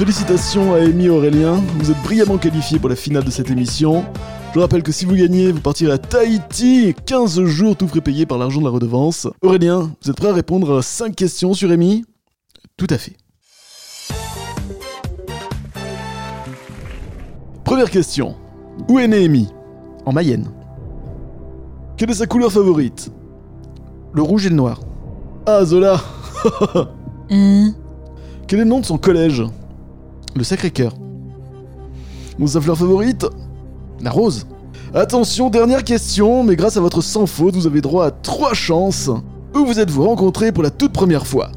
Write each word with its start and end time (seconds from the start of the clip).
Félicitations 0.00 0.72
à 0.72 0.78
Amy 0.78 1.10
Aurélien, 1.10 1.60
vous 1.76 1.90
êtes 1.90 2.02
brillamment 2.02 2.38
qualifiés 2.38 2.78
pour 2.78 2.88
la 2.88 2.96
finale 2.96 3.22
de 3.22 3.30
cette 3.30 3.50
émission. 3.50 4.06
Je 4.48 4.54
vous 4.54 4.60
rappelle 4.60 4.82
que 4.82 4.92
si 4.92 5.04
vous 5.04 5.14
gagnez, 5.14 5.52
vous 5.52 5.60
partirez 5.60 5.92
à 5.92 5.98
Tahiti, 5.98 6.94
15 7.04 7.44
jours 7.44 7.76
tout 7.76 7.86
frais 7.86 8.00
payés 8.00 8.24
par 8.24 8.38
l'argent 8.38 8.60
de 8.60 8.64
la 8.64 8.70
redevance. 8.70 9.28
Aurélien, 9.42 9.94
vous 10.02 10.10
êtes 10.10 10.16
prêt 10.16 10.30
à 10.30 10.32
répondre 10.32 10.78
à 10.78 10.82
5 10.82 11.14
questions 11.14 11.52
sur 11.52 11.70
Amy? 11.70 12.06
Tout 12.78 12.86
à 12.88 12.96
fait. 12.96 13.12
Première 17.70 17.88
question. 17.92 18.34
Où 18.88 18.98
est 18.98 19.04
Amy 19.04 19.46
En 20.04 20.12
Mayenne. 20.12 20.50
Quelle 21.96 22.10
est 22.10 22.14
sa 22.14 22.26
couleur 22.26 22.50
favorite? 22.50 23.12
Le 24.12 24.22
rouge 24.22 24.44
et 24.46 24.48
le 24.48 24.56
noir. 24.56 24.80
Ah, 25.46 25.64
Zola 25.64 26.00
Hein? 27.30 27.72
Quel 28.48 28.58
est 28.58 28.64
le 28.64 28.68
nom 28.68 28.80
de 28.80 28.84
son 28.86 28.98
collège? 28.98 29.44
Le 30.34 30.42
Sacré-Cœur. 30.42 30.94
Ou 32.40 32.48
sa 32.48 32.60
fleur 32.60 32.76
favorite? 32.76 33.24
La 34.00 34.10
rose. 34.10 34.48
Attention, 34.92 35.48
dernière 35.48 35.84
question, 35.84 36.42
mais 36.42 36.56
grâce 36.56 36.76
à 36.76 36.80
votre 36.80 37.02
sans 37.02 37.26
faute, 37.26 37.54
vous 37.54 37.68
avez 37.68 37.80
droit 37.80 38.06
à 38.06 38.10
trois 38.10 38.52
chances. 38.52 39.10
Où 39.54 39.64
vous 39.64 39.78
êtes-vous 39.78 40.02
rencontrés 40.02 40.50
pour 40.50 40.64
la 40.64 40.70
toute 40.70 40.92
première 40.92 41.24
fois? 41.24 41.52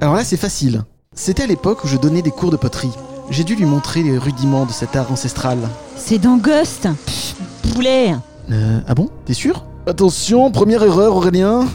Alors 0.00 0.16
là, 0.16 0.24
c'est 0.24 0.36
facile. 0.36 0.82
C'était 1.14 1.44
à 1.44 1.46
l'époque 1.46 1.84
où 1.84 1.86
je 1.86 1.98
donnais 1.98 2.20
des 2.20 2.32
cours 2.32 2.50
de 2.50 2.56
poterie. 2.56 2.90
J'ai 3.30 3.44
dû 3.44 3.54
lui 3.54 3.64
montrer 3.64 4.02
les 4.02 4.18
rudiments 4.18 4.66
de 4.66 4.72
cet 4.72 4.96
art 4.96 5.10
ancestral. 5.10 5.58
C'est 5.96 6.18
dans 6.18 6.36
Ghost 6.36 6.88
Pff, 7.06 7.34
Poulet 7.74 8.14
Euh, 8.50 8.80
ah 8.86 8.94
bon? 8.94 9.08
T'es 9.24 9.32
sûr? 9.34 9.64
Attention, 9.86 10.50
première 10.50 10.82
erreur, 10.82 11.16
Aurélien. 11.16 11.66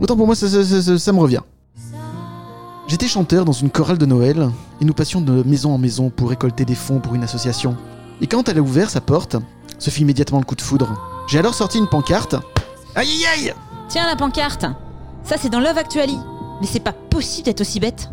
Autant 0.00 0.16
pour 0.16 0.26
moi, 0.26 0.34
ça, 0.34 0.48
ça- 0.48 0.64
ça- 0.82 0.98
ça- 0.98 1.12
me 1.12 1.20
revient. 1.20 1.40
J'étais 2.86 3.06
chanteur 3.08 3.44
dans 3.44 3.52
une 3.52 3.70
chorale 3.70 3.96
de 3.98 4.04
Noël 4.06 4.50
et 4.80 4.84
nous 4.84 4.92
passions 4.92 5.20
de 5.20 5.42
maison 5.44 5.72
en 5.72 5.78
maison 5.78 6.10
pour 6.10 6.28
récolter 6.28 6.64
des 6.64 6.74
fonds 6.74 7.00
pour 7.00 7.14
une 7.14 7.22
association. 7.24 7.76
Et 8.20 8.26
quand 8.26 8.48
elle 8.48 8.58
a 8.58 8.60
ouvert 8.62 8.90
sa 8.90 9.00
porte, 9.00 9.36
ce 9.78 9.90
fut 9.90 10.02
immédiatement 10.02 10.38
le 10.38 10.44
coup 10.44 10.54
de 10.54 10.60
foudre. 10.62 10.94
J'ai 11.26 11.38
alors 11.38 11.54
sorti 11.54 11.78
une 11.78 11.88
pancarte. 11.88 12.34
Aïe 12.94 13.08
aïe 13.08 13.48
aïe 13.48 13.54
Tiens 13.88 14.06
la 14.06 14.14
pancarte 14.16 14.66
Ça 15.24 15.36
c'est 15.40 15.48
dans 15.48 15.58
Love 15.60 15.78
Actually 15.78 16.16
Mais 16.60 16.66
c'est 16.66 16.78
pas 16.80 16.92
possible 16.92 17.46
d'être 17.46 17.62
aussi 17.62 17.80
bête 17.80 18.08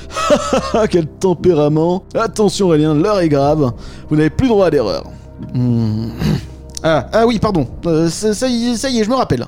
quel 0.90 1.06
tempérament 1.06 2.04
Attention, 2.14 2.66
Aurélien, 2.66 2.94
l'heure 2.94 3.20
est 3.20 3.28
grave. 3.28 3.72
Vous 4.08 4.16
n'avez 4.16 4.30
plus 4.30 4.48
droit 4.48 4.66
à 4.66 4.70
l'erreur. 4.70 5.04
Hmm. 5.54 6.10
Ah, 6.82 7.06
ah 7.12 7.26
oui, 7.26 7.38
pardon. 7.38 7.66
Euh, 7.86 8.08
ça, 8.08 8.34
ça 8.34 8.48
y 8.48 8.70
est, 8.70 8.76
ça 8.76 8.88
y 8.88 8.98
est, 9.00 9.04
je 9.04 9.10
me 9.10 9.14
rappelle. 9.14 9.46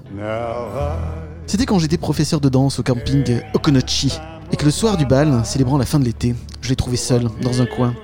C'était 1.46 1.66
quand 1.66 1.78
j'étais 1.78 1.98
professeur 1.98 2.40
de 2.40 2.48
danse 2.48 2.78
au 2.78 2.82
camping 2.82 3.40
Okonochi 3.54 4.18
et 4.52 4.56
que 4.56 4.64
le 4.64 4.70
soir 4.70 4.96
du 4.96 5.04
bal, 5.04 5.42
célébrant 5.44 5.78
la 5.78 5.86
fin 5.86 5.98
de 5.98 6.04
l'été, 6.04 6.34
je 6.60 6.68
l'ai 6.68 6.76
trouvé 6.76 6.96
seul 6.96 7.28
dans 7.42 7.60
un 7.60 7.66
coin. 7.66 7.94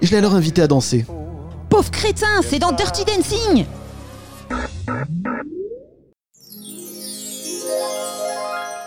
Et 0.00 0.06
je 0.06 0.10
l'ai 0.10 0.18
alors 0.18 0.34
invité 0.34 0.62
à 0.62 0.66
danser. 0.66 1.06
Pauvre 1.68 1.90
crétin, 1.90 2.40
c'est 2.42 2.58
dans 2.58 2.72
Dirty 2.72 3.04
Dancing 3.04 3.66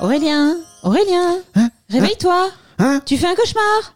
Aurélien 0.01 0.57
Aurélien 0.83 1.37
Hein? 1.55 1.69
Réveille-toi 1.89 2.49
Hein 2.79 3.01
Tu 3.05 3.17
fais 3.17 3.27
un 3.27 3.35
cauchemar 3.35 3.95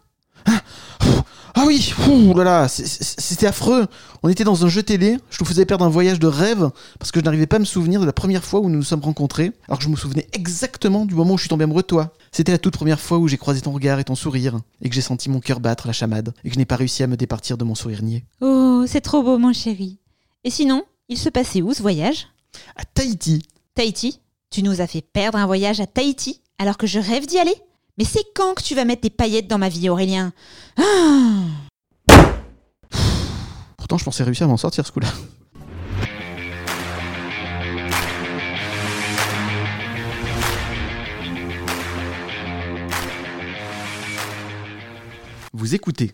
Ah 1.56 1.64
oui, 1.66 1.94
ouh 2.08 2.34
là 2.38 2.44
là, 2.44 2.68
c'était 2.70 3.48
affreux. 3.48 3.88
On 4.24 4.30
était 4.30 4.44
dans 4.44 4.66
un 4.66 4.70
jeu 4.70 4.84
télé, 4.84 5.18
je 5.30 5.38
nous 5.40 5.46
faisais 5.46 5.66
perdre 5.66 5.84
un 5.84 5.90
voyage 5.90 6.20
de 6.20 6.28
rêve 6.28 6.70
parce 7.00 7.12
que 7.12 7.20
je 7.20 7.26
n'arrivais 7.26 7.48
pas 7.48 7.58
à 7.58 7.60
me 7.60 7.66
souvenir 7.66 8.00
de 8.00 8.06
la 8.06 8.14
première 8.14 8.44
fois 8.46 8.60
où 8.62 8.70
nous 8.70 8.78
nous 8.78 8.84
sommes 8.84 9.02
rencontrés, 9.02 9.52
alors 9.68 9.80
que 9.80 9.84
je 9.84 9.90
me 9.90 9.96
souvenais 9.96 10.28
exactement 10.32 11.06
du 11.06 11.16
moment 11.16 11.34
où 11.34 11.38
je 11.38 11.44
suis 11.44 11.50
tombé 11.50 11.64
amoureux 11.66 11.82
de 11.82 11.88
toi. 11.88 12.14
C'était 12.32 12.52
la 12.52 12.60
toute 12.60 12.76
première 12.76 13.00
fois 13.00 13.18
où 13.18 13.28
j'ai 13.28 13.38
croisé 13.38 13.62
ton 13.62 13.72
regard 13.72 14.00
et 14.00 14.04
ton 14.04 14.16
sourire, 14.16 14.60
et 14.82 14.90
que 14.90 14.96
j'ai 14.96 15.02
senti 15.02 15.30
mon 15.30 15.40
cœur 15.42 15.60
battre 15.60 15.88
la 15.88 15.94
chamade, 15.94 16.34
et 16.44 16.50
que 16.50 16.54
je 16.54 16.60
n'ai 16.60 16.66
pas 16.66 16.76
réussi 16.78 17.04
à 17.04 17.08
me 17.08 17.18
départir 17.18 17.58
de 17.58 17.64
mon 17.66 17.76
sourire 17.76 18.04
niais. 18.04 18.26
Oh, 18.42 18.86
c'est 18.88 19.02
trop 19.02 19.24
beau 19.24 19.38
mon 19.38 19.52
chéri. 19.52 20.00
Et 20.44 20.50
sinon, 20.50 20.84
il 21.10 21.18
se 21.18 21.30
passait 21.30 21.62
où 21.62 21.74
ce 21.74 21.82
voyage? 21.82 22.28
À 22.76 22.86
Tahiti, 22.86 23.44
Tahiti? 23.76 24.22
Tu 24.50 24.64
nous 24.64 24.82
as 24.82 24.88
fait 24.88 25.02
perdre 25.02 25.38
un 25.38 25.46
voyage 25.46 25.80
à 25.82 25.88
Tahiti 25.88 26.42
alors 26.58 26.78
que 26.78 26.88
je 26.88 27.00
rêve 27.00 27.26
d'y 27.26 27.38
aller? 27.38 27.56
Mais 28.00 28.06
c'est 28.06 28.24
quand 28.34 28.56
que 28.56 28.64
tu 28.64 28.76
vas 28.76 28.86
mettre 28.86 29.02
des 29.02 29.10
paillettes 29.10 29.48
dans 29.48 29.58
ma 29.58 29.68
vie, 29.70 29.90
Aurélien? 29.90 30.32
Ah 30.78 31.44
pourtant 33.78 33.98
je 33.98 34.06
pensais 34.06 34.24
réussir 34.24 34.46
à 34.46 34.50
m'en 34.50 34.58
sortir 34.58 34.86
ce 34.86 34.92
coup-là. 34.92 35.08
Vous 45.54 45.76
écoutez 45.76 46.12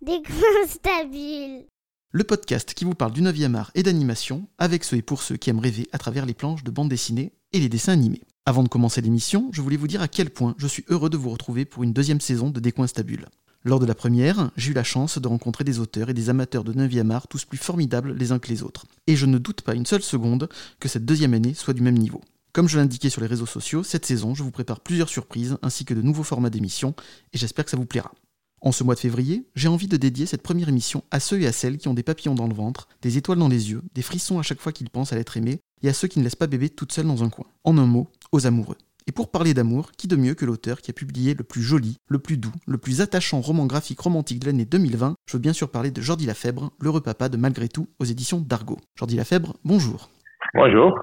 Des 0.00 0.22
coins 0.22 0.66
stabiles. 0.68 1.66
le 2.12 2.24
podcast 2.24 2.72
qui 2.74 2.84
vous 2.84 2.94
parle 2.94 3.12
du 3.12 3.22
9e 3.22 3.54
art 3.54 3.70
et 3.74 3.82
d'animation 3.82 4.48
avec 4.58 4.84
ceux 4.84 4.96
et 4.96 5.02
pour 5.02 5.22
ceux 5.22 5.36
qui 5.36 5.50
aiment 5.50 5.58
rêver 5.58 5.88
à 5.92 5.98
travers 5.98 6.24
les 6.26 6.34
planches 6.34 6.64
de 6.64 6.70
bande 6.70 6.88
dessinée 6.88 7.32
et 7.52 7.60
les 7.60 7.68
dessins 7.68 7.92
animés. 7.92 8.22
Avant 8.48 8.62
de 8.62 8.68
commencer 8.68 9.00
l'émission, 9.00 9.48
je 9.50 9.60
voulais 9.60 9.76
vous 9.76 9.88
dire 9.88 10.02
à 10.02 10.06
quel 10.06 10.30
point 10.30 10.54
je 10.56 10.68
suis 10.68 10.84
heureux 10.88 11.10
de 11.10 11.16
vous 11.16 11.30
retrouver 11.30 11.64
pour 11.64 11.82
une 11.82 11.92
deuxième 11.92 12.20
saison 12.20 12.48
de 12.48 12.60
Décoinstabule. 12.60 13.26
Lors 13.64 13.80
de 13.80 13.86
la 13.86 13.96
première, 13.96 14.52
j'ai 14.56 14.70
eu 14.70 14.74
la 14.74 14.84
chance 14.84 15.18
de 15.18 15.26
rencontrer 15.26 15.64
des 15.64 15.80
auteurs 15.80 16.10
et 16.10 16.14
des 16.14 16.30
amateurs 16.30 16.62
de 16.62 16.72
9e 16.72 17.10
art 17.10 17.26
tous 17.26 17.44
plus 17.44 17.58
formidables 17.58 18.12
les 18.12 18.30
uns 18.30 18.38
que 18.38 18.46
les 18.46 18.62
autres. 18.62 18.86
Et 19.08 19.16
je 19.16 19.26
ne 19.26 19.38
doute 19.38 19.62
pas 19.62 19.74
une 19.74 19.84
seule 19.84 20.04
seconde 20.04 20.48
que 20.78 20.88
cette 20.88 21.04
deuxième 21.04 21.34
année 21.34 21.54
soit 21.54 21.74
du 21.74 21.82
même 21.82 21.98
niveau. 21.98 22.20
Comme 22.52 22.68
je 22.68 22.78
l'indiquais 22.78 23.10
sur 23.10 23.20
les 23.20 23.26
réseaux 23.26 23.46
sociaux, 23.46 23.82
cette 23.82 24.06
saison, 24.06 24.36
je 24.36 24.44
vous 24.44 24.52
prépare 24.52 24.78
plusieurs 24.78 25.08
surprises 25.08 25.58
ainsi 25.62 25.84
que 25.84 25.94
de 25.94 26.02
nouveaux 26.02 26.22
formats 26.22 26.48
d'émissions 26.48 26.94
et 27.32 27.38
j'espère 27.38 27.64
que 27.64 27.72
ça 27.72 27.76
vous 27.76 27.84
plaira. 27.84 28.12
En 28.60 28.70
ce 28.70 28.84
mois 28.84 28.94
de 28.94 29.00
février, 29.00 29.44
j'ai 29.56 29.68
envie 29.68 29.88
de 29.88 29.96
dédier 29.96 30.24
cette 30.24 30.42
première 30.42 30.68
émission 30.68 31.02
à 31.10 31.18
ceux 31.18 31.40
et 31.40 31.48
à 31.48 31.52
celles 31.52 31.78
qui 31.78 31.88
ont 31.88 31.94
des 31.94 32.04
papillons 32.04 32.36
dans 32.36 32.46
le 32.46 32.54
ventre, 32.54 32.86
des 33.02 33.16
étoiles 33.16 33.38
dans 33.38 33.48
les 33.48 33.70
yeux, 33.70 33.82
des 33.94 34.02
frissons 34.02 34.38
à 34.38 34.42
chaque 34.42 34.60
fois 34.60 34.70
qu'ils 34.70 34.90
pensent 34.90 35.12
à 35.12 35.16
l'être 35.16 35.36
aimé, 35.36 35.60
et 35.82 35.88
à 35.88 35.92
ceux 35.92 36.08
qui 36.08 36.18
ne 36.18 36.24
laissent 36.24 36.36
pas 36.36 36.46
bébé 36.46 36.68
toute 36.68 36.92
seule 36.92 37.06
dans 37.06 37.22
un 37.22 37.30
coin. 37.30 37.46
En 37.64 37.78
un 37.78 37.86
mot, 37.86 38.08
aux 38.32 38.46
amoureux. 38.46 38.76
Et 39.08 39.12
pour 39.12 39.30
parler 39.30 39.54
d'amour, 39.54 39.92
qui 39.92 40.08
de 40.08 40.16
mieux 40.16 40.34
que 40.34 40.44
l'auteur 40.44 40.80
qui 40.80 40.90
a 40.90 40.94
publié 40.94 41.34
le 41.34 41.44
plus 41.44 41.62
joli, 41.62 41.98
le 42.08 42.18
plus 42.18 42.38
doux, 42.38 42.52
le 42.66 42.76
plus 42.76 43.00
attachant 43.00 43.40
roman 43.40 43.66
graphique 43.66 44.00
romantique 44.00 44.40
de 44.40 44.46
l'année 44.46 44.64
2020 44.64 45.14
Je 45.26 45.36
veux 45.36 45.40
bien 45.40 45.52
sûr 45.52 45.70
parler 45.70 45.92
de 45.92 46.00
Jordi 46.00 46.26
Lafèbre, 46.26 46.72
l'heureux 46.80 47.00
papa 47.00 47.28
de 47.28 47.36
Malgré 47.36 47.68
tout, 47.68 47.88
aux 48.00 48.04
éditions 48.04 48.40
d'Argo. 48.40 48.78
Jordi 48.96 49.16
Lafèbre, 49.16 49.54
bonjour. 49.64 50.10
Bonjour. 50.54 50.98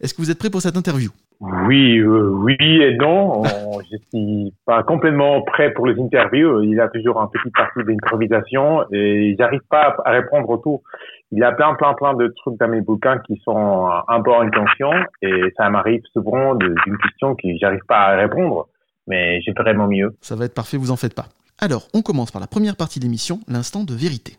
Est-ce 0.00 0.12
que 0.12 0.20
vous 0.20 0.30
êtes 0.30 0.38
prêt 0.38 0.50
pour 0.50 0.60
cette 0.60 0.76
interview? 0.76 1.10
Oui, 1.40 1.98
euh, 1.98 2.30
oui 2.30 2.56
et 2.60 2.96
non. 2.96 3.42
On- 3.42 3.80
je 3.90 3.96
suis 4.12 4.52
pas 4.66 4.82
complètement 4.82 5.42
prêt 5.42 5.72
pour 5.72 5.86
les 5.86 6.00
interviews. 6.00 6.62
Il 6.62 6.80
a 6.80 6.88
toujours 6.88 7.20
un 7.20 7.28
petit 7.28 7.50
partie 7.52 7.84
d'improvisation 7.84 8.84
et 8.92 9.36
j'arrive 9.38 9.60
pas 9.70 9.96
à 10.04 10.10
répondre 10.10 10.48
au 10.50 10.56
tout. 10.58 10.82
Il 11.30 11.42
a 11.44 11.52
plein, 11.52 11.74
plein, 11.74 11.94
plein 11.94 12.14
de 12.14 12.26
trucs 12.36 12.58
dans 12.58 12.68
mes 12.68 12.80
bouquins 12.80 13.18
qui 13.18 13.40
sont 13.44 13.88
un 14.08 14.20
peu 14.22 14.32
en 14.32 14.40
intention 14.42 14.90
et 15.22 15.52
ça 15.56 15.70
m'arrive 15.70 16.02
souvent 16.12 16.54
d'une 16.56 16.74
question 17.02 17.34
que 17.36 17.48
j'arrive 17.60 17.84
pas 17.86 17.98
à 18.00 18.16
répondre, 18.16 18.66
mais 19.06 19.40
je 19.42 19.52
ferai 19.56 19.74
mon 19.74 19.86
mieux. 19.86 20.16
Ça 20.20 20.34
va 20.36 20.46
être 20.46 20.54
parfait, 20.54 20.76
vous 20.76 20.90
en 20.90 20.96
faites 20.96 21.14
pas. 21.14 21.26
Alors, 21.60 21.82
on 21.94 22.02
commence 22.02 22.30
par 22.30 22.40
la 22.40 22.46
première 22.46 22.76
partie 22.76 22.98
de 22.98 23.04
l'émission, 23.04 23.40
l'instant 23.48 23.84
de 23.84 23.92
vérité. 23.94 24.34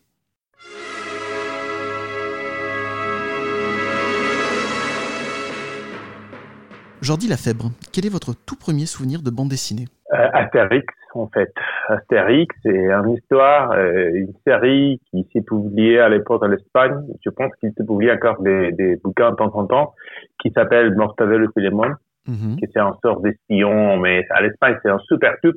Jordi 7.01 7.27
Lafèbre, 7.29 7.71
quel 7.93 8.05
est 8.05 8.09
votre 8.11 8.33
tout 8.45 8.55
premier 8.57 8.85
souvenir 8.85 9.21
de 9.21 9.29
bande 9.29 9.49
dessinée 9.49 9.85
Euh, 10.13 10.27
Astérix, 10.33 10.85
en 11.15 11.27
fait. 11.27 11.51
Astérix, 11.87 12.53
c'est 12.63 12.75
une 12.91 13.13
histoire, 13.13 13.71
euh, 13.71 14.09
une 14.13 14.33
série 14.45 14.99
qui 15.09 15.25
s'est 15.31 15.41
publiée 15.41 15.99
à 15.99 16.09
l'époque 16.09 16.43
en 16.43 16.51
Espagne. 16.51 16.99
Je 17.23 17.29
pense 17.29 17.51
qu'il 17.59 17.71
se 17.77 17.83
publie 17.83 18.11
encore 18.11 18.41
des, 18.41 18.71
des 18.73 18.97
bouquins 18.97 19.31
de 19.31 19.35
temps 19.37 19.51
en 19.55 19.65
temps, 19.65 19.93
qui 20.41 20.51
s'appelle 20.51 20.93
Mortadelo 20.95 21.45
et 21.45 21.49
Filemon, 21.53 21.93
Mhm. 22.27 22.57
qui 22.57 22.65
c'est 22.73 22.79
un 22.79 22.95
sort 23.01 23.21
d'espion, 23.21 23.97
mais 23.97 24.25
à 24.29 24.41
l'Espagne, 24.41 24.77
c'est 24.83 24.89
un 24.89 24.99
super 24.99 25.33
tube, 25.41 25.55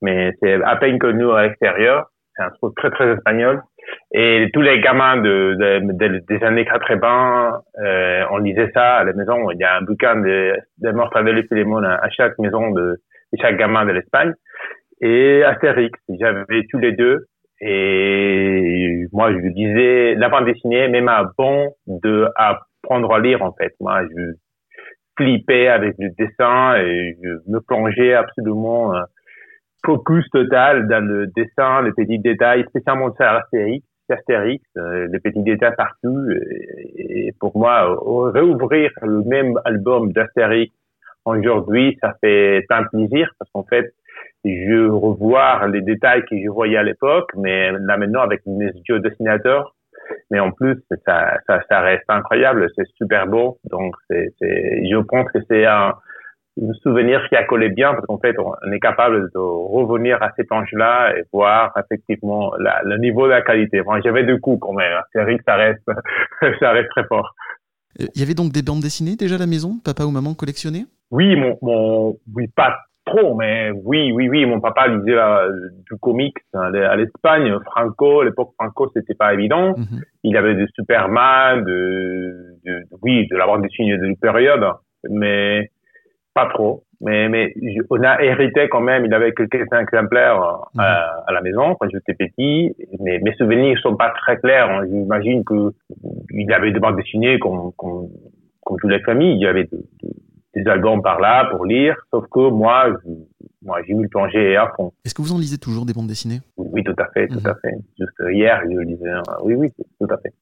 mais 0.00 0.32
c'est 0.40 0.62
à 0.62 0.76
peine 0.76 0.98
connu 0.98 1.30
à 1.32 1.42
l'extérieur. 1.42 2.10
C'est 2.36 2.44
un 2.44 2.50
truc 2.50 2.74
très, 2.76 2.90
très 2.90 3.12
espagnol. 3.14 3.60
Et 4.12 4.48
tous 4.52 4.62
les 4.62 4.80
gamins 4.80 5.16
de, 5.18 5.56
de- 5.58 5.92
de- 6.08 6.24
des 6.28 6.44
années 6.44 6.64
80, 6.64 7.60
euh, 7.84 8.24
on 8.30 8.38
lisait 8.38 8.70
ça 8.74 8.96
à 8.96 9.04
la 9.04 9.12
maison. 9.12 9.50
Il 9.50 9.58
y 9.58 9.64
a 9.64 9.76
un 9.76 9.82
bouquin 9.82 10.16
de, 10.16 10.54
de 10.78 10.90
Mortadelo 10.92 11.40
et 11.40 11.46
Filemon 11.46 11.82
à 11.84 12.08
chaque 12.10 12.38
maison 12.38 12.70
de, 12.70 12.82
de 13.32 13.38
chaque 13.40 13.56
gamin 13.58 13.84
de 13.86 13.92
l'Espagne. 13.92 14.32
Et 15.00 15.42
Astérix, 15.44 15.98
j'avais 16.18 16.62
tous 16.70 16.78
les 16.78 16.92
deux. 16.92 17.26
Et 17.60 19.04
moi, 19.12 19.32
je 19.32 19.38
lisais 19.38 20.14
la 20.14 20.28
bande 20.28 20.46
dessinée, 20.46 20.88
même 20.88 21.08
avant 21.08 21.68
de 21.86 22.28
apprendre 22.36 23.12
à 23.14 23.20
lire, 23.20 23.42
en 23.42 23.52
fait. 23.52 23.74
Moi, 23.80 24.02
je 24.16 24.32
flippais 25.16 25.68
avec 25.68 25.94
le 25.98 26.10
dessin 26.18 26.76
et 26.76 27.16
je 27.22 27.28
me 27.50 27.60
plongeais 27.60 28.14
absolument 28.14 28.94
euh, 28.94 29.00
focus 29.88 30.28
total 30.30 30.86
dans 30.86 31.02
le 31.02 31.28
dessin, 31.28 31.80
les 31.80 31.92
petits 31.92 32.18
détails, 32.18 32.62
spécialement 32.68 33.10
sur 33.14 33.24
Astérix, 33.24 33.86
Astérix, 34.10 34.62
euh, 34.76 35.08
les 35.10 35.18
petits 35.18 35.42
détails 35.42 35.74
partout. 35.76 36.28
Et, 36.96 37.32
pour 37.40 37.56
moi, 37.56 37.96
réouvrir 38.34 38.90
le 39.02 39.22
même 39.22 39.54
album 39.64 40.12
d'Astérix 40.12 40.70
aujourd'hui, 41.24 41.96
ça 42.02 42.14
fait 42.20 42.66
tant 42.68 42.84
plaisir 42.92 43.30
parce 43.38 43.50
qu'en 43.52 43.64
fait, 43.64 43.94
je 44.44 44.88
revois 44.88 45.66
les 45.68 45.80
détails 45.80 46.22
que 46.26 46.36
je 46.36 46.50
voyais 46.50 46.76
à 46.76 46.82
l'époque, 46.82 47.30
mais 47.36 47.72
là 47.72 47.96
maintenant 47.96 48.20
avec 48.20 48.42
mes 48.46 48.70
yeux 48.88 49.00
dessinateurs. 49.00 49.74
Mais 50.30 50.40
en 50.40 50.52
plus, 50.52 50.76
ça, 51.06 51.38
ça, 51.46 51.60
ça 51.68 51.80
reste 51.80 52.04
incroyable, 52.08 52.68
c'est 52.76 52.86
super 52.96 53.26
beau. 53.26 53.58
Donc, 53.70 53.94
c'est, 54.08 54.32
je 54.40 55.02
pense 55.02 55.30
que 55.32 55.38
c'est 55.48 55.64
un 55.64 55.94
souvenir 56.82 57.26
qui 57.28 57.36
a 57.36 57.44
collé 57.44 57.68
bien 57.68 57.94
parce 57.94 58.06
qu'en 58.06 58.18
fait, 58.18 58.36
on 58.38 58.72
est 58.72 58.80
capable 58.80 59.30
de 59.32 59.38
revenir 59.38 60.22
à 60.22 60.30
ces 60.36 60.44
planches-là 60.44 61.16
et 61.16 61.22
voir 61.32 61.72
effectivement 61.76 62.52
la, 62.58 62.82
le 62.84 62.98
niveau 62.98 63.26
de 63.26 63.32
la 63.32 63.42
qualité. 63.42 63.80
Moi, 63.82 64.00
j'avais 64.02 64.24
deux 64.24 64.38
coups 64.38 64.58
quand 64.60 64.72
même. 64.72 65.00
C'est 65.12 65.22
vrai 65.22 65.38
que 65.38 65.44
ça 65.44 65.56
reste, 65.56 65.82
ça 66.60 66.70
reste 66.70 66.90
très 66.90 67.04
fort. 67.04 67.34
Euh, 68.00 68.06
il 68.14 68.20
y 68.20 68.24
avait 68.24 68.34
donc 68.34 68.52
des 68.52 68.62
bandes 68.62 68.80
dessinées 68.80 69.16
déjà 69.16 69.36
à 69.36 69.38
la 69.38 69.46
maison, 69.46 69.78
papa 69.84 70.04
ou 70.04 70.10
maman 70.10 70.34
collectionnaient? 70.34 70.84
Oui, 71.10 71.36
mon, 71.36 71.58
mon, 71.62 72.16
oui, 72.34 72.48
pas 72.54 72.76
trop, 73.06 73.34
mais 73.34 73.70
oui, 73.70 74.12
oui, 74.12 74.28
oui, 74.28 74.44
mon 74.44 74.60
papa 74.60 74.88
lisait 74.88 75.16
du 75.90 75.96
comics 75.98 76.36
à 76.52 76.96
l'Espagne, 76.96 77.56
Franco, 77.64 78.20
à 78.20 78.24
l'époque 78.24 78.52
Franco, 78.58 78.90
c'était 78.94 79.14
pas 79.14 79.32
évident. 79.32 79.74
Mhm. 79.76 80.02
Il 80.24 80.36
avait 80.36 80.54
de 80.54 80.66
Superman, 80.74 81.64
de, 81.64 82.56
de, 82.64 82.84
oui, 83.02 83.26
de 83.28 83.36
la 83.36 83.46
bande 83.46 83.62
dessinée 83.62 83.96
de 83.96 84.06
la 84.06 84.14
période, 84.20 84.64
mais 85.08 85.70
pas 86.38 86.46
trop, 86.54 86.84
mais, 87.00 87.28
mais 87.28 87.52
on 87.90 88.02
a 88.02 88.22
hérité 88.22 88.68
quand 88.68 88.80
même. 88.80 89.04
Il 89.06 89.14
avait 89.14 89.32
quelques 89.32 89.72
exemplaires 89.72 90.40
euh, 90.42 90.56
mhm. 90.74 90.80
à 91.26 91.32
la 91.32 91.40
maison 91.40 91.74
quand 91.74 91.88
j'étais 91.90 92.14
petit, 92.14 92.74
mais 93.00 93.18
mes 93.20 93.34
souvenirs 93.34 93.78
sont 93.80 93.96
pas 93.96 94.10
très 94.10 94.36
clairs. 94.36 94.70
Hein. 94.70 94.84
J'imagine 94.88 95.44
que 95.44 95.72
il 96.30 96.52
avait 96.52 96.70
des 96.70 96.80
bandes 96.80 96.96
dessinées 96.96 97.38
comme, 97.38 97.72
comme, 97.76 98.08
comme 98.64 98.76
toutes 98.80 98.90
les 98.90 99.00
familles. 99.00 99.34
Il 99.34 99.42
y 99.42 99.46
avait 99.46 99.68
des 100.54 100.66
albums 100.66 101.02
par 101.02 101.20
là 101.20 101.48
pour 101.50 101.66
lire, 101.66 101.96
sauf 102.10 102.24
que 102.30 102.50
moi, 102.50 102.88
moi, 103.62 103.80
j'ai 103.86 103.92
eu 103.92 104.02
le 104.02 104.08
plonger 104.08 104.56
à 104.56 104.72
fond. 104.76 104.92
Est-ce 105.04 105.14
que 105.14 105.22
vous 105.22 105.32
en 105.32 105.38
lisez 105.38 105.58
toujours 105.58 105.84
des 105.84 105.92
bandes 105.92 106.06
dessinées? 106.06 106.40
Oui, 106.56 106.82
tout 106.84 106.94
à 106.98 107.06
fait, 107.12 107.28
tout 107.28 107.40
à 107.44 107.50
mhm. 107.50 107.58
fait. 107.62 107.74
Juste 107.98 108.22
hier, 108.30 108.60
je 108.64 108.78
lisais. 108.78 109.10
Oui, 109.42 109.54
oui, 109.54 109.72
tout 110.00 110.06
à 110.10 110.16
fait. 110.18 110.32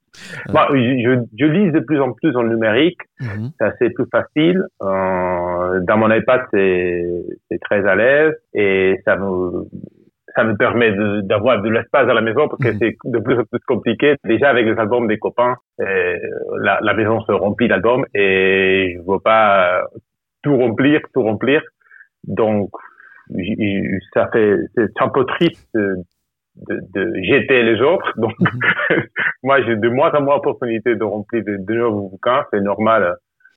Euh. 0.49 0.53
Moi, 0.53 0.69
je, 0.73 1.25
je, 1.39 1.45
lis 1.45 1.73
de 1.73 1.81
plus 1.81 2.01
en 2.01 2.13
plus 2.13 2.37
en 2.37 2.45
numérique. 2.45 3.01
Mhm. 3.21 3.51
C'est 3.59 3.67
assez 3.67 3.91
plus 3.91 4.07
facile. 4.11 4.65
Euh, 4.83 5.81
dans 5.81 5.97
mon 5.97 6.13
iPad, 6.13 6.43
c'est 6.53 7.59
très 7.63 7.87
à 7.87 7.97
l'aise 7.97 8.35
et 8.55 9.01
ça 9.05 9.17
me 9.17 9.67
ça 10.37 10.45
me 10.45 10.57
permet 10.57 10.93
d'avoir 11.23 11.63
de, 11.63 11.69
l'espace 11.71 12.09
à 12.09 12.15
la 12.15 12.21
maison 12.21 12.49
parce 12.49 12.63
que 12.63 12.69
mhm. 12.69 12.79
c'est 12.79 12.97
de 13.05 13.19
plus 13.19 13.39
en 13.39 13.45
plus 13.45 13.61
compliqué. 13.67 14.17
Déjà 14.25 14.51
avec 14.51 14.67
les 14.67 14.79
albums 14.79 15.09
des 15.09 15.19
copains, 15.19 15.57
euh, 15.81 16.17
la, 16.61 16.79
la 16.83 16.95
maison 16.95 17.21
se 17.23 17.33
remplit 17.33 17.69
d'albums 17.69 18.05
et 18.15 18.97
je 18.97 19.11
veux 19.11 19.19
pas 19.19 19.83
tout 20.43 20.57
remplir, 20.57 21.01
tout 21.15 21.23
remplir. 21.23 21.63
Donc 22.25 22.71
ça 24.13 24.29
fait 24.33 24.57
c'est 24.77 25.01
un 25.01 25.09
peu 25.09 25.25
triste 25.25 25.69
de, 25.75 25.97
de, 26.95 27.13
jeter 27.23 27.63
les 27.63 27.81
autres. 27.81 28.13
Donc 28.19 28.35
mhm. 28.39 29.03
moi 29.43 29.63
j'ai 29.63 29.77
de 29.77 29.89
moins 29.89 30.13
en 30.13 30.21
moins 30.21 30.35
l'opportunité 30.37 30.97
de 30.97 31.05
remplir 31.05 31.43
de, 31.45 31.57
de 31.59 31.75
nouveaux 31.75 32.11
bouquins. 32.11 32.45
C'est 32.53 32.61
normal 32.61 33.17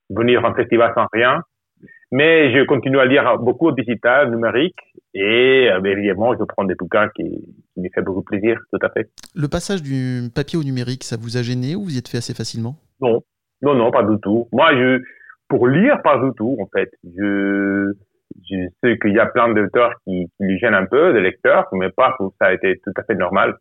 venir 0.09 0.43
en 0.45 0.53
festival 0.53 0.93
sans 0.95 1.07
rien. 1.11 1.41
Mais 2.11 2.51
je 2.51 2.63
continue 2.65 2.99
à 2.99 3.05
lire 3.05 3.37
beaucoup 3.37 3.67
au 3.67 3.71
digital, 3.71 4.31
numérique, 4.31 4.79
et 5.13 5.69
euh, 5.71 5.81
évidemment, 5.83 6.33
je 6.37 6.43
prends 6.43 6.65
des 6.65 6.75
bouquins 6.75 7.09
qui, 7.15 7.23
qui 7.73 7.79
me 7.81 7.89
font 7.93 8.01
beaucoup 8.01 8.23
plaisir, 8.23 8.59
tout 8.71 8.79
à 8.85 8.89
fait. 8.89 9.09
Le 9.35 9.47
passage 9.47 9.81
du 9.81 10.29
papier 10.33 10.59
au 10.59 10.63
numérique, 10.63 11.03
ça 11.03 11.17
vous 11.19 11.37
a 11.37 11.41
gêné 11.41 11.75
ou 11.75 11.83
vous 11.83 11.95
y 11.95 11.97
êtes 11.97 12.07
fait 12.07 12.17
assez 12.17 12.33
facilement? 12.33 12.75
Non, 13.01 13.21
non, 13.61 13.75
non, 13.75 13.91
pas 13.91 14.03
du 14.03 14.19
tout. 14.21 14.47
Moi, 14.51 14.75
je, 14.75 15.01
pour 15.47 15.67
lire, 15.67 16.01
pas 16.03 16.17
du 16.19 16.31
tout, 16.37 16.57
en 16.61 16.67
fait. 16.67 16.91
Je, 17.03 17.93
je 18.49 18.67
sais 18.83 18.97
qu'il 18.99 19.13
y 19.13 19.19
a 19.19 19.25
plein 19.25 19.51
d'auteurs 19.53 19.93
qui, 20.05 20.27
qui 20.37 20.43
lui 20.43 20.59
gênent 20.59 20.75
un 20.75 20.85
peu, 20.85 21.13
des 21.13 21.21
lecteurs, 21.21 21.67
mais 21.73 21.89
pas 21.89 22.13
pour 22.17 22.33
ça 22.39 22.47
a 22.47 22.53
été 22.53 22.79
tout 22.83 22.93
à 22.95 23.03
fait 23.03 23.15
normal. 23.15 23.55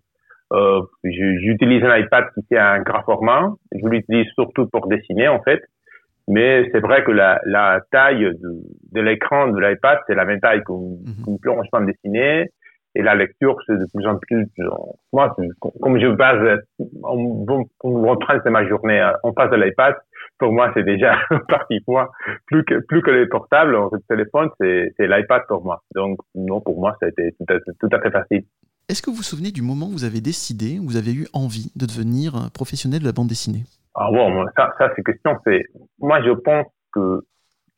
Euh, 0.53 0.81
j'utilise 1.05 1.83
un 1.85 1.97
iPad 1.99 2.25
qui 2.35 2.55
est 2.55 2.59
un 2.59 2.81
grand 2.81 3.03
format. 3.03 3.53
Je 3.73 3.87
l'utilise 3.87 4.27
surtout 4.35 4.67
pour 4.69 4.87
dessiner, 4.89 5.29
en 5.29 5.43
fait. 5.43 5.63
Mais 6.29 6.69
c'est 6.73 6.81
vrai 6.81 7.03
que 7.05 7.11
la, 7.11 7.41
la 7.47 7.81
taille 7.91 8.21
de, 8.21 8.63
de 8.93 9.01
l'écran 9.01 9.49
de 9.49 9.59
l'iPad, 9.59 9.99
c'est 10.07 10.15
la 10.15 10.27
même 10.27 10.41
taille 10.41 10.63
qu'une 10.63 10.99
mm 11.05 11.39
planche 11.41 11.67
de 11.73 11.87
dessinée. 11.87 12.51
Et 12.95 13.03
la 13.03 13.15
lecture, 13.15 13.57
c'est 13.67 13.79
de 13.79 13.87
plus 13.95 14.07
en 14.07 14.17
plus, 14.19 14.47
moi, 15.13 15.37
comme 15.81 16.01
je 16.01 16.09
base, 16.09 16.61
en, 17.03 17.45
en 17.83 18.17
train 18.17 18.39
de 18.39 18.51
ma 18.51 18.67
journée 18.67 19.01
en 19.23 19.33
face 19.33 19.51
de 19.51 19.57
l'iPad, 19.57 19.95
pour 20.39 20.53
moi, 20.53 20.71
c'est 20.75 20.85
déjà 20.85 21.17
parti 21.49 21.81
moi. 21.87 22.11
Plus 22.47 22.65
que, 22.65 22.81
plus 22.87 23.03
que 23.03 23.11
les 23.11 23.27
portables, 23.27 23.73
le 23.73 23.99
téléphone, 24.09 24.49
c'est, 24.61 24.93
c'est 24.97 25.07
l'iPad 25.07 25.43
pour 25.49 25.63
moi. 25.65 25.83
Donc, 25.95 26.19
non, 26.35 26.61
pour 26.61 26.81
moi, 26.81 26.97
ça 27.01 27.07
a 27.07 27.09
été 27.11 27.35
tout 27.39 27.53
à, 27.53 27.59
tout 27.79 27.97
à 27.97 28.01
fait 28.01 28.11
facile. 28.11 28.45
Est-ce 28.89 29.03
que 29.03 29.11
vous 29.11 29.17
vous 29.17 29.23
souvenez 29.23 29.51
du 29.51 29.63
moment 29.63 29.87
où 29.87 29.93
vous 29.93 30.05
avez 30.05 30.21
décidé, 30.21 30.79
où 30.79 30.85
vous 30.85 30.97
avez 30.97 31.13
eu 31.13 31.27
envie 31.35 31.71
de 31.77 31.85
devenir 31.87 32.51
professionnel 32.55 33.01
de 33.01 33.05
la 33.05 33.13
bande 33.13 33.29
dessinée? 33.29 33.65
Ah 33.99 34.11
bon, 34.13 34.47
ça, 34.57 34.73
ça 34.79 34.91
c'est 34.95 35.03
question. 35.05 35.37
C'est 35.45 35.65
moi, 35.99 36.23
je 36.23 36.31
pense 36.31 36.67
que 36.93 37.21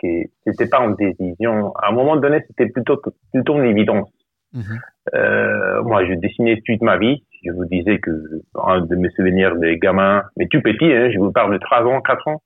que 0.01 0.07
c'était 0.45 0.69
pas 0.69 0.81
une 0.85 0.95
décision. 0.95 1.73
À 1.77 1.89
un 1.89 1.93
moment 1.93 2.17
donné, 2.17 2.43
c'était 2.47 2.71
plutôt 2.71 3.01
plutôt 3.33 3.59
une 3.59 3.67
évidence. 3.67 4.11
Mhm. 4.53 4.81
Euh, 5.15 5.83
moi, 5.83 6.05
je 6.07 6.15
dessinais 6.15 6.61
toute 6.67 6.83
ma 6.83 6.99
vie. 6.99 7.23
Je 7.45 7.53
vous 7.53 7.65
disais 7.67 7.99
que 7.99 8.11
un 8.55 8.81
de 8.81 8.97
mes 8.97 9.11
souvenirs 9.11 9.57
des 9.57 9.79
gamins, 9.79 10.23
mais 10.37 10.47
tout 10.49 10.61
petit, 10.61 10.93
hein, 10.93 11.11
je 11.11 11.19
vous 11.19 11.33
parle 11.33 11.53
de 11.53 11.59
3 11.59 11.85
ans, 11.85 12.01
4 12.01 12.29
ans, 12.29 12.43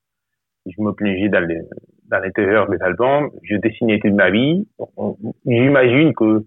je 0.66 0.80
me 0.80 0.92
plongeais 0.92 1.28
dans 1.28 1.44
les, 1.44 1.60
dans 2.10 2.18
l'intérieur 2.18 2.68
des 2.68 2.80
albums. 2.80 3.30
Je 3.42 3.56
dessinais 3.56 3.98
toute 3.98 4.12
ma 4.12 4.30
vie. 4.30 4.68
J'imagine 5.46 6.14
que 6.14 6.44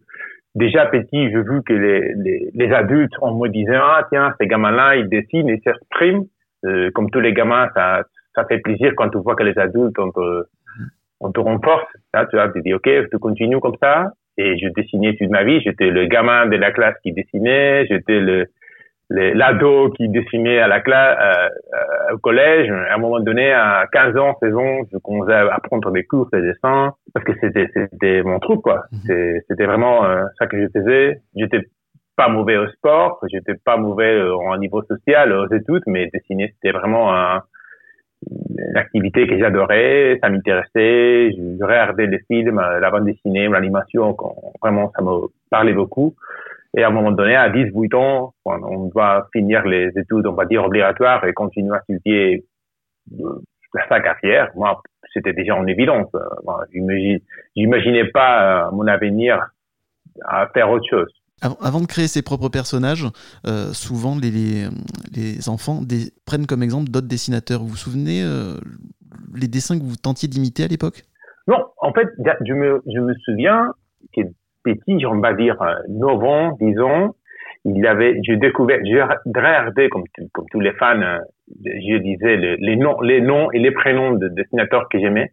déjà 0.56 0.86
petit, 0.86 1.30
j'ai 1.30 1.42
vu 1.42 1.62
que 1.64 1.74
les, 1.74 2.14
les, 2.16 2.50
les 2.54 2.74
adultes, 2.74 3.14
on 3.22 3.36
me 3.36 3.50
disait, 3.50 3.76
ah 3.76 4.06
tiens, 4.10 4.34
ces 4.40 4.48
gamins-là, 4.48 4.96
ils 4.96 5.10
dessinent, 5.10 5.50
ils 5.50 5.62
s'expriment. 5.64 6.26
Euh, 6.66 6.90
comme 6.94 7.10
tous 7.10 7.20
les 7.20 7.34
gamins, 7.34 7.70
ça, 7.76 8.04
ça 8.36 8.46
fait 8.46 8.60
plaisir 8.60 8.94
quand 8.96 9.10
tu 9.10 9.18
vois 9.20 9.36
que 9.36 9.44
les 9.44 9.58
adultes, 9.58 9.98
on 10.00 10.12
te, 10.12 10.46
on 11.20 11.32
te 11.32 11.40
renforce. 11.40 11.88
Là, 12.14 12.26
tu 12.26 12.40
as, 12.40 12.50
tu 12.50 12.62
dis, 12.62 12.74
OK, 12.74 12.90
tu 13.12 13.20
continues 13.20 13.60
comme 13.60 13.78
ça. 13.82 14.12
Et 14.38 14.58
je 14.58 14.68
dessinais 14.70 15.16
toute 15.16 15.30
ma 15.30 15.44
vie. 15.44 15.62
J'étais 15.62 15.90
le 15.90 16.06
gamin 16.06 16.46
de 16.46 16.56
la 16.58 16.72
classe 16.72 16.96
qui 17.02 17.12
dessinait. 17.12 17.88
J'étais 17.88 18.20
le, 18.20 18.48
l'ado 19.10 19.90
qui 19.92 20.10
dessinait 20.10 20.60
à 20.60 20.68
la 20.68 20.80
classe, 20.80 21.18
euh, 21.20 21.50
euh, 21.74 22.16
au 22.16 22.18
collège. 22.20 22.70
À 22.70 22.96
un 22.96 22.98
moment 22.98 23.20
donné, 23.20 23.52
à 23.52 23.88
15 23.92 24.18
ans, 24.18 24.38
16 24.42 24.54
ans, 24.56 24.80
je 24.92 24.98
commençais 25.00 25.34
à 25.34 25.60
prendre 25.64 25.92
des 25.92 26.04
cours 26.04 26.30
de 26.32 26.40
dessin 26.40 26.94
parce 27.14 27.26
que 27.26 27.34
c'était, 27.42 27.68
c'était 27.74 28.22
mon 28.22 28.40
truc, 28.40 28.62
quoi. 28.62 28.86
Mhm. 28.92 29.42
C'était 29.48 29.66
vraiment 29.66 30.04
ça 30.38 30.46
que 30.46 30.60
je 30.62 30.68
faisais. 30.72 31.22
J'étais 31.36 31.62
pas 32.18 32.28
mauvais 32.30 32.58
au 32.58 32.68
sport, 32.70 33.20
j'étais 33.32 33.54
pas 33.64 33.78
mauvais 33.78 34.20
au 34.22 34.52
euh, 34.52 34.58
niveau 34.58 34.82
social 34.84 35.32
aux 35.32 35.54
études, 35.54 35.84
mais 35.86 36.10
dessiner 36.12 36.52
c'était 36.56 36.72
vraiment 36.72 37.16
un, 37.16 37.44
une 38.26 38.76
activité 38.76 39.28
que 39.28 39.38
j'adorais, 39.38 40.18
ça 40.22 40.30
m'intéressait, 40.30 41.32
je 41.32 41.64
regardais 41.64 42.08
les 42.08 42.20
films, 42.28 42.58
euh, 42.58 42.80
la 42.80 42.90
bande 42.90 43.06
dessinée, 43.06 43.48
l'animation, 43.48 44.18
vraiment 44.62 44.92
ça 44.96 45.04
me 45.04 45.28
parlait 45.52 45.74
beaucoup. 45.74 46.16
Et 46.76 46.84
à 46.84 46.88
un 46.88 46.92
moment 46.92 47.12
donné, 47.12 47.36
à 47.36 47.50
18 47.50 47.94
ans, 47.94 48.34
on 48.46 48.88
doit 48.88 49.30
finir 49.32 49.66
les 49.66 49.90
études, 49.90 50.26
on 50.26 50.34
va 50.34 50.46
dire 50.46 50.66
obligatoires 50.66 51.24
et 51.24 51.34
continuer 51.34 51.76
à 51.76 51.82
étudier 51.88 52.46
euh, 53.22 53.40
sa 53.90 54.00
carrière, 54.00 54.50
moi, 54.56 54.82
c'était 55.14 55.34
déjà 55.34 55.56
en 55.56 55.68
évidence. 55.68 56.12
J'imaginais 57.56 58.06
pas 58.06 58.72
mon 58.72 58.88
avenir 58.88 59.50
à 60.26 60.48
faire 60.48 60.70
autre 60.72 60.88
chose. 60.90 61.14
Avant 61.42 61.82
de 61.82 61.86
créer 61.86 62.08
ses 62.08 62.24
propres 62.24 62.50
personnages, 62.50 63.06
euh, 63.46 63.72
souvent 63.72 64.18
les, 64.18 64.66
les, 65.16 65.50
enfants 65.50 65.82
prennent 66.26 66.48
comme 66.48 66.64
exemple 66.64 66.90
d'autres 66.90 67.08
dessinateurs. 67.08 67.60
Vous 67.60 67.68
vous 67.68 67.76
souvenez 67.76 68.24
euh, 68.24 68.56
les 69.36 69.48
dessins 69.48 69.78
que 69.78 69.84
vous 69.84 69.98
tentiez 69.98 70.28
d'imiter 70.28 70.64
à 70.64 70.68
l'époque? 70.68 71.04
Non, 71.48 71.64
en 71.78 71.94
fait, 71.94 72.08
je 72.44 72.54
me, 72.54 72.82
je 72.88 73.00
me 73.00 73.14
souviens 73.24 73.72
que 74.16 74.22
petit, 74.64 75.06
on 75.06 75.20
va 75.20 75.34
dire 75.34 75.58
9 75.90 76.10
euh, 76.10 76.26
ans, 76.26 76.58
10 76.60 76.80
ans, 76.80 77.16
il 77.66 77.86
avait, 77.86 78.20
j'ai 78.24 78.38
découvert, 78.38 78.80
j'ai 78.84 79.04
regardé 79.04 79.90
comme, 79.90 80.06
comme 80.34 80.46
tous 80.50 80.60
les 80.60 80.74
fans, 80.74 81.20
je 81.64 81.98
disais 81.98 82.58
les, 82.58 82.76
noms, 82.78 83.00
les 83.02 83.22
noms 83.22 83.52
et 83.52 83.60
les 83.60 83.72
prénoms 83.72 84.14
de 84.14 84.28
dessinateurs 84.30 84.90
que 84.90 85.00
j'aimais. 85.00 85.32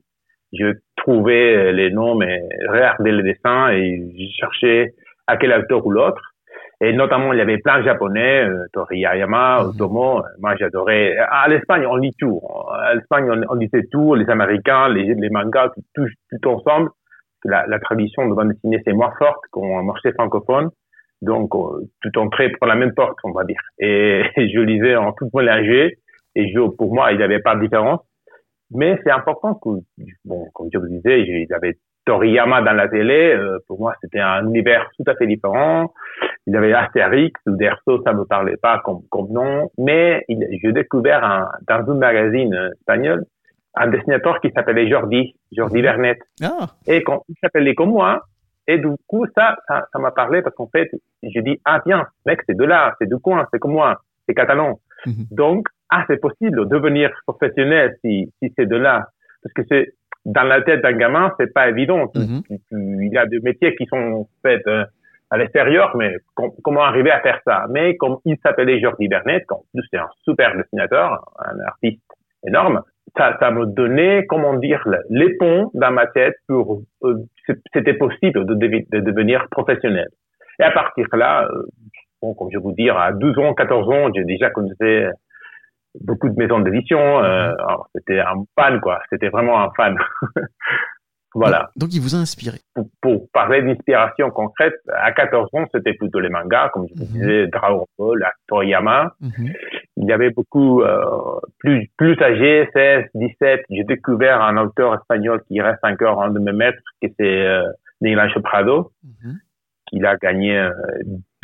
Je 0.52 0.74
trouvais 0.96 1.72
les 1.72 1.90
noms, 1.90 2.14
mais 2.14 2.42
regardais 2.68 3.10
les 3.10 3.22
dessins 3.22 3.70
et 3.70 4.02
je 4.16 4.24
cherchais 4.38 4.94
à 5.26 5.36
quel 5.36 5.52
auteur 5.52 5.84
ou 5.86 5.90
l'autre. 5.90 6.22
Et 6.80 6.92
notamment, 6.92 7.32
il 7.32 7.38
y 7.38 7.42
avait 7.42 7.58
plein 7.58 7.78
de 7.78 7.84
japonais, 7.84 8.44
euh, 8.44 8.66
Toriyama, 8.72 9.62
mhm. 9.62 9.68
Otomo. 9.70 10.22
Moi, 10.38 10.56
j'adorais. 10.56 11.16
À 11.16 11.48
l'Espagne, 11.48 11.86
on 11.86 11.96
lit 11.96 12.14
tout. 12.18 12.40
À 12.72 12.94
l'Espagne, 12.94 13.30
on, 13.48 13.54
lisait 13.54 13.86
tout, 13.90 14.14
les 14.14 14.28
Américains, 14.28 14.88
les, 14.88 15.14
les 15.14 15.30
mangas, 15.30 15.70
tout, 15.94 16.06
tout, 16.42 16.48
ensemble. 16.48 16.90
la, 17.44 17.66
la 17.66 17.78
tradition 17.78 18.28
de 18.28 18.34
bande 18.34 18.52
dessinée 18.52 18.82
c'est 18.84 18.92
moins 18.92 19.12
forte 19.18 19.40
qu'en 19.50 19.82
marché 19.82 20.12
francophone. 20.12 20.70
Donc, 21.22 21.54
euh, 21.54 21.88
tout 22.02 22.18
entrait 22.18 22.50
pour 22.50 22.66
la 22.66 22.74
même 22.74 22.92
porte, 22.92 23.18
on 23.24 23.32
va 23.32 23.44
dire. 23.44 23.60
Et, 23.78 24.22
je 24.36 24.60
lisais 24.60 24.96
en 24.96 25.12
toute 25.12 25.32
mélangée. 25.32 25.98
Et 26.34 26.52
je, 26.52 26.60
pour 26.76 26.92
moi, 26.92 27.12
il 27.12 27.18
n'y 27.18 27.22
avait 27.22 27.40
pas 27.40 27.54
de 27.54 27.60
différence. 27.60 28.00
Mais 28.72 28.98
c'est 29.04 29.10
important 29.10 29.54
que, 29.54 29.70
bon, 30.24 30.46
comme 30.52 30.68
je 30.72 30.78
vous 30.78 30.88
disais, 30.88 31.20
il 31.22 31.46
y 31.48 31.54
avait 31.54 31.76
Toriyama 32.04 32.62
dans 32.62 32.72
la 32.72 32.88
télé. 32.88 33.34
Euh, 33.34 33.58
pour 33.66 33.80
moi, 33.80 33.94
c'était 34.00 34.20
un 34.20 34.46
univers 34.46 34.90
tout 34.96 35.04
à 35.10 35.14
fait 35.14 35.26
différent. 35.26 35.92
Il 36.46 36.54
y 36.54 36.56
avait 36.56 36.72
Astérix 36.72 37.40
ou 37.46 37.56
Derso, 37.56 38.02
ça 38.02 38.12
me 38.12 38.24
parlait 38.24 38.56
pas 38.56 38.80
comme, 38.84 39.02
comme 39.10 39.30
nom. 39.30 39.70
Mais 39.78 40.24
j'ai 40.28 40.72
découvert 40.72 41.24
un, 41.24 41.48
dans 41.66 41.90
un 41.90 41.96
magazine 41.96 42.54
espagnol 42.78 43.24
un 43.74 43.88
dessinateur 43.88 44.40
qui 44.40 44.50
s'appelait 44.50 44.88
Jordi, 44.88 45.34
Jordi 45.52 45.82
Vernet. 45.82 46.18
Ah. 46.42 46.68
Et 46.86 47.02
quand 47.02 47.24
il 47.28 47.34
s'appelait 47.42 47.74
comme 47.74 47.90
moi, 47.90 48.22
et 48.66 48.78
du 48.78 48.88
coup, 49.06 49.26
ça, 49.36 49.56
ça, 49.68 49.86
ça 49.92 49.98
m'a 49.98 50.10
parlé 50.10 50.42
parce 50.42 50.54
qu'en 50.56 50.68
fait, 50.68 50.90
je 51.22 51.40
dis, 51.40 51.60
ah, 51.64 51.80
tiens, 51.84 52.06
mec, 52.24 52.40
c'est 52.46 52.56
de 52.56 52.64
là, 52.64 52.94
c'est 52.98 53.08
du 53.08 53.18
coin, 53.18 53.46
c'est 53.52 53.58
comme 53.58 53.72
moi, 53.72 54.00
c'est 54.26 54.34
catalan. 54.34 54.80
Mhm. 55.06 55.26
Donc, 55.32 55.66
ah, 55.90 56.04
c'est 56.08 56.20
possible 56.20 56.60
de 56.60 56.64
devenir 56.64 57.10
professionnel 57.26 57.96
si, 58.00 58.32
si 58.42 58.52
c'est 58.56 58.66
de 58.66 58.76
là. 58.76 59.08
Parce 59.42 59.52
que 59.52 59.62
c'est, 59.68 59.94
dans 60.24 60.44
la 60.44 60.62
tête 60.62 60.82
d'un 60.82 60.92
gamin, 60.92 61.32
c'est 61.38 61.52
pas 61.52 61.68
évident. 61.68 62.10
Mhm. 62.14 62.42
Il 62.72 63.12
y 63.12 63.18
a 63.18 63.26
des 63.26 63.40
métiers 63.40 63.74
qui 63.76 63.86
sont 63.86 64.26
faits 64.42 64.66
euh, 64.66 64.84
à 65.30 65.36
l'extérieur, 65.38 65.96
mais 65.96 66.16
com- 66.34 66.52
comment 66.62 66.82
arriver 66.82 67.10
à 67.10 67.20
faire 67.20 67.40
ça? 67.46 67.66
Mais 67.70 67.96
comme 67.96 68.16
il 68.24 68.36
s'appelait 68.42 68.80
Jordi 68.80 69.08
Bernet, 69.08 69.44
en 69.50 69.62
plus 69.72 69.84
c'est 69.90 69.98
un 69.98 70.08
super 70.24 70.56
dessinateur, 70.56 71.24
un 71.38 71.58
artiste 71.66 72.00
énorme, 72.46 72.82
ça, 73.16 73.36
ça 73.38 73.50
me 73.50 73.66
donnait, 73.66 74.26
comment 74.26 74.54
dire, 74.54 74.82
le- 74.86 75.02
les 75.10 75.36
ponts 75.36 75.70
dans 75.74 75.90
ma 75.90 76.06
tête 76.06 76.36
pour, 76.48 76.80
euh, 77.04 77.14
c'était 77.74 77.94
possible 77.94 78.46
de, 78.46 78.54
devenir 79.00 79.46
professionnel. 79.50 80.08
Et 80.58 80.62
à 80.62 80.70
partir 80.70 81.06
de 81.12 81.18
là, 81.18 81.44
euh, 81.44 81.62
bon, 82.22 82.34
comme 82.34 82.48
je 82.52 82.58
vous 82.58 82.72
dire, 82.72 82.96
à 82.96 83.12
12 83.12 83.38
ans, 83.38 83.52
14 83.54 83.88
ans, 83.90 84.08
j'ai 84.14 84.24
déjà 84.24 84.50
connaissé 84.50 85.06
beaucoup 86.00 86.28
de 86.28 86.34
maisons 86.36 86.60
d'édition. 86.60 86.98
Euh, 86.98 87.52
alors, 87.66 87.88
c'était 87.94 88.20
un 88.20 88.44
fan, 88.58 88.80
quoi. 88.80 89.00
C'était 89.10 89.28
vraiment 89.28 89.60
un 89.62 89.70
fan. 89.76 89.96
voilà. 91.34 91.70
Donc, 91.76 91.92
il 91.94 92.00
vous 92.00 92.14
a 92.14 92.18
inspiré. 92.18 92.58
Pour, 92.74 92.88
pour 93.00 93.28
parler 93.32 93.62
d'inspiration 93.62 94.30
concrète, 94.30 94.74
à 94.92 95.12
14 95.12 95.48
ans, 95.52 95.64
c'était 95.74 95.94
plutôt 95.94 96.20
les 96.20 96.28
mangas, 96.28 96.68
comme 96.70 96.86
je 96.88 96.94
vous 96.94 97.04
Mhm. 97.06 97.12
disais, 97.20 97.46
Dragon 97.48 97.86
Ball, 97.98 98.24
Toriyama. 98.46 99.14
Mhm. 99.20 99.52
Il 99.96 100.08
y 100.08 100.12
avait 100.12 100.30
beaucoup 100.30 100.82
euh, 100.82 101.04
plus 101.58 101.88
plus 101.96 102.20
âgé, 102.20 102.68
16, 102.72 103.04
17. 103.14 103.62
J'ai 103.70 103.84
découvert 103.84 104.42
un 104.42 104.56
auteur 104.56 104.94
espagnol 104.94 105.42
qui 105.46 105.60
reste 105.60 105.84
encore 105.84 106.22
un 106.22 106.30
de 106.30 106.38
mes 106.40 106.52
maîtres, 106.52 106.82
qui 107.00 107.14
c'est 107.18 107.46
euh, 107.46 107.62
Prado. 108.42 108.90
Mhm. 109.02 109.38
Il 109.92 110.04
a 110.06 110.16
gagné 110.16 110.58
euh, 110.58 110.70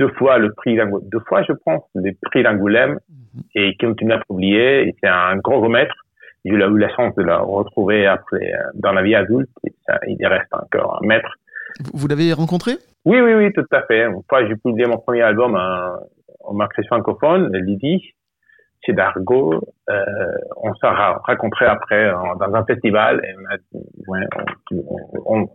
deux 0.00 0.08
fois 0.18 0.38
le 0.38 0.52
prix 0.60 0.76
d'Angoulême, 0.76 1.08
deux 1.14 1.22
fois 1.28 1.42
je 1.48 1.52
pense, 1.64 1.82
le 1.94 2.10
prix 2.28 2.42
d'Angoulême 2.42 2.94
Mhm. 3.08 3.42
et 3.56 3.68
il 3.68 3.76
continue 3.76 4.12
à 4.14 4.20
publier. 4.28 4.88
Et 4.88 4.94
c'est 5.00 5.08
un 5.08 5.36
grand 5.36 5.68
maître. 5.68 5.94
J'ai 6.44 6.52
eu 6.54 6.78
la 6.78 6.88
chance 6.96 7.14
de 7.16 7.22
le 7.22 7.36
retrouver 7.36 8.06
après 8.06 8.46
euh, 8.54 8.62
dans 8.74 8.92
la 8.98 9.02
vie 9.02 9.14
adulte. 9.14 9.50
Et 9.66 9.72
ça, 9.86 9.94
il 10.08 10.26
reste 10.26 10.52
encore 10.52 10.98
un 11.02 11.06
maître. 11.06 11.32
Vous, 11.94 12.08
l'avez 12.08 12.32
rencontré? 12.32 12.72
Oui, 13.04 13.18
oui, 13.20 13.32
oui, 13.34 13.52
tout 13.52 13.66
à 13.72 13.82
fait. 13.82 14.02
Une 14.06 14.22
fois, 14.28 14.40
j'ai 14.46 14.56
publié 14.56 14.86
mon 14.86 14.98
premier 14.98 15.22
album 15.22 15.54
euh, 15.54 15.96
en 16.48 16.54
marché 16.54 16.82
francophone, 16.90 17.42
Lydie, 17.66 18.02
chez 18.84 18.92
Dargo. 18.94 19.60
Euh, 19.90 20.04
on 20.56 20.74
s'est 20.74 20.88
rencontrés 21.28 21.66
après 21.66 22.04
euh, 22.06 22.14
dans 22.40 22.52
un 22.54 22.64
festival. 22.64 23.20
Et 23.24 23.32
on 23.38 23.44
a, 23.54 23.56
ouais, 24.18 24.26
on- 25.26 25.36
on- 25.42 25.48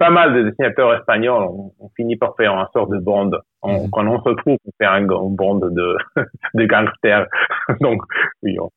pas 0.00 0.10
mal 0.10 0.32
de 0.34 0.48
dessinateurs 0.48 0.94
espagnols 0.94 1.42
on, 1.42 1.72
on 1.78 1.88
finit 1.94 2.16
par 2.16 2.34
faire 2.34 2.52
une 2.52 2.66
sorte 2.72 2.90
de 2.90 2.98
bande. 2.98 3.38
On, 3.62 3.84
Mhm. 3.84 3.90
Quand 3.92 4.06
on 4.06 4.18
se 4.18 4.28
retrouve, 4.30 4.56
on 4.64 4.70
fait 4.78 4.86
un, 4.86 5.00
une 5.02 5.36
bande 5.36 5.72
de, 5.72 5.96
de 6.54 6.64
gangsters. 6.64 7.26
Donc, 7.80 8.02
oui, 8.42 8.56
on, 8.58 8.70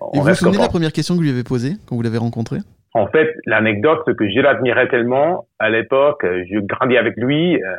on 0.00 0.12
Et 0.14 0.18
vous 0.18 0.24
vous 0.24 0.34
souvenez 0.34 0.56
de 0.56 0.62
la 0.62 0.68
première 0.68 0.92
question 0.92 1.14
que 1.14 1.18
vous 1.18 1.24
lui 1.24 1.30
avez 1.30 1.44
posée 1.44 1.72
quand 1.86 1.94
vous 1.94 2.02
l'avez 2.02 2.18
rencontré? 2.18 2.56
En 2.94 3.06
fait, 3.06 3.34
l'anecdote, 3.46 4.00
c'est 4.06 4.16
que 4.16 4.28
je 4.28 4.40
l'admirais 4.40 4.88
tellement. 4.88 5.46
À 5.58 5.68
l'époque, 5.68 6.24
je 6.24 6.58
grandis 6.60 6.96
avec 6.96 7.14
lui 7.16 7.62
euh, 7.62 7.76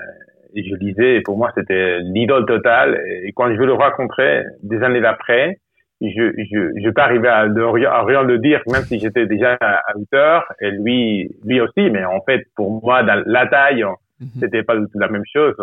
et 0.53 0.63
je 0.63 0.75
lisais. 0.75 1.15
Et 1.15 1.21
pour 1.21 1.37
moi, 1.37 1.51
c'était 1.55 1.99
l'idole 1.99 2.45
totale. 2.45 2.99
Et 3.23 3.31
quand 3.35 3.51
je 3.53 3.61
le 3.61 3.73
rencontrer 3.73 4.43
des 4.61 4.81
années 4.83 5.03
après, 5.03 5.57
je 6.03 6.33
je 6.51 6.81
je 6.83 6.89
pas 6.91 7.03
arriver 7.05 7.27
à, 7.29 7.39
à 7.41 8.03
rien 8.03 8.23
le 8.23 8.37
dire, 8.39 8.61
même 8.71 8.83
si 8.83 8.99
j'étais 8.99 9.25
déjà 9.25 9.57
à, 9.61 9.81
hauteur. 9.95 10.43
Et 10.61 10.71
lui 10.71 11.29
lui 11.45 11.61
aussi. 11.61 11.89
Mais 11.89 12.03
en 12.05 12.21
fait, 12.21 12.43
pour 12.55 12.81
moi, 12.83 13.03
dans 13.03 13.23
la 13.25 13.47
taille, 13.47 13.85
Mhm. 14.19 14.27
c'était 14.39 14.63
pas 14.63 14.75
du 14.77 14.85
tout 14.91 14.99
la 14.99 15.07
même 15.09 15.23
chose. 15.31 15.55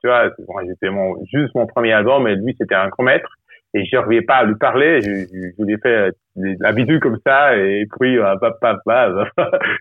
Tu 0.00 0.06
vois, 0.08 0.30
j'étais 0.66 0.90
mon, 0.90 1.16
juste 1.30 1.54
mon 1.54 1.66
premier 1.66 1.92
album 1.92 2.26
et 2.26 2.36
lui, 2.36 2.54
c'était 2.58 2.74
un 2.74 2.88
grand 2.88 3.04
maître. 3.04 3.28
Et 3.74 3.84
je 3.84 3.96
n'arrivais 3.96 4.22
pas 4.22 4.36
à 4.36 4.44
lui 4.44 4.54
parler. 4.54 5.00
Je, 5.02 5.10
je, 5.10 5.50
je 5.58 5.64
lui 5.64 5.74
ai 5.74 5.78
fait 5.78 6.10
l'habitude 6.60 7.00
comme 7.00 7.18
ça. 7.26 7.54
Et 7.56 7.86
puis, 7.98 8.16
pap, 8.40 8.54
pap, 8.60 8.78
pap, 8.84 9.12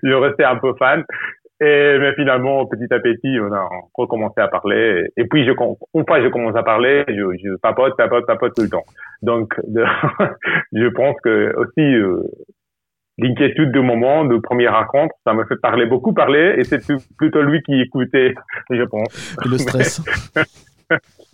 je 0.03 0.13
restais 0.13 0.43
un 0.43 0.57
peu 0.57 0.73
fan. 0.77 1.05
Et 1.59 1.97
mais 1.99 2.13
finalement, 2.13 2.65
petit 2.67 2.93
à 2.93 2.99
petit, 2.99 3.39
on 3.41 3.51
a 3.51 3.67
recommencé 3.95 4.39
à 4.41 4.47
parler. 4.47 5.07
Et 5.17 5.25
puis, 5.25 5.43
je, 5.43 5.51
une 5.51 6.05
fois 6.05 6.19
que 6.19 6.25
je 6.25 6.29
commence 6.29 6.55
à 6.55 6.61
parler, 6.61 7.03
je, 7.07 7.13
je 7.13 7.55
papote, 7.57 7.97
papote, 7.97 8.27
papote 8.27 8.53
tout 8.55 8.61
le 8.61 8.69
temps. 8.69 8.85
Donc, 9.23 9.53
de, 9.67 9.83
je 10.71 10.87
pense 10.89 11.15
que 11.23 11.55
aussi 11.57 11.81
euh, 11.81 12.21
l'inquiétude 13.17 13.71
du 13.71 13.81
moment, 13.81 14.23
de 14.25 14.37
première 14.37 14.73
rencontre, 14.73 15.15
ça 15.25 15.33
me 15.33 15.45
fait 15.45 15.59
parler 15.59 15.87
beaucoup 15.87 16.13
parler. 16.13 16.55
Et 16.57 16.63
c'est 16.63 16.79
plutôt 17.17 17.41
lui 17.41 17.61
qui 17.63 17.81
écoutait, 17.81 18.35
je 18.69 18.83
pense. 18.83 19.37
Le 19.45 19.57
stress 19.57 20.03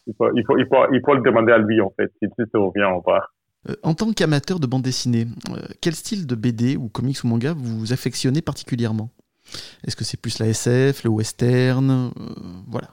Il 0.06 0.14
faut, 0.18 0.30
il 0.36 0.44
faut, 0.46 0.58
il 0.58 0.66
faut, 0.66 0.94
il 0.94 1.02
faut 1.06 1.14
le 1.14 1.22
demander 1.22 1.54
à 1.54 1.58
lui 1.58 1.80
en 1.80 1.90
fait, 1.92 2.12
si 2.22 2.28
tu 2.38 2.50
te 2.50 2.58
reviens 2.58 2.92
ou 2.92 3.02
pas. 3.02 3.28
Euh, 3.70 3.74
En 3.84 3.94
tant 3.94 4.12
qu'amateur 4.12 4.60
de 4.60 4.68
bande 4.68 4.82
dessinée, 4.82 5.26
euh, 5.50 5.62
quel 5.82 5.94
style 5.94 6.28
de 6.28 6.36
BD 6.36 6.76
ou 6.76 6.90
comics 6.90 7.24
ou 7.24 7.28
manga 7.28 7.54
vous 7.56 7.94
affectionnez 7.94 8.42
particulièrement? 8.42 9.10
Est-ce 9.86 9.96
que 9.96 10.04
c'est 10.04 10.20
plus 10.20 10.40
la 10.40 10.48
SF, 10.48 11.04
le 11.04 11.10
western 11.10 11.90
euh, 11.90 12.10
Voilà. 12.68 12.88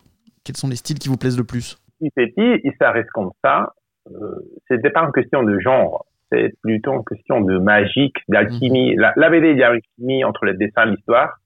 Quels 0.44 0.56
sont 0.56 0.68
les 0.68 0.76
styles 0.76 0.98
qui 0.98 1.08
vous 1.08 1.16
plaisent 1.16 1.38
le 1.38 1.44
plus? 1.44 1.78
Si 2.00 2.08
c'est 2.16 2.32
dit, 2.36 2.70
ça 2.80 2.92
reste 2.92 3.10
comme 3.10 3.30
ça. 3.44 3.72
Euh, 4.10 4.40
c'était 4.68 4.90
pas 4.90 5.02
une 5.02 5.12
question 5.12 5.42
de 5.42 5.58
genre, 5.60 6.06
c'est 6.32 6.52
plutôt 6.62 6.94
une 6.94 7.04
question 7.04 7.40
de 7.40 7.58
magique, 7.58 8.16
d'alchimie. 8.28 8.94
La, 8.96 9.12
la 9.16 9.28
BD, 9.28 9.50
il 9.50 9.58
y 9.58 9.62
a 9.62 9.70
une 9.70 9.76
alchimie 9.76 10.24
entre 10.24 10.46
le 10.46 10.54
dessin 10.54 10.86
et 10.86 10.90
l'histoire. 10.90 11.38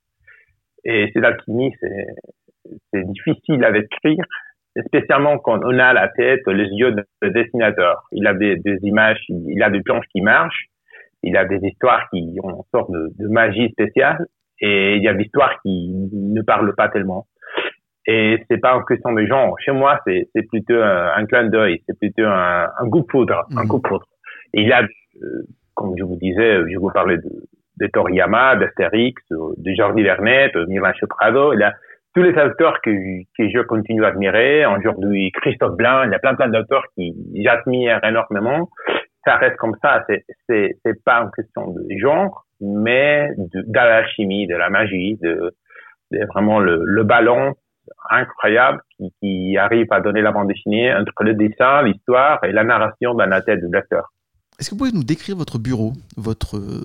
Et 0.84 1.10
cette 1.12 1.24
alchimie, 1.24 1.72
c'est, 1.80 2.06
c'est 2.92 3.04
difficile 3.06 3.64
à 3.64 3.72
décrire, 3.72 4.24
spécialement 4.86 5.38
quand 5.38 5.60
on 5.64 5.78
a 5.78 5.92
la 5.92 6.08
tête, 6.08 6.46
les 6.46 6.68
yeux 6.68 6.92
de 6.92 7.28
dessinateur. 7.28 8.04
Il 8.12 8.26
a 8.26 8.34
des, 8.34 8.56
des 8.56 8.78
images, 8.82 9.20
il 9.28 9.62
a 9.62 9.70
des 9.70 9.82
planches 9.82 10.06
qui 10.12 10.20
marchent, 10.20 10.66
il 11.22 11.36
a 11.36 11.44
des 11.44 11.58
histoires 11.62 12.08
qui 12.10 12.38
ont 12.42 12.50
une 12.50 12.62
sorte 12.72 12.90
de, 12.90 13.12
de 13.18 13.28
magie 13.28 13.70
spéciale, 13.70 14.26
et 14.60 14.96
il 14.96 15.02
y 15.02 15.08
a 15.08 15.14
des 15.14 15.24
histoires 15.24 15.60
qui 15.62 15.92
ne 16.12 16.42
parlent 16.42 16.74
pas 16.74 16.88
tellement. 16.88 17.26
Et 18.06 18.38
c'est 18.50 18.58
pas 18.58 18.74
une 18.74 18.84
question 18.84 19.12
de 19.12 19.24
genre. 19.26 19.56
Chez 19.60 19.72
moi, 19.72 19.98
c'est, 20.06 20.28
c'est 20.34 20.46
plutôt 20.46 20.74
un, 20.80 21.12
un 21.16 21.24
clin 21.26 21.44
d'œil, 21.48 21.82
c'est 21.86 21.98
plutôt 21.98 22.24
un, 22.26 22.68
un 22.78 22.86
goût 22.86 23.00
de 23.00 23.06
poudre, 23.06 23.46
un 23.56 23.62
Mhm. 23.62 23.68
goût 23.68 23.78
de 23.78 23.88
poudre. 23.88 24.06
Et 24.52 24.70
a, 24.72 24.82
euh, 24.82 24.86
comme 25.74 25.94
je 25.98 26.04
vous 26.04 26.16
disais, 26.16 26.60
je 26.70 26.78
vous 26.78 26.90
parlais 26.92 27.16
de, 27.16 27.30
de 27.80 27.86
Toriyama, 27.88 28.56
d'Astérix, 28.56 29.22
de 29.30 29.72
Jordi 29.74 30.02
Vernet, 30.02 30.52
de 30.54 30.66
Mirancho 30.66 31.06
Prado. 31.08 31.52
Il 31.54 31.60
y 31.60 31.62
a 31.62 31.72
tous 32.14 32.22
les 32.22 32.30
auteurs 32.38 32.80
que, 32.82 32.90
que 33.36 33.48
je 33.48 33.60
continue 33.62 34.04
à 34.04 34.08
admirer. 34.08 34.64
Aujourd'hui, 34.66 35.32
Christophe 35.32 35.76
Blain, 35.76 36.04
il 36.06 36.12
y 36.12 36.14
a 36.14 36.18
plein 36.18 36.34
plein 36.34 36.48
d'auteurs 36.48 36.84
qui 36.94 37.14
j'admire 37.42 37.98
énormément. 38.04 38.68
Ça 39.24 39.36
reste 39.36 39.56
comme 39.56 39.74
ça. 39.82 40.04
C'est, 40.08 40.24
c'est, 40.48 40.76
c'est 40.84 41.02
pas 41.04 41.22
une 41.22 41.30
question 41.34 41.70
de 41.72 41.82
genre, 41.98 42.43
mais 42.60 43.30
de, 43.36 43.62
de 43.62 43.72
la 43.74 44.06
chimie, 44.08 44.46
de 44.46 44.54
la 44.56 44.70
magie, 44.70 45.16
de, 45.22 45.54
de 46.12 46.26
vraiment 46.32 46.60
le, 46.60 46.82
le 46.84 47.04
ballon 47.04 47.54
incroyable 48.10 48.80
qui, 48.96 49.12
qui 49.20 49.56
arrive 49.58 49.86
à 49.90 50.00
donner 50.00 50.22
la 50.22 50.32
bande 50.32 50.48
dessinée 50.48 50.94
entre 50.94 51.22
le 51.22 51.34
dessin, 51.34 51.82
l'histoire 51.82 52.42
et 52.44 52.52
la 52.52 52.64
narration 52.64 53.14
dans 53.14 53.26
la 53.26 53.42
tête 53.42 53.60
de 53.60 53.68
l'acteur. 53.72 54.10
Est-ce 54.60 54.70
que 54.70 54.74
vous 54.76 54.78
pouvez 54.84 54.92
nous 54.92 55.02
décrire 55.04 55.36
votre 55.36 55.58
bureau, 55.58 55.94
votre 56.16 56.56
euh, 56.56 56.80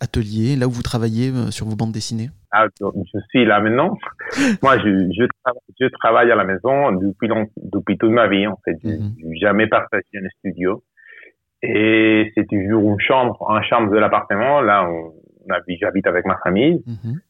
atelier, 0.00 0.56
là 0.56 0.66
où 0.66 0.70
vous 0.70 0.82
travaillez 0.82 1.28
euh, 1.30 1.50
sur 1.50 1.66
vos 1.66 1.76
bandes 1.76 1.92
dessinées? 1.92 2.30
Ah, 2.50 2.64
je 2.80 3.18
suis 3.28 3.44
là 3.44 3.60
maintenant. 3.60 3.94
Moi, 4.62 4.78
je, 4.78 4.88
je, 5.12 5.26
travaille, 5.42 5.60
je 5.78 5.86
travaille 6.00 6.30
à 6.32 6.34
la 6.34 6.44
maison 6.44 6.92
depuis, 6.92 7.28
long, 7.28 7.46
depuis 7.62 7.98
toute 7.98 8.10
ma 8.10 8.26
vie. 8.26 8.46
En 8.46 8.58
fait, 8.64 8.76
je 8.82 8.88
Mhm. 8.88 9.12
n'ai 9.22 9.36
jamais 9.38 9.66
partagé 9.66 10.04
un 10.14 10.28
studio. 10.38 10.82
Et 11.66 12.30
c'est 12.34 12.46
toujours 12.46 12.82
une 12.92 13.00
chambre, 13.00 13.36
une 13.48 13.62
chambre 13.64 13.90
de 13.90 13.98
l'appartement. 13.98 14.60
Là, 14.60 14.86
on, 14.88 15.12
on 15.46 15.52
habite- 15.52 15.78
j'habite 15.80 16.06
avec 16.06 16.24
ma 16.26 16.36
famille, 16.44 16.82
Mhm. 16.86 17.20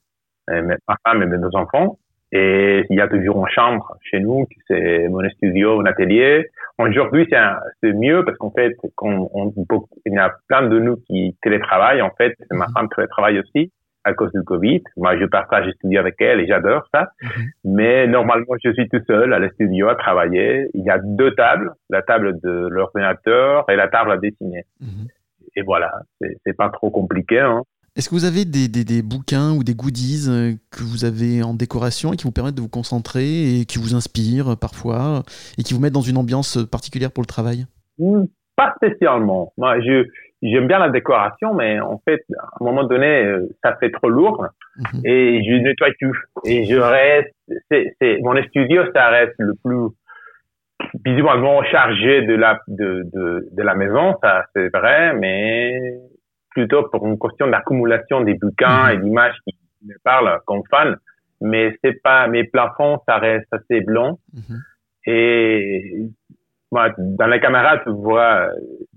ma 0.89 0.97
femme 1.07 1.23
et 1.23 1.27
mes 1.27 1.39
deux 1.39 1.55
enfants. 1.55 1.99
Et 2.33 2.85
il 2.91 2.97
y 2.97 3.01
a 3.01 3.07
toujours 3.07 3.37
une 3.47 3.53
chambre 3.53 3.97
chez 4.03 4.19
nous, 4.19 4.47
c'est 4.67 5.07
mon 5.09 5.21
studio, 5.31 5.77
mon 5.77 5.85
atelier. 5.87 6.49
Aujourd'hui, 6.79 7.27
c'est 7.31 7.37
un- 7.37 7.61
mieux 7.85 8.25
parce 8.25 8.37
qu'en 8.39 8.51
fait, 8.51 8.75
quand 8.97 9.31
on, 9.33 9.53
beaucoup- 9.57 9.89
il 10.05 10.15
y 10.15 10.19
a 10.19 10.33
plein 10.49 10.67
de 10.67 10.79
nous 10.81 10.97
qui 11.07 11.37
télétravaillent. 11.43 12.03
En 12.03 12.11
fait, 12.11 12.35
ma 12.51 12.67
Mhm. 12.67 12.73
femme 12.75 12.89
télétravaille 12.97 13.39
aussi. 13.39 13.71
À 14.05 14.13
cause 14.15 14.31
du 14.33 14.43
Covid. 14.43 14.83
Moi, 14.97 15.17
je 15.19 15.25
partage 15.25 15.67
le 15.67 15.73
studio 15.73 16.01
avec 16.01 16.17
elle 16.21 16.41
et 16.41 16.47
j'adore 16.47 16.83
ça. 16.95 17.11
Mais 17.65 18.07
normalement, 18.07 18.55
je 18.63 18.73
suis 18.73 18.89
tout 18.89 19.01
seul 19.07 19.33
à 19.33 19.39
le 19.39 19.49
studio 19.51 19.89
à 19.89 19.95
travailler. 19.95 20.69
Il 20.75 20.85
y 20.85 20.91
a 20.91 20.99
deux 21.03 21.35
tables, 21.35 21.73
la 21.91 22.03
table 22.03 22.39
de 22.43 22.69
l'ordinateur 22.71 23.65
et 23.71 23.77
la 23.77 23.89
table 23.89 24.13
à 24.13 24.17
dessiner. 24.19 24.65
Mhm. 24.81 25.09
Et 25.57 25.63
voilà, 25.63 25.91
c'est 26.45 26.57
pas 26.57 26.69
trop 26.69 26.91
compliqué. 26.91 27.39
Hein. 27.41 27.63
Est-ce 27.97 28.09
que 28.09 28.15
vous 28.17 28.25
avez 28.25 28.45
des, 28.45 28.67
des- 28.67 28.85
des 28.85 29.03
bouquins 29.03 29.53
ou 29.53 29.63
des 29.63 29.75
goodies 29.75 30.27
euh, 30.29 30.53
que 30.73 30.83
vous 30.83 31.05
avez 31.05 31.43
en 31.45 31.55
décoration 31.55 32.13
et 32.13 32.17
qui 32.17 32.25
vous 32.25 32.33
permettent 32.33 32.57
de 32.57 32.61
vous 32.61 32.69
concentrer 32.69 33.61
et 33.61 33.65
qui 33.67 33.79
vous 33.79 33.95
inspirent 33.95 34.57
parfois 34.61 35.23
et 35.59 35.63
qui 35.63 35.75
vous 35.75 35.81
mettent 35.81 35.93
dans 35.93 36.01
une 36.01 36.17
ambiance 36.17 36.59
particulière 36.71 37.13
pour 37.13 37.23
le 37.23 37.29
travail? 37.29 37.67
Pas 38.57 38.75
spécialement. 38.77 39.53
Moi, 39.57 39.81
je 39.81 40.05
j'aime 40.51 40.67
bien 40.69 40.79
la 40.79 40.91
décoration, 40.91 41.55
mais 41.55 41.81
en 41.81 41.99
fait, 42.05 42.21
à 42.39 42.45
un 42.61 42.65
moment 42.65 42.85
donné, 42.85 43.25
euh, 43.25 43.49
ça 43.63 43.75
fait 43.77 43.91
trop 43.91 44.09
lourd 44.09 44.47
Mhm. 44.77 45.01
et 45.05 45.43
je 45.45 45.55
nettoie 45.63 45.89
tout. 46.01 46.17
Et 46.45 46.65
je 46.67 46.77
reste, 46.77 47.35
c'est, 47.71 47.95
c'est, 48.01 48.19
mon 48.23 48.41
studio, 48.45 48.83
ça 48.95 49.09
reste 49.09 49.35
le 49.39 49.55
plus 49.65 49.89
visuellement 51.05 51.63
chargé 51.65 52.23
de 52.23 52.35
la, 52.35 52.61
de, 52.69 53.03
de, 53.13 53.49
de 53.53 53.63
la 53.63 53.75
maison, 53.75 54.15
ça, 54.23 54.45
c'est 54.55 54.69
vrai, 54.77 55.15
mais 55.15 55.81
plutôt 56.51 56.85
pour 56.91 57.07
une 57.07 57.19
question 57.19 57.49
d'accumulation 57.49 58.21
des 58.23 58.35
bouquins 58.35 58.91
et 58.91 58.99
d'images 58.99 59.37
qui 59.47 59.57
me 59.87 59.95
parlent 60.05 60.41
comme 60.47 60.63
fan. 60.71 60.97
Mais 61.41 61.77
c'est 61.83 62.01
pas, 62.03 62.27
mes 62.29 62.45
plafonds, 62.45 62.99
ça 63.09 63.19
reste 63.19 63.47
assez 63.53 63.81
blanc. 63.81 64.19
Mhm. 64.33 64.59
Et 65.07 66.07
moi, 66.71 66.91
dans 66.99 67.27
la 67.27 67.39
caméra, 67.39 67.79
tu 67.79 67.91
vois 67.91 68.49
euh, 68.49 68.53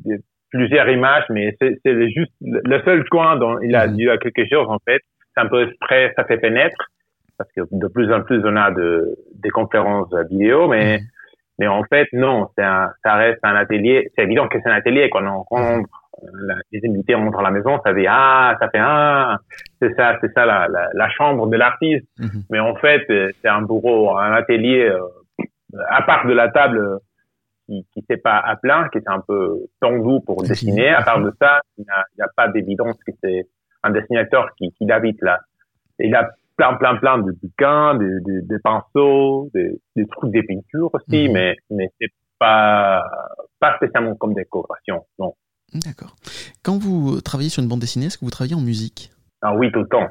des- 0.05 0.19
plusieurs 0.51 0.87
images, 0.89 1.25
mais 1.29 1.55
c'est 1.59 2.09
juste 2.09 2.31
le 2.41 2.81
seul 2.83 3.03
coin 3.09 3.35
dont 3.37 3.59
il 3.61 3.75
a 3.75 3.87
Mhm. 3.87 3.95
dû 3.97 4.09
à 4.09 4.17
quelque 4.17 4.45
chose 4.49 4.67
en 4.69 4.79
fait. 4.87 5.01
C'est 5.35 5.41
un 5.43 5.47
peu 5.47 5.67
exprès, 5.67 6.13
ça 6.15 6.23
fait 6.25 6.37
pénètre 6.37 6.87
parce 7.37 7.51
que 7.55 7.61
de 7.71 7.87
plus 7.87 8.11
en 8.11 8.21
plus 8.21 8.41
on 8.45 8.55
a 8.55 8.71
de 8.71 9.15
des 9.43 9.49
conférences 9.49 10.11
vidéo, 10.31 10.67
mais 10.67 10.97
Mhm. 10.97 11.03
mais 11.59 11.67
en 11.67 11.83
fait 11.83 12.07
non, 12.13 12.49
c'est 12.57 12.63
un 12.63 12.89
ça 13.03 13.15
reste 13.15 13.39
un 13.43 13.55
atelier. 13.55 14.09
C'est 14.15 14.23
évident 14.23 14.47
que 14.47 14.57
c'est 14.63 14.69
un 14.69 14.75
atelier 14.75 15.09
quand 15.09 15.23
on 15.25 15.43
rentre. 15.43 15.89
euh, 16.23 16.27
la- 16.47 16.55
Les 16.71 16.81
invités 16.89 17.13
rentrent 17.13 17.37
à 17.39 17.43
la 17.43 17.51
maison, 17.51 17.79
ça 17.85 17.93
fait 17.93 18.07
ah, 18.09 18.55
ça 18.59 18.69
fait 18.69 18.79
ah, 18.81 19.37
c'est 19.79 19.93
ça, 19.95 20.17
c'est 20.19 20.31
ça 20.33 20.47
la, 20.47 20.67
la, 20.67 20.89
la 20.95 21.09
chambre 21.09 21.45
de 21.47 21.55
l'artiste. 21.57 22.07
Mhm. 22.17 22.41
Mais 22.49 22.59
en 22.59 22.73
fait, 22.75 23.03
euh, 23.11 23.29
c'est 23.39 23.47
un 23.49 23.61
bureau, 23.61 24.17
un 24.17 24.31
atelier, 24.31 24.89
euh, 24.89 24.97
à 25.89 26.01
part 26.01 26.25
de 26.25 26.33
la 26.33 26.47
table 26.49 26.81
qui, 27.67 27.85
qui 27.93 28.03
c'est 28.09 28.17
pas 28.17 28.39
à 28.39 28.55
plein, 28.55 28.89
qui 28.89 28.97
est 28.97 29.07
un 29.07 29.19
peu 29.19 29.59
tendu 29.79 30.23
pour 30.25 30.41
dessiner. 30.41 30.89
À 30.89 31.03
part 31.03 31.21
de 31.21 31.31
ça, 31.39 31.61
il 31.77 31.85
n'y 32.17 32.23
a, 32.23 32.27
pas 32.35 32.47
d'évidence 32.47 32.95
que 33.05 33.11
c'est 33.23 33.47
un 33.83 33.91
dessinateur 33.91 34.49
qui, 34.57 34.71
qui 34.71 34.91
habite 34.91 35.21
là. 35.21 35.39
Et 35.99 36.07
il 36.07 36.15
a 36.15 36.29
plein, 36.55 36.73
plein, 36.75 36.95
plein 36.97 37.17
de 37.19 37.31
bouquins, 37.31 37.95
des 37.95 38.59
pinceaux, 38.63 39.49
des, 39.53 39.79
des 39.95 40.07
trucs, 40.07 40.31
des 40.31 40.43
peintures 40.43 40.89
aussi, 40.93 41.27
Mhm. 41.27 41.33
mais, 41.33 41.55
mais 41.69 41.89
c'est 42.01 42.11
pas, 42.39 43.03
pas 43.59 43.75
spécialement 43.77 44.15
comme 44.15 44.33
décoration, 44.33 45.05
non. 45.19 45.35
D'accord. 45.73 46.15
Quand 46.63 46.77
vous 46.77 47.19
travaillez 47.21 47.49
sur 47.49 47.61
une 47.61 47.69
bande 47.69 47.81
dessinée, 47.81 48.05
est-ce 48.05 48.17
que 48.17 48.25
vous 48.25 48.31
travaillez 48.31 48.55
en 48.55 48.61
musique? 48.61 49.11
Ah 49.41 49.53
oui, 49.55 49.71
tout 49.71 49.81
le 49.81 49.87
temps. 49.87 50.07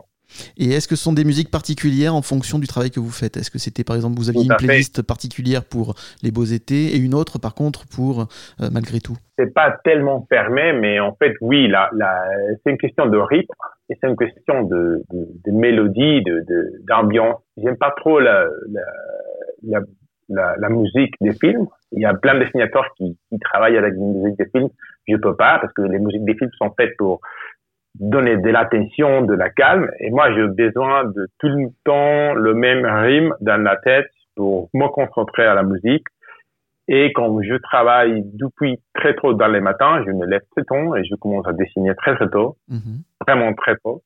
Et 0.57 0.71
est-ce 0.71 0.89
que 0.89 0.97
ce 0.97 1.05
sont 1.05 1.13
des 1.13 1.25
musiques 1.25 1.51
particulières 1.51 2.15
en 2.15 2.23
fonction 2.23 2.59
du 2.59 2.67
travail 2.67 2.91
que 2.91 3.01
vous 3.01 3.11
faites? 3.11 3.37
Est-ce 3.37 3.51
que 3.51 3.59
c'était 3.59 3.85
par 3.85 3.97
exemple, 3.97 4.17
vous 4.19 4.29
aviez 4.29 4.43
une 4.45 4.51
fait. 4.59 4.67
playlist 4.67 5.03
particulière 5.03 5.65
pour 5.65 5.95
les 6.23 6.31
beaux 6.31 6.45
étés 6.45 6.95
et 6.95 6.99
une 6.99 7.15
autre 7.15 7.39
par 7.39 7.55
contre 7.55 7.87
pour 7.87 8.21
euh, 8.23 8.69
malgré 8.73 9.01
tout? 9.01 9.17
C'est 9.39 9.53
pas 9.53 9.79
tellement 9.85 10.27
fermé, 10.29 10.73
mais 10.73 10.99
en 10.99 11.15
fait, 11.15 11.35
oui, 11.41 11.69
la, 11.69 11.91
la, 11.95 12.25
c'est 12.65 12.71
une 12.71 12.79
question 12.79 13.07
de 13.07 13.19
rythme 13.19 13.53
et 13.89 13.95
c'est 14.01 14.09
une 14.09 14.17
question 14.17 14.63
de, 14.63 15.03
de, 15.13 15.29
de 15.45 15.53
mélodie, 15.53 16.23
de, 16.23 16.45
de, 16.49 16.83
d'ambiance. 16.89 17.41
J'aime 17.57 17.77
pas 17.77 17.95
trop 17.97 18.19
la, 18.19 18.47
la, 18.71 18.83
la, 19.63 19.81
la, 20.29 20.57
la 20.59 20.69
musique 20.69 21.15
des 21.21 21.33
films. 21.35 21.67
Il 21.93 22.01
y 22.01 22.05
a 22.05 22.15
plein 22.15 22.35
de 22.35 22.41
dessinateurs 22.45 22.89
qui, 22.97 23.17
qui 23.31 23.39
travaillent 23.39 23.77
avec 23.77 23.95
la 23.95 24.01
musique 24.01 24.39
des 24.39 24.47
films. 24.47 24.71
Je 25.07 25.17
peux 25.17 25.37
pas 25.37 25.59
parce 25.61 25.73
que 25.73 25.83
les 25.83 26.01
musiques 26.01 26.25
des 26.25 26.35
films 26.35 26.51
sont 26.59 26.73
faites 26.77 26.97
pour 26.97 27.21
donner 28.01 28.37
de 28.37 28.51
l'attention, 28.51 29.23
de 29.23 29.35
la 29.35 29.51
calme. 29.51 29.91
Et 30.01 30.11
moi, 30.11 30.33
j'ai 30.35 30.47
besoin 30.47 31.05
de 31.05 31.27
tout 31.39 31.49
le 31.49 31.69
temps 31.85 32.35
le 32.35 32.55
même 32.55 32.85
rythme 32.85 33.35
dans 33.41 33.63
la 33.63 33.77
tête 33.77 34.07
pour 34.37 34.69
me 34.75 34.87
concentrer 34.89 35.45
à 35.47 35.55
la 35.55 35.63
musique. 35.63 36.05
Et 36.89 37.13
quand 37.15 37.43
je 37.43 37.55
travaille 37.57 38.23
depuis 38.35 38.79
très 38.95 39.15
tôt 39.17 39.33
dans 39.33 39.49
les 39.49 39.61
matins, 39.61 40.05
je 40.07 40.13
me 40.13 40.25
lève 40.27 40.43
très 40.55 40.65
tôt 40.65 40.95
et 40.95 41.05
je 41.05 41.17
commence 41.17 41.47
à 41.49 41.53
dessiner 41.53 41.95
très 41.97 42.15
très 42.15 42.29
tôt, 42.29 42.57
Mhm. 42.69 43.03
vraiment 43.27 43.53
très 43.55 43.77
tôt. 43.83 44.03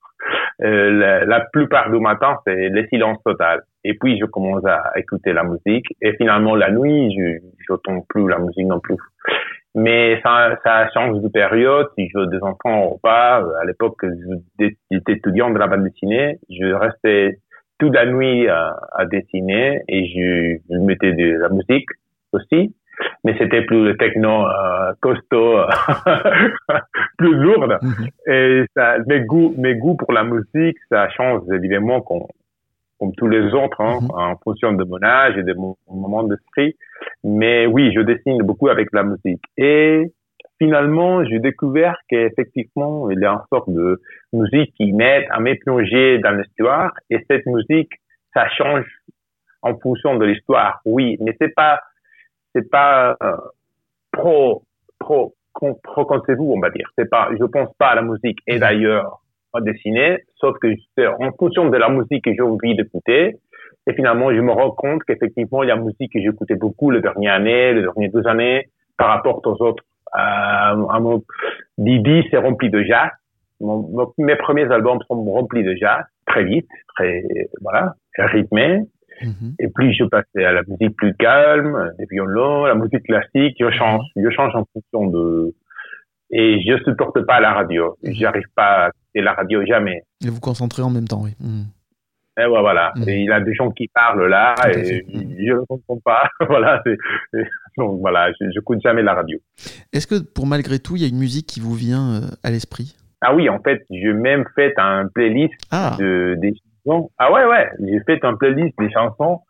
Euh, 0.62 0.90
la, 0.90 1.24
la 1.24 1.40
plupart 1.52 1.90
du 1.90 1.98
matin, 1.98 2.38
c'est 2.46 2.68
le 2.68 2.86
silence 2.88 3.18
total. 3.24 3.62
Et 3.84 3.94
puis, 3.94 4.18
je 4.18 4.24
commence 4.26 4.64
à 4.66 4.92
écouter 4.96 5.32
la 5.32 5.42
musique. 5.44 5.86
Et 6.02 6.12
finalement, 6.16 6.54
la 6.54 6.70
nuit, 6.70 7.14
je 7.18 7.72
n'entends 7.72 8.04
plus 8.08 8.28
la 8.28 8.38
musique 8.38 8.66
non 8.66 8.80
plus. 8.80 8.96
Mais 9.74 10.20
ça, 10.22 10.56
ça 10.64 10.88
change 10.92 11.20
de 11.22 11.28
période. 11.28 11.88
Si 11.96 12.08
je 12.08 12.18
veux 12.18 12.26
des 12.26 12.42
enfants 12.42 12.92
ou 12.92 12.98
pas, 12.98 13.36
à 13.60 13.64
l'époque, 13.64 14.04
j'étais 14.58 15.12
étudiant 15.12 15.50
de 15.50 15.58
la 15.58 15.68
bande 15.68 15.84
dessinée, 15.84 16.38
je 16.50 16.72
restais 16.74 17.38
toute 17.78 17.94
la 17.94 18.06
nuit 18.06 18.48
à, 18.48 18.76
à 18.92 19.06
dessiner 19.06 19.80
et 19.88 20.06
je, 20.06 20.58
je 20.68 20.78
mettais 20.78 21.12
de 21.12 21.38
la 21.38 21.48
musique 21.48 21.88
aussi. 22.32 22.74
Mais 23.24 23.34
c'était 23.38 23.62
plus 23.62 23.84
le 23.84 23.96
techno 23.96 24.46
euh, 24.46 24.92
costaud, 25.00 25.58
plus 27.18 27.34
lourde. 27.34 27.78
Mhm. 27.80 28.08
Et 28.26 28.64
ça, 28.76 28.96
mes 29.06 29.20
goûts, 29.20 29.54
mes 29.56 29.74
goûts 29.74 29.96
pour 29.96 30.12
la 30.12 30.24
musique, 30.24 30.76
ça 30.90 31.08
change 31.10 31.42
évidemment 31.52 32.02
comme, 32.02 32.24
comme 33.00 33.12
tous 33.16 33.28
les 33.28 33.52
autres, 33.54 33.80
hein, 33.80 33.98
Mhm. 34.02 34.10
en 34.12 34.36
fonction 34.44 34.72
de 34.72 34.84
mon 34.84 35.02
âge 35.02 35.36
et 35.38 35.42
de 35.42 35.54
mon 35.54 35.74
moment 35.90 36.22
d'esprit. 36.22 36.76
Mais 37.24 37.66
oui, 37.66 37.92
je 37.94 38.00
dessine 38.00 38.42
beaucoup 38.42 38.68
avec 38.68 38.88
la 38.92 39.02
musique. 39.02 39.42
Et 39.56 40.12
finalement, 40.58 41.24
j'ai 41.24 41.38
découvert 41.40 41.96
qu'effectivement, 42.10 43.10
il 43.10 43.18
y 43.18 43.24
a 43.24 43.32
une 43.32 43.40
sorte 43.50 43.70
de 43.70 44.00
musique 44.34 44.74
qui 44.74 44.92
m'aide 44.92 45.24
à 45.30 45.40
me 45.40 45.54
plonger 45.64 46.18
dans 46.18 46.32
l'histoire. 46.32 46.92
Et 47.08 47.18
cette 47.30 47.46
musique, 47.46 47.90
ça 48.34 48.46
change 48.50 48.84
en 49.62 49.76
fonction 49.78 50.16
de 50.16 50.26
l'histoire. 50.26 50.80
Oui, 50.84 51.16
mais 51.20 51.34
c'est 51.40 51.54
pas, 51.54 51.80
c'est 52.54 52.70
pas 52.70 53.16
euh, 53.22 53.36
pro, 54.12 54.62
pro, 54.98 55.34
con- 55.54 55.78
pro 55.82 56.04
vous 56.38 56.52
on 56.56 56.60
va 56.60 56.70
dire. 56.70 56.88
C'est 56.96 57.08
pas, 57.08 57.30
je 57.38 57.44
pense 57.44 57.72
pas 57.78 57.88
à 57.88 57.94
la 57.96 58.02
musique 58.02 58.38
et 58.46 58.58
d'ailleurs 58.58 59.20
à 59.54 59.60
dessiner, 59.60 60.18
sauf 60.36 60.56
que 60.58 60.68
c'est 60.96 61.06
en 61.06 61.32
fonction 61.38 61.68
de 61.68 61.76
la 61.76 61.88
musique 61.88 62.24
que 62.24 62.32
j'ai 62.32 62.40
envie 62.42 62.74
d'écouter. 62.76 63.36
Et 63.86 63.92
finalement, 63.94 64.32
je 64.32 64.40
me 64.40 64.52
rends 64.52 64.70
compte 64.70 65.02
qu'effectivement, 65.04 65.62
il 65.62 65.68
y 65.68 65.72
a 65.72 65.76
une 65.76 65.84
musique 65.84 66.12
que 66.12 66.20
j'écoutais 66.20 66.54
beaucoup 66.54 66.90
les 66.90 67.00
dernières 67.00 67.34
années, 67.34 67.72
les 67.74 67.82
dernières 67.82 68.10
deux 68.12 68.26
années, 68.26 68.68
par 68.98 69.08
rapport 69.08 69.40
aux 69.44 69.62
autres. 69.62 69.82
Euh, 70.14 70.18
à 70.18 70.98
mon, 71.00 71.22
Didi, 71.78 72.24
c'est 72.30 72.36
rempli 72.36 72.68
de 72.70 72.82
jazz. 72.82 73.10
Mon, 73.60 73.78
mon- 73.88 74.12
mes 74.18 74.36
premiers 74.36 74.70
albums 74.72 74.98
sont 75.08 75.22
remplis 75.24 75.64
de 75.64 75.74
jazz, 75.76 76.04
très 76.26 76.44
vite, 76.44 76.68
très, 76.96 77.24
voilà, 77.62 77.94
rythmé. 78.18 78.82
Mhm. 79.22 79.54
Et 79.58 79.68
puis, 79.68 79.92
je 79.94 80.04
passais 80.04 80.44
à 80.44 80.52
la 80.52 80.62
musique 80.66 80.96
plus 80.96 81.14
calme, 81.14 81.92
des 81.98 82.06
violons, 82.10 82.64
la 82.64 82.74
musique 82.74 83.04
classique. 83.04 83.56
Je 83.60 83.70
change, 83.70 84.02
je 84.16 84.30
change 84.30 84.54
en 84.54 84.64
fonction 84.72 85.06
de, 85.06 85.54
et 86.30 86.60
je 86.62 86.82
supporte 86.84 87.20
pas 87.26 87.40
la 87.40 87.52
radio. 87.52 87.96
J'arrive 88.02 88.46
pas 88.54 88.86
à 88.86 88.88
écouter 88.88 89.22
la 89.22 89.32
radio 89.34 89.64
jamais. 89.66 90.02
Et 90.24 90.28
vous 90.28 90.40
concentrez 90.40 90.82
en 90.82 90.90
même 90.90 91.08
temps, 91.08 91.22
oui. 91.22 91.34
Mhm. 91.40 91.66
Et 92.38 92.46
ouais, 92.46 92.60
voilà. 92.60 92.92
Et 93.06 93.18
il 93.18 93.26
y 93.26 93.30
a 93.30 93.40
des 93.40 93.52
gens 93.54 93.70
qui 93.70 93.88
parlent 93.88 94.26
là 94.26 94.54
Tout 94.62 94.78
et 94.78 95.04
je 95.46 95.52
ne 95.52 95.64
comprends 95.66 95.98
pas. 96.02 96.28
voilà. 96.48 96.82
Donc 97.76 98.00
voilà, 98.00 98.30
je, 98.32 98.46
je 98.54 98.60
écoute 98.60 98.78
jamais 98.82 99.02
la 99.02 99.14
radio. 99.14 99.38
Est-ce 99.92 100.06
que 100.06 100.22
pour 100.22 100.46
malgré 100.46 100.78
tout, 100.78 100.96
il 100.96 101.02
y 101.02 101.04
a 101.04 101.08
une 101.08 101.18
musique 101.18 101.46
qui 101.46 101.60
vous 101.60 101.74
vient 101.74 102.14
euh, 102.14 102.20
à 102.42 102.50
l'esprit? 102.50 102.96
Ah 103.20 103.34
oui, 103.34 103.48
en 103.50 103.58
fait, 103.60 103.84
j'ai 103.90 104.12
même 104.12 104.44
fait 104.54 104.72
un 104.78 105.08
playlist 105.12 105.52
Ah, 105.70 105.96
de, 105.98 106.36
des 106.38 106.54
chansons. 106.86 107.10
Ah 107.18 107.30
ouais, 107.32 107.44
ouais, 107.44 107.68
j'ai 107.80 108.00
fait 108.06 108.24
un 108.24 108.34
playlist 108.36 108.72
des 108.78 108.90
chansons 108.90 109.40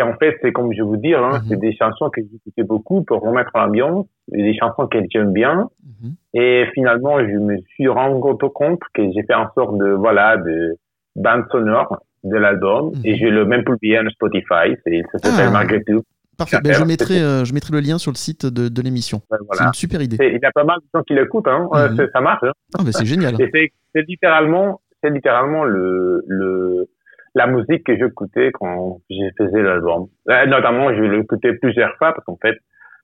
qui 0.00 0.08
en 0.08 0.14
fait, 0.18 0.36
c'est 0.42 0.52
comme 0.52 0.72
je 0.72 0.82
vous 0.82 0.96
dire, 0.96 1.22
hein, 1.24 1.40
Mhm. 1.40 1.44
c'est 1.48 1.56
des 1.60 1.74
chansons 1.76 2.10
que 2.10 2.20
j'écoutais 2.22 2.62
beaucoup 2.62 3.02
pour 3.04 3.20
remettre 3.20 3.50
l'ambiance, 3.54 4.06
des 4.28 4.54
chansons 4.58 4.86
que 4.86 4.98
j'aime 5.12 5.32
bien. 5.32 5.68
Mhm. 6.02 6.14
Et 6.34 6.64
finalement, 6.74 7.18
je 7.20 7.36
me 7.38 7.56
suis 7.74 7.88
rendu 7.88 8.20
compte 8.54 8.80
que 8.94 9.02
j'ai 9.12 9.22
fait 9.22 9.34
en 9.34 9.48
sorte 9.54 9.76
de, 9.78 9.90
voilà, 9.90 10.36
de 10.36 10.76
bande 11.16 11.44
sonore 11.50 11.98
de 12.24 12.36
l'album 12.36 12.90
Mhm. 12.94 13.00
et 13.04 13.16
je 13.18 13.26
le 13.26 13.44
même 13.46 13.64
publié 13.64 13.98
sur 14.00 14.10
Spotify. 14.12 14.76
C'est, 14.84 15.02
ça 15.12 15.18
s'appelle 15.18 15.46
Ah. 15.48 15.52
Malgré 15.52 15.82
tout. 15.84 16.02
parfait. 16.38 16.56
Ben, 16.64 16.72
je, 16.72 16.84
mettrai, 16.84 17.20
euh, 17.20 17.44
je 17.44 17.52
mettrai 17.52 17.72
le 17.74 17.80
lien 17.80 17.98
sur 17.98 18.10
le 18.12 18.16
site 18.16 18.46
de, 18.46 18.68
de 18.68 18.82
l'émission. 18.82 19.20
C'est 19.52 19.64
une 19.64 19.72
super 19.74 20.00
idée. 20.00 20.16
Il 20.20 20.38
y 20.42 20.46
a 20.46 20.52
pas 20.52 20.64
mal 20.64 20.78
de 20.78 20.86
gens 20.94 21.02
qui 21.02 21.14
l'écoutent, 21.14 21.48
hein. 21.48 21.68
Mhm. 21.72 22.08
ça 22.14 22.20
marche. 22.22 22.42
hein. 22.44 22.52
Ah, 22.78 22.82
ben, 22.82 22.92
c'est 22.92 23.04
génial. 23.04 23.34
C'est, 23.36 23.72
c'est 23.94 24.02
littéralement, 24.08 24.80
c'est 25.02 25.10
littéralement 25.10 25.64
le, 25.64 26.24
le, 26.26 26.86
la 27.34 27.46
musique 27.46 27.84
que 27.84 27.96
j'écoutais 27.96 28.50
quand 28.52 29.00
je 29.08 29.30
faisais 29.38 29.62
l'album. 29.62 30.08
Euh, 30.28 30.46
Notamment, 30.46 30.92
je 30.94 31.02
l'écoutais 31.02 31.54
plusieurs 31.54 31.94
fois 31.96 32.12
parce 32.12 32.24
qu'en 32.24 32.38
fait, 32.40 32.56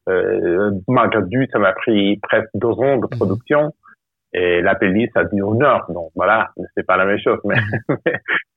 euh, 0.09 0.71
malgré 0.89 1.23
tout, 1.23 1.51
ça 1.53 1.59
m'a 1.59 1.73
pris 1.73 2.19
presque 2.23 2.51
deux 2.55 2.69
ans 2.69 2.99
de 2.99 3.07
production. 3.07 3.73
Et 4.33 4.61
la 4.61 4.75
playlist, 4.75 5.13
ça 5.15 5.25
dit 5.25 5.41
au 5.41 5.55
nord. 5.55 5.87
Donc 5.89 6.11
voilà, 6.15 6.51
c'est 6.77 6.87
pas 6.87 6.97
la 6.97 7.07
même 7.07 7.19
chose. 7.19 7.39
Mais, 7.45 7.57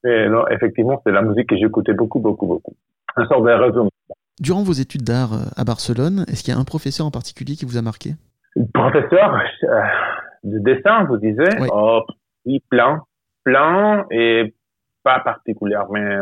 mais 0.04 0.30
non, 0.30 0.48
effectivement, 0.48 1.02
c'est 1.06 1.12
la 1.12 1.22
musique 1.22 1.48
que 1.48 1.56
j'écoutais 1.58 1.94
beaucoup, 1.94 2.20
beaucoup, 2.20 2.48
beaucoup. 2.48 2.74
Un 3.16 3.26
sort 3.28 3.42
de 3.42 3.52
résumé. 3.52 3.90
Durant 4.40 4.64
vos 4.64 4.74
études 4.74 5.04
d'art 5.04 5.34
euh, 5.34 5.46
à 5.58 5.66
Barcelone, 5.66 6.26
est-ce 6.30 6.44
qu'il 6.44 6.54
y 6.54 6.58
a 6.58 6.60
un 6.60 6.64
professeur 6.64 7.06
en 7.06 7.12
particulier 7.12 7.56
qui 7.56 7.66
vous 7.66 7.78
a 7.78 7.82
marqué? 7.82 8.12
Professeur 8.74 9.36
euh, 9.64 9.82
de 10.44 10.60
dessin, 10.60 11.04
vous 11.04 11.18
disiez? 11.18 11.60
Oui. 11.60 11.68
oh, 11.72 12.04
Oui, 12.46 12.64
plein. 12.70 13.04
Plein 13.44 14.06
et 14.12 14.54
pas 15.10 15.20
particulièrement 15.32 16.20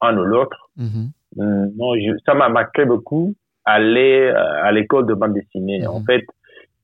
un 0.00 0.16
ou 0.18 0.24
l'autre. 0.24 0.60
Mhm. 0.76 1.10
Mm, 1.36 1.66
Non, 1.78 1.94
je- 1.96 2.18
ça 2.26 2.34
m'a 2.34 2.48
marqué 2.48 2.84
beaucoup 2.84 3.34
aller 3.64 4.30
euh, 4.34 4.62
à 4.68 4.70
l'école 4.72 5.06
de 5.06 5.14
bande 5.14 5.34
dessinée. 5.34 5.80
Mhm. 5.80 5.88
En 5.88 6.00
fait, 6.08 6.22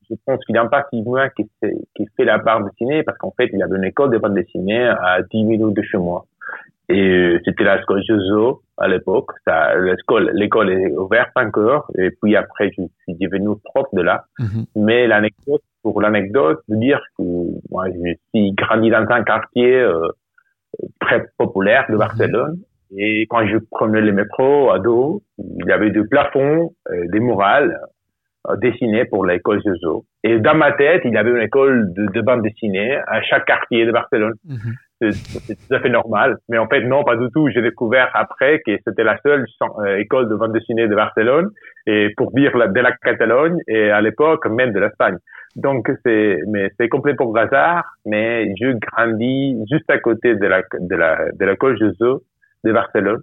je 0.09 0.15
pense 0.25 0.39
qu'il 0.45 0.53
n'y 0.53 0.59
a 0.59 0.65
pas 0.67 0.83
si 0.89 1.01
loin 1.03 1.29
qui, 1.35 1.43
fait- 1.59 1.77
qui 1.95 2.05
fait 2.15 2.25
la 2.25 2.37
bande 2.39 2.65
dessinée 2.69 3.03
parce 3.03 3.17
qu'en 3.19 3.31
fait, 3.37 3.49
il 3.53 3.59
y 3.59 3.63
avait 3.63 3.77
une 3.77 3.83
école 3.85 4.09
de 4.11 4.17
bande 4.17 4.33
dessinée 4.35 4.83
à 5.09 5.21
10 5.31 5.43
minutes 5.43 5.75
de 5.75 5.81
chez 5.83 5.97
moi. 5.97 6.25
Et 6.89 6.99
euh, 7.09 7.39
c'était 7.45 7.63
la 7.63 7.77
l'école 7.77 8.03
Jozo 8.07 8.61
à 8.77 8.87
l'époque. 8.87 9.29
L'école, 9.87 10.31
l'école 10.33 10.69
est 10.71 10.91
ouverte 10.97 11.29
5 11.37 11.57
heures 11.57 11.85
et 11.97 12.09
puis 12.21 12.35
après, 12.35 12.67
je 12.77 12.83
suis 13.03 13.15
devenu 13.23 13.55
prof 13.63 13.87
de 13.93 14.01
là. 14.01 14.25
Mhm. 14.39 14.65
Mais 14.75 15.07
l'anecdote, 15.07 15.61
pour 15.81 16.01
l'anecdote, 16.01 16.59
de 16.67 16.75
dire 16.87 17.01
que 17.17 17.23
moi, 17.71 17.85
je 17.89 18.13
suis 18.35 18.51
grandi 18.61 18.89
dans 18.89 19.05
un 19.09 19.23
quartier 19.23 19.73
euh, 19.79 20.07
très 20.99 21.25
populaire 21.37 21.85
de 21.89 21.93
Mhm. 21.93 21.99
Barcelone. 21.99 22.57
Et 22.95 23.25
quand 23.29 23.45
je 23.47 23.57
prenais 23.71 24.01
le 24.01 24.11
métro 24.11 24.69
à 24.71 24.79
dos, 24.79 25.23
il 25.39 25.65
y 25.67 25.71
avait 25.71 25.89
des 25.89 26.03
plafonds, 26.03 26.73
euh, 26.91 27.05
des 27.11 27.19
murales 27.19 27.79
euh, 28.49 28.55
dessinés 28.57 29.05
pour 29.05 29.25
l'école 29.25 29.61
Jozo. 29.65 30.05
Et 30.23 30.39
dans 30.39 30.53
ma 30.55 30.71
tête, 30.73 31.01
il 31.05 31.11
y 31.13 31.17
avait 31.17 31.31
une 31.31 31.41
école 31.41 31.91
de, 31.93 32.05
de 32.11 32.21
bande 32.21 32.43
dessinée 32.43 32.97
à 33.07 33.21
chaque 33.23 33.45
quartier 33.45 33.85
de 33.85 33.91
Barcelone. 33.91 34.33
Mhm. 34.45 34.73
C'est 35.01 35.55
tout 35.55 35.73
à 35.73 35.79
fait 35.79 35.89
normal. 35.89 36.37
Mais 36.49 36.57
en 36.57 36.67
fait, 36.67 36.81
non, 36.81 37.03
pas 37.03 37.15
du 37.17 37.27
tout. 37.33 37.49
J'ai 37.49 37.61
découvert 37.61 38.09
après 38.13 38.61
que 38.65 38.71
c'était 38.87 39.03
la 39.03 39.17
seule 39.21 39.45
euh, 39.79 39.97
école 39.97 40.29
de 40.29 40.35
bande 40.35 40.53
dessinée 40.53 40.87
de 40.87 40.95
Barcelone 40.95 41.49
et 41.87 42.09
pour 42.15 42.31
dire 42.31 42.55
la, 42.57 42.67
de 42.67 42.79
la 42.79 42.91
Catalogne 42.93 43.57
et 43.67 43.89
à 43.91 44.01
l'époque 44.01 44.45
même 44.47 44.71
de 44.71 44.79
l'Espagne. 44.79 45.17
Donc 45.55 45.89
c'est, 46.05 46.37
mais 46.47 46.69
c'est 46.77 46.89
complètement 46.89 47.33
hasard. 47.33 47.83
Mais 48.05 48.47
je 48.59 48.71
grandis 48.79 49.57
juste 49.71 49.89
à 49.89 49.99
côté 49.99 50.35
de 50.35 50.47
la 50.47 50.61
de 50.79 50.95
la 50.95 51.31
de 51.31 51.45
l'école 51.45 51.77
Joso 51.77 52.23
de 52.63 52.71
Barcelone 52.71 53.21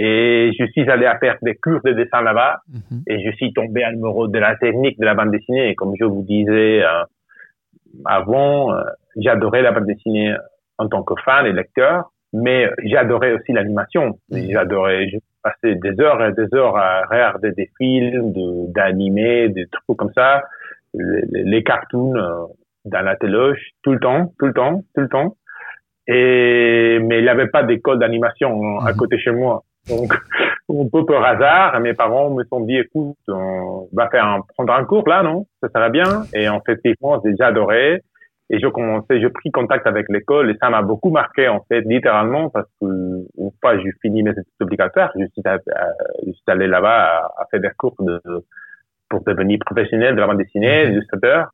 et 0.00 0.52
je 0.58 0.64
suis 0.66 0.88
allé 0.88 1.06
à 1.06 1.18
faire 1.18 1.36
des 1.42 1.56
cours 1.56 1.80
de 1.84 1.92
dessin 1.92 2.22
là-bas 2.22 2.60
Mhm. 2.68 3.02
et 3.08 3.22
je 3.24 3.30
suis 3.36 3.52
tombé 3.52 3.82
amoureux 3.82 4.28
de 4.28 4.38
la 4.38 4.56
technique 4.56 4.98
de 4.98 5.04
la 5.04 5.14
bande 5.14 5.32
dessinée. 5.32 5.70
Et 5.70 5.74
comme 5.74 5.92
je 5.98 6.04
vous 6.04 6.22
disais 6.22 6.82
euh, 6.84 7.02
avant, 8.04 8.72
euh, 8.72 8.82
j'adorais 9.16 9.62
la 9.62 9.72
bande 9.72 9.86
dessinée 9.86 10.34
en 10.78 10.88
tant 10.88 11.02
que 11.02 11.14
fan 11.24 11.46
et 11.46 11.52
lecteur, 11.52 12.10
mais 12.32 12.70
j'adorais 12.84 13.32
aussi 13.32 13.52
l'animation. 13.52 14.18
J'adorais, 14.50 15.08
je 15.08 15.18
passais 15.42 15.74
des 15.76 16.00
heures 16.00 16.22
et 16.24 16.32
des 16.32 16.54
heures 16.54 16.76
à 16.76 17.02
regarder 17.10 17.52
des 17.52 17.70
films, 17.78 18.32
de, 18.32 18.72
d'animer, 18.72 19.48
des 19.48 19.66
trucs 19.66 19.96
comme 19.96 20.12
ça, 20.14 20.42
les, 20.94 21.62
cartoons 21.62 22.14
euh, 22.16 22.46
dans 22.84 23.02
la 23.02 23.16
téloche, 23.16 23.60
tout 23.82 23.92
le 23.92 23.98
temps, 24.00 24.32
tout 24.38 24.46
le 24.46 24.52
temps, 24.52 24.82
tout 24.94 25.00
le 25.02 25.08
temps. 25.08 25.36
Et 26.06 26.98
mais 27.02 27.18
il 27.18 27.22
n'y 27.22 27.28
avait 27.28 27.48
pas 27.48 27.62
d'école 27.62 27.98
d'animation 27.98 28.78
à 28.80 28.92
Mhm. 28.92 28.96
côté 28.96 29.18
chez 29.18 29.30
moi. 29.30 29.62
Donc, 29.88 30.12
un 30.70 30.88
peu 30.92 31.04
par 31.04 31.24
hasard, 31.24 31.80
mes 31.80 31.94
parents 31.94 32.30
me 32.30 32.44
sont 32.44 32.60
dit, 32.60 32.76
écoute, 32.78 33.16
on 33.28 33.88
va 33.92 34.08
faire 34.08 34.24
un, 34.26 34.40
prendre 34.54 34.72
un 34.72 34.84
cours 34.84 35.08
là, 35.08 35.22
non? 35.22 35.46
Ça 35.62 35.68
serait 35.68 35.90
bien. 35.90 36.24
Et 36.34 36.48
en 36.48 36.60
fait, 36.60 36.72
effectivement, 36.72 37.20
j'ai 37.24 37.42
adoré. 37.44 38.02
Et 38.50 38.58
je 38.60 38.66
commençais, 38.66 39.20
j'ai 39.20 39.28
pris 39.28 39.50
contact 39.50 39.86
avec 39.86 40.06
l'école 40.08 40.50
et 40.50 40.56
ça 40.60 40.70
m'a 40.70 40.80
beaucoup 40.82 41.10
marqué 41.10 41.48
en 41.48 41.60
fait, 41.68 41.82
littéralement, 41.82 42.48
parce 42.48 42.66
que 42.80 42.86
une 42.86 43.50
fois 43.60 43.78
j'ai 43.78 43.92
fini 44.00 44.22
mes 44.22 44.30
études 44.30 44.44
obligatoires, 44.60 45.12
je 45.18 45.24
suis, 45.26 45.42
à- 45.44 45.54
à- 45.54 45.92
je 46.26 46.32
suis 46.32 46.42
allé 46.46 46.66
là-bas 46.66 46.98
à, 47.18 47.42
à 47.42 47.46
faire 47.50 47.60
des 47.60 47.68
cours 47.76 47.94
de, 48.00 48.20
pour 49.10 49.22
devenir 49.24 49.58
professionnel 49.66 50.14
de 50.14 50.20
la 50.20 50.26
bande 50.26 50.38
dessinée, 50.38 50.86
Mhm. 50.86 50.92
illustrateur. 50.92 51.50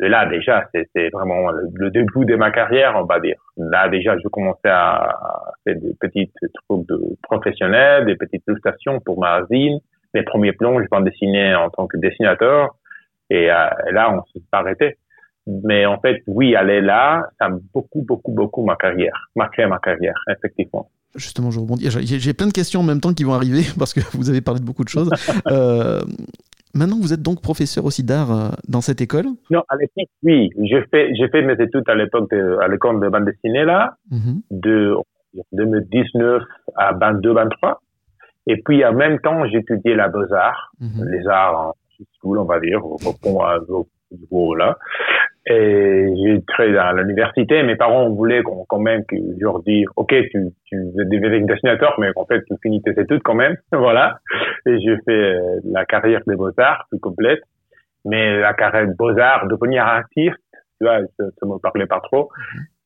Et 0.00 0.08
là, 0.08 0.26
déjà, 0.26 0.68
c'était 0.74 1.08
vraiment 1.10 1.50
le, 1.52 1.68
le 1.74 1.90
début 1.90 2.26
de 2.26 2.36
ma 2.36 2.50
carrière, 2.50 2.96
on 2.96 3.04
va 3.04 3.18
dire. 3.18 3.36
Là, 3.56 3.88
déjà, 3.88 4.18
je 4.18 4.28
commençais 4.28 4.68
à, 4.68 5.16
faire 5.64 5.76
des 5.76 5.94
petites 5.98 6.34
trucs 6.68 6.86
de 6.88 6.98
professionnels, 7.22 8.04
des 8.04 8.16
petites 8.16 8.42
illustrations 8.46 9.00
pour 9.00 9.18
magazines, 9.18 9.78
mes 10.12 10.22
premiers 10.22 10.52
plans, 10.52 10.82
je 10.82 10.88
bande 10.90 11.04
dessinée 11.04 11.54
en 11.54 11.70
tant 11.70 11.86
que 11.86 11.96
dessinateur. 11.96 12.74
Et, 13.30 13.50
euh, 13.50 13.68
et 13.88 13.92
là, 13.92 14.10
on 14.12 14.22
s'est 14.32 14.44
arrêté. 14.52 14.98
Mais 15.46 15.86
en 15.86 15.98
fait, 16.00 16.22
oui, 16.26 16.56
aller 16.56 16.80
là, 16.80 17.28
ça 17.38 17.46
a 17.46 17.50
beaucoup, 17.72 18.02
beaucoup, 18.02 18.32
beaucoup 18.32 18.64
ma 18.64 18.74
carrière, 18.76 19.30
marqué 19.36 19.64
ma 19.66 19.78
carrière, 19.78 20.14
effectivement. 20.28 20.88
Justement, 21.14 21.50
je 21.50 21.60
rebondis. 21.60 21.88
J'ai 21.90 22.34
plein 22.34 22.48
de 22.48 22.52
questions 22.52 22.80
en 22.80 22.84
même 22.84 23.00
temps 23.00 23.14
qui 23.14 23.24
vont 23.24 23.32
arriver 23.34 23.62
parce 23.78 23.94
que 23.94 24.00
vous 24.16 24.28
avez 24.28 24.40
parlé 24.40 24.60
de 24.60 24.64
beaucoup 24.66 24.84
de 24.84 24.88
choses. 24.88 25.10
Euh, 25.46 26.00
maintenant, 26.74 26.98
vous 27.00 27.12
êtes 27.12 27.22
donc 27.22 27.40
professeur 27.40 27.84
aussi 27.86 28.02
d'art 28.02 28.30
euh, 28.32 28.48
dans 28.68 28.80
cette 28.80 29.00
école? 29.00 29.26
Non, 29.50 29.62
à 29.68 29.76
l'époque, 29.76 30.10
oui, 30.24 30.50
j'ai 30.64 30.82
fait, 30.90 31.10
fait 31.32 31.42
mes 31.42 31.54
études 31.54 31.88
à 31.88 31.94
l'époque 31.94 32.28
de, 32.30 32.58
à 32.60 32.68
l'école 32.68 33.00
de 33.00 33.08
bande 33.08 33.24
dessinée 33.24 33.64
là, 33.64 33.94
Mhm. 34.10 34.42
de 34.50 34.94
2019 35.52 36.42
à 36.76 36.92
22, 36.94 37.32
23. 37.32 37.80
Et 38.48 38.56
puis, 38.64 38.84
en 38.84 38.92
même 38.92 39.18
temps, 39.20 39.46
j'étudiais 39.46 39.94
la 39.94 40.08
beaux-arts, 40.08 40.72
Mhm. 40.80 41.08
les 41.10 41.26
arts 41.28 41.56
en 41.68 41.72
school, 42.20 42.38
on 42.38 42.44
va 42.44 42.60
dire, 42.60 42.84
au, 42.84 42.96
au, 43.04 43.40
au, 43.68 43.86
au- 44.30 44.54
là. 44.54 44.76
Et 45.48 46.08
j'ai 46.16 46.42
travaillé 46.46 46.76
à 46.76 46.92
l'université. 46.92 47.62
Mes 47.62 47.76
parents 47.76 48.10
voulaient 48.10 48.42
qu'on- 48.42 48.64
quand 48.68 48.80
même 48.80 49.04
que 49.06 49.14
je 49.16 49.44
leur 49.44 49.62
dise, 49.62 49.86
OK, 49.96 50.08
tu, 50.30 50.40
tu 50.64 50.76
devenir 50.94 51.46
dessinateur, 51.46 51.94
mais 52.00 52.10
en 52.16 52.24
fait, 52.26 52.42
tu 52.46 52.54
finis 52.62 52.82
tes 52.82 53.00
études 53.00 53.22
quand 53.22 53.34
même. 53.34 53.56
voilà. 53.72 54.18
Et 54.66 54.78
j'ai 54.80 54.96
fait 55.04 55.12
euh, 55.36 55.60
la 55.64 55.84
carrière 55.84 56.20
des 56.26 56.34
beaux-arts 56.34 56.86
tout 56.90 56.98
complète. 56.98 57.40
Mais 58.04 58.38
la 58.40 58.54
carrière 58.54 58.86
des 58.88 58.94
beaux-arts, 58.94 59.46
devenir 59.48 59.84
artiste, 59.84 60.34
tu 60.80 60.86
vois, 60.86 60.98
ça, 61.16 61.24
ça 61.38 61.46
me 61.46 61.58
parlait 61.58 61.86
pas 61.86 62.00
trop. 62.00 62.28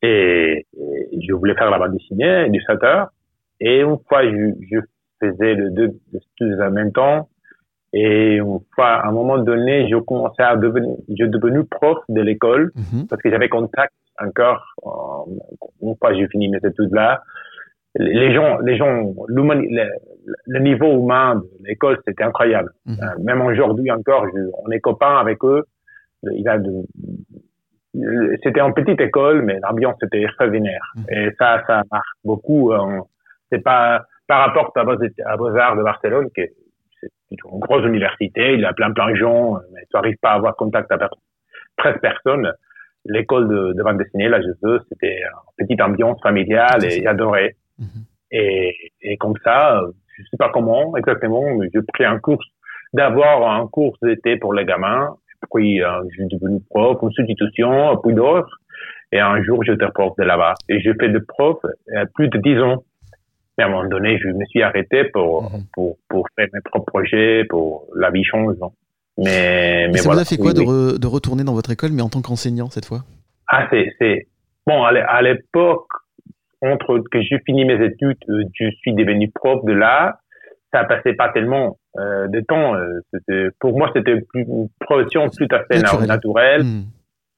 Et, 0.02 0.66
et 1.12 1.20
je 1.26 1.32
voulais 1.32 1.54
faire 1.54 1.70
la 1.70 1.78
bande 1.78 1.92
dessinée, 1.92 2.46
illustrateur. 2.46 3.08
Et 3.60 3.80
une 3.80 3.96
fois, 4.08 4.22
je, 4.24 4.52
je 4.70 4.78
faisais 5.22 5.54
les 5.54 5.70
deux 5.70 5.90
études 6.14 6.60
en 6.60 6.70
même 6.70 6.92
temps. 6.92 7.28
Et 7.92 8.38
fois, 8.74 8.86
à 9.04 9.08
un 9.08 9.12
moment 9.12 9.38
donné, 9.38 9.88
je 9.90 9.96
commençais 9.96 10.42
à 10.44 10.56
devenir, 10.56 10.94
je 11.08 11.14
suis 11.14 11.28
devenu 11.28 11.64
prof 11.64 11.98
de 12.08 12.20
l'école 12.20 12.70
Mhm. 12.76 13.06
parce 13.08 13.20
que 13.22 13.30
j'avais 13.30 13.48
contact 13.48 13.92
encore. 14.22 14.62
euh, 14.86 15.32
une 15.82 15.96
fois, 15.96 16.14
j'ai 16.14 16.28
fini 16.28 16.48
mes 16.48 16.58
études 16.58 16.94
là. 16.94 17.22
Les 17.96 18.32
gens, 18.32 18.58
les 18.60 18.76
gens, 18.76 19.12
le, 19.26 19.88
le 20.46 20.58
niveau 20.60 20.86
humain 21.00 21.36
de 21.36 21.66
l'école, 21.66 21.98
c'était 22.06 22.22
incroyable. 22.22 22.70
Mhm. 22.86 22.96
Euh, 23.02 23.22
même 23.24 23.40
aujourd'hui 23.42 23.90
encore, 23.90 24.26
je, 24.32 24.40
on 24.64 24.70
est 24.70 24.78
copains 24.80 25.16
avec 25.18 25.42
eux. 25.44 25.64
Il 26.22 26.46
a 26.48 26.58
de, 26.58 26.70
c'était 28.44 28.60
en 28.60 28.72
petite 28.72 29.00
école, 29.00 29.42
mais 29.42 29.58
l'ambiance 29.60 29.96
était 30.04 30.22
extraordinaire. 30.22 30.92
Mhm. 30.96 31.04
Et 31.10 31.30
ça, 31.38 31.62
ça 31.66 31.82
marque 31.90 32.04
beaucoup. 32.24 32.72
euh, 32.72 33.00
c'est 33.50 33.62
pas 33.64 34.04
par 34.28 34.46
rapport 34.46 34.70
à 34.76 34.84
Beaux- 34.84 34.96
à 35.26 35.36
Beaux-Arts 35.36 35.76
de 35.76 35.82
Barcelone, 35.82 36.28
une 37.30 37.60
grosse 37.60 37.84
université, 37.84 38.54
il 38.54 38.60
y 38.60 38.64
a 38.64 38.72
plein 38.72 38.92
plein 38.92 39.10
de 39.10 39.16
gens, 39.16 39.54
mais 39.72 39.82
tu 39.82 39.94
n'arrives 39.94 40.16
pas 40.20 40.30
à 40.30 40.34
avoir 40.34 40.56
contact 40.56 40.90
avec 40.90 41.10
13 41.78 41.96
personnes. 42.00 42.52
L'école 43.06 43.48
de, 43.48 43.72
de 43.72 43.82
bande 43.82 43.98
dessinée, 43.98 44.28
là, 44.28 44.40
je 44.42 44.48
veux, 44.62 44.80
c'était 44.90 45.20
une 45.22 45.66
petite 45.66 45.80
ambiance 45.80 46.20
familiale 46.22 46.84
et 46.84 47.02
j'adorais. 47.02 47.56
Mhm. 47.78 48.04
Et, 48.32 48.76
et 49.00 49.16
comme 49.16 49.34
ça, 49.42 49.80
je 50.16 50.22
sais 50.30 50.36
pas 50.36 50.50
comment 50.50 50.96
exactement, 50.96 51.56
mais 51.56 51.68
j'ai 51.72 51.80
pris 51.82 52.04
un 52.04 52.18
cours, 52.18 52.42
d'avoir 52.92 53.50
un 53.54 53.66
cours 53.68 53.96
d'été 54.02 54.36
pour 54.36 54.54
les 54.54 54.64
gamins, 54.64 55.16
puis 55.52 55.82
euh, 55.82 56.02
je 56.10 56.14
suis 56.14 56.26
devenu 56.26 56.60
prof, 56.68 56.98
une 57.02 57.10
substitution, 57.12 57.96
puis 58.04 58.14
d'autres, 58.14 58.60
et 59.12 59.20
un 59.20 59.42
jour 59.42 59.62
j'étais 59.64 59.88
prof 59.94 60.12
de 60.18 60.24
là-bas. 60.24 60.54
Et 60.68 60.80
j'ai 60.80 60.94
fait 60.94 61.08
de 61.08 61.18
prof 61.18 61.58
euh, 61.64 62.04
plus 62.14 62.28
de 62.28 62.38
dix 62.38 62.58
ans. 62.60 62.84
Mais 63.60 63.64
à 63.64 63.66
un 63.66 63.70
moment 63.70 63.88
donné, 63.88 64.16
je 64.18 64.28
me 64.28 64.44
suis 64.46 64.62
arrêté 64.62 65.04
pour, 65.12 65.42
Mhm. 65.42 65.64
pour, 65.74 65.98
pour 66.08 66.26
faire 66.34 66.48
mes 66.54 66.60
propres 66.64 66.86
projets, 66.86 67.44
pour 67.44 67.86
la 67.94 68.10
vie 68.10 68.24
change. 68.24 68.56
non. 68.58 68.72
Mais, 69.18 69.88
mais 69.88 69.98
ça 69.98 70.04
voilà. 70.04 70.22
vous 70.22 70.22
a 70.22 70.24
fait 70.24 70.36
quoi 70.38 70.52
Oui, 70.52 70.54
de, 70.54 70.60
re- 70.62 70.98
de 70.98 71.06
retourner 71.06 71.44
dans 71.44 71.52
votre 71.52 71.70
école, 71.70 71.90
mais 71.92 72.00
en 72.00 72.08
tant 72.08 72.22
qu'enseignant 72.22 72.70
cette 72.70 72.86
fois? 72.86 73.00
Ah, 73.48 73.66
c'est, 73.70 73.92
c'est, 73.98 74.28
bon, 74.66 74.82
à 74.82 74.92
l'é- 74.92 75.04
à 75.06 75.20
l'époque, 75.20 75.88
entre 76.62 77.00
que 77.10 77.20
j'ai 77.20 77.38
fini 77.44 77.66
mes 77.66 77.84
études, 77.84 78.16
euh, 78.30 78.44
je 78.58 78.70
suis 78.80 78.94
devenu 78.94 79.30
prof 79.30 79.62
de 79.66 79.72
là, 79.74 80.20
ça 80.72 80.84
passait 80.84 81.12
pas 81.12 81.28
tellement 81.32 81.76
euh, 81.98 82.28
de 82.28 82.40
temps. 82.40 82.74
euh, 82.76 83.50
pour 83.58 83.76
moi, 83.76 83.90
c'était 83.94 84.14
une 84.34 84.68
profession 84.80 85.28
tout 85.28 85.48
à 85.50 85.64
fait 85.64 85.80
Naturel. 85.82 86.08
naturelle. 86.08 86.62
Mhm. 86.64 86.84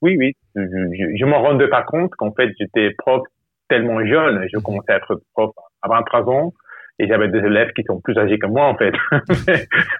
Oui, 0.02 0.16
oui. 0.18 0.32
Je, 0.54 0.60
je, 0.62 1.16
je 1.18 1.24
m'en 1.24 1.40
rendais 1.42 1.68
pas 1.68 1.82
compte 1.82 2.12
qu'en 2.16 2.30
fait, 2.32 2.50
j'étais 2.60 2.90
prof 2.98 3.22
tellement 3.68 4.04
jeune. 4.06 4.46
Je 4.52 4.58
commençais 4.58 4.92
à 4.92 4.96
être 4.98 5.20
prof 5.34 5.50
à 5.56 5.62
23 5.88 6.28
ans. 6.30 6.52
et 6.98 7.06
j'avais 7.08 7.28
des 7.28 7.38
élèves 7.38 7.72
qui 7.72 7.82
sont 7.84 8.00
plus 8.00 8.16
âgés 8.18 8.38
que 8.38 8.46
moi 8.46 8.66
en 8.66 8.76
fait. 8.76 8.92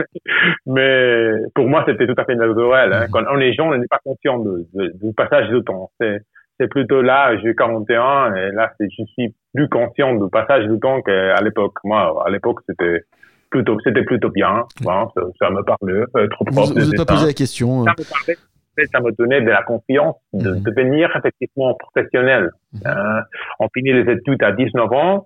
Mais 0.66 1.32
pour 1.56 1.68
moi, 1.68 1.84
c'était 1.88 2.08
tout 2.08 2.20
à 2.20 2.26
fait 2.26 2.36
naturel. 2.36 2.94
Hein. 2.94 3.08
Quand 3.12 3.24
on 3.32 3.40
est 3.40 3.54
jeune, 3.54 3.68
on 3.68 3.78
n'est 3.78 3.88
pas 3.88 4.02
conscient 4.04 4.40
de, 4.40 4.68
du 4.74 5.14
passage 5.14 5.50
du 5.50 5.64
temps. 5.64 5.92
C'est, 6.00 6.20
c'est 6.60 6.68
plutôt 6.68 7.02
là, 7.02 7.38
j'ai 7.38 7.56
41 7.56 8.36
et 8.36 8.52
là, 8.52 8.72
je 8.80 9.04
suis 9.06 9.36
plus 9.54 9.70
conscient 9.70 10.16
du 10.16 10.30
passage 10.30 10.68
du 10.68 10.80
temps 10.80 11.02
qu'à 11.02 11.42
l'époque. 11.42 11.76
Moi, 11.84 12.24
à 12.26 12.30
l'époque, 12.30 12.60
c'était 12.68 13.04
plutôt, 13.50 13.78
c'était 13.84 14.04
plutôt 14.04 14.30
bien. 14.30 14.66
ça, 14.84 15.08
ça, 15.40 15.50
me 15.50 15.64
parlait, 15.64 16.04
euh, 16.16 16.28
trop 16.30 16.46
propre. 16.46 16.74
Vous 16.74 16.80
n'avez 16.80 16.98
pas 16.98 17.06
posé 17.06 17.28
la 17.28 17.34
question. 17.34 17.86
Ça 17.86 17.92
me 17.98 18.10
parlait 18.10 18.38
ça 18.86 19.00
me 19.00 19.12
donnait 19.12 19.42
de 19.42 19.50
la 19.50 19.64
confiance 19.64 20.16
de 20.34 20.52
mhm. 20.52 20.62
devenir 20.62 21.10
effectivement 21.16 21.74
professionnel. 21.76 22.52
Euh, 22.86 23.22
on 23.60 23.68
finit 23.74 23.94
les 23.94 24.12
études 24.12 24.44
à 24.44 24.52
19 24.52 24.92
ans, 24.92 25.16
euh, 25.16 25.22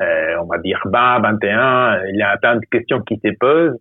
on 0.00 0.46
va 0.46 0.58
dire 0.58 0.80
20, 0.84 1.20
21, 1.20 2.06
il 2.08 2.16
y 2.16 2.22
a 2.22 2.36
plein 2.36 2.56
de 2.56 2.66
questions 2.70 3.00
qui 3.00 3.20
se 3.24 3.30
posent 3.38 3.78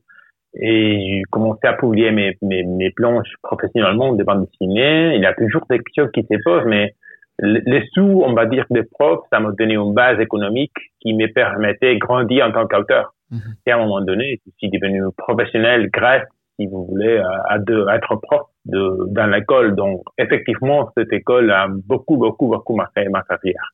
et 0.55 1.17
j'ai 1.17 1.23
commencé 1.31 1.65
à 1.65 1.73
publier 1.73 2.11
mes, 2.11 2.37
mes, 2.41 2.63
mes 2.63 2.91
planches 2.91 3.33
professionnellement 3.41 4.13
de 4.13 4.23
bande 4.23 4.45
dessinée. 4.45 5.15
Il 5.15 5.21
y 5.21 5.25
a 5.25 5.33
toujours 5.33 5.65
des 5.69 5.79
questions 5.79 6.07
qui 6.09 6.21
se 6.21 6.43
posent, 6.43 6.65
mais 6.65 6.93
les 7.39 7.83
sous, 7.93 8.21
on 8.23 8.33
va 8.33 8.45
dire, 8.45 8.65
des 8.69 8.83
profs, 8.83 9.25
ça 9.31 9.39
m'a 9.39 9.51
donné 9.51 9.73
une 9.73 9.93
base 9.93 10.19
économique 10.19 10.73
qui 11.01 11.13
me 11.13 11.27
permettait 11.33 11.95
de 11.95 11.99
grandir 11.99 12.45
en 12.45 12.51
tant 12.51 12.67
qu'auteur. 12.67 13.13
Mhm. 13.31 13.39
Et 13.65 13.71
à 13.71 13.77
un 13.77 13.79
moment 13.79 14.01
donné, 14.01 14.39
je 14.45 14.51
suis 14.57 14.69
devenu 14.69 15.01
professionnel 15.17 15.89
grâce, 15.91 16.27
si 16.59 16.67
vous 16.67 16.85
voulez, 16.85 17.19
à, 17.49 17.57
de, 17.57 17.85
à 17.87 17.95
être 17.95 18.15
prof 18.21 18.43
de, 18.65 19.07
dans 19.09 19.25
l'école. 19.25 19.75
Donc, 19.75 20.03
effectivement, 20.19 20.91
cette 20.95 21.11
école 21.11 21.51
a 21.51 21.67
beaucoup, 21.67 22.17
beaucoup, 22.17 22.47
beaucoup 22.47 22.75
marqué 22.75 23.09
ma 23.09 23.23
carrière. 23.23 23.73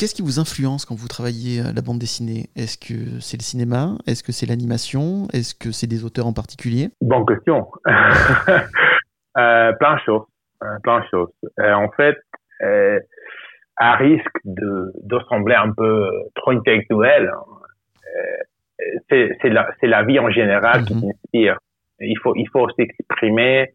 Qu'est-ce 0.00 0.14
qui 0.14 0.22
vous 0.22 0.40
influence 0.40 0.86
quand 0.86 0.94
vous 0.94 1.08
travaillez 1.08 1.60
la 1.62 1.82
bande 1.82 1.98
dessinée? 1.98 2.48
Est-ce 2.56 2.78
que 2.78 3.20
c'est 3.20 3.36
le 3.36 3.42
cinéma? 3.42 3.98
Est-ce 4.06 4.24
que 4.24 4.32
c'est 4.32 4.46
l'animation? 4.46 5.28
Est-ce 5.34 5.54
que 5.54 5.72
c'est 5.72 5.86
des 5.86 6.06
auteurs 6.06 6.26
en 6.26 6.32
particulier? 6.32 6.88
Bonne 7.02 7.26
question. 7.26 7.70
euh, 7.86 9.72
plein 9.74 9.96
de 9.96 10.00
choses. 10.06 10.22
Euh, 10.62 10.78
plein 10.82 11.00
de 11.00 11.04
choses. 11.10 11.28
Euh, 11.58 11.74
en 11.74 11.90
fait, 11.90 12.16
euh, 12.62 12.98
à 13.76 13.96
risque 13.96 14.38
de, 14.46 14.90
de 15.02 15.18
sembler 15.28 15.56
un 15.56 15.70
peu 15.70 16.08
trop 16.34 16.52
intellectuel, 16.52 17.30
euh, 17.30 18.96
c'est 19.10 19.50
la, 19.50 19.68
la 19.82 20.02
vie 20.04 20.18
en 20.18 20.30
général 20.30 20.84
qui 20.86 20.94
mm-hmm. 20.94 21.08
m'inspire. 21.08 21.58
Il 22.00 22.18
faut, 22.18 22.34
il 22.36 22.48
faut 22.48 22.68
s'exprimer 22.70 23.72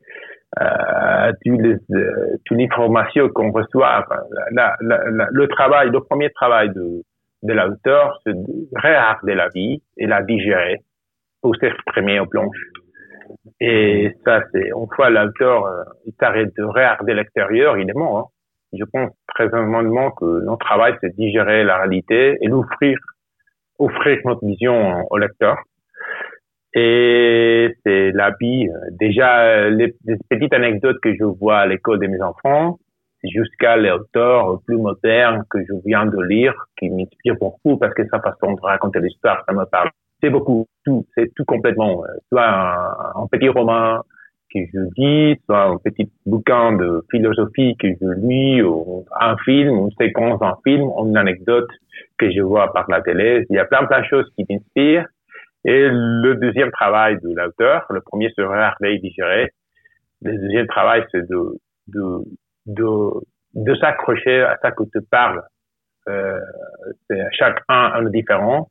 euh, 0.61 1.31
euh, 1.47 2.37
toute 2.45 2.57
l'information 2.57 3.29
qu'on 3.29 3.51
reçoit. 3.51 4.05
La, 4.51 4.75
la, 4.81 5.27
le 5.31 5.47
travail, 5.47 5.89
le 5.89 5.99
premier 6.01 6.29
travail 6.31 6.69
de, 6.69 7.03
de 7.43 7.53
l'auteur, 7.53 8.19
c'est 8.25 8.33
de 8.33 8.67
regarder 8.75 9.35
la 9.35 9.49
vie 9.49 9.81
et 9.97 10.07
la 10.07 10.21
digérer 10.21 10.77
pour 11.41 11.55
s'exprimer 11.57 12.19
aux 12.19 12.25
planches. 12.25 12.65
Et 13.59 14.11
ça, 14.25 14.41
c'est, 14.51 14.69
une 14.69 14.87
fois 14.95 15.09
l'auteur, 15.09 15.65
euh, 15.65 15.83
il 16.05 16.13
s'arrête 16.19 16.55
de 16.57 16.63
regarder 16.63 17.13
l'extérieur, 17.13 17.77
il 17.77 17.89
est 17.89 17.93
mort. 17.93 18.17
Hein. 18.17 18.25
Je 18.77 18.83
pense 18.85 19.11
très 19.33 19.53
honnêtement 19.53 20.11
que 20.11 20.43
notre 20.43 20.65
travail, 20.65 20.95
c'est 21.01 21.15
digérer 21.15 21.63
la 21.63 21.77
réalité 21.77 22.37
et 22.41 22.47
l'offrir, 22.47 22.97
offrir 23.79 24.19
notre 24.25 24.45
vision 24.45 25.05
au 25.09 25.17
lecteur. 25.17 25.57
Et 26.75 27.73
c'est 27.83 28.11
l'habit. 28.11 28.67
Déjà, 28.99 29.69
les, 29.69 29.95
petites 30.29 30.53
anecdotes 30.53 30.99
que 31.01 31.15
je 31.15 31.23
vois 31.23 31.59
à 31.59 31.65
l'école 31.65 31.99
de 31.99 32.07
mes 32.07 32.21
enfants, 32.21 32.77
jusqu'à 33.23 33.77
les 33.77 33.91
auteurs 33.91 34.59
plus 34.67 34.77
modernes 34.77 35.43
que 35.49 35.59
je 35.63 35.73
viens 35.85 36.05
de 36.05 36.21
lire, 36.21 36.53
qui 36.77 36.89
m'inspirent 36.89 37.37
beaucoup 37.39 37.77
parce 37.77 37.93
que 37.93 38.05
sa 38.09 38.19
façon 38.19 38.53
de 38.53 38.61
raconter 38.61 38.99
l'histoire, 38.99 39.43
ça 39.47 39.53
me 39.53 39.63
parle. 39.65 39.89
C'est 40.21 40.29
beaucoup, 40.29 40.67
tout, 40.85 41.05
c'est 41.15 41.33
tout 41.33 41.45
complètement. 41.45 42.03
Soit 42.29 42.47
un, 42.47 43.21
un, 43.21 43.27
petit 43.31 43.47
roman 43.47 44.01
que 44.53 44.59
je 44.73 44.79
lis, 44.97 45.37
soit 45.45 45.63
un 45.63 45.77
petit 45.77 46.11
bouquin 46.25 46.73
de 46.73 47.03
philosophie 47.09 47.75
que 47.77 47.87
je 47.87 48.27
lis, 48.27 48.61
ou 48.61 49.05
un 49.19 49.37
film, 49.45 49.77
une 49.77 49.91
séquence 49.97 50.39
d'un 50.39 50.55
film, 50.65 50.89
une 50.97 51.17
anecdote 51.17 51.69
que 52.17 52.29
je 52.31 52.41
vois 52.41 52.71
par 52.73 52.85
la 52.89 53.01
télé. 53.01 53.45
Il 53.49 53.55
y 53.55 53.59
a 53.59 53.65
plein 53.65 53.85
plein 53.85 54.01
de 54.01 54.05
choses 54.05 54.29
qui 54.35 54.45
m'inspirent. 54.49 55.07
Et 55.67 55.89
le 55.89 56.35
deuxième 56.35 56.71
travail 56.71 57.17
de 57.21 57.29
l'auteur, 57.35 57.85
le 57.89 58.01
premier 58.01 58.31
c'est 58.35 58.43
regarder 58.43 58.89
et 58.91 58.99
digérer. 58.99 59.51
Le 60.21 60.37
deuxième 60.37 60.67
travail, 60.67 61.03
c'est 61.11 61.27
de, 61.27 61.59
de, 61.87 62.19
de, 62.67 62.87
de 63.55 63.75
s'accrocher 63.75 64.41
à 64.41 64.57
ça 64.61 64.71
que 64.71 64.83
tu 64.83 65.01
parles. 65.09 65.41
Euh, 66.07 66.39
c'est 67.09 67.19
chacun 67.31 67.63
un 67.69 68.03
différent. 68.09 68.69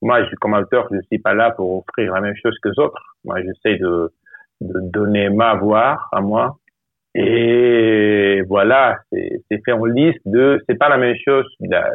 Moi, 0.00 0.24
je, 0.24 0.34
comme 0.36 0.54
auteur, 0.54 0.86
je 0.92 1.00
suis 1.10 1.18
pas 1.18 1.34
là 1.34 1.50
pour 1.50 1.78
offrir 1.78 2.12
la 2.14 2.20
même 2.20 2.36
chose 2.40 2.56
que 2.62 2.68
les 2.68 2.78
autres. 2.78 3.02
Moi, 3.24 3.42
j'essaie 3.42 3.76
de, 3.78 4.12
de 4.60 4.80
donner 4.90 5.28
ma 5.30 5.54
voix 5.54 5.98
à 6.12 6.20
moi. 6.20 6.56
Et 7.14 8.42
voilà, 8.46 8.98
c'est 9.10 9.64
fait 9.64 9.72
en 9.72 9.84
liste 9.86 10.20
de, 10.24 10.62
c'est 10.68 10.78
pas 10.78 10.88
la 10.88 10.98
même 10.98 11.16
chose, 11.24 11.46
la, 11.60 11.92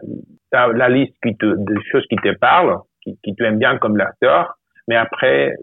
la 0.52 0.90
liste 0.90 1.16
qui 1.24 1.38
te, 1.38 1.46
de 1.46 1.76
choses 1.92 2.06
qui 2.10 2.18
te 2.18 2.34
parlent, 2.38 2.78
qui, 3.04 3.18
qui 3.24 3.36
t'aiment 3.36 3.60
bien 3.60 3.78
comme 3.78 3.98
l'acteur, 3.98 4.58
mais 4.88 4.96
après, 4.96 5.56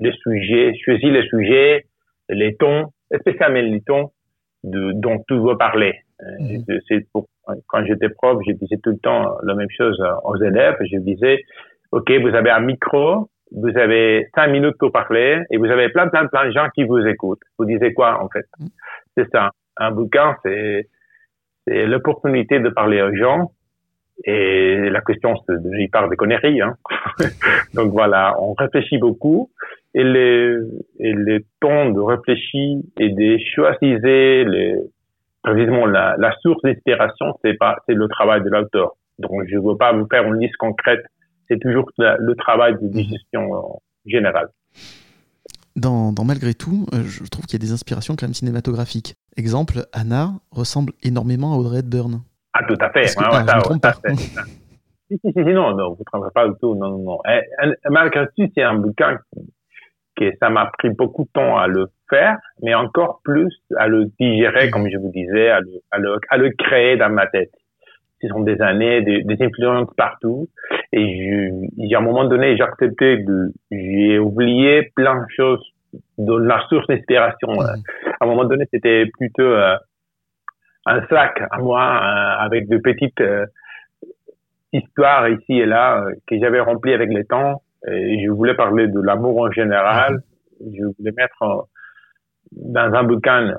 les 0.00 0.12
sujets, 0.12 0.72
choisis 0.84 1.10
les 1.10 1.26
sujets, 1.28 1.86
les 2.28 2.56
tons, 2.56 2.90
spécialement 3.20 3.60
les 3.60 3.82
tons 3.82 4.10
de, 4.64 4.92
dont 4.94 5.22
tu 5.28 5.34
veux 5.34 5.56
parler. 5.56 6.00
Mhm. 6.40 6.64
C'est 6.88 7.06
pour, 7.12 7.26
quand 7.66 7.84
j'étais 7.84 8.08
prof, 8.08 8.40
je 8.46 8.52
disais 8.52 8.78
tout 8.82 8.90
le 8.90 8.98
temps 8.98 9.36
la 9.42 9.54
même 9.54 9.70
chose 9.70 10.02
aux 10.24 10.36
élèves. 10.36 10.76
Je 10.80 10.98
disais, 10.98 11.42
OK, 11.90 12.10
vous 12.10 12.34
avez 12.34 12.50
un 12.50 12.60
micro, 12.60 13.28
vous 13.50 13.76
avez 13.76 14.28
cinq 14.34 14.48
minutes 14.48 14.76
pour 14.78 14.92
parler 14.92 15.42
et 15.50 15.58
vous 15.58 15.66
avez 15.66 15.88
plein, 15.90 16.08
plein, 16.08 16.26
plein 16.26 16.46
de 16.46 16.52
gens 16.52 16.68
qui 16.74 16.84
vous 16.84 17.04
écoutent. 17.06 17.42
Vous 17.58 17.64
disiez 17.66 17.92
quoi, 17.92 18.22
en 18.22 18.28
fait? 18.28 18.46
Mhm. 18.58 18.68
C'est 19.16 19.30
ça. 19.30 19.50
Un 19.76 19.90
bouquin, 19.90 20.36
c'est, 20.42 20.88
c'est 21.66 21.86
l'opportunité 21.86 22.60
de 22.60 22.68
parler 22.68 23.02
aux 23.02 23.14
gens 23.14 23.52
et 24.24 24.90
la 24.90 25.00
question, 25.00 25.34
j'y 25.76 25.88
parle 25.88 26.10
des 26.10 26.16
conneries, 26.16 26.60
hein. 26.60 26.76
Donc 27.74 27.92
voilà, 27.92 28.36
on 28.38 28.54
réfléchit 28.54 28.98
beaucoup. 28.98 29.50
Et 29.94 30.04
les, 30.04 30.56
et 31.00 31.12
les 31.12 31.44
tons 31.60 31.90
de 31.90 32.00
réfléchir 32.00 32.78
et 32.98 33.10
de 33.10 33.38
choisir 33.54 33.98
précisément 35.42 35.86
la, 35.86 36.34
source 36.40 36.62
d'inspiration, 36.62 37.26
c'est 37.44 37.56
le 37.88 38.08
travail 38.08 38.42
de 38.42 38.48
l'auteur. 38.48 38.92
Donc 39.18 39.42
je 39.48 39.56
veux 39.58 39.76
pas 39.76 39.92
vous 39.92 40.06
faire 40.10 40.24
une 40.24 40.40
liste 40.40 40.56
concrète. 40.56 41.04
C'est 41.48 41.58
toujours 41.58 41.90
le 41.98 42.34
travail 42.34 42.74
de 42.80 42.88
digestion 42.88 43.80
générale. 44.06 44.48
Dans, 45.74 46.12
dans, 46.12 46.24
Malgré 46.24 46.54
tout, 46.54 46.86
euh, 46.92 47.02
je 47.04 47.24
trouve 47.30 47.46
qu'il 47.46 47.58
y 47.58 47.62
a 47.62 47.66
des 47.66 47.72
inspirations 47.72 48.14
quand 48.14 48.26
même 48.26 48.34
cinématographiques. 48.34 49.14
Exemple, 49.36 49.86
Anna 49.92 50.34
ressemble 50.50 50.92
énormément 51.02 51.54
à 51.54 51.56
Audrey 51.56 51.78
Hepburn. 51.78 52.22
Ah, 52.62 52.66
tout 52.68 52.78
à 52.80 52.90
fait. 52.90 53.02
Que, 53.02 53.24
ah, 53.24 53.44
ça, 53.82 53.92
si, 55.08 55.18
si, 55.18 55.32
si, 55.32 55.40
non, 55.40 55.74
non, 55.74 55.90
vous 55.90 55.98
ne 55.98 56.04
trompez 56.04 56.32
pas 56.34 56.48
du 56.48 56.54
tout. 56.60 56.74
Non, 56.74 56.90
non, 56.90 56.98
non. 56.98 57.18
Et, 57.28 57.42
eh, 57.64 57.72
malgré 57.90 58.26
tout, 58.36 58.50
c'est 58.54 58.62
un 58.62 58.74
bouquin 58.74 59.18
que 60.16 60.30
ça 60.40 60.50
m'a 60.50 60.70
pris 60.78 60.90
beaucoup 60.90 61.24
de 61.24 61.30
temps 61.32 61.56
à 61.58 61.66
le 61.66 61.86
faire, 62.08 62.36
mais 62.62 62.74
encore 62.74 63.20
plus 63.24 63.54
à 63.76 63.88
le 63.88 64.06
digérer, 64.20 64.70
comme 64.70 64.88
je 64.88 64.98
vous 64.98 65.10
disais, 65.10 65.48
à 65.48 65.60
le, 65.60 65.80
à 65.90 65.98
le, 65.98 66.16
à 66.28 66.36
le 66.36 66.50
créer 66.50 66.96
dans 66.96 67.10
ma 67.10 67.26
tête. 67.26 67.50
Ce 68.20 68.28
sont 68.28 68.40
des 68.40 68.60
années, 68.60 69.02
des, 69.02 69.22
des 69.22 69.44
influences 69.44 69.88
partout. 69.96 70.48
Et 70.92 71.00
je, 71.00 71.66
il 71.76 71.94
un 71.94 72.00
moment 72.00 72.24
donné, 72.24 72.56
j'ai 72.56 72.62
accepté 72.62 73.16
de, 73.18 73.52
j'ai 73.70 74.18
oublié 74.18 74.92
plein 74.94 75.16
de 75.16 75.26
choses 75.34 75.64
de 76.18 76.34
la 76.34 76.60
source 76.68 76.86
d'inspiration. 76.86 77.48
À 77.60 77.74
un 78.20 78.26
moment 78.26 78.44
donné, 78.44 78.64
c'était 78.72 79.06
plutôt 79.18 79.42
euh, 79.42 79.76
un 80.86 81.06
sac 81.06 81.42
à 81.50 81.58
moi 81.58 81.80
euh, 81.80 82.44
avec 82.44 82.68
de 82.68 82.78
petites 82.78 83.20
euh, 83.20 83.46
histoires 84.72 85.28
ici 85.28 85.52
et 85.52 85.66
là 85.66 86.02
euh, 86.02 86.14
que 86.26 86.38
j'avais 86.38 86.60
rempli 86.60 86.92
avec 86.92 87.12
le 87.12 87.24
temps. 87.24 87.62
Et 87.88 88.24
je 88.24 88.30
voulais 88.30 88.54
parler 88.54 88.86
de 88.86 89.00
l'amour 89.00 89.40
en 89.40 89.50
général. 89.50 90.22
Je 90.60 90.84
voulais 90.96 91.12
mettre 91.16 91.66
dans 92.52 92.94
un 92.94 93.02
bouquin 93.02 93.56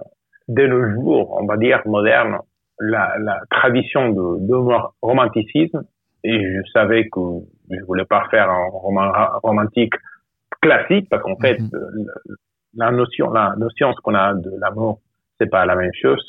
de 0.48 0.68
nos 0.68 0.92
jours, 0.92 1.38
on 1.42 1.46
va 1.46 1.58
dire 1.58 1.82
moderne, 1.86 2.38
la, 2.80 3.16
la 3.20 3.42
tradition 3.50 4.10
de, 4.10 4.48
de 4.48 4.56
romanticisme. 5.02 5.84
Et 6.24 6.40
je 6.40 6.62
savais 6.72 7.10
que 7.10 7.20
je 7.70 7.84
voulais 7.86 8.06
pas 8.06 8.26
faire 8.32 8.50
un 8.50 8.70
roman 8.70 9.12
romantique 9.44 9.94
classique 10.62 11.10
parce 11.10 11.22
qu'en 11.22 11.36
fait, 11.36 11.60
mm-hmm. 11.60 12.36
la 12.76 12.92
notion, 12.92 13.30
la 13.32 13.56
notion 13.58 13.94
qu'on 14.02 14.16
a 14.16 14.34
de 14.36 14.52
l'amour 14.62 15.02
c'est 15.40 15.50
pas 15.50 15.66
la 15.66 15.76
même 15.76 15.94
chose 16.02 16.24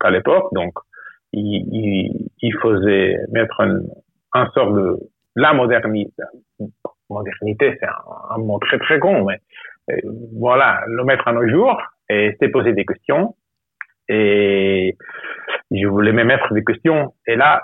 qu'à 0.00 0.10
l'époque. 0.10 0.52
Donc, 0.52 0.74
il, 1.32 1.66
il, 1.72 2.28
il, 2.40 2.54
faisait 2.62 3.16
mettre 3.30 3.60
un, 3.60 3.80
un 4.34 4.46
sort 4.54 4.72
de 4.72 4.96
la 5.34 5.52
modernité. 5.52 6.22
Modernité, 7.08 7.76
c'est 7.78 7.86
un, 7.86 8.38
mot 8.38 8.58
très 8.58 8.78
très 8.78 8.98
grand, 8.98 9.24
mais 9.24 9.38
euh, 9.90 9.96
voilà, 10.38 10.80
le 10.88 11.04
mettre 11.04 11.28
à 11.28 11.32
nos 11.32 11.48
jours 11.48 11.80
et 12.08 12.36
se 12.40 12.46
poser 12.46 12.72
des 12.72 12.84
questions. 12.84 13.36
Et 14.08 14.96
je 15.70 15.86
voulais 15.86 16.12
me 16.12 16.24
mettre 16.24 16.52
des 16.52 16.64
questions. 16.64 17.14
Et 17.26 17.36
là, 17.36 17.62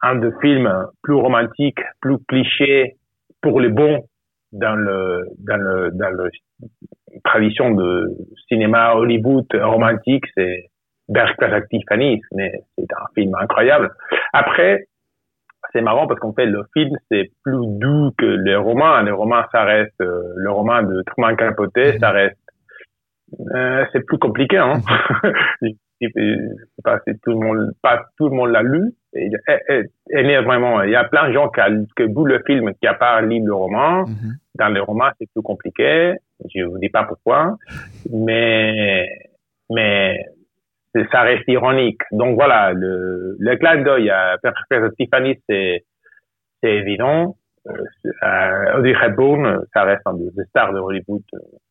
un 0.00 0.16
de 0.16 0.32
films 0.40 0.86
plus 1.02 1.14
romantique, 1.14 1.78
plus 2.00 2.18
cliché 2.28 2.96
pour 3.40 3.60
les 3.60 3.68
bons 3.68 4.08
dans 4.52 4.74
le 4.74 5.26
dans 5.38 5.56
le 5.56 5.90
dans 5.92 6.10
le 6.10 6.30
tradition 7.24 7.70
de 7.70 8.16
cinéma 8.48 8.94
Hollywood 8.94 9.46
romantique, 9.54 10.24
c'est 10.36 10.70
Bergquist 11.08 11.68
Tiffany, 11.70 12.20
mais 12.34 12.52
c'est 12.76 12.92
un 12.92 13.06
film 13.14 13.34
incroyable. 13.40 13.90
Après, 14.32 14.86
c'est 15.72 15.80
marrant 15.80 16.06
parce 16.06 16.20
qu'en 16.20 16.32
fait, 16.32 16.46
le 16.46 16.64
film, 16.72 16.96
c'est 17.10 17.30
plus 17.44 17.66
doux 17.78 18.10
que 18.18 18.26
les 18.26 18.56
romans. 18.56 19.00
Les 19.02 19.10
romans, 19.10 19.42
ça 19.52 19.64
reste, 19.64 20.00
euh, 20.00 20.22
le 20.36 20.50
roman 20.50 20.82
de 20.82 21.02
Truman 21.02 21.34
Capote, 21.36 21.72
ça 22.00 22.10
reste, 22.10 22.36
euh, 23.54 23.84
c'est 23.92 24.04
plus 24.04 24.18
compliqué, 24.18 24.58
hein. 24.58 24.74
je 25.62 26.08
sais 26.08 26.82
pas 26.82 26.98
si 27.06 27.14
tout 27.22 27.30
le 27.30 27.38
monde, 27.38 27.72
pas 27.80 28.02
tout 28.18 28.28
le 28.28 28.34
monde 28.34 28.50
l'a 28.50 28.62
lu. 28.62 28.92
Et, 29.14 29.30
et, 29.68 29.84
et, 30.10 30.40
vraiment, 30.40 30.82
il 30.82 30.90
y 30.90 30.96
a 30.96 31.04
plein 31.04 31.28
de 31.28 31.32
gens 31.32 31.48
qui, 31.48 31.60
a, 31.60 31.68
qui 31.70 32.02
le 32.06 32.42
film, 32.46 32.72
qui 32.74 32.86
a 32.86 32.94
pas 32.94 33.20
lu 33.20 33.40
le 33.44 33.54
roman. 33.54 34.00
Mhm. 34.06 34.36
Dans 34.56 34.68
le 34.68 34.82
roman, 34.82 35.06
c'est 35.18 35.30
plus 35.32 35.42
compliqué. 35.42 36.14
Je 36.54 36.64
vous 36.64 36.78
dis 36.78 36.88
pas 36.88 37.04
pourquoi, 37.04 37.56
mais, 38.10 39.08
mais 39.70 40.24
ça 41.10 41.22
reste 41.22 41.44
ironique. 41.48 42.00
Donc 42.10 42.34
voilà, 42.34 42.72
le, 42.72 43.36
le 43.38 43.56
clin 43.56 43.82
d'œil 43.82 44.10
à 44.10 44.36
Tiffany, 44.98 45.38
c'est, 45.48 45.84
c'est 46.62 46.74
évident. 46.74 47.36
Euh, 47.68 48.78
Audrey 48.78 48.94
Hepburn, 49.00 49.64
ça 49.72 49.84
reste 49.84 50.02
un 50.06 50.14
des 50.14 50.30
stars 50.48 50.72
de 50.72 50.80
Hollywood, 50.80 51.22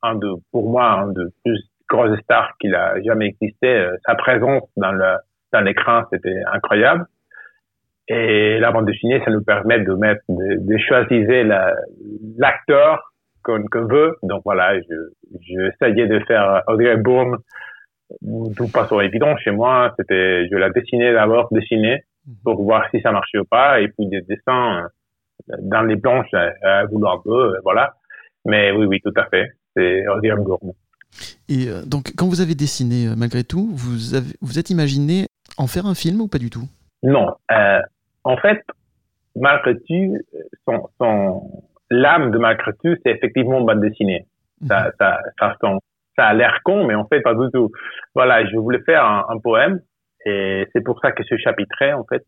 un 0.01 0.15
de, 0.15 0.29
pour 0.51 0.69
moi, 0.69 0.89
un 0.91 1.07
des 1.11 1.25
plus 1.43 1.59
grosses 1.89 2.17
stars 2.21 2.53
qu'il 2.59 2.73
a 2.75 3.01
jamais 3.01 3.27
existé. 3.27 3.67
Euh, 3.67 3.97
sa 4.05 4.15
présence 4.15 4.63
dans 4.77 4.93
le, 4.93 5.15
dans 5.51 5.61
l'écran, 5.61 6.03
c'était 6.11 6.41
incroyable. 6.53 7.05
Et 8.07 8.57
la 8.59 8.71
bande 8.71 8.85
dessinée, 8.85 9.21
ça 9.23 9.31
nous 9.31 9.43
permet 9.43 9.79
de 9.79 9.93
mettre, 9.93 10.23
de, 10.29 10.65
de 10.65 10.77
choisir 10.77 11.45
l'acteur 12.37 13.10
qu'on 13.43 13.87
veut. 13.87 14.17
Donc 14.23 14.41
voilà, 14.45 14.79
je, 14.79 14.95
je 15.39 16.05
de 16.05 16.19
faire 16.25 16.63
Audrey 16.67 16.87
Hepburn 16.87 17.37
tout 18.55 18.67
façon 18.67 18.99
évident 18.99 19.35
chez 19.37 19.51
moi. 19.51 19.93
C'était, 19.97 20.47
je 20.49 20.55
la 20.55 20.69
dessinais 20.69 21.13
d'abord, 21.13 21.47
dessiner 21.51 22.03
pour 22.43 22.61
voir 22.63 22.83
si 22.91 23.01
ça 23.01 23.11
marchait 23.11 23.39
ou 23.39 23.45
pas, 23.45 23.81
et 23.81 23.87
puis 23.87 24.07
des 24.07 24.21
dessins 24.21 24.89
euh, 25.49 25.55
dans 25.59 25.81
les 25.81 25.97
planches 25.97 26.33
à, 26.33 26.85
vouloir 26.85 27.15
un 27.15 27.21
peu, 27.23 27.55
euh, 27.55 27.59
voilà. 27.63 27.95
Mais 28.45 28.71
oui, 28.71 28.85
oui, 28.85 29.01
tout 29.03 29.13
à 29.15 29.25
fait. 29.25 29.51
C'est 29.75 30.07
Audrey 30.07 30.29
Hepburn. 30.29 30.73
Et 31.49 31.67
euh, 31.67 31.83
donc, 31.85 32.13
quand 32.15 32.27
vous 32.27 32.41
avez 32.41 32.55
dessiné 32.55 33.13
malgré 33.17 33.43
tout, 33.43 33.69
vous 33.73 34.15
avez, 34.15 34.33
vous 34.41 34.59
êtes 34.59 34.69
imaginé 34.69 35.27
en 35.57 35.67
faire 35.67 35.85
un 35.85 35.95
film 35.95 36.21
ou 36.21 36.27
pas 36.27 36.37
du 36.37 36.49
tout? 36.49 36.67
Non. 37.03 37.27
Euh, 37.51 37.81
en 38.23 38.37
fait, 38.37 38.61
malgré 39.35 39.75
tout, 39.75 40.17
son, 40.65 40.89
son, 40.99 41.63
l'âme 41.91 42.31
de 42.31 42.37
malgré 42.39 42.71
tout, 42.83 42.95
c'est 43.05 43.11
effectivement 43.11 43.61
bande 43.61 43.81
dessinée. 43.81 44.25
Ça, 44.67 44.85
Mhm. 44.85 44.91
ça, 44.99 45.19
ça, 45.39 45.55
ça, 45.61 45.77
ça 46.17 46.25
a 46.25 46.33
l'air 46.33 46.59
con, 46.63 46.85
mais 46.87 46.95
en 46.95 47.05
fait, 47.05 47.21
pas 47.21 47.35
du 47.35 47.47
tout. 47.53 47.69
Voilà, 48.15 48.45
je 48.45 48.55
voulais 48.57 48.81
faire 48.85 49.05
un, 49.05 49.25
un 49.29 49.37
poème, 49.39 49.79
et 50.25 50.67
c'est 50.73 50.83
pour 50.83 50.99
ça 51.01 51.11
que 51.11 51.23
ce 51.23 51.37
chapitré, 51.37 51.93
en 51.93 52.03
fait, 52.05 52.23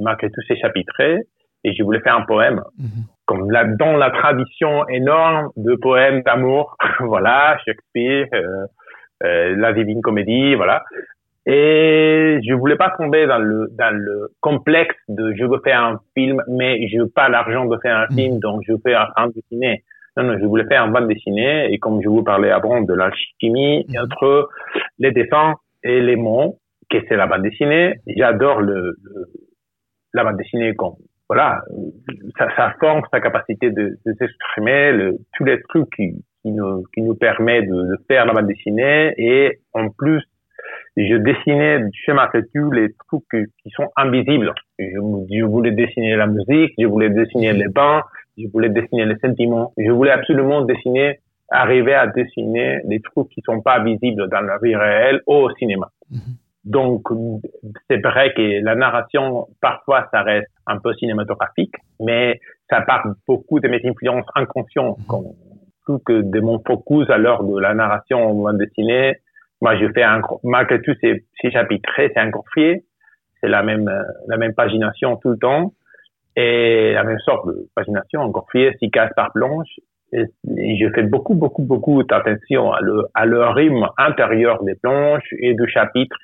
malgré 0.00 0.28
tout, 0.30 0.40
c'est 0.48 0.56
chapitré, 0.56 1.18
et 1.64 1.74
je 1.74 1.82
voulais 1.84 2.00
faire 2.00 2.16
un 2.16 2.22
poème 2.34 2.60
Mhm. 2.78 3.04
comme 3.26 3.50
la, 3.50 3.64
dans 3.64 3.96
la 3.96 4.10
tradition 4.10 4.86
énorme 4.88 5.50
de 5.56 5.74
poèmes 5.76 6.22
d'amour, 6.22 6.76
voilà, 7.00 7.56
Shakespeare, 7.64 8.26
euh, 8.34 8.66
euh, 9.24 9.54
la 9.56 9.72
Divine 9.72 10.02
Comédie, 10.02 10.54
voilà. 10.56 10.82
Et 11.46 12.38
je 12.46 12.54
voulais 12.54 12.76
pas 12.76 12.90
tomber 12.96 13.26
dans 13.26 13.38
le 13.38 13.68
dans 13.76 13.92
le 13.94 14.28
complexe 14.40 14.94
de 15.08 15.34
je 15.34 15.44
veux 15.44 15.60
faire 15.64 15.82
un 15.82 16.00
film, 16.16 16.40
mais 16.48 16.86
je 16.88 16.98
veux 17.02 17.08
pas 17.08 17.28
l'argent 17.28 17.64
de 17.64 17.76
faire 17.82 17.96
un 17.96 18.06
Mhm. 18.10 18.16
film, 18.16 18.38
donc 18.38 18.62
je 18.66 18.74
fais 18.84 18.94
un 18.94 19.08
bande 19.16 19.32
dessinée. 19.34 19.82
Non, 20.16 20.24
non, 20.24 20.38
je 20.38 20.44
voulais 20.46 20.66
faire 20.66 20.82
un 20.84 20.88
bande 20.88 21.08
dessinée 21.08 21.72
et 21.72 21.78
comme 21.78 22.00
je 22.02 22.08
vous 22.08 22.22
parlais 22.22 22.50
avant 22.50 22.80
de 22.82 22.94
l'alchimie 22.94 23.84
Mhm. 23.88 24.02
entre 24.04 24.48
les 24.98 25.10
dessins 25.10 25.54
et 25.82 26.00
les 26.00 26.16
mots, 26.16 26.58
que 26.90 26.98
c'est 27.08 27.16
la 27.16 27.26
bande 27.26 27.42
dessinée. 27.42 27.94
J'adore 28.06 28.60
le, 28.60 28.94
le- 29.02 29.26
la 30.14 30.24
bande 30.24 30.36
dessinée 30.36 30.74
comme 30.76 30.94
voilà, 31.28 31.62
sa, 32.38 32.54
sa 32.56 32.74
forme, 32.78 33.00
sa 33.10 33.20
capacité 33.20 33.70
de, 33.70 33.96
de 34.04 34.12
s'exprimer, 34.18 34.92
le, 34.92 35.16
tous 35.34 35.44
les 35.44 35.60
trucs 35.62 35.88
qui, 35.96 36.12
qui 36.42 36.50
nous, 36.52 36.82
qui 36.94 37.00
nous 37.00 37.14
permet 37.14 37.62
de, 37.62 37.72
de 37.74 37.96
faire 38.06 38.26
la 38.26 38.34
bande 38.34 38.46
dessinée. 38.48 39.14
Et 39.16 39.58
en 39.72 39.88
plus, 39.88 40.22
je 40.96 41.16
dessinais 41.16 41.80
chez 42.04 42.12
Marketu 42.12 42.70
les 42.72 42.88
trucs 43.08 43.48
qui, 43.62 43.70
sont 43.70 43.88
invisibles. 43.96 44.52
Je, 44.78 44.84
je 44.84 45.44
voulais 45.44 45.70
dessiner 45.72 46.16
la 46.16 46.26
musique, 46.26 46.74
je 46.78 46.86
voulais 46.86 47.10
dessiner 47.10 47.52
les 47.52 47.68
bains, 47.68 48.02
je 48.36 48.46
voulais 48.52 48.68
dessiner 48.68 49.06
les 49.06 49.16
sentiments. 49.16 49.72
Je 49.78 49.90
voulais 49.90 50.10
absolument 50.10 50.62
dessiner, 50.62 51.20
arriver 51.50 51.94
à 51.94 52.06
dessiner 52.06 52.80
des 52.84 53.00
trucs 53.00 53.28
qui 53.30 53.40
sont 53.44 53.60
pas 53.60 53.82
visibles 53.82 54.28
dans 54.28 54.40
la 54.40 54.58
vie 54.62 54.76
réelle 54.76 55.20
ou 55.26 55.34
au 55.34 55.50
cinéma. 55.56 55.90
Mhm. 56.10 56.36
Donc, 56.64 57.08
c'est 57.90 58.00
vrai 58.00 58.32
que 58.34 58.62
la 58.62 58.76
narration, 58.76 59.48
parfois, 59.60 60.08
ça 60.12 60.22
reste 60.22 60.50
un 60.66 60.78
peu 60.78 60.94
cinématographique, 60.94 61.74
mais 61.98 62.38
ça 62.70 62.82
part 62.82 63.04
beaucoup 63.26 63.58
de 63.58 63.66
mes 63.66 63.80
influences 63.84 64.26
inconscientes, 64.36 64.98
comme 65.08 65.32
tout 65.86 65.98
que 65.98 66.22
de 66.22 66.40
mon 66.40 66.60
focus 66.64 67.10
à 67.10 67.18
l'heure 67.18 67.42
de 67.42 67.58
la 67.58 67.74
narration 67.74 68.18
en 68.18 68.34
bande 68.34 68.58
dessinée. 68.58 69.16
Moi, 69.62 69.76
je 69.76 69.86
fais 69.94 70.02
un, 70.02 70.20
malgré 70.42 70.82
tout, 70.82 70.92
ces, 71.00 71.24
ces 71.40 71.52
chapitrés, 71.52 72.10
c'est 72.12 72.20
un 72.20 72.32
confié. 72.32 72.84
C'est 73.40 73.48
la 73.48 73.62
même, 73.62 73.88
euh, 73.88 74.02
la 74.26 74.36
même 74.36 74.54
pagination 74.54 75.16
tout 75.16 75.30
le 75.30 75.38
temps. 75.38 75.72
Et 76.34 76.92
la 76.94 77.04
même 77.04 77.20
sorte 77.20 77.46
de 77.46 77.68
pagination, 77.74 78.22
un 78.22 78.32
confié, 78.32 78.76
six 78.80 78.90
cases 78.90 79.12
par 79.14 79.32
planche. 79.32 79.78
Et, 80.12 80.24
et 80.58 80.76
je 80.78 80.92
fais 80.92 81.04
beaucoup, 81.04 81.34
beaucoup, 81.34 81.62
beaucoup 81.62 82.02
d'attention 82.02 82.72
à 82.72 82.80
le, 82.80 83.04
à 83.14 83.24
le 83.24 83.46
rythme 83.50 83.86
intérieur 83.98 84.64
des 84.64 84.74
planches 84.74 85.32
et 85.38 85.54
du 85.54 85.68
chapitre 85.68 86.16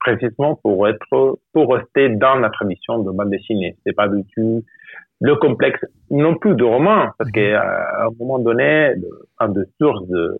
précisément 0.00 0.58
pour 0.62 0.88
être, 0.88 1.38
pour 1.52 1.74
rester 1.74 2.08
dans 2.08 2.36
la 2.36 2.48
tradition 2.48 3.00
de 3.00 3.10
bande 3.10 3.30
dessinée. 3.30 3.76
C'est 3.84 3.94
pas 3.94 4.08
du 4.08 4.24
tout 4.34 4.64
le 5.20 5.34
complexe 5.34 5.84
non 6.10 6.36
plus 6.36 6.54
de 6.54 6.64
roman, 6.64 7.08
parce 7.18 7.30
qu'à 7.32 8.06
un 8.06 8.10
moment 8.18 8.38
donné, 8.38 8.94
un 9.40 9.48
des 9.48 9.64
sources 9.78 10.06
de, 10.08 10.38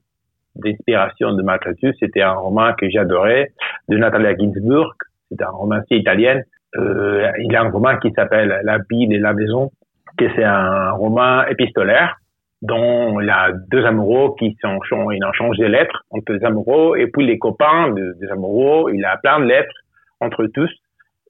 d'inspiration 0.59 1.33
de 1.33 1.43
Maltratus, 1.43 1.95
c'était 2.01 2.23
un 2.23 2.35
roman 2.35 2.73
que 2.75 2.89
j'adorais 2.91 3.53
de 3.89 3.97
Natalia 3.97 4.37
Ginsburg. 4.37 4.95
C'est 5.31 5.43
un 5.43 5.51
romancier 5.51 5.99
italien. 5.99 6.41
Euh, 6.77 7.31
il 7.39 7.53
y 7.53 7.57
a 7.57 7.63
un 7.63 7.71
roman 7.71 7.97
qui 7.99 8.13
s'appelle 8.13 8.61
La 8.65 8.79
Bille 8.79 9.13
et 9.15 9.19
la 9.19 9.33
maison, 9.33 9.71
que 10.17 10.27
c'est 10.35 10.45
un 10.45 10.93
roman 10.93 11.45
épistolaire 11.47 12.17
dont 12.61 13.21
il 13.21 13.27
y 13.27 13.31
a 13.31 13.53
deux 13.71 13.85
amoureux 13.85 14.35
qui 14.39 14.57
sont, 14.61 14.81
ils 15.13 15.25
ont 15.25 15.33
changé 15.33 15.63
de 15.63 15.69
lettres 15.69 16.05
entre 16.11 16.33
les 16.33 16.45
amoureux 16.45 16.99
et 16.99 17.07
puis 17.07 17.25
les 17.25 17.39
copains 17.39 17.91
de, 17.91 18.17
des 18.21 18.29
amoureux, 18.31 18.93
il 18.93 19.05
a 19.05 19.17
plein 19.19 19.39
de 19.39 19.45
lettres 19.45 19.75
entre 20.21 20.45
tous 20.47 20.71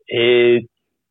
et 0.09 0.67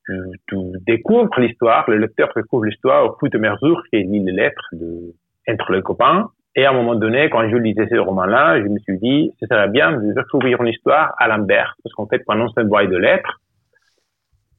tu, 0.06 0.14
tu 0.48 0.56
découvres 0.88 1.40
l'histoire, 1.40 1.88
le 1.90 1.98
lecteur 1.98 2.30
découvre 2.36 2.66
l'histoire 2.66 3.06
au 3.06 3.16
fur 3.20 3.30
et 3.32 3.36
à 3.36 3.52
mesure 3.52 3.84
qu'il 3.92 4.10
lit 4.10 4.24
les 4.24 4.32
lettres 4.32 4.70
de, 4.72 5.14
entre 5.48 5.72
les 5.72 5.82
copains. 5.82 6.30
Et 6.58 6.66
à 6.66 6.72
un 6.72 6.74
moment 6.74 6.96
donné, 6.96 7.30
quand 7.30 7.48
je 7.48 7.56
lisais 7.56 7.88
ce 7.88 7.98
roman-là, 7.98 8.60
je 8.60 8.68
me 8.68 8.80
suis 8.80 8.98
dit, 8.98 9.32
ce 9.40 9.46
serait 9.46 9.70
bien 9.70 9.92
de 9.92 10.12
découvrir 10.14 10.60
une 10.60 10.70
histoire 10.70 11.14
à 11.20 11.28
l'envers. 11.28 11.76
Parce 11.84 11.94
qu'en 11.94 12.08
fait, 12.08 12.24
pendant 12.26 12.50
cette 12.50 12.66
voie 12.66 12.88
de 12.88 12.98
lettres, 12.98 13.40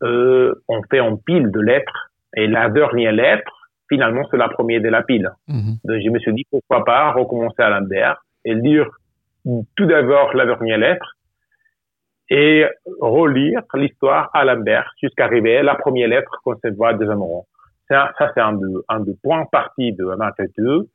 euh, 0.04 0.54
on 0.68 0.80
fait 0.88 1.00
un 1.00 1.16
pile 1.16 1.50
de 1.50 1.60
lettres. 1.60 2.10
Et 2.36 2.46
la 2.46 2.68
dernière 2.68 3.10
lettre, 3.10 3.50
finalement, 3.88 4.22
c'est 4.30 4.36
la 4.36 4.48
première 4.48 4.80
de 4.80 4.88
la 4.88 5.02
pile. 5.02 5.28
Mhm. 5.48 5.78
Donc, 5.84 6.00
je 6.00 6.10
me 6.10 6.20
suis 6.20 6.32
dit, 6.34 6.46
pourquoi 6.48 6.84
pas 6.84 7.10
recommencer 7.10 7.62
à 7.62 7.70
l'envers 7.70 8.22
et 8.44 8.54
lire 8.54 8.88
tout 9.74 9.86
d'abord 9.86 10.34
la 10.34 10.46
dernière 10.46 10.78
lettre 10.78 11.16
et 12.30 12.64
relire 13.00 13.62
l'histoire 13.74 14.30
à 14.34 14.44
l'envers 14.44 14.92
jusqu'à 15.02 15.24
arriver 15.24 15.58
à 15.58 15.62
la 15.64 15.74
première 15.74 16.06
lettre 16.06 16.30
qu'on 16.44 16.54
se 16.54 16.68
voit 16.76 16.94
des 16.94 17.08
amoureux. 17.08 17.44
Ça, 17.88 18.12
ça 18.18 18.30
c'est 18.34 18.40
un 18.40 18.52
de, 18.52 18.84
un 18.88 19.00
de 19.00 19.16
points 19.20 19.46
partis 19.50 19.92
de 19.94 20.04
Martin 20.16 20.44
2. 20.56 20.88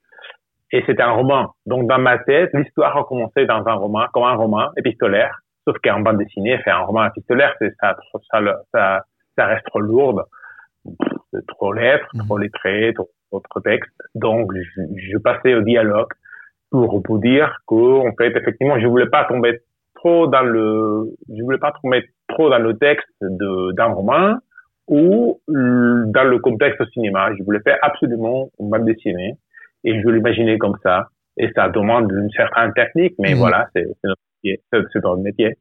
Et 0.74 0.84
c'était 0.88 1.04
un 1.04 1.12
roman. 1.12 1.54
Donc, 1.68 1.88
dans 1.88 2.00
ma 2.00 2.18
tête, 2.18 2.50
l'histoire 2.56 2.98
a 2.98 3.04
commencé 3.04 3.46
dans 3.46 3.64
un 3.68 3.74
roman, 3.76 4.08
comme 4.12 4.24
un 4.24 4.34
roman 4.34 4.70
épistolaire. 4.76 5.40
Sauf 5.66 5.78
qu'en 5.84 6.00
bande 6.00 6.18
dessinée, 6.18 6.58
faire 6.64 6.80
un 6.80 6.86
roman 6.86 7.06
épistolaire, 7.06 7.54
c'est 7.60 7.72
ça, 7.80 7.96
ça, 8.32 8.40
ça, 8.74 9.06
ça 9.38 9.46
reste 9.46 9.66
trop 9.68 9.80
lourd. 9.80 10.24
C'est 11.32 11.46
trop 11.46 11.74
lettres, 11.74 12.08
trop 12.26 12.40
lettré, 12.40 12.92
trop, 12.96 13.08
trop 13.32 13.60
texte. 13.60 13.92
Donc, 14.16 14.52
je, 14.52 14.82
je, 14.96 15.18
passais 15.20 15.54
au 15.54 15.62
dialogue 15.62 16.10
pour 16.72 17.04
vous 17.08 17.20
dire 17.20 17.56
que, 17.68 18.08
en 18.10 18.12
fait, 18.16 18.36
effectivement, 18.36 18.80
je 18.80 18.88
voulais 18.88 19.10
pas 19.10 19.26
tomber 19.26 19.60
trop 19.94 20.26
dans 20.26 20.42
le, 20.42 21.06
je 21.30 21.44
voulais 21.44 21.60
pas 21.60 21.72
tomber 21.84 22.04
trop 22.28 22.50
dans 22.50 22.58
le 22.58 22.76
texte 22.80 23.08
d'un 23.22 23.94
roman 23.94 24.38
ou 24.88 25.40
dans 25.48 26.28
le 26.28 26.40
contexte 26.40 26.82
au 26.82 26.86
cinéma. 26.88 27.30
Je 27.38 27.44
voulais 27.44 27.62
faire 27.62 27.78
absolument 27.84 28.50
une 28.60 28.72
bande 28.72 28.86
dessinée 28.86 29.38
et 29.84 30.02
je 30.02 30.10
l'imaginais 30.10 30.58
comme 30.58 30.78
ça. 30.84 31.08
Et 31.38 31.50
ça 31.56 31.70
demande 31.70 32.12
une 32.12 32.30
certaine 32.32 32.74
technique, 32.74 33.16
mais 33.18 33.34
mmh. 33.34 33.38
voilà, 33.38 33.68
c'est, 33.76 33.88
c'est 34.04 35.04
notre 35.04 35.22
métier. 35.22 35.58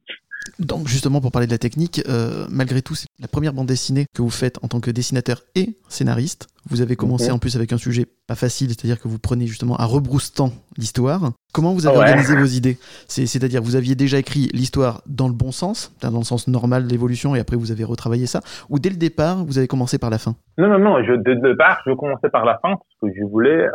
Donc 0.59 0.87
justement 0.87 1.21
pour 1.21 1.31
parler 1.31 1.47
de 1.47 1.51
la 1.51 1.57
technique, 1.57 2.01
euh, 2.07 2.45
malgré 2.49 2.81
tout 2.81 2.95
c'est 2.95 3.07
la 3.19 3.27
première 3.27 3.53
bande 3.53 3.67
dessinée 3.67 4.05
que 4.15 4.21
vous 4.21 4.29
faites 4.29 4.59
en 4.63 4.67
tant 4.67 4.79
que 4.79 4.91
dessinateur 4.91 5.41
et 5.55 5.77
scénariste. 5.89 6.47
Vous 6.69 6.81
avez 6.81 6.95
commencé 6.95 7.27
Mhm. 7.27 7.35
en 7.35 7.39
plus 7.39 7.55
avec 7.57 7.73
un 7.73 7.77
sujet 7.77 8.05
pas 8.27 8.35
facile, 8.35 8.69
c'est-à-dire 8.69 8.99
que 9.01 9.07
vous 9.09 9.19
prenez 9.19 9.47
justement 9.47 9.75
à 9.75 9.83
rebroustant 9.85 10.53
l'histoire. 10.77 11.31
Comment 11.53 11.73
vous 11.73 11.85
avez 11.87 11.97
Ouais. 11.97 12.03
organisé 12.05 12.35
vos 12.37 12.45
idées? 12.45 12.77
C'est- 13.07 13.25
C'est-à-dire 13.25 13.61
vous 13.61 13.75
aviez 13.75 13.95
déjà 13.95 14.17
écrit 14.17 14.49
l'histoire 14.53 15.01
dans 15.07 15.27
le 15.27 15.33
bon 15.33 15.51
sens, 15.51 15.91
dans 16.01 16.17
le 16.17 16.23
sens 16.23 16.47
normal 16.47 16.85
de 16.85 16.89
l'évolution, 16.89 17.35
et 17.35 17.39
après 17.39 17.57
vous 17.57 17.71
avez 17.71 17.83
retravaillé 17.83 18.25
ça, 18.27 18.39
ou 18.69 18.79
dès 18.79 18.89
le 18.89 18.95
départ 18.95 19.43
vous 19.43 19.57
avez 19.57 19.67
commencé 19.67 19.97
par 19.97 20.09
la 20.09 20.17
fin? 20.19 20.35
Non, 20.57 20.67
non, 20.69 20.79
non. 20.79 21.03
Je, 21.03 21.11
de 21.13 21.47
départ, 21.49 21.79
je 21.85 21.91
commençais 21.93 22.29
par 22.29 22.45
la 22.45 22.53
fin 22.61 22.75
parce 22.75 23.13
que 23.13 23.19
je 23.19 23.25
voulais 23.29 23.49
euh, 23.65 23.69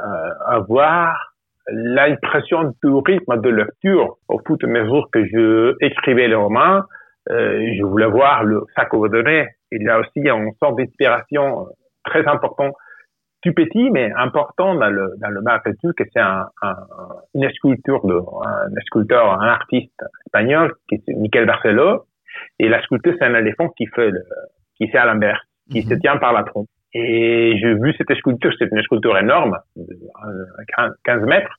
avoir 0.47 1.28
l'impression 1.71 2.75
du 2.83 2.91
rythme 3.07 3.41
de 3.41 3.49
lecture 3.51 4.17
au 4.29 4.39
fur 4.47 4.57
et 4.61 4.65
à 4.65 4.69
mesure 4.69 5.09
que 5.13 5.25
je 5.27 5.75
écrivais 5.81 6.29
le 6.29 6.39
roman. 6.39 6.83
euh, 7.31 7.75
je 7.77 7.83
voulais 7.85 8.07
voir 8.07 8.45
le, 8.45 8.65
ça 8.75 8.87
que 8.87 8.97
vous 8.97 9.09
donnez. 9.09 9.49
Il 9.71 9.83
y 9.83 9.89
a 9.89 9.99
aussi 10.01 10.21
une 10.21 10.53
sorte 10.63 10.77
d'inspiration 10.79 11.61
euh, 11.61 11.65
très 12.05 12.27
importante, 12.27 12.75
tout 13.43 13.53
petit 13.53 13.91
mais 13.91 14.11
important 14.17 14.75
dans 14.75 14.91
le 14.91 15.11
dans 15.21 15.29
le 15.29 15.41
marketing, 15.43 15.93
que 15.97 16.05
c'est 16.13 16.21
un, 16.21 16.47
un, 16.63 16.77
une 17.35 17.51
sculpture 17.51 18.05
de 18.07 18.15
un 18.17 18.81
sculpteur, 18.87 19.41
un 19.41 19.49
artiste 19.49 20.01
espagnol 20.27 20.75
qui 20.89 20.97
est 20.97 21.15
Miquel 21.17 21.47
Barcelo. 21.47 22.05
Et 22.59 22.69
la 22.69 22.81
sculpture, 22.83 23.15
c'est 23.19 23.27
un 23.27 23.35
éléphant 23.35 23.69
qui 23.77 23.87
fait 23.87 24.11
le, 24.11 24.23
qui 24.77 24.89
fait 24.89 24.99
à 24.99 25.07
l'inverse, 25.07 25.43
qui 25.71 25.83
se 25.83 25.95
tient 25.95 26.17
par 26.19 26.33
la 26.33 26.45
trompe. 26.45 26.69
Et 26.95 27.59
j'ai 27.61 27.75
vu 27.75 27.95
cette 27.99 28.13
sculpture, 28.17 28.53
c'est 28.59 28.71
une 28.71 28.83
sculpture 28.83 29.19
énorme, 29.19 29.59
de 29.77 29.93
euh, 29.93 30.89
15 31.05 31.23
mètres. 31.25 31.59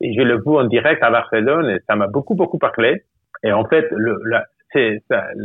Et 0.00 0.12
je 0.14 0.20
l'ai 0.20 0.34
vu 0.34 0.48
en 0.48 0.64
direct 0.64 1.02
à 1.02 1.10
Barcelone 1.10 1.70
et 1.70 1.78
ça 1.88 1.96
m'a 1.96 2.06
beaucoup, 2.06 2.34
beaucoup 2.34 2.58
parlé. 2.58 3.02
Et 3.42 3.52
en 3.52 3.64
fait, 3.64 3.86
le, 3.90 4.18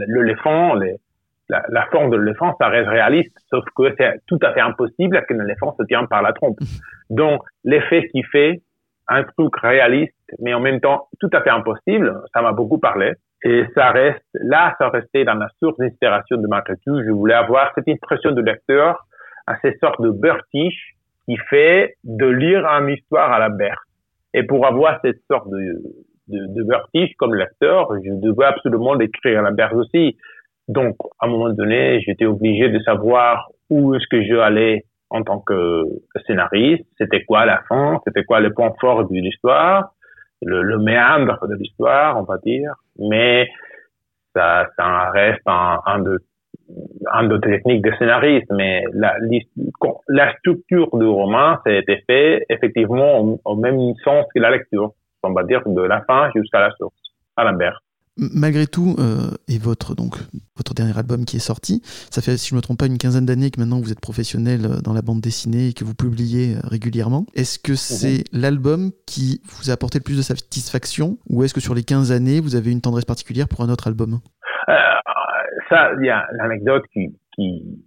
l'éléphant, 0.07 0.73
la, 0.75 1.63
la 1.69 1.86
forme 1.88 2.09
de 2.09 2.17
l'éléphant, 2.17 2.55
ça 2.59 2.67
reste 2.67 2.89
réaliste, 2.89 3.38
sauf 3.49 3.63
que 3.75 3.93
c'est 3.97 4.19
tout 4.27 4.39
à 4.41 4.53
fait 4.53 4.59
impossible 4.59 5.23
qu'un 5.27 5.39
éléphant 5.39 5.73
se 5.79 5.84
tienne 5.84 6.07
par 6.09 6.21
la 6.21 6.34
trompe. 6.34 6.57
Donc, 7.09 7.41
l'effet 7.63 8.09
qui 8.09 8.23
fait 8.23 8.61
un 9.07 9.23
truc 9.23 9.55
réaliste, 9.57 10.13
mais 10.39 10.53
en 10.53 10.59
même 10.59 10.79
temps 10.79 11.07
tout 11.19 11.29
à 11.34 11.41
fait 11.41 11.49
impossible, 11.49 12.21
ça 12.34 12.41
m'a 12.41 12.51
beaucoup 12.51 12.79
parlé. 12.79 13.13
Et 13.43 13.65
ça 13.73 13.91
reste, 13.91 14.23
là, 14.34 14.75
ça 14.77 14.89
restait 14.89 15.23
dans 15.23 15.34
la 15.34 15.47
source 15.59 15.77
d'inspiration 15.77 16.38
de 16.38 16.47
ma 16.47 16.63
lecture. 16.67 17.01
Je 17.03 17.09
voulais 17.09 17.34
avoir 17.34 17.71
cette 17.75 17.88
impression 17.88 18.32
de 18.32 18.41
lecteur 18.41 19.05
à 19.52 19.58
ces 19.62 19.78
sortes 19.80 20.02
de 20.02 20.14
vertige 20.22 20.95
qui 21.26 21.38
fait 21.49 21.95
de 22.04 22.26
lire 22.26 22.66
une 22.66 22.89
histoire 22.89 23.32
à 23.32 23.39
la 23.39 23.49
berce. 23.49 23.84
Et 24.34 24.43
pour 24.43 24.66
avoir 24.66 24.99
cette 25.02 25.22
sorte 25.30 25.49
de, 25.49 25.82
de, 26.28 27.16
comme 27.18 27.36
lecteur, 27.36 27.89
je 28.04 28.12
devais 28.22 28.45
absolument 28.45 28.93
l'écrire 28.93 29.39
à 29.39 29.41
la 29.43 29.52
berce 29.52 29.74
aussi. 29.74 30.18
Donc, 30.68 30.95
à 31.20 31.26
un 31.26 31.30
moment 31.30 31.49
donné, 31.49 32.02
j'étais 32.02 32.26
obligé 32.26 32.70
de 32.70 32.80
savoir 32.80 33.49
où 33.70 33.93
est-ce 33.95 34.08
que 34.10 34.24
je 34.24 34.36
allais 34.36 34.86
en 35.10 35.24
tant 35.24 35.39
que 35.39 35.84
scénariste, 36.26 36.86
c'était 36.97 37.26
quoi 37.26 37.45
la 37.45 37.62
fin, 37.68 37.99
c'était 38.08 38.24
quoi 38.24 38.39
le 38.39 38.54
point 38.54 38.72
fort 38.80 39.04
de 39.04 39.14
l'histoire, 39.14 39.93
le, 40.41 40.78
méandre 40.78 41.38
de 41.47 41.56
l'histoire, 41.56 42.18
on 42.18 42.24
va 42.24 42.38
dire. 42.38 42.72
Mais 42.97 43.49
ça, 44.34 44.70
reste 45.14 45.41
un 45.45 45.99
de 45.99 46.20
un 47.11 47.24
de 47.28 47.38
techniques 47.38 47.84
de 47.84 47.91
scénariste, 47.97 48.47
mais 48.51 48.84
la, 48.93 49.15
la 50.07 50.34
structure 50.38 50.89
du 50.93 51.05
roman, 51.05 51.57
été 51.65 52.03
fait 52.07 52.45
effectivement 52.49 53.19
au, 53.19 53.39
au, 53.43 53.55
même 53.55 53.78
sens 54.03 54.26
que 54.34 54.39
la 54.39 54.51
lecture, 54.51 54.91
on 55.24 55.34
va 55.34 55.43
dire 55.43 55.61
de 55.65 55.82
la 55.82 56.01
fin 56.01 56.30
jusqu'à 56.36 56.59
la 56.59 56.72
source, 56.72 56.93
à 57.38 57.43
l'inverse. 57.43 57.80
Malgré 58.17 58.67
tout, 58.67 58.95
euh, 58.99 59.32
et 59.47 59.57
votre 59.57 59.95
donc 59.95 60.15
votre 60.57 60.74
dernier 60.74 60.95
album 60.97 61.24
qui 61.24 61.38
est 61.38 61.39
sorti, 61.39 61.82
ça 61.84 62.22
fait 62.22 62.36
si 62.36 62.49
je 62.49 62.55
me 62.55 62.61
trompe 62.61 62.78
pas 62.78 62.86
une 62.86 62.97
quinzaine 62.97 63.26
d'années 63.26 63.49
que 63.51 63.59
maintenant 63.59 63.80
vous 63.80 63.91
êtes 63.91 64.01
professionnel 64.01 64.82
dans 64.84 64.93
la 64.93 65.01
bande 65.01 65.22
dessinée 65.22 65.69
et 65.69 65.74
que 65.74 65.86
vous 65.86 65.95
publiez 65.95 66.55
régulièrement. 66.65 67.26
Est-ce 67.36 67.57
que 67.57 67.74
c'est 67.74 68.26
mmh. 68.34 68.39
l'album 68.41 68.91
qui 69.07 69.41
vous 69.45 69.69
a 69.69 69.74
apporté 69.74 69.99
le 69.99 70.03
plus 70.03 70.17
de 70.17 70.22
satisfaction 70.22 71.17
ou 71.30 71.43
est-ce 71.43 71.53
que 71.53 71.61
sur 71.61 71.74
les 71.74 71.84
15 71.84 72.11
années 72.11 72.41
vous 72.41 72.55
avez 72.55 72.72
une 72.72 72.82
tendresse 72.82 73.05
particulière 73.05 73.47
pour 73.47 73.61
un 73.61 73.69
autre 73.69 73.88
album? 73.88 74.19
Euh, 74.67 74.74
Ça, 75.70 75.91
il 75.99 76.06
y 76.06 76.10
a 76.10 76.28
l'anecdote 76.32 76.86
qui, 76.93 77.16
qui 77.36 77.84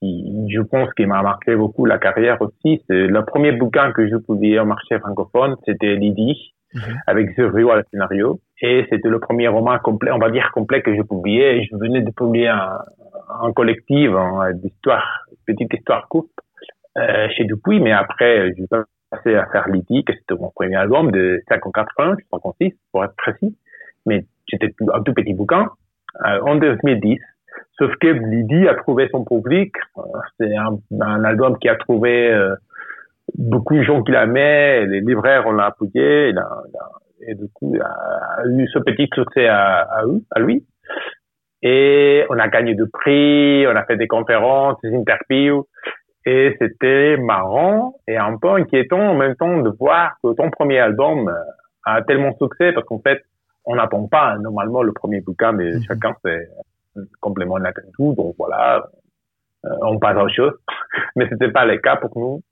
qui, 0.00 0.46
je 0.50 0.60
pense, 0.60 0.92
qui 0.94 1.06
m'a 1.06 1.22
marqué 1.22 1.56
beaucoup 1.56 1.84
la 1.84 1.98
carrière 1.98 2.40
aussi, 2.40 2.82
c'est 2.86 3.06
le 3.06 3.24
premier 3.24 3.52
bouquin 3.52 3.92
que 3.92 4.06
je 4.08 4.16
publiais 4.16 4.58
au 4.58 4.64
marché 4.64 4.98
francophone, 4.98 5.56
c'était 5.64 5.96
Lydie, 5.96 6.54
mmh. 6.74 6.80
avec 7.06 7.34
Zuriot 7.34 7.70
à 7.70 7.76
le 7.76 7.84
scénario. 7.90 8.40
Et 8.60 8.86
c'était 8.90 9.08
le 9.08 9.20
premier 9.20 9.48
roman 9.48 9.78
complet, 9.78 10.10
on 10.12 10.18
va 10.18 10.30
dire 10.30 10.50
complet 10.52 10.82
que 10.82 10.94
je 10.94 11.02
publiais. 11.02 11.58
Et 11.58 11.64
je 11.64 11.76
venais 11.76 12.02
de 12.02 12.10
publier 12.10 12.48
un, 12.48 12.78
un 13.42 13.52
collectif 13.52 14.10
hein, 14.10 14.52
d'histoire, 14.54 15.26
petite 15.46 15.72
histoire 15.72 16.08
courte, 16.08 16.30
euh, 16.98 17.28
chez 17.30 17.44
Dupuis. 17.44 17.80
Mais 17.80 17.92
après, 17.92 18.52
j'ai 18.56 18.66
passé 19.10 19.34
à 19.34 19.46
faire 19.46 19.68
Lydie, 19.68 20.04
que 20.04 20.12
c'était 20.14 20.40
mon 20.40 20.50
premier 20.50 20.76
album 20.76 21.10
de 21.10 21.42
54 21.48 22.00
ans, 22.00 22.14
56, 22.32 22.72
pour 22.92 23.04
être 23.04 23.16
précis. 23.16 23.56
Mais 24.06 24.24
c'était 24.48 24.72
un 24.92 25.02
tout 25.02 25.12
petit 25.12 25.34
bouquin, 25.34 25.68
en 26.24 26.56
2010. 26.56 27.18
Sauf 27.78 27.94
que 28.00 28.06
Lydie 28.06 28.68
a 28.68 28.74
trouvé 28.74 29.08
son 29.10 29.24
public. 29.24 29.74
C'est 30.38 30.54
un, 30.56 31.24
album 31.24 31.58
qui 31.58 31.68
a 31.68 31.76
trouvé 31.76 32.32
euh, 32.32 32.54
beaucoup 33.36 33.74
de 33.74 33.82
gens 33.82 34.02
qui 34.02 34.12
l'aimaient. 34.12 34.86
Les 34.86 35.00
libraires, 35.00 35.44
on 35.46 35.52
l'a 35.52 35.66
appuyé. 35.66 36.32
Et 37.26 37.34
du 37.34 37.48
coup, 37.52 37.74
il 37.74 37.82
a, 37.82 38.46
eu 38.46 38.66
ce 38.68 38.78
petit 38.78 39.08
succès 39.14 39.46
à, 39.48 40.02
lui. 40.36 40.64
Et 41.62 42.24
on 42.30 42.38
a 42.38 42.48
gagné 42.48 42.74
de 42.74 42.84
prix, 42.84 43.66
on 43.66 43.76
a 43.76 43.84
fait 43.84 43.96
des 43.96 44.06
conférences, 44.06 44.78
des 44.82 44.94
interviews. 44.94 45.66
Et 46.24 46.56
c'était 46.58 47.16
marrant 47.18 47.94
et 48.08 48.16
un 48.16 48.36
peu 48.36 48.50
inquiétant 48.50 49.10
en 49.10 49.14
même 49.14 49.36
temps 49.36 49.58
de 49.58 49.70
voir 49.78 50.16
que 50.22 50.34
ton 50.34 50.50
premier 50.50 50.78
album 50.78 51.32
a 51.84 52.02
tellement 52.02 52.34
succès 52.36 52.72
parce 52.72 52.86
qu'en 52.86 52.98
fait, 52.98 53.22
on 53.66 53.76
n'attend 53.76 54.06
pas 54.06 54.38
normalement 54.38 54.82
le 54.82 54.92
premier 54.92 55.20
bouquin, 55.20 55.52
mais 55.52 55.70
mm 55.72 55.76
-hmm. 55.76 55.86
chacun 55.86 56.12
c'est 56.22 56.48
complément 57.20 57.58
de 57.58 57.64
la 57.64 57.72
tout. 57.94 58.14
Donc 58.16 58.34
voilà, 58.38 58.86
euh, 59.66 59.70
on 59.82 59.98
passe 59.98 60.16
à 60.16 60.22
autre 60.24 60.34
chose. 60.34 60.54
Mais 61.16 61.26
c'était 61.28 61.50
pas 61.50 61.64
le 61.64 61.78
cas 61.78 61.96
pour 61.96 62.12
nous. 62.18 62.42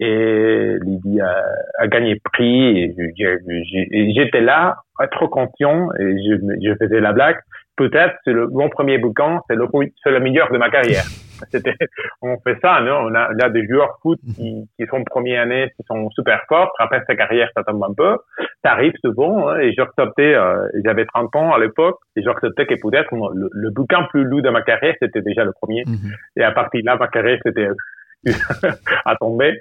Et 0.00 0.78
Lydie 0.82 1.20
a, 1.20 1.34
a 1.78 1.86
gagné 1.86 2.18
prix 2.32 2.78
et 2.78 4.12
j'étais 4.14 4.40
là, 4.40 4.76
trop 5.12 5.28
conscient 5.28 5.92
et 5.98 6.16
je, 6.24 6.34
je 6.64 6.74
faisais 6.80 7.00
la 7.00 7.12
blague. 7.12 7.38
Peut-être 7.76 8.14
c'est 8.24 8.32
le 8.32 8.48
mon 8.48 8.68
premier 8.68 8.98
bouquin, 8.98 9.40
c'est 9.48 9.56
le 9.56 9.66
c'est 10.02 10.10
le 10.10 10.20
meilleur 10.20 10.52
de 10.52 10.58
ma 10.58 10.70
carrière. 10.70 11.04
C'était, 11.50 11.74
on 12.20 12.38
fait 12.40 12.56
ça, 12.62 12.80
non? 12.80 13.06
On 13.06 13.14
a, 13.14 13.30
y 13.36 13.42
a 13.42 13.50
des 13.50 13.66
joueurs 13.66 13.98
foot 14.00 14.20
qui, 14.36 14.68
qui 14.78 14.86
sont 14.86 15.02
première 15.04 15.42
année, 15.42 15.72
qui 15.76 15.82
sont 15.88 16.08
super 16.10 16.40
forts. 16.48 16.72
Après 16.78 17.02
sa 17.06 17.16
carrière, 17.16 17.48
ça 17.56 17.64
tombe 17.64 17.82
un 17.82 17.92
peu. 17.94 18.16
Ça 18.64 18.72
arrive 18.72 18.92
souvent. 19.04 19.48
Hein, 19.48 19.58
et 19.58 19.72
j'ai 19.72 19.82
accepté, 19.82 20.34
euh, 20.34 20.68
j'avais 20.84 21.04
30 21.06 21.34
ans 21.36 21.52
à 21.52 21.58
l'époque, 21.58 21.98
et 22.16 22.22
j'ai 22.22 22.28
accepté 22.28 22.66
que 22.66 22.74
peut-être 22.74 23.10
le, 23.12 23.48
le, 23.50 23.70
bouquin 23.70 24.04
plus 24.10 24.24
lourd 24.24 24.42
de 24.42 24.50
ma 24.50 24.62
carrière, 24.62 24.94
c'était 25.00 25.22
déjà 25.22 25.44
le 25.44 25.52
premier. 25.52 25.82
Mm 25.86 25.94
-hmm. 25.94 26.40
Et 26.40 26.44
à 26.44 26.52
partir 26.52 26.80
de 26.80 26.86
là, 26.86 26.96
ma 26.96 27.08
carrière, 27.08 27.38
c'était 27.44 27.68
à 29.04 29.16
tomber. 29.16 29.58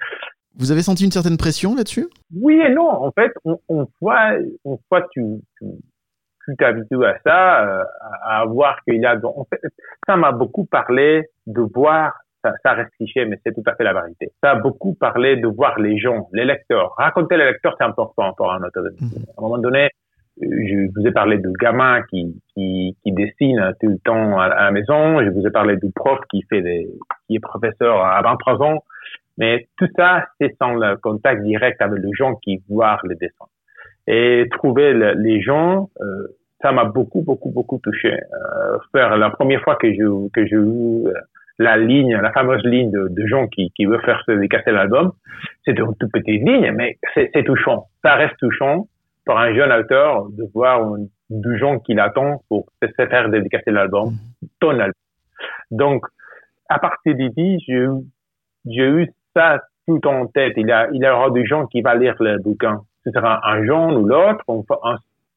Vous 0.59 0.71
avez 0.71 0.83
senti 0.83 1.05
une 1.05 1.11
certaine 1.11 1.37
pression 1.37 1.75
là-dessus? 1.75 2.07
Oui 2.35 2.61
et 2.65 2.73
non. 2.73 2.89
En 2.89 3.11
fait, 3.11 3.31
on, 3.45 3.57
on 3.69 3.87
voit, 4.01 4.33
on 4.65 4.77
voit 4.89 5.07
tu, 5.13 5.23
tu, 5.57 5.65
tu 6.45 6.55
t'habitues 6.55 7.05
à 7.05 7.17
ça, 7.25 7.67
euh, 7.67 7.83
à 8.23 8.45
voir 8.45 8.81
qu'il 8.83 9.01
y 9.01 9.05
a. 9.05 9.15
En 9.23 9.45
fait, 9.45 9.61
ça 10.07 10.15
m'a 10.15 10.31
beaucoup 10.31 10.65
parlé 10.65 11.29
de 11.47 11.61
voir. 11.61 12.13
Ça, 12.43 12.53
ça 12.63 12.73
reste 12.73 12.89
cliché, 12.97 13.25
mais 13.25 13.39
c'est 13.45 13.53
tout 13.53 13.63
à 13.67 13.75
fait 13.75 13.83
la 13.83 13.93
vérité. 13.93 14.31
Ça 14.41 14.51
a 14.51 14.55
beaucoup 14.55 14.95
parlé 14.95 15.35
de 15.35 15.47
voir 15.47 15.79
les 15.79 15.99
gens, 15.99 16.27
les 16.33 16.43
lecteurs. 16.43 16.95
Raconter 16.97 17.37
les 17.37 17.45
lecteurs, 17.45 17.75
c'est 17.77 17.85
important 17.85 18.33
pour 18.33 18.51
un 18.51 18.63
auteur. 18.63 18.83
Mm 18.83 19.05
-hmm. 19.05 19.29
À 19.29 19.33
un 19.37 19.41
moment 19.43 19.59
donné, 19.67 19.89
je 20.41 20.77
vous 20.93 21.07
ai 21.07 21.11
parlé 21.11 21.37
du 21.37 21.51
gamin 21.63 22.01
qui, 22.09 22.21
qui, 22.53 22.97
qui 23.01 23.11
dessine 23.11 23.61
tout 23.79 23.89
le 23.95 23.99
temps 24.09 24.39
à, 24.39 24.45
à 24.45 24.63
la 24.67 24.71
maison. 24.71 25.01
Je 25.25 25.29
vous 25.35 25.45
ai 25.45 25.51
parlé 25.51 25.73
du 25.83 25.89
prof 25.99 26.19
qui 26.31 26.39
fait 26.49 26.63
des, 26.69 26.87
qui 27.27 27.35
est 27.35 27.39
professeur 27.51 27.95
à 28.03 28.21
23 28.21 28.61
ans. 28.67 28.79
Mais 29.37 29.67
tout 29.77 29.87
ça, 29.97 30.25
c'est 30.37 30.53
sans 30.59 30.73
le 30.73 30.97
contact 30.97 31.43
direct 31.43 31.81
avec 31.81 31.99
les 32.03 32.13
gens 32.13 32.35
qui 32.43 32.53
voient 32.69 32.99
les 33.09 33.15
dessins. 33.15 33.50
Et 34.13 34.45
trouver 34.51 34.93
le, 34.93 35.13
les 35.13 35.41
gens, 35.41 35.89
euh, 36.01 36.27
ça 36.61 36.73
m'a 36.73 36.83
beaucoup, 36.83 37.21
beaucoup, 37.21 37.49
beaucoup 37.49 37.79
touché. 37.81 38.11
Euh, 38.11 38.77
faire 38.91 39.15
la 39.17 39.29
première 39.29 39.61
fois 39.61 39.77
que 39.77 39.91
je 39.93 40.29
que 40.33 40.45
j'ai 40.45 40.57
eu 40.57 41.07
la 41.57 41.77
ligne, 41.77 42.17
la 42.17 42.31
fameuse 42.33 42.63
ligne 42.63 42.91
de, 42.91 43.07
de 43.09 43.27
gens 43.27 43.47
qui, 43.47 43.71
qui 43.71 43.85
veut 43.85 43.99
faire 43.99 44.21
se 44.25 44.31
décasser 44.33 44.71
l'album, 44.71 45.13
c'était 45.63 45.81
une 45.81 45.95
toute 45.97 46.11
petite 46.11 46.43
ligne, 46.43 46.71
mais 46.75 46.97
c'est 47.13 47.43
touchant. 47.45 47.85
Ça 48.03 48.15
reste 48.15 48.35
touchant 48.37 48.87
pour 49.25 49.39
un 49.39 49.53
jeune 49.53 49.71
auteur 49.71 50.27
de 50.29 50.43
voir 50.53 50.95
du 51.29 51.57
gens 51.57 51.79
qui 51.79 51.93
l'attend 51.93 52.41
pour 52.49 52.65
se 52.81 53.05
faire 53.05 53.29
dédicacer 53.29 53.71
l'album, 53.71 54.13
ton 54.59 54.71
album. 54.71 54.91
Donc, 55.69 56.05
à 56.69 56.79
partir 56.79 57.15
d'ici, 57.15 57.63
j'ai 57.65 57.73
eu, 57.73 57.89
j'ai 58.65 58.87
eu 58.87 59.07
ça 59.35 59.61
tout 59.87 60.05
en 60.07 60.27
tête. 60.27 60.53
Il 60.57 60.67
y, 60.67 60.71
a, 60.71 60.89
il 60.91 61.01
y 61.01 61.07
aura 61.07 61.29
des 61.31 61.45
gens 61.45 61.65
qui 61.67 61.81
vont 61.81 61.97
lire 61.97 62.15
le 62.19 62.37
bouquin. 62.39 62.81
Ce 63.05 63.11
sera 63.11 63.47
un 63.49 63.65
genre 63.65 63.97
ou 63.99 64.05
l'autre. 64.05 64.43
On, 64.47 64.63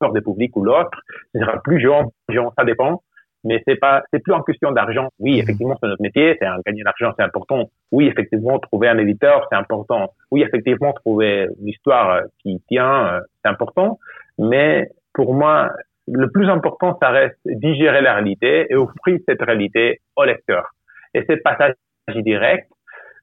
sorte 0.03 0.15
de 0.15 0.21
public 0.21 0.57
ou 0.57 0.65
l'autre. 0.65 0.99
Ce 1.35 1.41
sera 1.41 1.61
plus 1.63 1.81
jeune, 1.81 2.07
jeune, 2.29 2.49
ça 2.59 2.65
dépend. 2.65 3.03
Mais 3.45 3.63
c'est 3.67 3.77
pas, 3.77 4.03
c'est 4.11 4.21
plus 4.21 4.33
en 4.33 4.43
question 4.43 4.73
d'argent. 4.73 5.09
Oui, 5.19 5.39
effectivement, 5.39 5.77
c'est 5.81 5.87
notre 5.87 6.03
métier, 6.03 6.37
c'est 6.41 6.47
un 6.47 6.59
gagner 6.65 6.81
de 6.81 6.85
l'argent, 6.87 7.15
c'est 7.17 7.25
important. 7.25 7.71
Oui, 7.93 8.07
effectivement, 8.07 8.59
trouver 8.59 8.89
un 8.89 8.99
éditeur, 8.99 9.47
c'est 9.51 9.57
important. 9.57 10.13
Oui, 10.31 10.43
effectivement, 10.43 10.93
trouver 10.95 11.49
une 11.61 11.69
histoire 11.69 12.23
qui 12.43 12.63
tient, 12.69 13.21
c'est 13.43 13.51
important. 13.51 13.99
Mais 14.39 14.89
pour 15.13 15.35
moi, 15.35 15.71
le 16.09 16.31
plus 16.31 16.49
important, 16.49 16.99
ça 17.01 17.11
reste 17.11 17.39
digérer 17.45 18.01
la 18.01 18.15
réalité 18.15 18.67
et 18.71 18.77
offrir 18.77 19.19
cette 19.29 19.43
réalité 19.43 20.01
au 20.17 20.25
lecteur. 20.25 20.71
Et 21.13 21.25
ce 21.29 21.35
passage 21.35 21.75
direct, 22.09 22.69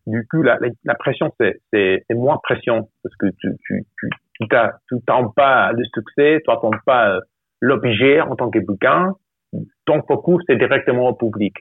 du 0.07 0.27
coup, 0.27 0.41
la, 0.41 0.57
la 0.83 0.95
pression, 0.95 1.31
c'est 1.39 2.03
moins 2.09 2.39
pression 2.41 2.89
parce 3.03 3.15
que 3.17 3.27
tu, 3.39 3.49
tu, 3.65 3.85
tu, 3.99 4.09
tu 4.41 4.99
t'attends 5.05 5.29
pas 5.29 5.71
le 5.71 5.83
succès, 5.93 6.41
tu 6.43 6.49
n'attends 6.49 6.71
pas 6.85 7.19
l'objet 7.59 8.21
en 8.21 8.35
tant 8.35 8.49
que 8.49 8.59
bouquin. 8.59 9.13
Ton 9.85 10.01
focus, 10.03 10.41
c'est 10.47 10.57
directement 10.57 11.09
au 11.09 11.13
public. 11.13 11.53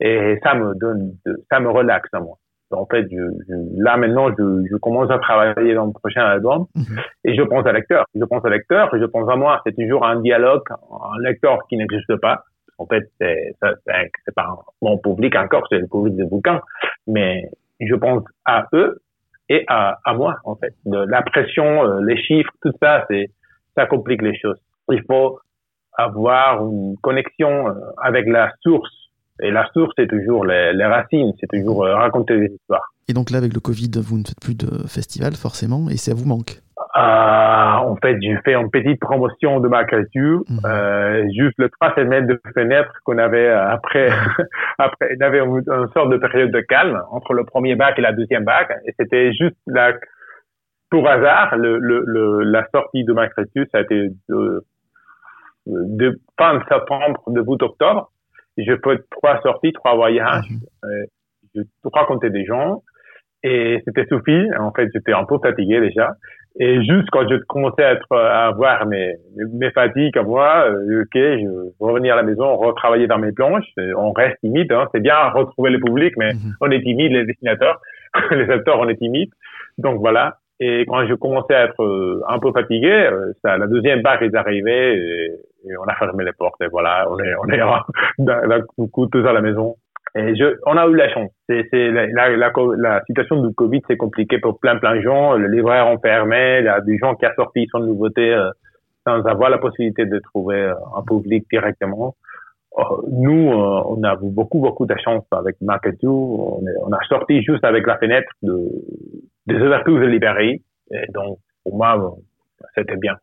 Et 0.00 0.38
ça 0.42 0.54
me 0.54 0.74
donne, 0.74 1.16
ça 1.50 1.60
me 1.60 1.70
relaxe 1.70 2.08
à 2.12 2.20
moi. 2.20 2.38
En 2.72 2.86
fait, 2.86 3.06
je, 3.10 3.82
là 3.82 3.96
maintenant, 3.96 4.28
je, 4.30 4.64
je, 4.70 4.76
commence 4.76 5.10
à 5.10 5.18
travailler 5.18 5.74
dans 5.74 5.86
le 5.86 5.92
prochain 5.92 6.22
album 6.22 6.66
mhm. 6.74 6.98
et 7.24 7.34
je 7.34 7.42
pense 7.42 7.66
à 7.66 7.72
lecteur. 7.72 8.06
Je 8.14 8.24
pense 8.24 8.44
à 8.44 8.48
lecteur 8.48 8.94
et 8.94 9.00
je 9.00 9.04
pense 9.04 9.30
à 9.30 9.36
moi. 9.36 9.60
C'est 9.66 9.76
toujours 9.76 10.06
un 10.06 10.20
dialogue, 10.20 10.62
un 10.70 11.22
lecteur 11.22 11.58
qui 11.68 11.76
n'existe 11.76 12.16
pas. 12.16 12.44
En 12.78 12.86
fait, 12.86 13.10
c'est 13.20 13.54
pas 14.34 14.48
mon 14.80 14.98
public 14.98 15.36
encore, 15.36 15.66
c'est 15.68 15.78
le 15.78 15.86
public 15.86 16.16
de 16.16 16.24
bouquin. 16.24 16.60
Mais 17.06 17.50
je 17.78 17.94
pense 17.94 18.24
à 18.44 18.66
eux 18.72 19.00
et 19.52 19.64
à, 19.68 19.98
à 20.04 20.14
moi, 20.14 20.36
en 20.44 20.56
fait. 20.56 20.74
La 20.86 21.20
pression, 21.22 21.84
euh, 21.84 22.00
les 22.06 22.16
chiffres, 22.16 22.50
tout 22.62 22.72
ça, 22.82 23.06
ça 23.76 23.86
complique 23.86 24.22
les 24.22 24.36
choses. 24.38 24.56
Il 24.90 25.02
faut 25.06 25.38
avoir 25.92 26.66
une 26.66 26.96
connexion 27.02 27.68
euh, 27.68 27.74
avec 27.98 28.26
la 28.26 28.50
source. 28.62 28.90
Et 29.42 29.50
la 29.50 29.68
source, 29.72 29.92
c'est 29.98 30.08
toujours 30.08 30.46
les, 30.46 30.72
les 30.72 30.86
racines, 30.86 31.32
c'est 31.38 31.48
toujours 31.48 31.84
euh, 31.84 31.94
raconter 31.94 32.38
des 32.38 32.54
histoires. 32.54 32.94
Et 33.08 33.12
donc 33.12 33.30
là, 33.30 33.38
avec 33.38 33.52
le 33.52 33.60
Covid, 33.60 33.90
vous 33.96 34.18
ne 34.18 34.24
faites 34.24 34.40
plus 34.40 34.54
de 34.54 34.86
festival, 34.86 35.34
forcément, 35.34 35.90
et 35.90 35.98
ça 35.98 36.14
vous 36.14 36.24
manque 36.24 36.61
en 36.94 37.96
fait, 37.96 38.18
j'ai 38.20 38.36
fait 38.44 38.54
une 38.54 38.70
petite 38.70 39.00
promotion 39.00 39.60
de 39.60 39.68
ma 39.68 39.84
culture, 39.84 40.42
euh, 40.64 41.24
juste 41.34 41.54
le 41.56 41.70
trois 41.70 41.94
semaines 41.94 42.26
de 42.26 42.40
fenêtre 42.54 42.92
qu'on 43.04 43.18
avait 43.18 43.48
après, 43.48 44.08
après, 44.78 45.08
il 45.12 45.18
y 45.18 45.22
avait 45.22 45.40
une, 45.40 45.62
sorte 45.94 46.10
de 46.10 46.18
période 46.18 46.50
de 46.50 46.60
calme 46.60 47.00
entre 47.10 47.32
le 47.32 47.44
premier 47.44 47.76
bac 47.76 47.98
et 47.98 48.02
la 48.02 48.12
deuxième 48.12 48.44
bac, 48.44 48.70
et 48.86 48.92
c'était 48.98 49.32
juste 49.32 49.56
la, 49.66 49.92
pour 50.90 51.08
hasard, 51.08 51.56
le, 51.56 51.78
le, 51.78 52.42
la 52.42 52.66
sortie 52.74 53.04
de 53.04 53.12
ma 53.14 53.28
culture, 53.28 53.64
ça 53.72 53.78
a 53.78 53.80
été 53.80 54.10
de, 54.28 54.64
de 55.66 56.20
fin 56.38 56.58
de 56.58 56.64
septembre, 56.68 57.22
début 57.28 57.56
d'octobre. 57.56 58.10
Je 58.58 58.72
fais 58.84 58.98
trois 59.10 59.40
sorties, 59.40 59.72
trois 59.72 59.94
voyages, 59.94 60.44
euh, 60.84 61.04
je 61.54 61.62
racontais 61.90 62.28
des 62.28 62.44
gens, 62.44 62.82
et 63.42 63.80
c'était 63.86 64.06
suffi. 64.06 64.48
En 64.58 64.72
fait, 64.72 64.88
j'étais 64.92 65.12
un 65.12 65.24
peu 65.24 65.38
fatigué 65.42 65.80
déjà. 65.80 66.12
Et 66.58 66.84
juste 66.84 67.08
quand 67.10 67.26
je 67.28 67.36
commençais 67.48 67.82
à, 67.82 67.92
être, 67.92 68.14
à 68.14 68.48
avoir 68.48 68.86
mes, 68.86 69.14
mes 69.52 69.70
fatigues 69.70 70.16
à 70.18 70.22
moi, 70.22 70.66
euh, 70.66 71.02
ok, 71.02 71.14
je 71.14 71.48
vais 71.48 71.72
revenir 71.80 72.12
à 72.12 72.16
la 72.16 72.22
maison, 72.22 72.56
retravailler 72.56 73.06
dans 73.06 73.18
mes 73.18 73.32
planches. 73.32 73.64
On 73.96 74.12
reste 74.12 74.38
timide, 74.40 74.70
hein. 74.72 74.88
c'est 74.92 75.00
bien 75.00 75.30
retrouver 75.30 75.70
le 75.70 75.80
public, 75.80 76.14
mais 76.18 76.34
mhm. 76.34 76.54
on 76.60 76.70
est 76.70 76.82
timide, 76.82 77.12
les 77.12 77.24
dessinateurs, 77.24 77.80
les 78.30 78.50
acteurs, 78.50 78.78
on 78.78 78.88
est 78.88 78.96
timide. 78.96 79.30
Donc 79.78 80.00
voilà. 80.00 80.36
Et 80.60 80.84
quand 80.86 81.06
je 81.06 81.14
commençais 81.14 81.54
à 81.54 81.64
être 81.64 81.82
euh, 81.82 82.22
un 82.28 82.38
peu 82.38 82.52
fatigué, 82.52 82.92
euh, 82.92 83.32
ça, 83.42 83.56
la 83.56 83.66
deuxième 83.66 84.02
barre 84.02 84.22
est 84.22 84.34
arrivée 84.34 84.94
et, 84.94 85.24
et, 85.64 85.76
on 85.76 85.84
a 85.84 85.94
fermé 85.96 86.24
les 86.24 86.32
portes. 86.32 86.60
Et 86.60 86.68
voilà, 86.68 87.08
on 87.10 87.18
est, 87.18 87.34
on 87.34 87.48
est 87.48 87.58
d'un 88.18 88.60
coup 88.92 89.06
tous 89.06 89.26
à 89.26 89.32
la 89.32 89.40
maison. 89.40 89.76
Et 90.14 90.36
je, 90.36 90.56
on 90.66 90.76
a 90.76 90.86
eu 90.88 90.94
la 90.94 91.08
chance. 91.12 91.30
C'est, 91.48 91.66
la, 91.72 92.06
la, 92.06 92.36
la, 92.36 92.52
la, 92.76 93.02
situation 93.06 93.42
du 93.42 93.54
Covid, 93.54 93.80
c'est 93.88 93.96
compliqué 93.96 94.38
pour 94.38 94.60
plein 94.60 94.76
plein 94.76 94.96
de 94.96 95.00
gens. 95.00 95.34
Le 95.34 95.48
libraire 95.48 95.86
ont 95.86 95.98
fermé. 95.98 96.58
Il 96.60 96.66
y 96.66 96.68
a 96.68 96.80
des 96.82 96.98
gens 96.98 97.14
qui 97.14 97.24
ont 97.24 97.30
sorti 97.34 97.66
son 97.70 97.80
nouveauté 97.80 98.34
euh, 98.34 98.50
sans 99.06 99.24
avoir 99.24 99.48
la 99.48 99.58
possibilité 99.58 100.04
de 100.04 100.18
trouver 100.18 100.60
euh, 100.60 100.74
un 100.96 101.02
public 101.02 101.46
directement. 101.50 102.14
Euh, 102.78 102.82
nous, 103.10 103.50
on 103.52 104.02
a 104.02 104.16
beaucoup 104.16 104.60
beaucoup 104.60 104.84
de 104.84 104.94
chance 105.02 105.24
avec 105.32 105.56
Marketou. 105.62 106.60
On, 106.60 106.62
on, 106.86 106.92
a 106.92 106.98
sorti 107.08 107.42
juste 107.42 107.64
avec 107.64 107.86
la 107.86 107.96
fenêtre 107.96 108.30
de, 108.42 108.68
des 109.46 109.56
ouvertures 109.56 109.98
de 109.98 110.06
librairie. 110.06 110.62
Et 110.90 111.06
donc, 111.14 111.38
pour 111.64 111.76
moi, 111.76 112.16
c'était 112.74 112.96
bien. 112.96 113.16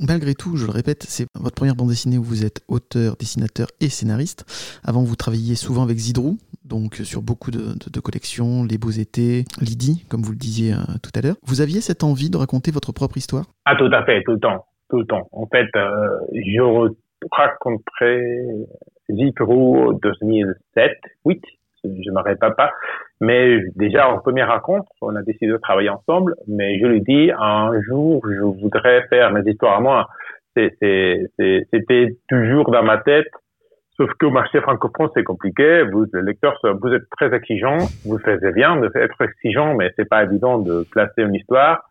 Malgré 0.00 0.34
tout, 0.34 0.56
je 0.56 0.66
le 0.66 0.72
répète, 0.72 1.04
c'est 1.08 1.26
votre 1.34 1.54
première 1.54 1.74
bande 1.74 1.88
dessinée 1.88 2.18
où 2.18 2.22
vous 2.22 2.44
êtes 2.44 2.62
auteur, 2.68 3.16
dessinateur 3.16 3.68
et 3.80 3.88
scénariste. 3.88 4.44
Avant, 4.84 5.02
vous 5.02 5.16
travailliez 5.16 5.54
souvent 5.54 5.82
avec 5.82 5.98
Zidrou, 5.98 6.38
donc 6.64 6.96
sur 6.96 7.22
beaucoup 7.22 7.50
de, 7.50 8.00
collections, 8.00 8.64
Les 8.64 8.78
Beaux 8.78 8.90
Étés, 8.90 9.44
Lydie, 9.60 10.04
comme 10.08 10.22
vous 10.22 10.32
le 10.32 10.38
disiez 10.38 10.72
euh, 10.72 10.76
tout 11.02 11.10
à 11.14 11.20
l'heure. 11.20 11.36
Vous 11.44 11.60
aviez 11.60 11.80
cette 11.80 12.04
envie 12.04 12.30
de 12.30 12.36
raconter 12.36 12.70
votre 12.70 12.92
propre 12.92 13.16
histoire? 13.16 13.46
Ah, 13.64 13.76
tout 13.76 13.90
à 13.92 14.04
fait, 14.04 14.22
tout 14.22 14.32
le 14.32 14.40
temps. 14.40 14.66
Tout 14.88 14.98
le 14.98 15.06
temps. 15.06 15.28
En 15.32 15.46
fait, 15.46 15.68
euh, 15.74 16.08
je 16.32 16.92
raconterai 17.30 18.66
Zidrou 19.10 19.94
2007, 20.02 20.92
8, 21.24 21.42
je 21.84 22.10
m'arrête 22.10 22.38
pas. 22.38 22.72
Mais 23.20 23.60
déjà, 23.76 24.08
en 24.08 24.18
première 24.18 24.48
rencontre, 24.48 24.90
on 25.00 25.14
a 25.16 25.22
décidé 25.22 25.48
de 25.48 25.56
travailler 25.56 25.90
ensemble. 25.90 26.34
Mais 26.48 26.78
je 26.80 26.86
lui 26.86 27.00
dis, 27.02 27.30
un 27.38 27.72
jour, 27.82 28.22
je 28.28 28.42
voudrais 28.42 29.06
faire 29.08 29.32
mes 29.32 29.48
histoires 29.50 29.76
à 29.76 29.80
moi. 29.80 30.08
C'était 30.56 31.26
toujours 32.28 32.70
dans 32.70 32.82
ma 32.82 32.98
tête. 32.98 33.28
Sauf 33.96 34.10
que 34.18 34.26
au 34.26 34.30
marché 34.30 34.60
francophone, 34.60 35.08
c'est 35.14 35.22
compliqué. 35.22 35.82
Vous, 35.82 36.06
le 36.12 36.22
lecteur, 36.22 36.58
vous 36.62 36.92
êtes 36.92 37.08
très 37.16 37.34
exigeant. 37.34 37.78
Vous 38.04 38.18
faites 38.18 38.44
bien 38.54 38.76
de 38.76 38.90
être 38.94 39.20
exigeant, 39.20 39.74
mais 39.74 39.90
c'est 39.96 40.08
pas 40.08 40.24
évident 40.24 40.58
de 40.58 40.84
placer 40.90 41.22
une 41.22 41.34
histoire. 41.34 41.82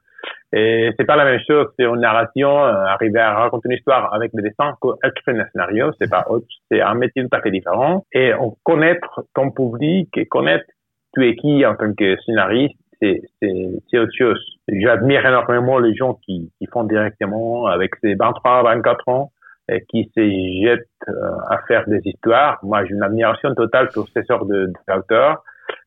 Et 0.53 0.91
c'est 0.97 1.05
pas 1.05 1.15
la 1.15 1.25
même 1.25 1.39
chose, 1.47 1.67
c'est 1.77 1.85
une 1.85 2.01
narration, 2.01 2.65
euh, 2.65 2.73
arriver 2.85 3.19
à 3.19 3.33
raconter 3.35 3.69
une 3.69 3.77
histoire 3.77 4.13
avec 4.13 4.31
des 4.33 4.41
dessins 4.41 4.73
qu'écrire 4.81 5.41
un 5.41 5.49
scénario, 5.51 5.91
c'est 5.99 6.09
pas 6.09 6.25
autre, 6.29 6.45
c'est 6.69 6.81
un 6.81 6.93
métier 6.95 7.23
tout 7.23 7.35
à 7.35 7.41
fait 7.41 7.51
différent. 7.51 8.05
Et 8.11 8.33
on 8.33 8.57
connaître 8.63 9.23
ton 9.33 9.51
public 9.51 10.09
et 10.17 10.25
connaître 10.25 10.65
tu 11.13 11.27
es 11.27 11.35
qui 11.35 11.65
en 11.65 11.75
tant 11.75 11.93
que 11.93 12.17
scénariste, 12.25 12.75
c'est, 13.01 13.21
c'est, 13.41 13.97
autre 13.97 14.13
chose. 14.17 14.39
J'admire 14.67 15.25
énormément 15.25 15.79
les 15.79 15.95
gens 15.95 16.13
qui, 16.25 16.51
qui 16.59 16.67
font 16.67 16.83
directement 16.83 17.65
avec 17.65 17.95
ses 18.01 18.13
23, 18.15 18.63
24 18.63 19.09
ans, 19.09 19.31
et 19.69 19.83
qui 19.89 20.11
se 20.15 20.21
jettent 20.63 20.87
euh, 21.07 21.31
à 21.49 21.59
faire 21.67 21.87
des 21.87 22.01
histoires. 22.03 22.59
Moi, 22.63 22.85
j'ai 22.85 22.93
une 22.93 23.03
admiration 23.03 23.53
totale 23.55 23.89
pour 23.93 24.07
ces 24.09 24.23
sortes 24.23 24.47
d'auteurs 24.47 25.43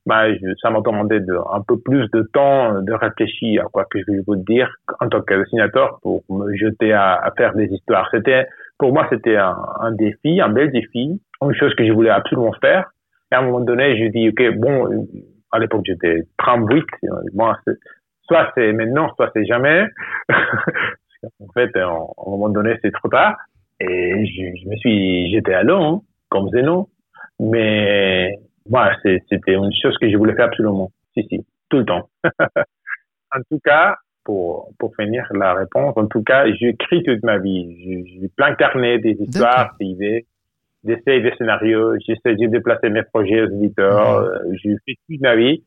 bah, 0.06 0.24
ça 0.60 0.70
m'a 0.70 0.80
demandé 0.80 1.20
de, 1.20 1.34
un 1.52 1.62
peu 1.66 1.78
plus 1.78 2.08
de 2.10 2.22
temps 2.32 2.80
de 2.82 2.92
réfléchir 2.92 3.64
à 3.64 3.68
quoi 3.68 3.84
que 3.90 3.98
je 4.00 4.12
vais 4.12 4.22
vous 4.26 4.36
dire 4.36 4.70
en 5.00 5.08
tant 5.08 5.22
que 5.22 5.34
dessinateur 5.34 5.98
pour 6.02 6.22
me 6.28 6.54
jeter 6.56 6.92
à, 6.92 7.32
faire 7.36 7.54
des 7.54 7.66
histoires. 7.66 8.08
C'était, 8.12 8.46
pour 8.78 8.92
moi, 8.92 9.06
c'était 9.10 9.36
un, 9.36 9.92
défi, 9.92 10.40
un 10.40 10.50
bel 10.50 10.70
défi, 10.70 11.20
une 11.42 11.54
chose 11.54 11.74
que 11.74 11.86
je 11.86 11.92
voulais 11.92 12.10
absolument 12.10 12.52
faire. 12.60 12.90
Et 13.32 13.34
à 13.34 13.40
un 13.40 13.42
moment 13.42 13.60
donné, 13.60 13.98
je 13.98 14.10
dis, 14.10 14.28
OK, 14.28 14.58
bon, 14.58 15.06
à 15.52 15.58
l'époque, 15.58 15.82
j'étais 15.84 16.22
38. 16.38 16.84
Moi, 17.34 17.56
soit 18.28 18.52
c'est 18.54 18.72
maintenant, 18.72 19.12
soit 19.16 19.30
c'est 19.34 19.46
jamais. 19.46 19.86
en 20.28 21.52
fait, 21.54 21.74
à 21.76 21.86
un 21.86 22.30
moment 22.30 22.48
donné, 22.48 22.76
c'est 22.82 22.92
trop 22.92 23.08
tard. 23.08 23.36
Et 23.80 24.26
je, 24.26 24.68
me 24.68 24.76
suis, 24.76 25.30
j'étais 25.32 25.54
à 25.54 25.62
l'eau, 25.62 25.82
hein, 25.82 26.00
comme 26.28 26.48
Zeno. 26.50 26.88
Mais 27.40 28.38
moi, 28.68 28.90
c'était 29.02 29.54
une 29.54 29.72
chose 29.82 29.96
que 29.98 30.10
je 30.10 30.16
voulais 30.16 30.34
faire 30.34 30.46
absolument. 30.46 30.90
Si, 31.14 31.26
si, 31.28 31.46
tout 31.68 31.78
le 31.78 31.84
temps. 31.84 32.08
en 32.24 33.40
tout 33.50 33.58
cas, 33.62 33.96
pour, 34.24 34.70
pour 34.78 34.94
finir 34.96 35.26
la 35.34 35.54
réponse, 35.54 35.94
en 35.96 36.06
tout 36.06 36.22
cas, 36.22 36.46
j'écris 36.52 37.02
toute 37.02 37.22
ma 37.22 37.38
vie. 37.38 38.04
J'ai 38.20 38.28
plein 38.36 38.54
carnet 38.54 38.98
des 38.98 39.16
histoires 39.20 39.74
privées, 39.74 40.26
d'essayer 40.82 41.20
des 41.20 41.34
scénarios, 41.36 41.94
j'essaie 42.06 42.34
de 42.34 42.46
déplacer 42.46 42.88
mes 42.88 43.02
projets 43.02 43.42
aux 43.42 43.50
éditeurs, 43.50 44.18
euh, 44.18 44.38
j'ai 44.62 44.76
fait 44.86 44.96
toute 45.08 45.20
ma 45.20 45.36
vie. 45.36 45.62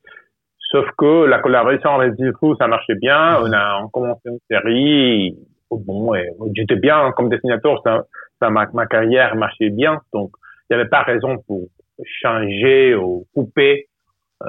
Sauf 0.71 0.85
que 0.97 1.25
la 1.25 1.39
collaboration 1.39 1.91
avec 1.91 2.15
Zilfou, 2.15 2.55
ça 2.57 2.67
marchait 2.67 2.95
bien. 2.95 3.39
On 3.41 3.53
a 3.53 3.79
on 3.81 3.87
commencé 3.87 4.21
une 4.25 4.39
série. 4.49 5.37
Bon, 5.71 6.11
j'étais 6.53 6.75
bien 6.75 7.11
comme 7.11 7.29
dessinateur, 7.29 7.81
ça, 7.83 8.05
ça 8.41 8.49
ma, 8.49 8.67
ma 8.73 8.85
carrière 8.85 9.35
marchait 9.35 9.69
bien. 9.69 10.01
Donc, 10.13 10.31
il 10.69 10.75
n'y 10.75 10.81
avait 10.81 10.89
pas 10.89 11.03
raison 11.03 11.37
pour 11.47 11.67
changer 12.05 12.95
ou 12.95 13.25
couper 13.33 13.87
euh, 14.43 14.47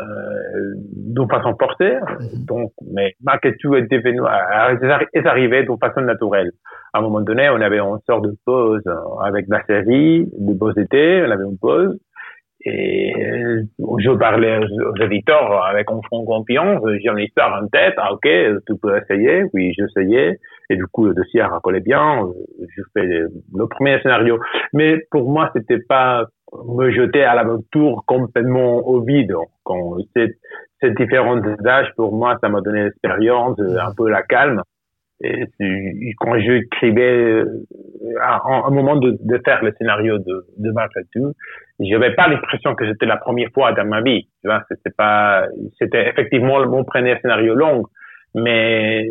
d'une 0.92 1.28
façon 1.28 1.54
forcée. 1.58 1.96
Mhm. 1.96 2.44
Donc, 2.44 2.72
mais 2.92 3.14
tout 3.60 3.74
est 3.74 3.90
devenu, 3.90 4.20
est 5.14 5.26
arrivé 5.26 5.62
d'une 5.64 5.78
façon 5.78 6.02
naturelle. 6.02 6.50
À 6.92 6.98
un 6.98 7.02
moment 7.02 7.20
donné, 7.20 7.48
on 7.48 7.60
avait 7.60 7.78
une 7.78 7.98
sorte 8.06 8.24
de 8.24 8.34
pause 8.44 8.82
avec 9.22 9.46
la 9.48 9.64
série, 9.64 10.26
de 10.38 10.54
beaux 10.54 10.72
étés, 10.72 11.22
on 11.26 11.30
avait 11.30 11.44
une 11.44 11.58
pause. 11.58 11.98
Et 12.64 13.12
je 13.98 14.10
parlais 14.18 14.58
aux, 14.58 15.02
éditeurs 15.04 15.64
avec 15.64 15.90
un 15.90 16.00
front 16.02 16.24
confiance, 16.24 16.82
j'ai 17.00 17.08
une 17.08 17.18
histoire 17.18 17.62
en 17.62 17.68
tête, 17.68 17.94
ah, 17.98 18.12
ok, 18.12 18.28
tu 18.66 18.76
peux 18.82 18.96
essayer, 18.98 19.44
oui, 19.54 19.72
j'essayais. 19.78 20.38
Et 20.70 20.76
du 20.76 20.86
coup, 20.86 21.04
le 21.04 21.14
dossier 21.14 21.40
a 21.40 21.48
racolé 21.48 21.80
bien. 21.80 22.28
Je 22.76 22.82
fais 22.92 23.06
le 23.06 23.66
premier 23.68 24.00
scénario. 24.02 24.38
Mais 24.72 24.98
pour 25.10 25.30
moi, 25.30 25.50
c'était 25.54 25.78
pas 25.78 26.26
me 26.66 26.90
jeter 26.90 27.22
à 27.22 27.34
l'aventure 27.34 28.02
complètement 28.06 28.86
au 28.86 29.02
vide. 29.02 29.34
Quand 29.64 29.96
ces, 30.14 30.90
différents 30.90 31.40
âges, 31.66 31.92
pour 31.96 32.14
moi, 32.14 32.38
ça 32.40 32.48
m'a 32.48 32.60
donné 32.60 32.84
l'expérience, 32.84 33.58
un 33.60 33.94
peu 33.96 34.08
la 34.08 34.22
calme. 34.22 34.62
Quand 35.20 36.38
j'écrivais, 36.38 37.42
à 38.20 38.40
un 38.66 38.70
moment 38.70 38.96
de, 38.96 39.18
de, 39.20 39.40
faire 39.44 39.62
le 39.64 39.74
scénario 39.78 40.18
de, 40.18 40.46
de 40.56 40.72
je 41.10 41.34
j'avais 41.80 42.14
pas 42.14 42.28
l'impression 42.28 42.74
que 42.74 42.86
c'était 42.88 43.06
la 43.06 43.16
première 43.16 43.50
fois 43.52 43.72
dans 43.72 43.84
ma 43.84 44.00
vie. 44.00 44.28
Tu 44.42 44.48
vois, 44.48 44.62
c'était 44.68 44.94
pas, 44.96 45.44
c'était 45.78 46.08
effectivement 46.08 46.64
mon 46.66 46.84
premier 46.84 47.18
scénario 47.20 47.54
long, 47.54 47.84
mais 48.34 49.08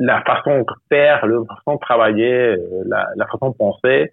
la 0.00 0.22
façon 0.22 0.60
de 0.60 0.64
faire, 0.88 1.26
la 1.26 1.38
façon 1.48 1.74
de 1.76 1.80
travailler, 1.80 2.56
la, 2.86 3.06
la 3.16 3.26
façon 3.26 3.50
de 3.50 3.56
penser, 3.56 4.12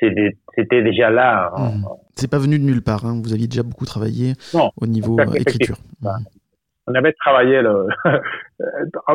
c'était 0.00 0.82
déjà 0.82 1.10
là. 1.10 1.52
Mmh. 1.56 1.86
C'est 2.14 2.30
pas 2.30 2.38
venu 2.38 2.58
de 2.58 2.64
nulle 2.64 2.82
part. 2.82 3.04
Hein. 3.04 3.20
Vous 3.22 3.32
aviez 3.32 3.46
déjà 3.46 3.62
beaucoup 3.62 3.86
travaillé 3.86 4.34
au 4.52 4.86
niveau 4.86 5.18
euh, 5.18 5.32
écriture. 5.34 5.76
Mmh. 6.02 6.08
On 6.86 6.94
avait 6.94 7.12
travaillé 7.14 7.62
le, 7.62 7.86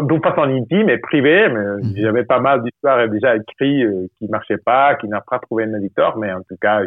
d'une 0.08 0.22
façon 0.22 0.42
intime 0.42 0.90
et 0.90 0.98
privée, 0.98 1.48
mais 1.50 1.60
mmh. 1.60 1.94
j'avais 1.98 2.24
pas 2.24 2.40
mal 2.40 2.64
d'histoires 2.64 3.08
déjà 3.10 3.36
écrites 3.36 3.86
euh, 3.86 4.08
qui 4.18 4.28
marchaient 4.28 4.58
pas, 4.58 4.96
qui 4.96 5.08
n'a 5.08 5.22
pas 5.22 5.40
trouvé 5.40 5.66
un 5.66 5.76
éditeur, 5.76 6.18
mais 6.18 6.32
en 6.32 6.42
tout 6.42 6.58
cas, 6.60 6.82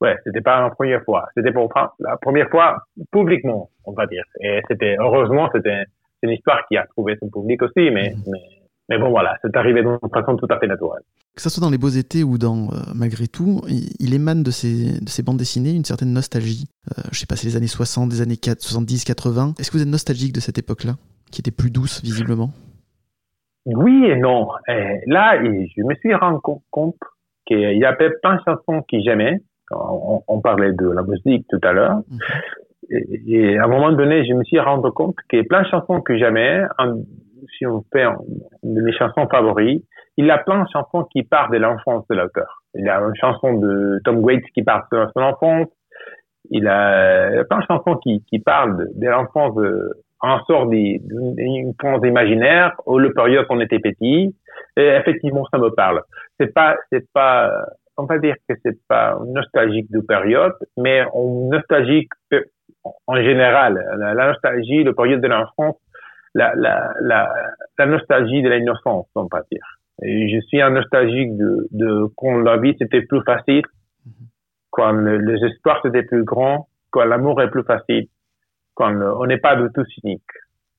ouais, 0.00 0.16
c'était 0.24 0.40
pas 0.40 0.60
la 0.60 0.70
première 0.70 1.02
fois. 1.02 1.26
C'était 1.36 1.52
pour 1.52 1.72
la 1.98 2.16
première 2.18 2.48
fois 2.50 2.84
publiquement, 3.10 3.70
on 3.84 3.92
va 3.92 4.06
dire. 4.06 4.24
Et 4.40 4.60
c'était 4.68 4.96
heureusement, 4.98 5.48
c'était 5.52 5.84
une 6.22 6.30
histoire 6.30 6.66
qui 6.68 6.76
a 6.76 6.86
trouvé 6.86 7.16
son 7.20 7.28
public 7.28 7.62
aussi, 7.62 7.90
mais, 7.90 8.14
mais 8.28 8.61
mais 8.88 8.98
bon, 8.98 9.10
voilà, 9.10 9.36
c'est 9.42 9.56
arrivé 9.56 9.82
d'une 9.82 9.98
façon 10.12 10.36
tout 10.36 10.46
à 10.50 10.58
fait 10.58 10.66
naturelle. 10.66 11.02
Que 11.34 11.40
ce 11.40 11.48
soit 11.48 11.62
dans 11.62 11.70
Les 11.70 11.78
Beaux 11.78 11.88
Étés 11.88 12.22
ou 12.22 12.36
dans 12.36 12.66
euh, 12.72 12.92
Malgré 12.94 13.26
tout, 13.26 13.62
il, 13.68 14.14
émane 14.14 14.42
de 14.42 14.50
ces, 14.50 15.00
de 15.00 15.08
ces 15.08 15.22
bandes 15.22 15.38
dessinées 15.38 15.72
une 15.72 15.84
certaine 15.84 16.12
nostalgie. 16.12 16.66
Euh, 16.90 17.02
je 17.10 17.18
sais 17.18 17.26
pas, 17.26 17.36
c'est 17.36 17.46
les 17.46 17.56
années 17.56 17.68
60, 17.68 18.10
des 18.10 18.20
années 18.20 18.36
70, 18.36 19.04
80. 19.04 19.54
Est-ce 19.58 19.70
que 19.70 19.76
vous 19.76 19.82
êtes 19.82 19.88
nostalgique 19.88 20.34
de 20.34 20.40
cette 20.40 20.58
époque-là, 20.58 20.94
qui 21.30 21.40
était 21.40 21.50
plus 21.50 21.70
douce, 21.70 22.02
visiblement? 22.02 22.50
Oui 23.64 24.06
et 24.06 24.16
non. 24.16 24.48
là, 25.06 25.40
je 25.42 25.82
me 25.84 25.94
suis 25.94 26.14
rendu 26.14 26.40
compte 26.70 26.96
qu'il 27.46 27.78
y 27.78 27.84
avait 27.84 28.10
plein 28.22 28.34
de 28.34 28.40
chansons 28.44 28.82
que 28.82 29.00
j'aimais. 29.00 29.40
On, 29.70 30.40
parlait 30.40 30.72
de 30.72 30.90
la 30.90 31.02
musique 31.02 31.46
tout 31.48 31.60
à 31.62 31.72
l'heure. 31.72 32.02
Mhm. 32.10 32.18
Et, 33.26 33.56
à 33.56 33.64
un 33.64 33.68
moment 33.68 33.92
donné, 33.92 34.26
je 34.26 34.34
me 34.34 34.44
suis 34.44 34.60
rendu 34.60 34.90
compte 34.90 35.16
qu'il 35.30 35.38
y 35.38 35.42
a 35.42 35.44
plein 35.44 35.62
de 35.62 35.68
chansons 35.68 36.00
que 36.00 36.18
j'aimais, 36.18 36.62
si 37.56 37.66
on 37.66 37.84
fait 37.92 38.06
de 38.62 38.80
mes 38.80 38.92
chansons 38.92 39.26
favoris, 39.30 39.82
il 40.16 40.30
a 40.30 40.38
plein 40.38 40.62
de 40.62 40.68
chansons 40.72 41.04
qui 41.04 41.22
parlent 41.22 41.52
de 41.52 41.58
l'enfance 41.58 42.06
de 42.08 42.16
l'auteur. 42.16 42.62
Il 42.74 42.88
a 42.88 43.00
une 43.00 43.14
chanson 43.16 43.54
de 43.54 44.00
Tom 44.04 44.18
Waits 44.18 44.44
qui 44.54 44.62
parle 44.62 44.82
de 44.92 45.06
son 45.14 45.22
enfance. 45.22 45.68
Il 46.50 46.68
a 46.68 47.44
plein 47.44 47.58
de 47.58 47.64
chansons 47.64 47.96
qui, 47.96 48.38
parlent 48.44 48.88
de, 48.94 49.08
l'enfance 49.08 49.56
en 50.20 50.44
sort 50.44 50.66
d'une 50.68 51.74
enfance 51.82 52.04
imaginaire 52.04 52.74
ou 52.86 52.98
le 52.98 53.12
période 53.12 53.46
qu'on 53.46 53.60
était 53.60 53.78
petit. 53.78 54.34
Et 54.76 54.86
effectivement, 54.86 55.46
ça 55.50 55.58
me 55.58 55.70
parle. 55.70 56.02
C'est 56.38 56.52
pas, 56.52 56.76
c'est 56.90 57.10
pas, 57.12 57.50
on 57.96 58.04
va 58.04 58.18
dire 58.18 58.34
que 58.48 58.54
c'est 58.64 58.78
pas 58.88 59.18
nostalgique 59.26 59.90
de 59.90 60.00
période, 60.00 60.54
mais 60.76 61.04
on 61.14 61.48
nostalgique 61.50 62.10
en 63.06 63.16
général. 63.16 63.82
La, 63.98 64.14
la 64.14 64.28
nostalgie, 64.28 64.82
le 64.84 64.94
période 64.94 65.20
de 65.20 65.28
l'enfance, 65.28 65.76
la, 66.34 66.54
la, 66.54 66.92
la, 67.00 67.32
la 67.78 67.86
nostalgie 67.86 68.42
de 68.42 68.48
l'innocence, 68.48 69.06
on 69.14 69.28
va 69.30 69.42
dire. 69.50 69.78
Et 70.02 70.28
je 70.28 70.40
suis 70.46 70.60
un 70.60 70.70
nostalgique 70.70 71.36
de, 71.36 71.68
de 71.70 72.06
quand 72.16 72.38
la 72.38 72.56
vie 72.56 72.74
c'était 72.78 73.02
plus 73.02 73.22
facile, 73.22 73.62
mhm. 74.06 74.12
quand 74.70 74.92
les 74.92 75.44
espoirs 75.46 75.80
c'était 75.82 76.02
plus 76.02 76.24
grands, 76.24 76.68
quand 76.90 77.04
l'amour 77.04 77.40
est 77.42 77.50
plus 77.50 77.64
facile, 77.64 78.08
quand 78.74 78.94
on 78.94 79.26
n'est 79.26 79.38
pas 79.38 79.56
du 79.56 79.68
tout 79.74 79.84
cynique. 79.84 80.22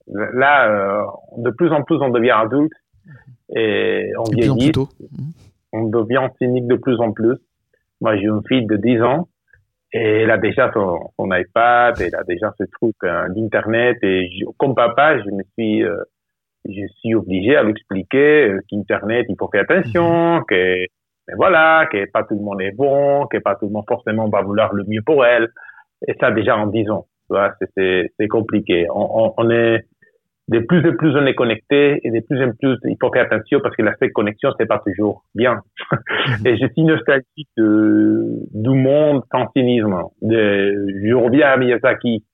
Là, 0.08 0.70
euh, 0.70 1.06
de 1.38 1.50
plus 1.52 1.72
en 1.72 1.84
plus, 1.84 1.96
on 2.02 2.10
devient 2.10 2.32
adulte 2.32 2.74
mhm. 3.06 3.14
et 3.56 4.12
on 4.18 4.24
vieillit. 4.24 4.72
Mhm. 4.78 5.32
On 5.76 5.88
devient 5.88 6.28
cynique 6.38 6.68
de 6.68 6.76
plus 6.76 7.00
en 7.00 7.12
plus. 7.12 7.38
Moi, 8.02 8.18
j'ai 8.18 8.26
une 8.26 8.42
fille 8.48 8.66
de 8.66 8.76
10 8.76 9.02
ans 9.02 9.28
et 9.94 10.22
elle 10.24 10.32
a 10.32 10.38
déjà 10.38 10.72
son, 10.74 11.12
son 11.18 11.30
iPad, 11.32 12.02
elle 12.02 12.16
a 12.16 12.24
déjà 12.24 12.52
ce 12.58 12.64
truc 12.64 12.96
euh, 13.04 13.28
d'internet. 13.30 13.98
Et 14.02 14.28
comme 14.58 14.74
papa, 14.74 15.20
je 15.20 15.30
me 15.30 15.44
suis, 15.54 15.84
euh, 15.84 16.04
je 16.66 16.88
suis 17.00 17.14
obligé 17.14 17.56
à 17.56 17.64
l'expliquer 17.64 18.50
euh, 18.50 18.60
qu'internet, 18.68 19.28
il 19.30 19.36
faut 19.38 19.50
faire 19.50 19.66
attention, 19.70 20.38
mhm. 20.38 20.46
que 20.46 20.86
mais 21.28 21.36
voilà, 21.36 21.88
que 21.90 22.10
pas 22.12 22.24
tout 22.24 22.36
le 22.36 22.42
monde 22.42 22.62
est 22.62 22.76
bon, 22.76 23.28
que 23.28 23.38
pas 23.38 23.56
tout 23.56 23.68
le 23.68 23.72
monde 23.72 23.86
forcément 23.88 24.28
va 24.28 24.42
vouloir 24.42 24.74
le 24.74 24.84
mieux 24.88 25.02
pour 25.06 25.26
elle. 25.26 25.48
Et 26.06 26.16
ça 26.20 26.32
déjà 26.32 26.58
en 26.58 26.68
10 26.68 26.90
ans, 26.90 27.08
c'est 27.78 28.28
compliqué. 28.30 28.88
On, 28.94 29.28
on, 29.28 29.34
on, 29.38 29.50
est 29.50 29.86
de 30.50 30.60
plus 30.60 30.88
en 30.88 30.96
plus 30.96 31.16
on 31.16 31.26
est 31.26 31.36
connecté 31.36 32.00
et 32.04 32.12
de 32.12 32.20
plus 32.26 32.44
en 32.44 32.52
plus 32.52 32.78
il 32.84 32.98
faut 33.00 33.12
faire 33.12 33.26
attention 33.26 33.60
parce 33.62 33.76
que 33.76 33.82
l'aspect 33.82 34.10
connexion 34.12 34.50
c'est 34.60 34.66
pas 34.66 34.82
toujours 34.86 35.24
bien. 35.34 35.62
Mhm. 35.92 35.98
et 36.48 36.58
je 36.58 36.68
suis 36.74 36.84
nostalgique 36.84 37.50
de, 37.58 38.40
du 38.54 38.70
monde 38.70 39.24
sans 39.32 39.50
cynisme. 39.56 39.96
De, 40.22 40.88
je 41.06 41.14
reviens 41.14 41.48
à 41.48 41.58
Miyazaki. 41.58 42.26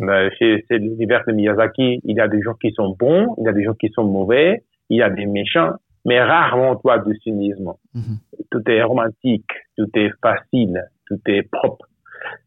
Mhm. 0.00 0.08
Euh, 0.08 0.30
chez, 0.38 0.64
l'univers 0.70 1.24
de 1.26 1.32
Miyazaki, 1.32 2.00
il 2.04 2.16
y 2.16 2.20
a 2.20 2.28
des 2.28 2.40
gens 2.40 2.54
qui 2.54 2.72
sont 2.72 2.96
bons, 2.98 3.34
il 3.38 3.44
y 3.44 3.48
a 3.48 3.52
des 3.52 3.64
gens 3.64 3.74
qui 3.74 3.90
sont 3.90 4.04
mauvais, 4.04 4.62
il 4.88 4.98
y 4.98 5.02
a 5.02 5.10
des 5.10 5.26
méchants, 5.26 5.72
mais 6.06 6.22
rarement 6.22 6.76
toi 6.76 6.98
du 7.00 7.14
cynisme. 7.18 7.72
Mhm. 7.94 8.18
Tout 8.50 8.62
est 8.70 8.82
romantique, 8.82 9.50
tout 9.76 9.88
est 9.94 10.10
facile, 10.22 10.84
tout 11.06 11.20
est 11.26 11.42
propre. 11.50 11.86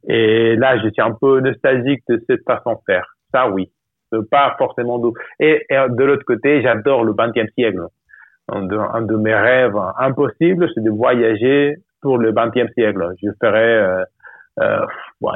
Et 0.07 0.55
là, 0.55 0.79
je 0.81 0.89
suis 0.89 1.01
un 1.01 1.11
peu 1.11 1.41
nostalgique 1.41 2.03
de 2.07 2.23
cette 2.27 2.43
façon 2.43 2.71
de 2.71 2.79
faire. 2.87 3.05
Ça, 3.31 3.49
oui 3.49 3.69
pas 4.31 4.55
forcément 4.57 4.99
d'eau. 4.99 5.13
Et, 5.39 5.65
de 5.69 6.03
l'autre 6.03 6.25
côté, 6.25 6.61
j'adore 6.61 7.03
le 7.03 7.13
20e 7.13 7.51
siècle. 7.53 7.81
Un 8.47 8.61
de, 8.61 9.15
mes 9.15 9.33
rêves 9.33 9.77
impossibles, 9.97 10.69
c'est 10.73 10.83
de 10.83 10.91
voyager 10.91 11.77
pour 12.01 12.17
le 12.17 12.31
20e 12.31 12.71
siècle. 12.73 13.13
Je 13.21 13.29
ferais, 13.41 13.77
euh, 13.77 14.03
euh, 14.59 14.85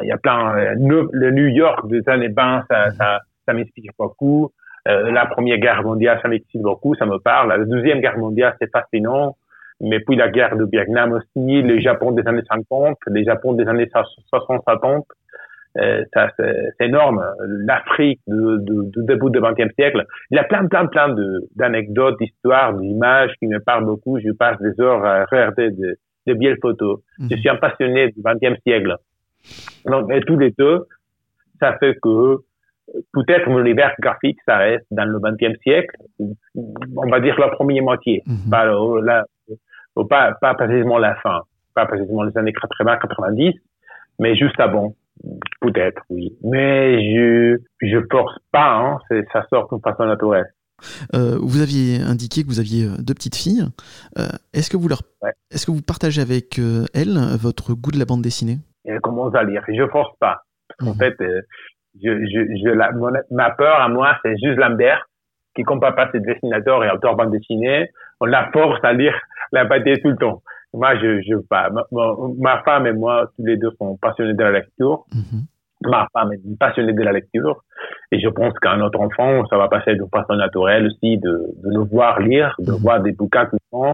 il 0.04 0.08
y 0.08 0.12
a 0.12 0.18
plein, 0.18 0.56
euh, 0.58 0.76
le 1.12 1.32
New 1.32 1.48
York 1.48 1.88
des 1.88 2.08
années 2.08 2.30
20, 2.30 2.66
ça, 2.70 2.92
ça, 2.92 3.20
ça 3.46 3.54
m'inspire 3.54 3.92
beaucoup. 3.98 4.52
Euh, 4.88 5.12
la 5.12 5.26
première 5.26 5.58
guerre 5.58 5.84
mondiale, 5.84 6.20
ça 6.22 6.28
m'excite 6.28 6.62
beaucoup, 6.62 6.96
ça 6.96 7.06
me 7.06 7.18
parle. 7.20 7.50
La 7.50 7.64
deuxième 7.66 8.00
guerre 8.00 8.18
mondiale, 8.18 8.56
c'est 8.60 8.72
fascinant. 8.72 9.36
Mais 9.82 10.00
puis 10.00 10.16
la 10.16 10.30
guerre 10.30 10.58
de 10.58 10.66
Vietnam 10.66 11.14
aussi, 11.14 11.62
le 11.62 11.80
Japon 11.80 12.12
des 12.12 12.28
années 12.28 12.44
50, 12.50 12.98
le 13.08 13.24
Japon 13.24 13.54
des 13.54 13.68
années 13.68 13.86
60-70, 13.86 15.04
euh, 15.78 16.04
c'est 16.14 16.86
énorme. 16.86 17.24
L'Afrique 17.66 18.20
du 18.28 19.04
début 19.06 19.30
du 19.30 19.40
XXe 19.40 19.74
siècle, 19.76 20.06
il 20.32 20.36
y 20.36 20.40
a 20.40 20.44
plein, 20.44 20.68
plein, 20.68 20.88
plein 20.88 21.16
d'anecdotes, 21.56 22.18
d'histoires, 22.20 22.74
d'images 22.74 23.32
qui 23.40 23.48
me 23.48 23.60
parlent 23.60 23.86
beaucoup. 23.86 24.20
Je 24.20 24.32
passe 24.32 24.60
des 24.62 24.80
heures 24.82 25.06
à 25.06 25.26
regarder 25.26 25.70
de, 25.72 25.98
de 26.28 26.34
belles 26.34 26.58
photos. 26.62 27.00
Je 27.20 27.24
mhm. 27.26 27.40
suis 27.40 27.50
un 27.50 27.56
passionné 27.56 28.08
du 28.08 28.22
XXe 28.24 28.60
siècle. 28.64 28.96
Donc, 29.86 30.12
et 30.12 30.22
tous 30.22 30.38
les 30.38 30.52
deux, 30.58 30.86
ça 31.60 31.78
fait 31.78 31.98
que 32.02 32.38
peut-être 33.14 33.48
mon 33.48 33.60
univers 33.60 33.94
graphique 34.00 34.40
s'arrête 34.46 34.84
dans 34.92 35.06
le 35.06 35.20
XXe 35.20 35.60
siècle, 35.62 35.96
on 36.18 37.10
va 37.10 37.20
dire 37.20 37.40
la 37.40 37.50
première 37.50 37.84
moitié, 37.84 38.24
mhm. 38.26 38.50
pas, 38.50 38.66
la, 39.04 39.26
pas, 40.10 40.34
pas 40.42 40.54
précisément 40.56 40.98
la 40.98 41.16
fin, 41.16 41.42
pas 41.76 41.86
précisément 41.86 42.24
les 42.24 42.38
années 42.38 42.54
80-90, 42.54 43.54
mais 44.20 44.36
juste 44.36 44.60
avant. 44.60 44.94
Peut-être, 45.62 46.02
oui. 46.10 46.38
Mais 46.44 47.02
je 47.14 47.58
je 47.82 47.98
force 48.10 48.38
pas, 48.52 48.76
hein, 48.76 48.98
ça 49.34 49.46
sort 49.50 49.68
de 49.72 49.82
façon 49.82 50.06
naturelle. 50.06 50.54
Euh, 51.14 51.38
vous 51.42 51.62
aviez 51.62 52.02
indiqué 52.02 52.44
que 52.44 52.48
vous 52.48 52.60
aviez 52.60 52.86
euh, 52.86 52.96
deux 53.00 53.14
petites 53.14 53.36
filles. 53.36 53.66
Euh, 54.18 54.30
est-ce 54.54 54.70
que 54.70 54.78
vous 54.78 54.88
leur, 54.88 55.02
est-ce 55.52 55.66
que 55.66 55.72
vous 55.72 55.82
partagez 55.82 56.22
avec 56.22 56.58
euh, 56.60 56.86
elles 56.94 57.18
votre 57.40 57.74
goût 57.74 57.92
de 57.92 58.00
la 58.00 58.06
bande 58.06 58.22
dessinée? 58.22 58.58
Elle 58.86 59.02
commence 59.02 59.36
à 59.36 59.44
lire. 59.44 59.64
Je 59.68 59.88
force 59.88 60.18
pas. 60.20 60.44
En 60.82 60.94
mhm. 60.94 60.96
fait, 60.96 61.16
je, 61.20 62.10
je, 62.10 62.40
je 62.64 62.70
la, 62.70 62.92
ma 63.32 63.52
peur 63.52 63.82
à 63.82 63.90
moi, 63.90 64.18
c'est 64.24 64.36
juste 64.42 64.58
Lambert, 64.58 65.06
qui 65.56 65.64
comme 65.64 65.80
papa 65.82 66.10
c'est 66.12 66.22
dessinateur 66.22 66.84
et 66.84 66.90
auteur 66.90 67.16
bande 67.16 67.32
dessinée, 67.32 67.90
on 68.22 68.26
la 68.26 68.50
force 68.52 68.80
à 68.84 68.94
lire 68.94 69.14
la 69.52 69.66
BD 69.66 70.00
tout 70.02 70.10
le 70.10 70.18
temps. 70.18 70.42
Moi, 70.74 70.96
je, 71.00 71.22
je 71.22 71.36
pas. 71.50 71.70
Ma, 71.92 72.62
femme 72.64 72.88
et 72.88 72.94
moi, 72.94 73.32
tous 73.36 73.46
les 73.46 73.58
deux 73.58 73.72
sont 73.80 73.98
passionnés 73.98 74.34
de 74.34 74.44
la 74.44 74.52
lecture. 74.52 75.06
Mm-hmm. 75.14 75.90
Ma 75.90 76.08
femme 76.14 76.34
est 76.34 76.60
passionnée 76.60 76.94
de 76.94 77.02
la 77.02 77.12
lecture. 77.12 77.64
Et 78.12 78.20
je 78.20 78.30
pense 78.30 78.54
qu'à 78.60 78.76
notre 78.76 79.00
enfant, 79.00 79.46
ça 79.50 79.58
va 79.58 79.68
passer 79.68 79.96
de 79.96 80.06
façon 80.14 80.36
naturelle 80.36 80.88
aussi 80.88 81.18
de, 81.18 81.54
de 81.64 81.72
nous 81.72 81.86
voir 81.86 82.20
lire, 82.20 82.56
de 82.60 82.72
mm-hmm. 82.72 82.82
voir 82.82 83.02
des 83.02 83.14
bouquins 83.14 83.46
tout 83.46 83.56
le 83.56 83.72
temps. 83.72 83.94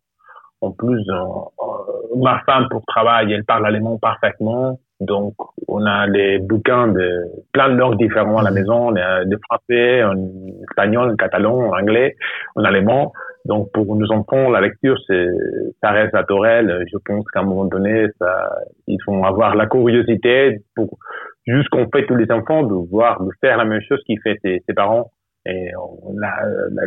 En 0.62 0.72
plus, 0.72 1.00
euh, 1.10 2.18
ma 2.18 2.40
femme, 2.46 2.68
pour 2.70 2.84
travail, 2.86 3.32
elle 3.32 3.46
parle 3.46 3.66
allemand 3.68 3.98
parfaitement. 3.98 4.80
Donc, 5.00 5.34
on 5.68 5.86
a 5.86 6.08
les 6.08 6.40
bouquins 6.40 6.88
de 6.88 7.26
plein 7.52 7.70
de 7.70 7.76
langues 7.76 7.98
différentes 7.98 8.40
à 8.40 8.44
la 8.44 8.50
mm-hmm. 8.50 8.54
maison. 8.54 8.88
On 8.90 8.96
a 8.96 9.24
des 9.24 9.38
français, 9.48 10.04
en 10.04 10.16
espagnol, 10.64 11.12
en 11.12 11.16
catalan, 11.16 11.56
en 11.56 11.78
anglais, 11.78 12.16
en 12.56 12.64
allemand. 12.64 13.14
Donc 13.46 13.72
pour 13.72 13.96
nos 13.96 14.12
enfants, 14.12 14.50
la 14.50 14.60
lecture, 14.60 14.98
ça 15.82 15.91
reste 15.91 16.14
naturel. 16.14 16.84
Je 16.91 16.98
pense 17.06 17.26
qu'à 17.32 17.41
un 17.41 17.43
moment 17.43 17.66
donné, 17.66 18.08
ça, 18.20 18.50
ils 18.88 18.98
vont 19.08 19.24
avoir 19.24 19.56
la 19.56 19.68
curiosité 19.68 20.62
pour 20.76 20.98
juste 21.46 21.70
qu'on 21.70 21.88
fait 21.89 22.08
tous 22.08 22.16
les 22.16 22.32
enfants 22.32 22.64
de 22.64 22.74
voir, 22.89 23.22
de 23.22 23.30
faire 23.41 23.58
la 23.58 23.66
même 23.66 23.82
chose 23.82 24.02
qu'ils 24.06 24.20
fait 24.22 24.38
ses, 24.43 24.64
ses, 24.68 24.74
parents. 24.74 25.12
Et 25.46 25.70
on 25.78 26.16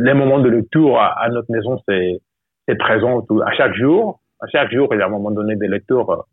les 0.01 0.15
moments 0.15 0.41
de 0.41 0.49
lecture 0.49 0.99
à, 0.99 1.23
à 1.23 1.29
notre 1.29 1.51
maison, 1.51 1.79
c'est 1.89 2.19
c'est 2.67 2.77
présent 2.77 3.25
à 3.47 3.53
chaque 3.53 3.75
jour. 3.75 4.21
À 4.41 4.47
chaque 4.49 4.73
jour, 4.73 4.89
il 4.93 4.99
y 4.99 5.03
a 5.03 5.07
un 5.07 5.11
moment 5.11 5.31
donné 5.31 5.55
des 5.55 5.69
lectures 5.69 6.27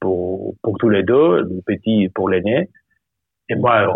pour 0.00 0.54
pour 0.62 0.78
tous 0.78 0.88
les 0.88 1.02
deux, 1.02 1.42
le 1.42 1.60
petit 1.66 2.08
pour 2.14 2.30
l'aîné. 2.30 2.70
Et 3.48 3.54
moi, 3.54 3.86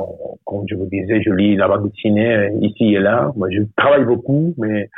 comme 0.45 0.65
je 0.69 0.77
vous 0.77 0.87
disais, 0.87 1.21
je 1.23 1.31
lis 1.31 1.57
la 1.57 1.67
bande 1.67 1.91
dessinée 1.91 2.51
ici 2.61 2.95
et 2.95 3.01
là. 3.01 3.33
Moi, 3.37 3.49
je 3.51 3.63
travaille 3.77 4.05
beaucoup, 4.05 4.55
mais 4.59 4.89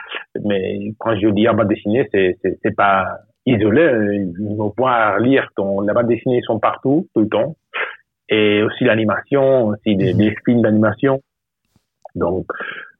mais 0.44 0.92
quand 0.98 1.16
je 1.16 1.28
lis 1.28 1.44
la 1.44 1.54
bande 1.54 1.68
dessinée, 1.68 2.06
c'est 2.12 2.36
c'est 2.42 2.58
c'est 2.62 2.76
pas 2.76 3.06
isolé. 3.46 4.26
Ils 4.38 4.56
vont 4.56 4.70
pouvoir 4.70 5.18
lire 5.20 5.48
ton 5.56 5.80
la 5.80 5.94
bande 5.94 6.08
dessinée 6.08 6.38
ils 6.38 6.44
sont 6.44 6.58
partout 6.58 7.08
tout 7.14 7.22
le 7.22 7.28
temps, 7.28 7.56
et 8.28 8.62
aussi 8.62 8.84
l'animation, 8.84 9.68
aussi 9.68 9.96
des, 9.96 10.12
des 10.12 10.34
films 10.44 10.60
d'animation. 10.62 11.22
Donc, 12.14 12.46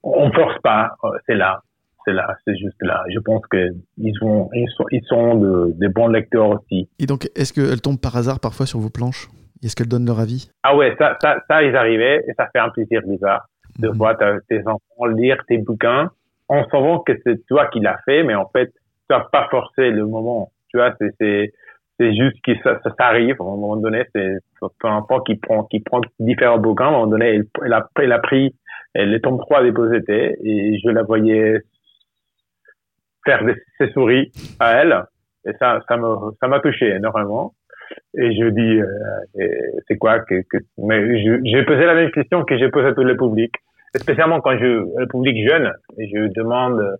on 0.01 0.31
force 0.31 0.59
pas, 0.63 0.95
c'est 1.27 1.35
là, 1.35 1.61
c'est 2.03 2.13
là, 2.13 2.35
c'est 2.45 2.57
juste 2.57 2.81
là. 2.81 3.03
Je 3.13 3.19
pense 3.19 3.45
que 3.45 3.69
ils 3.99 4.15
sont 4.15 4.49
ils 4.55 4.69
sont 4.75 4.85
ils 4.91 5.03
sont 5.05 5.35
de, 5.35 5.73
de 5.77 5.87
bons 5.87 6.07
lecteurs 6.07 6.49
aussi. 6.49 6.89
Et 6.97 7.05
donc, 7.05 7.29
est-ce 7.35 7.53
qu'elles 7.53 7.81
tombent 7.81 8.01
par 8.01 8.17
hasard 8.17 8.39
parfois 8.39 8.65
sur 8.65 8.79
vos 8.79 8.89
planches? 8.89 9.29
Est-ce 9.67 9.75
qu'elles 9.75 9.87
donnent 9.87 10.05
leur 10.05 10.19
avis? 10.19 10.49
Ah 10.63 10.75
ouais, 10.75 10.95
ça, 10.99 11.17
ça, 11.21 11.37
ça, 11.47 11.63
ils 11.63 11.75
arrivaient 11.75 12.23
et 12.27 12.33
ça 12.37 12.47
fait 12.51 12.59
un 12.59 12.69
plaisir 12.69 13.01
bizarre 13.05 13.45
de 13.79 13.87
Mhm. 13.89 13.95
voir 13.97 14.15
tes 14.49 14.59
enfants 14.67 15.05
lire 15.05 15.37
tes 15.47 15.57
bouquins 15.57 16.09
en 16.49 16.63
savant 16.69 16.99
que 16.99 17.13
c'est 17.25 17.45
toi 17.47 17.67
qui 17.67 17.79
l'as 17.79 17.97
fait, 18.05 18.23
mais 18.23 18.35
en 18.35 18.47
fait, 18.49 18.67
tu 18.67 18.73
n'as 19.09 19.21
pas 19.31 19.47
forcé 19.49 19.89
le 19.89 20.05
moment. 20.05 20.51
Tu 20.69 20.77
vois, 20.77 20.93
c'est, 20.99 21.11
c'est, 21.19 21.53
c'est 21.99 22.15
juste 22.15 22.37
que 22.43 22.51
ça, 22.63 22.79
ça, 22.83 22.91
ça 22.97 23.05
arrive. 23.07 23.35
À 23.39 23.43
un 23.43 23.47
moment 23.47 23.77
donné, 23.77 24.03
c'est 24.13 24.37
un 24.83 24.89
enfant 24.89 25.19
qui 25.21 25.35
prend, 25.35 25.63
qui 25.63 25.79
prend 25.79 26.01
différents 26.19 26.57
bouquins. 26.59 26.85
À 26.85 26.87
un 26.89 26.91
moment 26.91 27.07
donné, 27.07 27.27
elle, 27.35 27.45
elle 27.65 27.73
a, 27.73 27.87
elle 27.99 28.11
a 28.11 28.19
pris 28.19 28.55
euh, 28.97 29.05
le 29.05 29.19
tome 29.21 29.39
3 29.39 29.63
des 29.63 29.71
Beaux-Étés 29.71 30.35
et 30.43 30.79
je 30.79 30.89
la 30.89 31.03
voyais 31.03 31.61
faire 33.25 33.43
des, 33.45 33.55
ses 33.77 33.91
souris 33.93 34.31
à 34.59 34.73
elle. 34.81 35.03
Et 35.45 35.53
ça, 35.59 35.79
ça 35.87 35.97
me, 35.97 36.31
ça 36.39 36.47
m'a 36.47 36.59
touché 36.59 36.87
énormément. 36.89 37.53
Et 38.15 38.35
je 38.35 38.49
dis, 38.49 38.81
euh, 38.81 39.47
c'est 39.87 39.97
quoi 39.97 40.19
que, 40.19 40.41
que 40.49 40.57
mais 40.77 41.01
je, 41.23 41.39
j'ai 41.43 41.63
posé 41.63 41.85
la 41.85 41.95
même 41.95 42.11
question 42.11 42.43
que 42.43 42.57
j'ai 42.57 42.69
posée 42.69 42.89
à 42.89 42.93
tout 42.93 43.03
le 43.03 43.17
public, 43.17 43.51
spécialement 43.95 44.39
quand 44.41 44.57
je, 44.57 44.99
le 44.99 45.07
public 45.07 45.47
jeune, 45.47 45.73
et 45.97 46.07
je 46.07 46.27
demande 46.33 46.79
euh, 46.79 46.95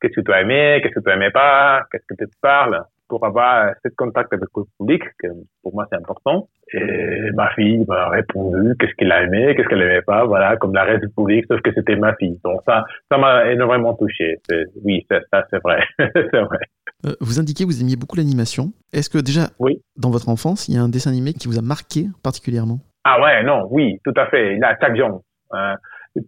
qu'est-ce 0.00 0.14
que 0.14 0.20
tu 0.20 0.32
as 0.32 0.42
aimé, 0.42 0.80
qu'est-ce 0.82 0.94
que 0.94 1.00
tu 1.00 1.10
aimais 1.10 1.30
pas, 1.30 1.82
qu'est-ce 1.90 2.04
que 2.06 2.14
tu 2.14 2.28
te 2.28 2.36
parles, 2.42 2.82
pour 3.08 3.24
avoir 3.24 3.72
ce 3.84 3.88
contact 3.96 4.32
avec 4.32 4.48
le 4.56 4.62
public, 4.78 5.02
que 5.18 5.28
pour 5.62 5.74
moi 5.74 5.86
c'est 5.90 5.96
important. 5.98 6.48
Et 6.72 7.30
ma 7.34 7.50
fille 7.54 7.84
m'a 7.86 8.08
répondu 8.08 8.74
qu'est-ce 8.78 8.94
qu'elle 8.94 9.12
a 9.12 9.22
aimé, 9.22 9.54
qu'est-ce 9.54 9.68
qu'elle 9.68 9.82
aimait 9.82 10.02
pas, 10.02 10.24
voilà, 10.24 10.56
comme 10.56 10.74
la 10.74 10.84
reste 10.84 11.02
du 11.04 11.08
public, 11.10 11.44
sauf 11.48 11.60
que 11.60 11.70
c'était 11.74 11.96
ma 11.96 12.14
fille. 12.16 12.40
Donc 12.44 12.60
ça, 12.66 12.84
ça 13.10 13.18
m'a 13.18 13.50
énormément 13.52 13.94
touché. 13.94 14.40
Oui, 14.82 15.04
ça, 15.10 15.20
ça, 15.32 15.44
c'est 15.50 15.62
vrai, 15.62 15.80
c'est 15.98 16.40
vrai. 16.40 16.58
Euh, 17.06 17.12
Vous 17.20 17.38
indiquez 17.38 17.64
que 17.64 17.68
vous 17.68 17.80
aimiez 17.82 17.96
beaucoup 17.96 18.16
l'animation. 18.16 18.72
Est-ce 18.92 19.10
que 19.10 19.18
déjà, 19.18 19.48
Oui. 19.58 19.82
dans 19.96 20.10
votre 20.10 20.28
enfance, 20.28 20.68
il 20.68 20.74
y 20.74 20.78
a 20.78 20.82
un 20.82 20.88
dessin 20.88 21.10
animé 21.10 21.32
qui 21.34 21.46
vous 21.48 21.58
a 21.58 21.62
marqué 21.62 22.06
particulièrement? 22.22 22.78
Ah 23.04 23.20
ouais, 23.20 23.42
non, 23.44 23.68
oui, 23.70 23.98
tout 24.04 24.14
à 24.16 24.26
fait. 24.26 24.56
Là, 24.56 24.74
chaque 24.80 24.96
jour. 24.96 25.22
Euh, 25.52 25.74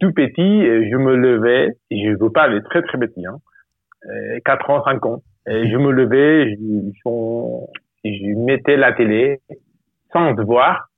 tout 0.00 0.12
petit, 0.12 0.42
euh, 0.68 0.86
je 0.90 0.96
me 0.96 1.16
levais, 1.16 1.70
je 1.90 2.10
veux 2.22 2.30
pas 2.30 2.42
aller 2.42 2.60
très 2.64 2.82
très 2.82 2.98
petit, 2.98 3.24
hein, 3.26 3.38
euh, 4.06 4.38
4 4.44 4.68
ans, 4.70 4.84
5 4.84 5.04
ans, 5.06 5.22
et 5.48 5.68
je 5.70 5.76
me 5.76 5.90
levais, 5.92 6.50
je, 6.50 6.56
je, 7.04 8.10
je 8.10 8.38
mettais 8.44 8.76
la 8.76 8.92
télé 8.92 9.38
sans 10.12 10.32
devoir, 10.32 10.88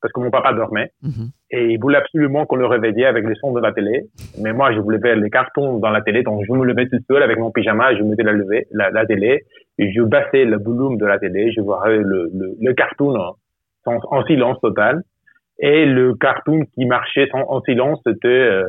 parce 0.00 0.12
que 0.12 0.20
mon 0.20 0.30
papa 0.30 0.52
dormait, 0.52 0.90
Mhm. 1.02 1.28
et 1.52 1.66
il 1.72 1.78
voulait 1.80 1.98
absolument 1.98 2.44
qu'on 2.46 2.56
le 2.56 2.66
réveillait 2.66 3.06
avec 3.06 3.24
les 3.26 3.34
sons 3.36 3.52
de 3.52 3.60
la 3.60 3.72
télé. 3.72 4.04
Mais 4.40 4.52
moi, 4.52 4.72
je 4.72 4.78
voulais 4.80 4.98
faire 5.00 5.16
les 5.16 5.30
cartons 5.30 5.78
dans 5.78 5.90
la 5.90 6.00
télé, 6.02 6.22
donc 6.22 6.42
je 6.46 6.52
me 6.52 6.64
levais 6.64 6.86
tout 6.88 6.98
seul 7.08 7.22
avec 7.22 7.38
mon 7.38 7.50
pyjama, 7.50 7.94
je 7.94 8.02
mettais 8.02 8.22
la, 8.24 8.32
levée, 8.32 8.66
la, 8.72 8.90
la 8.90 9.06
télé, 9.06 9.40
et 9.78 9.92
je 9.92 10.02
baissais 10.02 10.44
le 10.44 10.58
volume 10.58 10.98
de 10.98 11.06
la 11.06 11.18
télé, 11.18 11.52
je 11.52 11.60
voyais 11.60 11.98
le, 11.98 12.30
le, 12.34 12.54
le 12.60 12.72
cartoon 12.74 13.14
en, 13.16 13.36
en, 13.86 13.98
en 14.10 14.24
silence 14.24 14.60
total. 14.60 15.02
Et 15.58 15.86
le 15.86 16.14
cartoon 16.14 16.64
qui 16.74 16.84
marchait 16.86 17.28
en, 17.32 17.44
en 17.48 17.60
silence, 17.62 18.00
c'était 18.04 18.26
euh, 18.28 18.64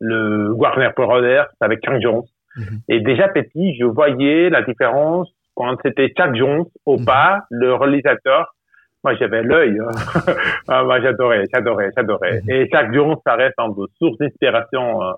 le 0.00 0.52
Warner 0.52 0.88
Brothers 0.96 1.48
avec 1.60 1.80
Chuck 1.84 2.00
Jones. 2.00 2.22
Mhm. 2.60 2.78
Et 2.88 3.00
déjà 3.00 3.28
petit, 3.28 3.76
je 3.78 3.84
voyais 3.84 4.50
la 4.50 4.62
différence 4.62 5.28
quand 5.54 5.76
c'était 5.84 6.08
Chuck 6.08 6.34
Jones 6.34 6.64
au 6.86 6.96
pas, 6.96 7.40
le 7.50 7.74
réalisateur. 7.74 8.54
Moi, 9.02 9.14
j'avais 9.16 9.42
l'œil. 9.42 9.78
hein. 9.80 9.90
ah, 10.68 10.84
moi, 10.84 11.00
j'adorais, 11.00 11.44
j'adorais, 11.52 11.90
j'adorais. 11.96 12.40
Mhm. 12.42 12.50
Et 12.50 12.68
Chuck 12.68 12.92
Jones, 12.92 13.16
ça 13.26 13.34
reste 13.34 13.58
une 13.58 13.74
de 13.74 13.86
source 13.98 14.18
d'inspiration 14.18 15.02
euh, 15.02 15.12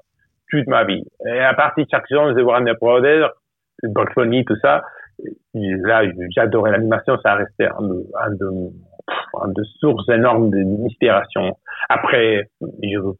toute 0.51 0.66
ma 0.66 0.84
vie. 0.84 1.05
Et 1.26 1.40
à 1.40 1.55
partir 1.55 1.84
de 1.84 1.90
Chuck 1.90 2.05
Jones 2.11 2.38
et 2.38 2.43
Warner 2.43 2.74
Brothers, 2.80 3.30
Bugs 3.82 4.12
Bunny, 4.16 4.45
tout 4.45 4.57
ça, 4.62 4.82
là, 5.55 6.03
j'adorais 6.30 6.70
l'animation. 6.72 7.18
Ça 7.22 7.34
restait 7.34 7.66
un 7.66 7.82
de, 7.82 8.07
un 8.20 8.30
de, 8.30 8.51
de 9.48 9.62
sources 9.80 10.08
énormes 10.08 10.50
d'inspiration. 10.50 11.56
Après, 11.88 12.48
je, 12.60 12.98
vous- 12.98 13.16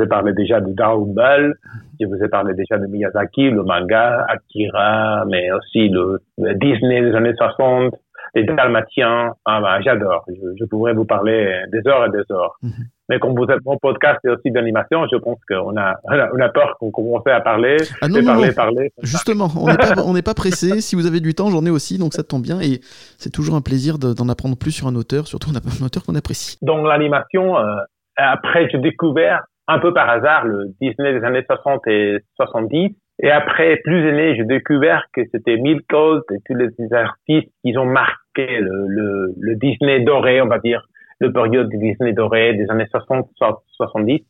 ai 0.00 0.06
parlé 0.06 0.32
déjà 0.32 0.60
de 0.60 0.72
Dragon 0.72 1.06
Ball, 1.06 1.54
je 2.00 2.06
vous 2.06 2.22
ai 2.22 2.28
parlé 2.28 2.54
déjà 2.54 2.78
de 2.78 2.86
Miyazaki, 2.86 3.50
le 3.50 3.62
manga, 3.62 4.26
Akira, 4.28 5.24
mais 5.26 5.50
aussi 5.52 5.88
le, 5.88 6.20
Disney 6.54 7.00
des 7.02 7.14
années 7.14 7.34
60, 7.36 7.94
les 8.34 8.44
Dalmatiens. 8.44 9.32
Ah, 9.44 9.60
ben, 9.60 9.80
j'adore. 9.82 10.24
Je, 10.28 10.34
je 10.58 10.64
pourrais 10.66 10.92
vous 10.92 11.04
parler 11.04 11.62
des 11.72 11.86
heures 11.88 12.06
et 12.06 12.10
des 12.10 12.24
heures. 12.32 12.56
Mhm. 12.62 12.72
Mais 13.08 13.18
comme 13.20 13.34
vous 13.36 13.44
êtes 13.44 13.64
mon 13.64 13.76
podcast 13.78 14.18
et 14.24 14.28
aussi 14.30 14.50
d'animation, 14.50 15.06
je 15.12 15.16
pense 15.16 15.38
qu'on 15.48 15.76
a, 15.76 15.94
on 16.34 16.40
a, 16.40 16.48
peur 16.48 16.76
qu'on 16.80 16.90
commence 16.90 17.22
à 17.26 17.40
parler, 17.40 17.76
Ah 18.02 18.08
non, 18.08 18.24
parler, 18.24 18.48
non. 18.48 18.52
parler. 18.54 18.90
Justement, 19.02 19.48
on 19.56 19.68
n'est 19.68 19.76
pas, 19.76 19.94
on 20.04 20.12
pas 20.22 20.34
pressé. 20.34 20.80
Si 20.80 20.96
vous 20.96 21.06
avez 21.06 21.20
du 21.20 21.34
temps, 21.34 21.48
j'en 21.50 21.64
ai 21.66 21.70
aussi, 21.70 21.98
donc 21.98 22.14
ça 22.14 22.24
tombe 22.24 22.42
bien. 22.42 22.60
Et 22.60 22.80
c'est 23.18 23.30
toujours 23.30 23.54
un 23.54 23.60
plaisir 23.60 23.98
de- 23.98 24.12
d'en 24.12 24.28
apprendre 24.28 24.56
plus 24.56 24.72
sur 24.72 24.88
un 24.88 24.96
auteur, 24.96 25.26
surtout 25.28 25.50
un, 25.50 25.56
un 25.56 25.84
auteur 25.86 26.02
qu'on 26.04 26.16
apprécie. 26.16 26.56
dans 26.62 26.82
l'animation, 26.82 27.56
euh, 27.58 27.76
après, 28.16 28.68
j'ai 28.70 28.78
découvert 28.78 29.42
un 29.68 29.78
peu 29.78 29.92
par 29.94 30.08
hasard 30.08 30.44
le 30.44 30.66
Disney 30.80 31.12
des 31.18 31.24
années 31.24 31.42
60 31.46 31.86
et 31.86 32.18
70. 32.36 32.96
Et 33.22 33.30
après, 33.30 33.80
plus 33.84 34.06
aîné, 34.08 34.36
j'ai 34.36 34.44
découvert 34.44 35.04
que 35.14 35.22
c'était 35.32 35.56
Milk 35.56 35.84
et 35.90 36.36
tous 36.46 36.54
les 36.54 36.68
artistes 36.92 37.50
qui 37.64 37.76
ont 37.78 37.86
marqué 37.86 38.58
le, 38.60 38.86
le, 38.88 39.34
le 39.38 39.54
Disney 39.56 40.00
doré, 40.00 40.40
on 40.42 40.48
va 40.48 40.58
dire, 40.58 40.86
le 41.20 41.32
période 41.32 41.68
du 41.68 41.78
Disney 41.78 42.12
doré 42.12 42.54
des 42.54 42.68
années 42.70 42.86
60, 42.90 43.28
70. 43.76 44.24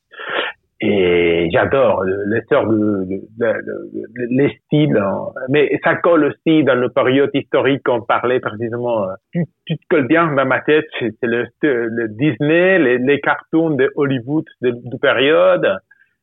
Et 0.83 1.49
j'adore 1.53 2.03
le- 2.05 2.25
les 2.35 2.43
sortes 2.51 2.69
de, 2.69 2.77
de- 3.09 3.23
de- 3.39 3.91
de- 3.95 4.27
les 4.29 4.51
styles, 4.67 4.95
hein. 4.99 5.29
mais 5.49 5.71
ça 5.83 5.95
colle 5.97 6.25
aussi 6.25 6.65
dans 6.65 6.75
le 6.75 6.91
période 6.91 7.31
historique 7.33 7.83
qu'on 7.83 8.03
parlait 8.03 8.41
précisément. 8.41 9.05
euh, 9.05 9.15
Tu, 9.33 9.45
tu 9.65 9.79
te 9.79 9.83
colles 9.89 10.07
bien 10.07 10.31
dans 10.35 10.45
ma 10.45 10.61
tête, 10.61 10.85
c'est 11.01 11.15
le, 11.23 11.47
le 11.63 12.09
Disney, 12.09 12.79
les, 12.79 12.99
les 12.99 13.21
cartoons 13.21 13.71
de 13.71 13.91
Hollywood 13.97 14.45
de, 14.61 14.71
de 14.73 14.97
période, 14.99 15.67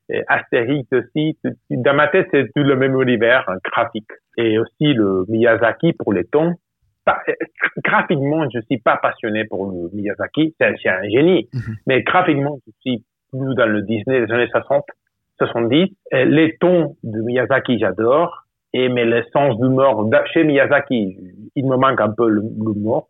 et 0.09 0.21
Astérix 0.27 0.87
aussi. 0.91 1.35
Dans 1.71 1.95
ma 1.95 2.07
tête, 2.07 2.27
c'est 2.31 2.45
tout 2.55 2.61
le 2.61 2.75
même 2.75 2.99
univers 3.01 3.45
hein, 3.47 3.57
graphique. 3.71 4.11
Et 4.37 4.59
aussi 4.59 4.93
le 4.93 5.25
Miyazaki 5.29 5.93
pour 5.93 6.13
les 6.13 6.25
tons. 6.25 6.53
Pas- 7.05 7.19
euh, 7.27 7.33
graphiquement, 7.83 8.45
je 8.53 8.59
suis 8.61 8.77
pas 8.79 8.97
passionné 8.97 9.45
pour 9.45 9.71
Miyazaki, 9.93 10.55
c'est 10.59 10.67
un 10.89 11.03
génie. 11.09 11.49
Mhm. 11.53 11.75
Mais 11.87 12.01
graphiquement, 12.03 12.57
je 12.65 12.71
suis 12.81 13.03
plus 13.31 13.55
dans 13.55 13.65
le 13.65 13.81
Disney 13.81 14.25
des 14.25 14.31
années 14.31 14.47
60, 14.49 14.85
70. 15.37 15.93
Et 16.11 16.25
les 16.25 16.55
tons 16.57 16.95
de 17.03 17.21
Miyazaki, 17.21 17.79
j'adore. 17.79 18.45
Et 18.73 18.89
mais 18.89 19.05
le 19.05 19.23
sens 19.33 19.57
d'humour 19.59 20.09
chez 20.33 20.43
Miyazaki, 20.43 21.17
il 21.55 21.65
me 21.67 21.75
manque 21.77 22.01
un 22.01 22.09
peu 22.11 22.27
l'humour. 22.29 23.09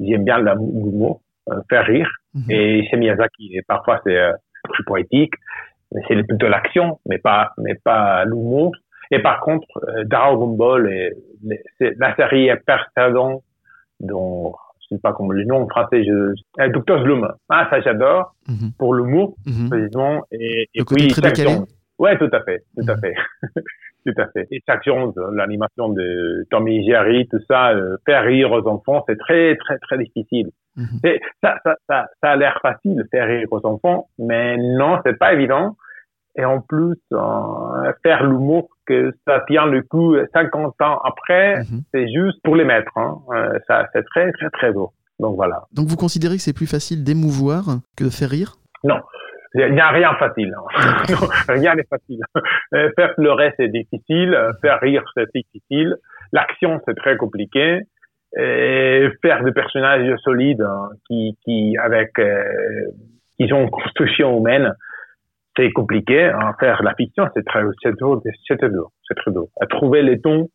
J'aime 0.00 0.24
bien 0.24 0.38
l'humour, 0.38 1.20
euh, 1.50 1.60
faire 1.68 1.84
rire. 1.84 2.10
Mhm. 2.34 2.50
Et 2.50 2.86
chez 2.88 2.96
Miyazaki, 2.96 3.50
et 3.56 3.62
parfois 3.66 4.00
c'est 4.04 4.16
euh, 4.16 4.32
plus 4.72 4.84
poétique, 4.84 5.34
mais 5.92 6.00
c'est 6.08 6.22
plutôt 6.26 6.48
l'action, 6.48 6.98
mais 7.06 7.18
pas, 7.18 7.50
mais 7.58 7.74
pas 7.84 8.24
l'humour. 8.24 8.72
Et 9.10 9.20
par 9.20 9.40
contre, 9.40 9.66
euh, 9.88 10.04
Dragon 10.04 10.48
Ball, 10.48 10.86
les- 11.44 11.62
c'est- 11.78 11.94
la 11.98 12.14
série 12.16 12.48
est 12.48 12.60
précédente, 12.66 13.42
dont 14.00 14.54
je 14.88 14.94
sais 14.94 15.00
pas 15.00 15.12
comment 15.12 15.32
le 15.32 15.44
nom 15.44 15.62
en 15.62 15.68
français, 15.68 16.04
je, 16.04 16.12
euh, 16.60 16.68
Dr. 16.68 17.02
Slum. 17.02 17.28
Ah, 17.48 17.66
ça 17.70 17.80
j'adore, 17.80 18.34
Mhm. 18.48 18.70
pour 18.78 18.94
l'humour, 18.94 19.34
Mhm. 19.46 19.68
précisément. 19.70 20.22
Et, 20.32 20.68
et 20.74 20.78
Le 20.80 20.84
côté 20.84 21.08
très. 21.08 21.32
Ouais, 21.98 22.18
tout 22.18 22.28
à 22.32 22.42
fait, 22.42 22.62
tout 22.76 22.84
à 22.88 22.94
Mhm. 22.94 23.00
fait. 23.00 23.14
tout 24.06 24.12
à 24.18 24.26
fait. 24.28 24.46
Et 24.50 24.60
Chuck 24.68 24.80
Jones, 24.84 25.12
l'animation 25.32 25.88
de 25.88 26.44
Tommy 26.50 26.84
Jerry, 26.86 27.26
tout 27.28 27.40
ça, 27.48 27.70
euh, 27.70 27.96
faire 28.04 28.22
rire 28.24 28.52
aux 28.52 28.66
enfants, 28.68 29.02
c'est 29.08 29.18
très, 29.18 29.56
très, 29.56 29.78
très 29.78 29.98
difficile. 29.98 30.50
Mhm. 30.76 30.86
C'est- 31.02 31.20
Ça, 31.42 31.56
ça, 31.64 31.74
ça, 31.88 32.06
ça 32.22 32.30
a 32.32 32.36
l'air 32.36 32.58
facile, 32.60 33.02
faire 33.10 33.26
rire 33.26 33.48
aux 33.50 33.64
enfants, 33.66 34.08
mais 34.18 34.56
non, 34.58 34.98
c'est 35.06 35.18
pas 35.18 35.32
évident. 35.32 35.74
Et 36.38 36.44
en 36.44 36.60
plus, 36.60 36.96
euh, 37.12 37.92
faire 38.02 38.24
l'humour 38.24 38.68
que 38.86 39.12
ça 39.26 39.42
tient 39.48 39.66
le 39.66 39.82
coup 39.82 40.14
50 40.34 40.74
ans 40.82 40.98
après, 41.04 41.58
Mhm. 41.60 41.80
c'est 41.92 42.06
juste 42.12 42.38
pour 42.44 42.56
les 42.56 42.64
maîtres. 42.64 42.96
Hein. 42.96 43.16
Euh, 43.34 43.58
ça, 43.66 43.86
c'est 43.92 44.04
très, 44.04 44.30
très, 44.32 44.50
très 44.50 44.72
beau. 44.72 44.90
Donc 45.18 45.34
voilà. 45.36 45.62
Donc 45.72 45.86
vous 45.86 45.96
considérez 45.96 46.36
que 46.36 46.42
c'est 46.42 46.52
plus 46.52 46.66
facile 46.70 47.02
d'émouvoir 47.04 47.62
que 47.96 48.04
de 48.04 48.10
faire 48.10 48.28
rire? 48.28 48.52
Il 48.84 49.72
n'y 49.72 49.80
a 49.80 49.88
rien 49.88 50.12
facile. 50.18 50.52
hein. 50.54 51.02
Non, 51.08 51.16
rien 51.48 51.74
n'est 51.74 51.86
facile. 51.88 52.20
Euh, 52.74 52.90
Faire 52.96 53.14
pleurer, 53.14 53.54
c'est 53.56 53.68
difficile. 53.68 54.36
Faire 54.60 54.78
rire, 54.80 55.02
c'est 55.16 55.26
difficile. 55.34 55.96
L'action, 56.32 56.78
c'est 56.86 56.94
très 56.96 57.16
compliqué. 57.16 57.80
Et 58.38 59.08
faire 59.22 59.42
des 59.44 59.52
personnages 59.52 60.14
solides 60.18 60.60
hein, 60.60 60.90
qui, 61.08 61.38
qui, 61.42 61.74
avec, 61.82 62.18
euh, 62.18 62.42
qui 63.38 63.50
ont 63.54 63.62
une 63.62 63.70
construction 63.80 64.36
humaine, 64.38 64.74
c'est 65.56 65.70
compliqué. 65.72 66.24
Hein. 66.24 66.52
Faire 66.60 66.82
la 66.82 66.94
fiction, 66.94 67.26
c'est 67.34 67.44
très, 67.44 67.62
c'est 67.82 67.96
dur, 67.96 68.20
c'est 68.48 68.56
très 68.58 68.68
dur, 68.70 68.90
c'est 69.08 69.14
très 69.14 69.30
dur. 69.32 69.46
À 69.60 69.66
trouver 69.66 70.02
les 70.02 70.20
tons, 70.20 70.48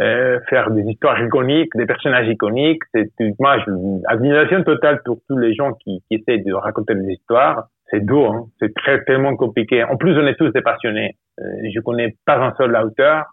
euh, 0.00 0.38
faire 0.48 0.70
des 0.70 0.82
histoires 0.82 1.20
iconiques, 1.22 1.70
des 1.74 1.86
personnages 1.86 2.28
iconiques, 2.28 2.82
c'est 2.94 3.10
une, 3.20 3.34
je- 3.38 3.70
une 3.70 4.02
admiration 4.06 4.62
totale 4.62 5.00
pour 5.04 5.18
tous 5.28 5.36
les 5.38 5.54
gens 5.54 5.72
qui, 5.72 6.02
qui 6.08 6.16
essaient 6.16 6.38
de 6.38 6.52
raconter 6.52 6.94
des 6.94 7.12
histoires. 7.14 7.68
C'est 7.90 8.04
dur, 8.04 8.30
hein. 8.32 8.46
c'est 8.60 8.72
très 8.74 9.02
tellement 9.04 9.34
compliqué. 9.36 9.82
En 9.82 9.96
plus, 9.96 10.16
on 10.18 10.26
est 10.26 10.34
tous 10.36 10.50
des 10.50 10.60
passionnés. 10.60 11.16
Euh, 11.40 11.44
je 11.74 11.80
connais 11.80 12.14
pas 12.26 12.38
un 12.38 12.54
seul 12.56 12.76
auteur, 12.76 13.24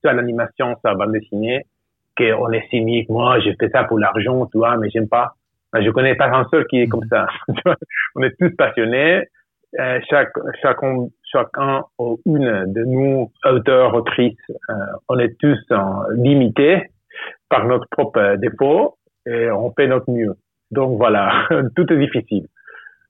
soit 0.00 0.12
l'animation, 0.14 0.74
soit 0.80 0.90
la 0.90 0.96
bande 0.96 1.12
dessinée, 1.12 1.64
qu'on 2.16 2.50
est 2.52 2.66
cynique. 2.70 3.08
Moi, 3.10 3.38
j'ai 3.40 3.54
fait 3.60 3.68
ça 3.68 3.84
pour 3.84 3.98
l'argent, 3.98 4.46
tu 4.46 4.58
vois, 4.58 4.76
mais 4.78 4.88
j'aime 4.90 5.08
pas. 5.08 5.34
Je 5.78 5.90
connais 5.90 6.14
pas 6.14 6.28
un 6.34 6.46
seul 6.50 6.66
qui 6.66 6.80
est 6.80 6.88
comme 6.88 7.04
ça. 7.10 7.26
Tu 7.54 7.60
vois, 7.64 7.76
on 8.16 8.22
est 8.22 8.34
tous 8.40 8.50
passionnés. 8.56 9.24
Euh, 9.78 10.00
chaque, 10.08 10.32
chacun, 10.62 11.08
chacun 11.30 11.82
ou 11.98 12.18
une 12.24 12.72
de 12.72 12.84
nous, 12.84 13.30
auteurs, 13.44 13.94
autrices, 13.94 14.34
euh, 14.70 14.74
on 15.08 15.18
est 15.18 15.36
tous 15.38 15.58
limités 16.16 16.90
par 17.50 17.66
notre 17.66 17.86
propre 17.90 18.36
défaut 18.36 18.96
et 19.26 19.50
on 19.50 19.70
fait 19.72 19.86
notre 19.86 20.10
mieux. 20.10 20.34
Donc 20.70 20.96
voilà, 20.96 21.46
tout 21.76 21.92
est 21.92 21.98
difficile. 21.98 22.46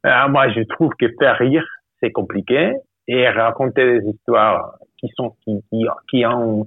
Euh, 0.05 0.29
moi, 0.29 0.49
je 0.49 0.63
trouve 0.63 0.93
que 0.99 1.07
faire 1.19 1.39
rire, 1.39 1.65
c'est 2.01 2.11
compliqué 2.11 2.73
et 3.07 3.29
raconter 3.29 4.01
des 4.01 4.09
histoires 4.09 4.75
qui 4.99 5.09
sont 5.17 5.37
qui 5.45 5.63
qui, 5.71 5.87
qui 6.11 6.27
ont 6.27 6.67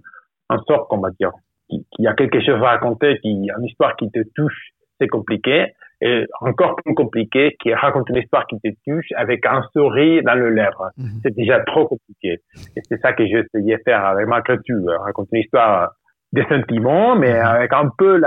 un 0.49 0.57
sort, 0.67 0.87
on 0.91 0.99
va 0.99 1.09
dire, 1.19 1.31
qui, 1.69 1.85
qui 1.91 2.07
a 2.07 2.13
quelque 2.13 2.39
chose 2.39 2.61
à 2.63 2.71
raconter, 2.71 3.19
qui 3.19 3.29
une 3.29 3.65
histoire 3.65 3.95
qui 3.97 4.09
te 4.09 4.19
touche, 4.35 4.71
c'est 4.99 5.07
compliqué. 5.07 5.73
Et 6.03 6.25
encore 6.39 6.75
plus 6.77 6.95
compliqué, 6.95 7.55
qui 7.61 7.73
raconte 7.73 8.09
une 8.09 8.17
histoire 8.17 8.47
qui 8.47 8.59
te 8.59 8.69
touche 8.87 9.11
avec 9.15 9.45
un 9.45 9.61
sourire 9.71 10.23
dans 10.23 10.33
le 10.33 10.49
lèvre. 10.49 10.89
Mhm. 10.97 11.21
C'est 11.23 11.35
déjà 11.35 11.59
trop 11.59 11.87
compliqué. 11.87 12.39
Et 12.75 12.81
c'est 12.89 12.99
ça 13.01 13.13
que 13.13 13.25
j'ai 13.25 13.43
essayé 13.45 13.77
de 13.77 13.81
faire 13.83 14.03
avec 14.03 14.27
ma 14.27 14.41
créature, 14.41 14.81
raconter 14.99 15.37
une 15.37 15.43
histoire 15.43 15.91
des 16.33 16.43
sentiments, 16.45 17.15
mais 17.15 17.33
avec 17.33 17.71
un 17.73 17.89
peu 17.95 18.19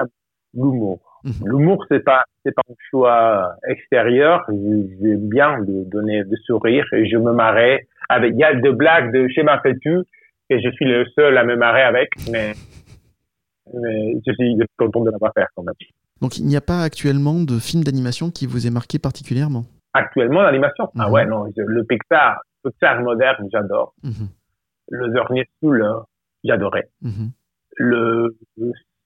l'humour. 0.55 1.01
Mhm. 1.25 1.33
L'humour, 1.47 1.85
c'est 1.91 2.05
pas, 2.05 2.23
c'est 2.45 2.55
pas 2.55 2.63
un 2.71 2.75
choix 2.91 3.55
extérieur. 3.67 4.45
J'aime 4.49 5.29
bien 5.29 5.59
de 5.61 5.91
donner 5.91 6.23
de 6.23 6.37
sourire 6.45 6.85
et 6.93 7.07
je 7.07 7.17
me 7.17 7.33
marrais 7.33 7.87
avec, 8.09 8.35
il 8.35 8.39
y 8.39 8.45
a 8.45 8.55
des 8.55 8.73
blagues 8.73 9.13
de 9.13 9.27
chez 9.29 9.43
ma 9.43 9.59
créature 9.59 10.03
et 10.51 10.61
je 10.61 10.71
suis 10.71 10.85
le 10.85 11.07
seul 11.17 11.37
à 11.39 11.45
me 11.45 11.57
marrer 11.57 11.83
avec, 11.83 12.11
mais, 12.31 12.53
mais 13.73 14.13
je 14.27 14.33
suis 14.33 14.57
content 14.77 15.01
de 15.01 15.11
l'avoir 15.11 15.33
fait 15.35 15.47
quand 15.57 15.63
même. 15.63 15.75
Donc 16.25 16.39
il 16.39 16.47
n'y 16.47 16.57
a 16.57 16.63
pas 16.63 16.81
actuellement 16.81 17.35
de 17.35 17.59
film 17.59 17.85
d'animation 17.85 18.31
qui 18.31 18.47
vous 18.47 18.67
ait 18.67 18.71
marqué 18.71 18.99
particulièrement 18.99 19.65
Actuellement, 19.93 20.41
l'animation. 20.41 20.89
Ah 20.99 21.07
Mhm. 21.09 21.13
ouais, 21.13 21.27
non, 21.27 21.45
je- 21.55 21.63
le 21.63 21.85
Pixar, 21.85 22.41
Pixar 22.65 23.01
moderne, 23.03 23.47
j'adore. 23.53 23.93
Mhm. 24.03 24.29
Le 24.91 25.09
dernier 25.13 25.45
Soul, 25.61 25.83
euh, 25.83 26.01
j'adorais. 26.43 26.89
Mhm. 27.03 27.31
Le, 27.77 28.37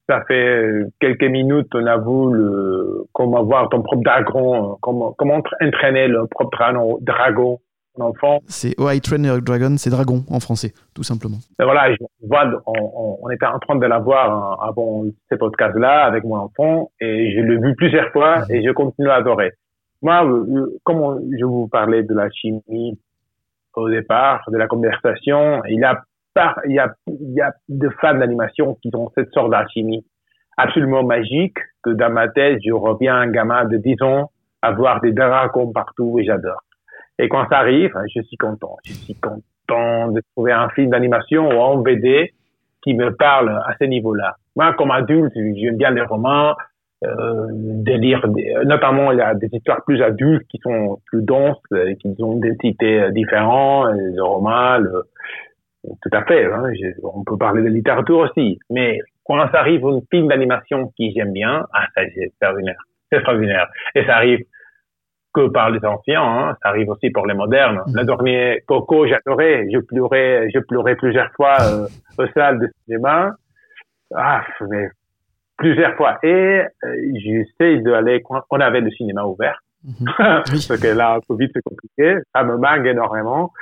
ça 0.08 0.22
fait 0.28 0.84
quelques 1.00 1.24
minutes, 1.24 1.74
on 1.74 1.86
avoue 1.86 2.32
le, 2.32 3.04
comment 3.12 3.42
voir 3.42 3.68
ton 3.68 3.82
propre 3.82 4.02
dragon, 4.04 4.72
euh, 4.72 4.74
comment, 4.80 5.12
comment 5.18 5.40
tra- 5.40 5.66
entraîner 5.68 6.06
le 6.06 6.26
propre 6.28 6.56
dragon, 7.02 7.58
enfant. 8.00 8.40
C'est 8.46 8.74
Oh 8.78 8.88
I 8.90 9.00
Train 9.00 9.22
Your 9.24 9.40
Dragon, 9.42 9.74
c'est 9.78 9.90
Dragon 9.90 10.24
en 10.30 10.40
français, 10.40 10.72
tout 10.94 11.02
simplement. 11.02 11.38
Et 11.60 11.64
voilà, 11.64 11.94
on, 12.66 12.72
on, 12.74 13.18
on 13.22 13.30
était 13.30 13.46
en 13.46 13.58
train 13.58 13.76
de 13.76 13.86
la 13.86 13.98
voir 13.98 14.32
hein, 14.32 14.56
avant 14.68 15.04
ces 15.30 15.36
podcasts-là 15.36 16.04
avec 16.04 16.24
mon 16.24 16.36
enfant 16.36 16.90
et 17.00 17.32
je 17.34 17.40
l'ai 17.40 17.56
vu 17.58 17.74
plusieurs 17.76 18.10
fois 18.12 18.42
et 18.50 18.62
je 18.64 18.70
continue 18.72 19.08
à 19.08 19.14
adorer. 19.16 19.52
Moi, 20.02 20.24
euh, 20.24 20.78
comme 20.84 21.00
on- 21.00 21.20
je 21.38 21.44
vous 21.44 21.66
parlais 21.68 22.02
de 22.02 22.14
la 22.14 22.30
chimie 22.30 22.98
au 23.74 23.88
départ, 23.88 24.42
de 24.50 24.56
la 24.56 24.66
conversation, 24.66 25.62
il 25.68 25.80
y 25.80 25.84
a 25.84 26.00
par, 26.34 26.58
il 26.66 26.72
y 26.74 26.78
a, 26.78 26.92
il 27.06 27.32
y 27.34 27.40
a 27.40 27.52
des 27.68 27.88
fans 28.00 28.14
d'animation 28.14 28.76
qui 28.82 28.90
ont 28.94 29.10
cette 29.16 29.32
sorte 29.32 29.50
d'alchimie 29.50 30.04
absolument 30.56 31.02
magique 31.04 31.56
que 31.82 31.90
dans 31.90 32.10
ma 32.10 32.28
tête, 32.28 32.58
je 32.64 32.72
reviens 32.72 33.16
un 33.16 33.28
gamin 33.30 33.64
de 33.64 33.76
10 33.76 34.02
ans 34.02 34.30
à 34.62 34.72
voir 34.72 35.00
des 35.00 35.12
dragons 35.12 35.72
partout 35.72 36.18
et 36.18 36.24
j'adore. 36.24 36.60
Et 37.18 37.28
quand 37.28 37.46
ça 37.48 37.58
arrive, 37.58 37.92
je 38.14 38.20
suis 38.22 38.36
content. 38.36 38.76
Je 38.84 38.92
suis 38.92 39.14
content 39.14 40.08
de 40.12 40.20
trouver 40.34 40.52
un 40.52 40.68
film 40.70 40.90
d'animation 40.90 41.48
ou 41.48 41.52
en 41.60 41.76
BD 41.78 42.32
qui 42.82 42.94
me 42.94 43.10
parle 43.14 43.50
à 43.50 43.74
ce 43.80 43.84
niveau-là. 43.84 44.36
Moi, 44.56 44.72
comme 44.74 44.90
adulte, 44.90 45.32
j'aime 45.34 45.76
bien 45.76 45.90
les 45.90 46.02
romans, 46.02 46.54
euh, 47.04 47.46
de 47.52 47.92
lire, 47.92 48.26
des- 48.28 48.54
notamment 48.64 49.12
il 49.12 49.18
y 49.18 49.20
a 49.20 49.34
des 49.34 49.48
histoires 49.52 49.84
plus 49.84 50.02
adultes 50.02 50.46
qui 50.48 50.58
sont 50.58 50.98
plus 51.06 51.22
denses, 51.22 51.60
euh, 51.72 51.94
qui 52.00 52.08
ont 52.20 52.32
une 52.32 52.38
identité 52.44 53.00
euh, 53.02 53.10
différente, 53.10 53.86
euh, 53.88 54.12
le 54.16 54.22
roman, 54.22 54.78
le- 54.78 55.02
tout 56.02 56.10
à 56.12 56.24
fait. 56.24 56.44
Hein, 56.46 56.64
on 57.04 57.22
peut 57.24 57.36
parler 57.36 57.62
de 57.62 57.68
littérature 57.68 58.18
aussi, 58.18 58.58
mais 58.70 58.98
quand 59.24 59.38
ça 59.52 59.60
arrive 59.60 59.84
un 59.86 60.00
film 60.10 60.26
d'animation 60.28 60.92
qui 60.96 61.12
j'aime 61.12 61.32
bien, 61.32 61.64
ah 61.72 61.86
c'est 61.94 62.10
extraordinaire, 62.16 62.80
c'est 63.10 63.18
extraordinaire. 63.18 63.68
Et 63.94 64.04
ça 64.04 64.16
arrive 64.16 64.44
que 65.38 65.48
par 65.48 65.70
les 65.70 65.84
anciens, 65.84 66.22
hein, 66.22 66.56
ça 66.62 66.70
arrive 66.70 66.88
aussi 66.90 67.10
pour 67.10 67.26
les 67.26 67.34
modernes. 67.34 67.82
Mhm. 67.86 67.94
Le 67.94 68.04
dernier 68.04 68.62
Coco, 68.66 69.06
j'adorais, 69.06 69.68
je 69.72 69.78
pleurais, 69.78 70.48
je 70.52 70.58
pleurais 70.60 70.96
plusieurs 70.96 71.30
fois 71.32 71.56
euh, 71.62 71.86
au 72.18 72.26
salle 72.34 72.58
de 72.58 72.68
cinéma. 72.84 73.32
Ah, 74.14 74.42
mais 74.68 74.88
plusieurs 75.56 75.94
fois. 75.96 76.18
Et 76.22 76.28
euh, 76.28 76.66
j'essaie 77.14 77.78
d'aller 77.78 78.22
quand 78.22 78.42
on 78.50 78.60
avait 78.60 78.80
le 78.80 78.90
cinéma 78.90 79.24
ouvert. 79.24 79.60
Mhm. 79.84 80.06
Parce 80.18 80.80
que 80.80 80.88
là, 80.88 81.18
Covid, 81.28 81.48
c'est 81.54 81.62
compliqué. 81.62 82.18
Ça 82.34 82.44
me 82.44 82.56
manque 82.56 82.86
énormément. 82.86 83.52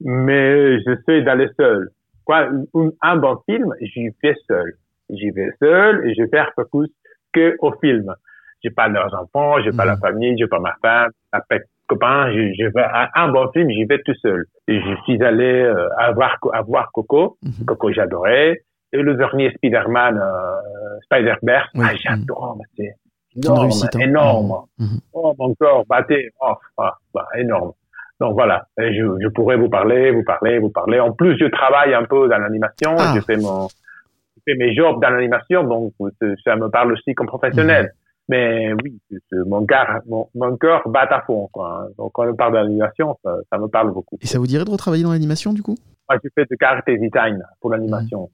Mais 0.00 0.78
j'essaie 0.80 1.22
d'aller 1.22 1.48
seul. 1.58 1.90
Quoi, 2.24 2.48
un, 2.74 2.90
un 3.02 3.16
bon 3.16 3.38
film, 3.48 3.74
j'y 3.80 4.10
vais 4.22 4.36
seul. 4.46 4.74
J'y 5.10 5.30
vais 5.30 5.50
seul 5.60 6.06
et 6.06 6.14
je 6.14 6.22
fais 6.30 6.44
focus 6.54 6.90
que 7.32 7.56
au 7.60 7.72
film. 7.80 8.14
J'ai 8.62 8.70
pas 8.70 8.88
leurs 8.88 9.12
enfants, 9.14 9.60
j'ai 9.62 9.70
pas 9.70 9.84
Mhm. 9.84 9.90
la 9.90 9.96
famille, 9.98 10.34
j'ai 10.38 10.46
pas 10.48 10.58
ma 10.58 10.74
femme, 10.82 11.10
pas 11.30 11.40
de 11.58 11.64
copains. 11.86 12.32
Je, 12.32 12.52
je 12.58 12.64
vais 12.74 12.82
à 12.82 13.08
un 13.14 13.28
bon 13.28 13.48
film, 13.52 13.70
j'y 13.70 13.84
vais 13.84 14.00
tout 14.04 14.14
seul. 14.20 14.44
Et 14.66 14.80
je 14.80 14.94
suis 15.04 15.22
allé 15.22 15.62
euh, 15.62 15.88
à 15.98 16.12
voir, 16.12 16.36
à 16.52 16.62
voir 16.62 16.90
Coco. 16.92 17.36
Mhm. 17.42 17.64
Coco, 17.66 17.92
j'adorais. 17.92 18.60
Et 18.92 18.96
le 18.96 19.14
dernier 19.14 19.50
Spider-Man, 19.52 20.18
euh, 20.18 20.98
Spider-Verse, 21.04 21.68
Oui. 21.74 21.84
ah, 21.88 21.94
j'adore, 21.96 22.56
mais 22.58 22.64
c'est 22.76 22.96
énorme, 23.36 23.70
hein. 23.70 24.00
énorme. 24.00 24.52
Mhm. 24.78 24.98
Oh, 25.12 25.34
mon 25.38 25.54
corps 25.54 25.84
battait, 25.88 26.30
oh, 26.40 26.54
ah, 26.78 26.94
bah, 27.14 27.26
énorme. 27.36 27.72
Donc 28.20 28.32
voilà, 28.34 28.64
Et 28.80 28.92
je, 28.94 29.04
je 29.22 29.28
pourrais 29.28 29.56
vous 29.56 29.68
parler, 29.68 30.10
vous 30.10 30.24
parler, 30.24 30.58
vous 30.58 30.70
parler. 30.70 30.98
En 30.98 31.12
plus, 31.12 31.38
je 31.38 31.44
travaille 31.46 31.94
un 31.94 32.04
peu 32.04 32.28
dans 32.28 32.38
l'animation, 32.38 32.96
Ah. 32.98 33.12
je 33.14 33.20
fais 33.20 33.36
mon, 33.36 33.68
je 33.68 34.42
fais 34.44 34.54
mes 34.58 34.74
jobs 34.74 35.00
dans 35.00 35.10
l'animation, 35.10 35.62
donc 35.62 35.92
c'est- 36.20 36.34
ça 36.42 36.56
me 36.56 36.68
parle 36.68 36.92
aussi 36.94 37.14
comme 37.14 37.28
professionnel. 37.28 37.92
Mais 38.28 38.72
oui, 38.84 39.00
mon 39.46 39.64
cœur, 39.64 40.00
mon, 40.06 40.28
mon 40.34 40.56
cœur 40.58 40.86
bat 40.88 41.08
à 41.10 41.22
fond, 41.22 41.48
quoi. 41.50 41.84
hein. 41.84 41.88
Donc 41.96 42.12
quand 42.12 42.28
on 42.28 42.34
parle 42.36 42.52
d'animation, 42.54 43.16
ça, 43.24 43.36
ça 43.50 43.58
me 43.58 43.68
parle 43.68 43.90
beaucoup. 43.92 44.18
Et 44.20 44.26
ça 44.26 44.38
vous 44.38 44.46
dirait 44.46 44.64
de 44.66 44.70
retravailler 44.70 45.02
dans 45.04 45.12
l'animation 45.12 45.52
du 45.54 45.62
coup? 45.62 45.76
Moi, 46.10 46.18
je 46.22 46.28
fais 46.34 46.44
de 46.44 46.56
character 46.60 46.98
design 46.98 47.42
pour 47.60 47.70
l'animation. 47.70 48.30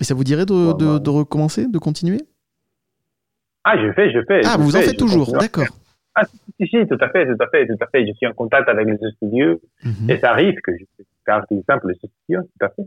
Et 0.00 0.04
ça 0.04 0.14
vous 0.14 0.24
dirait 0.24 0.46
de, 0.46 0.54
Ouais, 0.54 0.74
de- 0.78 0.86
ouais. 0.94 1.00
de 1.00 1.10
recommencer, 1.10 1.66
de 1.68 1.78
continuer? 1.78 2.22
Ah, 3.64 3.76
je 3.78 3.92
fais, 3.92 4.10
je 4.10 4.18
fais. 4.26 4.40
Ah, 4.44 4.56
je 4.58 4.62
vous 4.62 4.76
en 4.76 4.80
faites 4.80 4.96
toujours, 4.96 5.30
d'accord. 5.32 5.66
Ah, 6.14 6.24
si, 6.26 6.38
si, 6.60 6.66
si, 6.68 6.86
tout 6.88 6.96
à 7.00 7.08
fait, 7.10 7.26
tout 7.26 7.42
à 7.42 7.46
fait, 7.48 7.66
tout 7.66 7.76
à 7.80 7.86
fait. 7.86 8.06
Je 8.06 8.12
suis 8.14 8.26
en 8.26 8.32
contact 8.34 8.68
avec 8.68 8.86
les 8.86 9.10
studios 9.12 9.60
Mhm. 9.84 10.10
et 10.10 10.18
ça 10.18 10.30
arrive 10.30 10.54
que 10.62 10.72
je 10.72 10.84
fais 10.96 11.04
design 11.50 11.80
pour 11.80 11.88
les 11.88 11.94
studios, 11.96 12.42
tout 12.42 12.66
à 12.66 12.68
fait. 12.70 12.82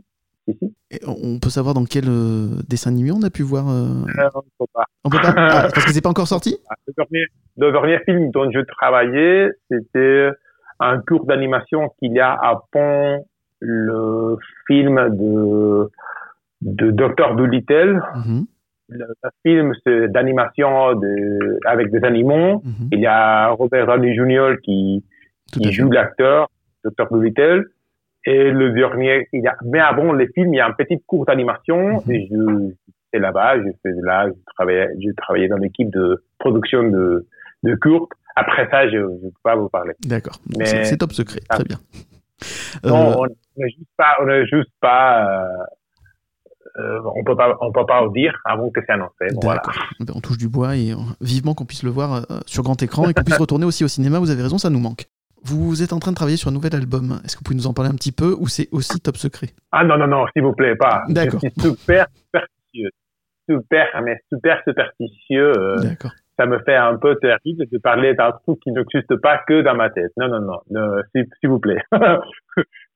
Et 0.90 1.00
on 1.06 1.38
peut 1.40 1.50
savoir 1.50 1.74
dans 1.74 1.84
quel 1.84 2.04
euh, 2.08 2.62
dessin 2.68 2.90
animé 2.90 3.10
on 3.10 3.22
a 3.22 3.30
pu 3.30 3.42
voir 3.42 3.68
euh, 3.68 4.04
Euh, 4.18 4.28
on 4.34 4.42
peut 4.58 4.70
pas. 4.72 4.84
On 5.04 5.10
peut 5.10 5.18
pas 5.20 5.34
Ah, 5.36 5.68
Parce 5.74 5.84
que 5.86 5.92
c'est 5.92 6.00
pas 6.02 6.10
encore 6.10 6.28
sorti? 6.28 6.56
Le 6.86 6.92
dernier, 6.96 7.24
le 7.56 7.72
dernier 7.72 7.98
film 8.04 8.30
dont 8.30 8.48
je 8.52 8.60
travaillais, 8.60 9.50
c'était 9.70 10.30
un 10.78 11.00
cours 11.00 11.26
d'animation 11.26 11.88
qu'il 11.98 12.12
y 12.12 12.20
a 12.20 12.32
avant 12.32 13.24
le 13.60 14.36
film 14.66 14.94
de, 15.16 15.90
de 16.62 16.90
Dr. 16.90 17.34
Dolittle. 17.36 18.00
Mhm, 18.14 18.46
Le, 18.90 18.98
le 19.22 19.30
film, 19.44 19.72
c'est 19.84 20.08
d'animation 20.12 20.94
de, 20.94 21.58
avec 21.66 21.90
des 21.90 22.04
animaux. 22.04 22.62
mhm. 22.64 22.88
Il 22.92 23.00
y 23.00 23.06
a 23.06 23.48
Robert 23.48 23.86
Downey 23.86 24.14
Jr. 24.14 24.60
qui, 24.62 25.02
à 25.64 25.70
joue 25.70 25.90
l'acteur, 25.90 26.48
Dr. 26.84 27.08
Dolittle. 27.10 27.64
Et 28.28 28.50
le 28.50 28.72
dernier, 28.72 29.28
il 29.32 29.42
y 29.42 29.46
a, 29.46 29.56
mais 29.64 29.78
avant 29.78 30.12
les 30.12 30.26
films, 30.28 30.52
il 30.52 30.56
y 30.56 30.60
a 30.60 30.66
une 30.66 30.74
petite 30.74 31.06
courte 31.06 31.28
d'animation. 31.28 32.02
Mhm. 32.06 32.12
Et 32.12 32.28
je, 32.28 32.72
c'est 33.12 33.20
là-bas, 33.20 33.58
je 33.58 33.70
fais 33.82 33.94
là, 34.02 34.26
je 34.28 34.32
travaillais, 34.54 34.88
je 35.00 35.10
travaillais 35.16 35.48
dans 35.48 35.56
l'équipe 35.56 35.90
de 35.90 36.24
production 36.38 36.82
de, 36.82 37.26
de 37.62 37.74
courtes. 37.76 38.10
Après 38.34 38.68
ça, 38.70 38.88
je 38.90 38.96
ne 38.96 39.30
peux 39.30 39.30
pas 39.42 39.54
vous 39.56 39.68
parler. 39.68 39.94
D'accord. 40.04 40.36
C'est 40.64 40.84
c'est 40.84 40.96
top 40.98 41.12
secret. 41.12 41.40
Ah. 41.48 41.54
Très 41.56 41.64
bien. 41.64 41.78
Non, 42.84 43.12
Euh, 43.12 43.14
on 43.16 43.26
n'est 43.56 43.70
juste 43.70 43.88
pas, 43.96 44.16
on 44.20 44.26
n'est 44.26 44.46
juste 44.46 44.70
pas, 44.80 45.26
euh, 45.26 45.46
euh, 46.78 47.00
on 47.14 47.24
peut 47.24 47.36
pas, 47.36 47.56
on 47.60 47.72
peut 47.72 47.86
pas 47.86 48.02
le 48.04 48.10
dire 48.12 48.38
avant 48.44 48.68
que 48.70 48.80
c'est 48.84 48.92
annoncé. 48.92 49.32
Bon, 49.32 49.40
voilà. 49.42 49.62
D'accord. 49.64 49.82
Ben, 50.00 50.12
on 50.14 50.20
touche 50.20 50.36
du 50.36 50.48
bois 50.48 50.76
et 50.76 50.92
vivement 51.22 51.54
qu'on 51.54 51.64
puisse 51.64 51.82
le 51.82 51.90
voir 51.90 52.12
euh, 52.30 52.40
sur 52.44 52.62
grand 52.62 52.80
écran 52.82 53.08
et 53.08 53.14
qu'on 53.14 53.22
puisse 53.22 53.38
retourner 53.46 53.64
aussi 53.64 53.84
au 53.84 53.88
cinéma. 53.88 54.18
Vous 54.18 54.30
avez 54.30 54.42
raison, 54.42 54.58
ça 54.58 54.68
nous 54.68 54.80
manque. 54.80 55.06
Vous 55.48 55.82
êtes 55.82 55.92
en 55.92 55.98
train 56.00 56.10
de 56.10 56.16
travailler 56.16 56.36
sur 56.36 56.48
un 56.50 56.52
nouvel 56.52 56.74
album. 56.74 57.20
Est-ce 57.24 57.36
que 57.36 57.40
vous 57.40 57.44
pouvez 57.44 57.56
nous 57.56 57.66
en 57.68 57.72
parler 57.74 57.90
un 57.90 57.94
petit 57.94 58.12
peu 58.12 58.34
ou 58.38 58.48
c'est 58.48 58.68
aussi 58.72 59.00
top 59.00 59.16
secret? 59.16 59.48
Ah 59.72 59.84
non, 59.84 59.96
non, 59.96 60.06
non, 60.08 60.24
s'il 60.32 60.42
vous 60.42 60.54
plaît, 60.54 60.74
pas. 60.76 61.02
D'accord. 61.08 61.40
Je 61.42 61.48
suis 61.50 61.70
super 61.76 62.06
superstitieux. 62.24 62.90
Super, 63.48 63.86
mais 64.02 64.16
super 64.32 64.60
superstitieux. 64.66 65.52
euh, 65.56 65.76
D'accord. 65.82 66.10
ça 66.36 66.46
me 66.46 66.58
fait 66.64 66.74
un 66.74 66.96
peu 66.96 67.14
terrible 67.16 67.64
de 67.70 67.78
parler 67.78 68.14
d'un 68.14 68.32
truc 68.44 68.58
qui 68.60 68.72
n'existe 68.72 69.14
pas 69.22 69.40
que 69.46 69.62
dans 69.62 69.76
ma 69.76 69.88
tête. 69.90 70.10
Non, 70.16 70.28
non, 70.28 70.40
non, 70.40 70.58
non, 70.70 71.02
s'il 71.14 71.48
vous 71.48 71.60
plaît. 71.60 71.80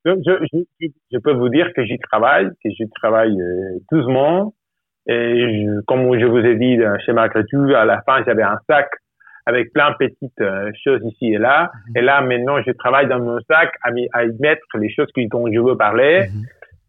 je, 0.05 0.11
je, 0.17 0.87
je, 1.13 1.19
peux 1.19 1.33
vous 1.35 1.49
dire 1.51 1.69
que 1.77 1.85
j'y 1.85 1.99
travaille, 1.99 2.49
que 2.65 2.71
j'y 2.71 2.89
travaille 3.01 3.41
euh, 3.41 3.79
doucement. 3.93 4.55
Et 5.07 5.65
je- 5.65 5.81
comme 5.87 6.19
je 6.19 6.27
vous 6.27 6.39
ai 6.39 6.57
dit 6.57 6.77
dans- 6.79 6.99
chez 6.99 7.13
Macretu, 7.13 7.75
à 7.75 7.85
la 7.85 8.03
fin, 8.03 8.23
j'avais 8.27 8.43
un 8.43 8.59
sac 8.69 8.89
avec 9.47 9.73
plein 9.73 9.91
de 9.93 9.97
petites 9.97 10.41
euh, 10.41 10.71
choses 10.85 11.01
ici 11.05 11.33
et 11.33 11.39
là. 11.39 11.71
Et 11.97 12.01
là, 12.01 12.21
maintenant, 12.21 12.61
je 12.63 12.71
travaille 12.73 13.09
dans 13.09 13.19
mon 13.21 13.39
sac 13.51 13.73
à, 13.83 13.91
y 14.25 14.33
mettre 14.41 14.63
les 14.79 14.91
choses 14.91 15.09
dont 15.31 15.47
je 15.53 15.59
veux 15.61 15.77
parler. 15.77 16.29
Mhm. 16.33 16.45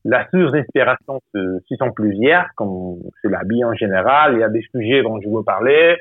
La 0.06 0.28
source 0.32 0.52
d'inspiration, 0.52 1.22
ce 1.34 1.60
ce 1.70 1.76
sont 1.76 1.92
plusieurs, 1.92 2.46
comme 2.56 2.98
c'est 3.22 3.30
la 3.30 3.42
vie 3.48 3.64
en 3.64 3.74
général. 3.76 4.34
Il 4.34 4.40
y 4.40 4.44
a 4.44 4.50
des 4.50 4.64
sujets 4.74 5.04
dont 5.04 5.20
je 5.22 5.30
veux 5.30 5.44
parler. 5.44 5.96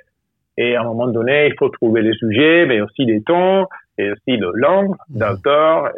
Et 0.56 0.74
à 0.76 0.80
un 0.80 0.84
moment 0.84 1.06
donné, 1.06 1.46
il 1.48 1.54
faut 1.58 1.68
trouver 1.68 2.02
les 2.02 2.14
sujets, 2.14 2.66
mais 2.66 2.80
aussi 2.80 3.04
les 3.04 3.22
tons, 3.22 3.66
et 3.98 4.10
aussi 4.10 4.36
le 4.38 4.50
langue 4.54 4.94
Mhm. 5.10 5.18
d'auteur. 5.18 5.90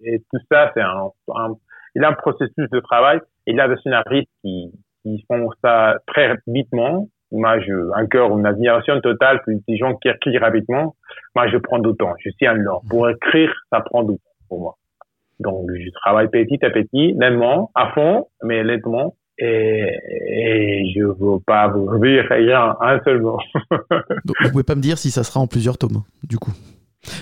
Et, 0.00 0.14
et 0.14 0.18
tout 0.30 0.40
ça, 0.50 0.70
c'est 0.74 0.82
un, 0.82 1.08
un- 1.34 1.54
il 1.94 2.04
a 2.04 2.08
un 2.08 2.12
processus 2.12 2.68
de 2.70 2.80
travail. 2.80 3.20
Il 3.46 3.56
y 3.56 3.60
a 3.60 3.68
des 3.68 3.76
scénaristes 3.82 4.30
qui, 4.42 4.70
qui 5.02 5.24
font 5.28 5.48
ça 5.62 5.96
très 6.06 6.28
rapidement. 6.28 7.08
Moi, 7.34 7.58
je, 7.60 7.72
encore 8.00 8.38
une 8.38 8.46
admiration 8.46 9.00
totale 9.00 9.42
pour 9.44 9.54
des 9.66 9.76
gens 9.76 9.94
qui 9.96 10.08
écrivent 10.08 10.40
rapidement. 10.40 10.94
Moi, 11.34 11.48
je 11.48 11.56
prends 11.58 11.78
du 11.78 11.94
temps. 11.96 12.14
Je 12.24 12.30
suis 12.30 12.46
un 12.46 12.54
lent. 12.54 12.80
Pour 12.88 13.08
écrire, 13.08 13.52
ça 13.70 13.80
prend 13.80 14.04
du 14.04 14.14
temps 14.14 14.30
pour 14.48 14.60
moi. 14.60 14.76
Donc, 15.40 15.68
je 15.74 15.90
travaille 15.90 16.28
petit 16.28 16.64
à 16.64 16.70
petit, 16.70 17.14
lentement, 17.18 17.70
à 17.74 17.90
fond, 17.92 18.28
mais 18.42 18.62
lentement. 18.62 19.16
Et, 19.36 19.90
et 20.28 20.92
je 20.94 21.02
veux 21.02 21.40
pas 21.44 21.66
vous 21.66 21.98
dire 21.98 22.24
rien, 22.30 22.76
un 22.80 23.00
seul 23.02 23.20
mot. 23.20 23.38
Donc, 24.24 24.36
vous 24.42 24.50
pouvez 24.50 24.62
pas 24.62 24.76
me 24.76 24.80
dire 24.80 24.96
si 24.96 25.10
ça 25.10 25.24
sera 25.24 25.40
en 25.40 25.48
plusieurs 25.48 25.76
tomes, 25.76 26.04
du 26.22 26.38
coup? 26.38 26.52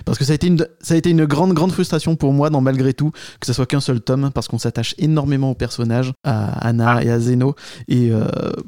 Parce 0.04 0.18
que 0.18 0.24
ça 0.24 0.32
a 0.32 0.34
été 0.34 0.46
une, 0.46 0.66
ça 0.80 0.94
a 0.94 0.96
été 0.96 1.10
une 1.10 1.24
grande, 1.24 1.52
grande 1.52 1.72
frustration 1.72 2.16
pour 2.16 2.32
moi, 2.32 2.50
dans 2.50 2.60
malgré 2.60 2.94
tout, 2.94 3.10
que 3.40 3.46
ça 3.46 3.52
soit 3.52 3.66
qu'un 3.66 3.80
seul 3.80 4.00
tome, 4.00 4.30
parce 4.34 4.48
qu'on 4.48 4.58
s'attache 4.58 4.94
énormément 4.98 5.50
aux 5.50 5.54
personnages, 5.54 6.12
à 6.24 6.66
Anna 6.66 7.02
et 7.02 7.10
à 7.10 7.18
Zeno. 7.18 7.54
Et 7.88 8.10
euh, 8.12 8.24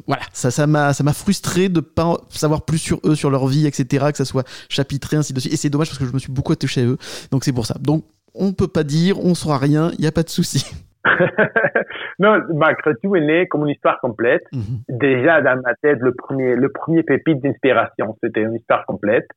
voilà, 0.06 0.22
ça, 0.32 0.50
ça 0.50 0.66
m'a, 0.66 0.92
ça 0.92 1.04
frustré 1.12 1.68
de 1.68 1.80
pas 1.80 2.16
savoir 2.28 2.64
plus 2.64 2.78
sur 2.78 3.00
eux, 3.04 3.14
sur 3.14 3.30
leur 3.30 3.46
vie, 3.46 3.66
etc., 3.66 4.06
que 4.10 4.16
ça 4.16 4.24
soit 4.24 4.46
chapitré, 4.68 5.16
ainsi 5.16 5.32
de 5.32 5.40
suite. 5.40 5.52
Et 5.52 5.56
c'est 5.56 5.70
dommage 5.70 5.88
parce 5.88 5.98
que 5.98 6.06
je 6.06 6.12
me 6.12 6.18
suis 6.18 6.32
beaucoup 6.32 6.52
attaché 6.52 6.82
à 6.82 6.84
eux. 6.84 6.98
Donc 7.30 7.44
c'est 7.44 7.52
pour 7.52 7.66
ça. 7.66 7.76
Donc 7.80 8.04
on 8.34 8.52
peut 8.52 8.68
pas 8.68 8.82
dire, 8.82 9.24
on 9.24 9.34
saura 9.34 9.58
rien, 9.58 9.92
il 9.98 10.04
y 10.04 10.08
a 10.08 10.12
pas 10.12 10.22
de 10.22 10.28
souci. 10.28 10.66
non, 12.18 12.40
malgré 12.54 12.94
tout, 13.02 13.14
est 13.16 13.20
né 13.20 13.46
comme 13.46 13.62
une 13.64 13.70
histoire 13.70 14.00
complète. 14.00 14.44
Mhm. 14.52 14.98
Déjà 14.98 15.42
dans 15.42 15.60
ma 15.62 15.74
tête, 15.74 15.98
le 16.00 16.12
premier, 16.14 16.56
le 16.56 16.68
premier 16.70 17.02
pépite 17.02 17.42
d'inspiration, 17.42 18.16
c'était 18.22 18.42
une 18.42 18.54
histoire 18.54 18.84
complète. 18.86 19.28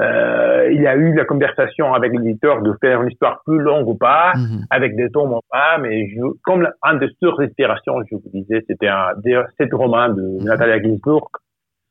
Euh, 0.00 0.68
il 0.70 0.80
y 0.80 0.86
a 0.86 0.94
eu 0.94 1.12
la 1.14 1.24
conversation 1.24 1.92
avec 1.92 2.12
l'éditeur 2.12 2.62
de 2.62 2.72
faire 2.80 3.02
une 3.02 3.10
histoire 3.10 3.42
plus 3.44 3.58
longue 3.58 3.88
ou 3.88 3.96
pas, 3.96 4.32
Mhm. 4.36 4.64
avec 4.70 4.94
des 4.94 5.10
tomes 5.10 5.32
ou 5.32 5.40
pas, 5.50 5.78
mais 5.78 6.08
je, 6.10 6.20
comme 6.44 6.68
un 6.84 6.94
des 6.96 7.08
sources 7.20 7.38
d'inspiration, 7.38 7.94
je 8.08 8.14
vous 8.14 8.22
disais, 8.32 8.62
c'était 8.68 8.86
un, 8.86 9.10
sept 9.58 9.72
romans 9.72 10.08
de 10.10 10.44
Natalia 10.44 10.80
Ginsburg. 10.80 11.28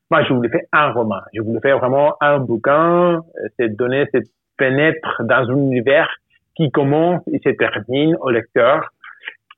Moi, 0.10 0.24
je 0.24 0.34
voulais 0.34 0.47
faire 0.49 0.62
un 0.72 0.91
roman. 0.93 1.20
Je 1.34 1.41
voulais 1.41 1.60
faire 1.60 1.80
vraiment 1.80 2.16
un 2.22 2.39
bouquin, 2.39 3.16
euh, 3.16 3.47
c'est 3.60 3.76
donner, 3.76 4.05
c'est 4.14 4.24
pénètre 4.58 5.24
dans 5.24 5.49
un 5.51 5.58
univers 5.58 6.10
qui 6.55 6.72
commence 6.72 7.22
et 7.34 7.39
se 7.43 7.49
termine 7.49 8.16
au 8.22 8.30
lecteur. 8.30 8.89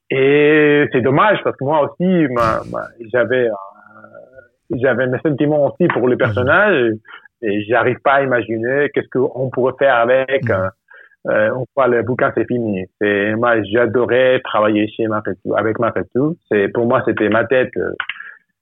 Et 0.09 0.87
c'est 0.91 1.01
dommage 1.01 1.37
parce 1.43 1.55
que 1.55 1.63
moi 1.63 1.83
aussi, 1.83 2.27
j'avais, 3.13 3.47
j'avais 4.75 5.05
mes 5.07 5.19
sentiments 5.19 5.67
aussi 5.67 5.87
pour 5.87 6.07
les 6.07 6.17
personnages 6.17 6.93
et 7.41 7.63
j'arrive 7.63 7.99
pas 8.03 8.15
à 8.15 8.23
imaginer 8.23 8.89
qu'est-ce 8.93 9.09
qu'on 9.09 9.49
pourrait 9.49 9.73
faire 9.79 9.95
avec. 9.95 10.49
euh, 10.49 10.69
euh, 11.27 11.49
une 11.53 11.65
fois 11.73 11.87
le 11.87 12.01
bouquin 12.01 12.31
c'est 12.35 12.45
fini. 12.47 12.85
C'est 12.99 13.35
moi 13.35 13.61
j'adorais 13.63 14.39
travailler 14.43 14.87
chez 14.87 15.07
Marketou 15.07 15.53
avec 15.55 15.77
Marketou. 15.79 16.37
C'est 16.49 16.69
pour 16.69 16.85
moi 16.85 17.03
c'était 17.05 17.29
ma 17.29 17.43
tête 17.45 17.71
euh, 17.77 17.91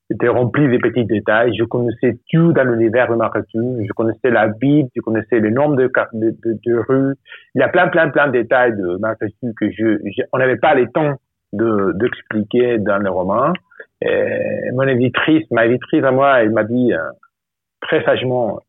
était 0.09 0.27
remplie 0.29 0.67
de 0.67 0.77
petits 0.77 1.05
détails. 1.05 1.55
Je 1.57 1.65
connaissais 1.65 2.17
tout 2.31 2.53
dans 2.53 2.63
l'univers 2.63 3.09
de 3.09 3.15
Marketou. 3.15 3.77
Je 3.85 3.93
connaissais 3.93 4.31
la 4.31 4.47
Bible, 4.47 4.89
je 4.95 5.01
connaissais 5.01 5.39
le 5.39 5.49
nombre 5.51 5.75
de, 5.75 5.91
de, 6.13 6.29
de, 6.43 6.59
de 6.65 6.79
rues. 6.87 7.13
Il 7.55 7.59
y 7.61 7.63
a 7.63 7.69
plein 7.69 7.89
plein 7.89 8.09
plein 8.09 8.27
de 8.27 8.31
détails 8.31 8.75
de 8.75 8.97
Marketou 8.99 9.53
que 9.59 9.69
je, 9.69 9.97
je 10.05 10.23
on 10.33 10.39
n'avait 10.39 10.57
pas 10.57 10.73
le 10.75 10.87
temps 10.89 11.15
de 11.53 11.93
d'expliquer 11.99 12.79
dans 12.79 12.97
le 12.97 13.09
roman. 13.09 13.53
Et 14.01 14.71
mon 14.73 14.83
éditrice, 14.83 15.45
ma 15.51 15.65
éditrice 15.65 16.03
à 16.03 16.11
moi, 16.11 16.41
elle 16.41 16.51
m'a 16.51 16.63
dit 16.63 16.93
euh, 16.93 16.99
très 17.81 18.03
sagement 18.03 18.59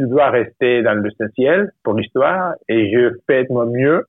tu 0.00 0.06
dois 0.08 0.30
rester 0.30 0.82
dans 0.82 0.94
l'essentiel 0.94 1.72
pour 1.84 1.92
l'histoire 1.94 2.54
et 2.68 2.90
je 2.90 3.10
fais 3.26 3.44
de 3.44 3.52
mon 3.52 3.66
mieux. 3.66 4.06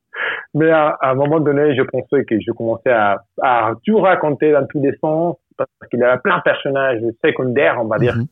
Mais 0.54 0.70
à, 0.72 0.90
à 1.02 1.12
un 1.12 1.16
moment 1.16 1.40
donné, 1.42 1.76
je 1.76 1.82
pensais 1.82 2.24
que 2.24 2.36
je 2.40 2.52
commençais 2.54 2.92
à, 2.92 3.24
à 3.42 3.74
tout 3.86 3.98
raconter 4.00 4.54
dans 4.54 4.66
tous 4.68 4.82
les 4.82 4.96
sens 5.02 5.36
parce 5.58 5.70
qu'il 5.90 6.00
y 6.00 6.04
avait 6.04 6.22
plein 6.22 6.38
de 6.38 6.44
personnages 6.44 7.02
secondaires, 7.26 7.78
on 7.82 7.88
va 7.88 7.98
dire, 8.00 8.16
Mhm. 8.16 8.26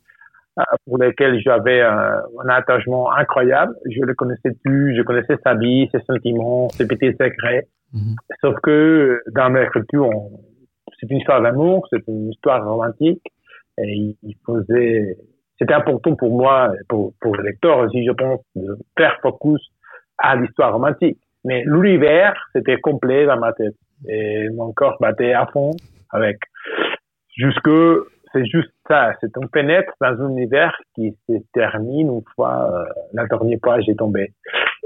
euh, 0.60 0.64
pour 0.86 0.98
lesquels 1.00 1.40
j'avais 1.42 1.82
un, 1.82 2.22
un 2.44 2.50
attachement 2.50 3.12
incroyable. 3.12 3.74
Je 3.90 4.02
les 4.04 4.14
connaissais 4.16 4.52
tous, 4.66 4.94
je 4.96 5.02
connaissais 5.04 5.36
sa 5.44 5.54
vie, 5.56 5.90
ses 5.92 6.00
sentiments, 6.02 6.70
ses 6.70 6.88
petits 6.88 7.12
secrets. 7.20 7.68
Mhm. 7.94 8.16
Sauf 8.42 8.56
que 8.64 9.22
dans 9.36 9.50
mes 9.50 9.64
écritures, 9.64 10.10
c'est 11.00 11.10
une 11.12 11.18
histoire 11.18 11.42
d'amour, 11.42 11.88
c'est 11.92 12.06
une 12.08 12.30
histoire 12.32 12.64
romantique, 12.66 13.22
et 13.78 14.16
il 14.24 14.36
faisait, 14.46 15.18
c'était 15.60 15.74
important 15.74 16.16
pour 16.16 16.36
moi, 16.36 16.72
pour, 16.88 17.14
pour 17.22 17.36
le 17.36 17.44
lecteur 17.44 17.78
aussi, 17.80 18.06
je 18.06 18.12
pense, 18.14 18.40
de 18.56 18.78
faire 18.98 19.18
focus 19.22 19.62
à 20.18 20.36
l'histoire 20.36 20.74
romantique. 20.74 21.20
Mais 21.44 21.64
l'univers, 21.66 22.34
c'était 22.54 22.80
complet 22.80 23.26
dans 23.26 23.38
ma 23.38 23.54
tête. 23.54 23.76
Et 24.08 24.50
mon 24.50 24.72
corps 24.74 24.98
battait 25.00 25.34
à 25.34 25.46
fond 25.48 25.72
avec. 26.12 26.38
Jusque, 27.36 27.70
c'est 28.34 28.46
juste 28.46 28.72
ça, 28.88 29.14
c'est 29.22 29.36
on 29.38 29.48
pénètre 29.48 29.92
dans 30.02 30.22
un 30.22 30.30
univers 30.30 30.76
qui 30.96 31.16
se 31.28 31.34
termine 31.54 32.08
une 32.10 32.22
fois 32.36 32.72
euh, 32.74 32.86
la 33.14 33.26
dernière 33.28 33.60
page 33.62 33.88
est 33.88 33.96
tombée. 33.98 34.34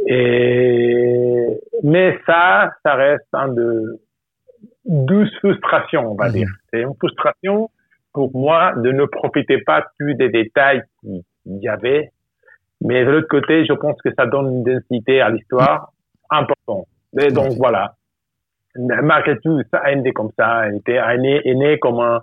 Et, 0.08 1.60
mais 1.84 2.20
ça, 2.26 2.72
ça 2.84 2.96
reste 2.96 3.28
un 3.34 3.50
de 3.50 4.00
douze 4.86 5.32
frustrations, 5.40 6.12
on 6.12 6.16
va 6.16 6.28
Mhm. 6.28 6.34
dire. 6.34 6.48
C'est 6.72 6.82
une 6.82 6.96
frustration 6.96 7.70
pour 8.14 8.32
moi 8.36 8.74
de 8.78 8.92
ne 8.92 9.06
profiter 9.06 9.58
pas 9.60 9.86
plus 9.98 10.16
des 10.16 10.30
détails 10.30 10.82
qu'il 11.02 11.24
y 11.46 11.68
avait. 11.68 12.12
Mais 12.82 13.06
de 13.06 13.12
l'autre 13.12 13.28
côté, 13.28 13.66
je 13.66 13.74
pense 13.74 14.00
que 14.02 14.10
ça 14.18 14.26
donne 14.26 14.50
une 14.52 14.64
densité 14.64 15.22
à 15.22 15.30
l'histoire 15.30 15.92
importante. 16.30 16.86
Et 17.20 17.32
donc 17.32 17.54
voilà. 17.58 17.94
Malgré 18.76 19.38
tout, 19.40 19.62
ça 19.72 19.80
a 19.80 19.92
été 19.92 20.12
comme 20.14 20.32
ça, 20.38 20.66
elle 20.68 20.78
était 20.78 20.94
est 20.96 21.18
né, 21.20 21.42
est 21.48 21.56
né 21.56 21.80
comme 21.80 22.00
un, 22.00 22.22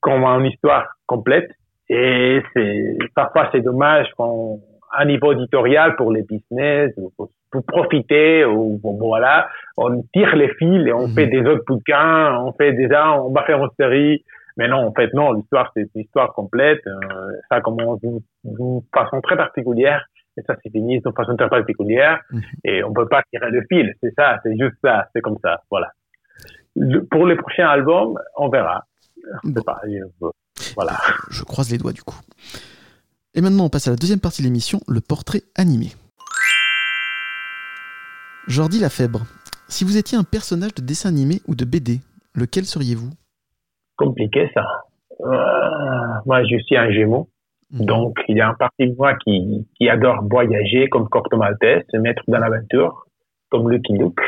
comme 0.00 0.24
une 0.24 0.46
histoire 0.46 0.86
complète. 1.06 1.50
Et 1.88 2.42
c'est, 2.52 2.98
parfois 3.14 3.48
c'est 3.52 3.60
dommage 3.60 4.06
quand, 4.16 4.58
à 4.92 5.04
niveau 5.04 5.32
éditorial 5.32 5.96
pour 5.96 6.12
les 6.12 6.22
business, 6.22 6.92
pour, 7.16 7.28
pour 7.50 7.64
profiter, 7.64 8.44
ou 8.44 8.78
bon, 8.82 8.96
voilà, 8.98 9.48
on 9.76 10.02
tire 10.12 10.34
les 10.36 10.48
fils 10.54 10.86
et 10.86 10.92
on 10.92 11.08
Mhm. 11.08 11.14
fait 11.14 11.26
des 11.26 11.40
autres 11.40 11.64
bouquins, 11.66 12.38
on 12.44 12.52
fait 12.52 12.72
déjà, 12.72 13.12
on 13.20 13.30
va 13.32 13.42
faire 13.44 13.58
une 13.62 13.70
série. 13.78 14.24
Mais 14.56 14.68
non, 14.68 14.86
en 14.86 14.92
fait, 14.94 15.12
non, 15.14 15.32
l'histoire, 15.32 15.70
c'est 15.76 15.88
une 15.94 16.00
histoire 16.02 16.32
complète. 16.32 16.80
Euh, 16.86 17.32
ça 17.50 17.60
commence 17.60 18.00
d'une 18.00 18.20
façon 18.94 19.20
très 19.20 19.36
particulière 19.36 20.04
et 20.38 20.42
ça 20.46 20.54
se 20.56 20.70
finit 20.70 21.00
d'une 21.00 21.12
façon 21.14 21.36
très 21.36 21.48
particulière. 21.48 22.20
Mhm. 22.30 22.42
Et 22.64 22.82
on 22.84 22.92
peut 22.94 23.08
pas 23.08 23.22
tirer 23.30 23.50
le 23.50 23.62
fil. 23.70 23.92
C'est 24.02 24.14
ça, 24.16 24.38
c'est 24.42 24.56
juste 24.58 24.76
ça, 24.82 25.08
c'est 25.14 25.20
comme 25.20 25.36
ça. 25.44 25.62
Voilà. 25.70 25.90
Le- 26.74 27.04
pour 27.04 27.26
les 27.26 27.36
prochains 27.36 27.68
albums, 27.68 28.18
on 28.36 28.48
verra. 28.48 28.84
Bon. 29.44 29.62
pas, 29.62 29.80
je- 29.84 30.26
voilà. 30.74 30.92
Je 31.30 31.42
croise 31.42 31.70
les 31.70 31.78
doigts 31.78 31.92
du 31.92 32.02
coup. 32.02 32.18
Et 33.34 33.40
maintenant, 33.42 33.64
on 33.64 33.68
passe 33.68 33.88
à 33.88 33.90
la 33.90 33.96
deuxième 33.96 34.20
partie 34.20 34.40
de 34.40 34.46
l'émission, 34.46 34.80
le 34.88 35.00
portrait 35.00 35.42
animé. 35.56 35.88
Jordi 38.48 38.78
Lafèbre, 38.78 39.26
Si 39.68 39.82
vous 39.84 39.96
étiez 39.96 40.16
un 40.16 40.22
personnage 40.22 40.74
de 40.76 40.82
dessin 40.82 41.08
animé 41.08 41.42
ou 41.48 41.56
de 41.56 41.64
BD, 41.64 42.00
lequel 42.36 42.64
seriez-vous? 42.66 43.10
Compliqué 43.96 44.50
ça. 44.54 44.64
Euh, 45.20 46.20
moi, 46.26 46.44
je 46.44 46.56
suis 46.58 46.76
un 46.76 46.90
Gémeaux. 46.90 47.28
Mhm. 47.72 47.86
Donc, 47.86 48.18
il 48.28 48.36
y 48.36 48.40
a 48.40 48.48
un 48.48 48.54
parti 48.54 48.88
de 48.88 48.94
moi 48.96 49.14
qui, 49.14 49.66
qui 49.76 49.88
adore 49.88 50.22
voyager 50.28 50.88
comme 50.88 51.08
Corto 51.08 51.36
Maltese, 51.36 51.82
se 51.90 51.96
mettre 51.96 52.22
dans 52.28 52.38
l'aventure, 52.38 53.06
comme 53.50 53.70
Lucky 53.70 53.94
Luke, 53.94 54.20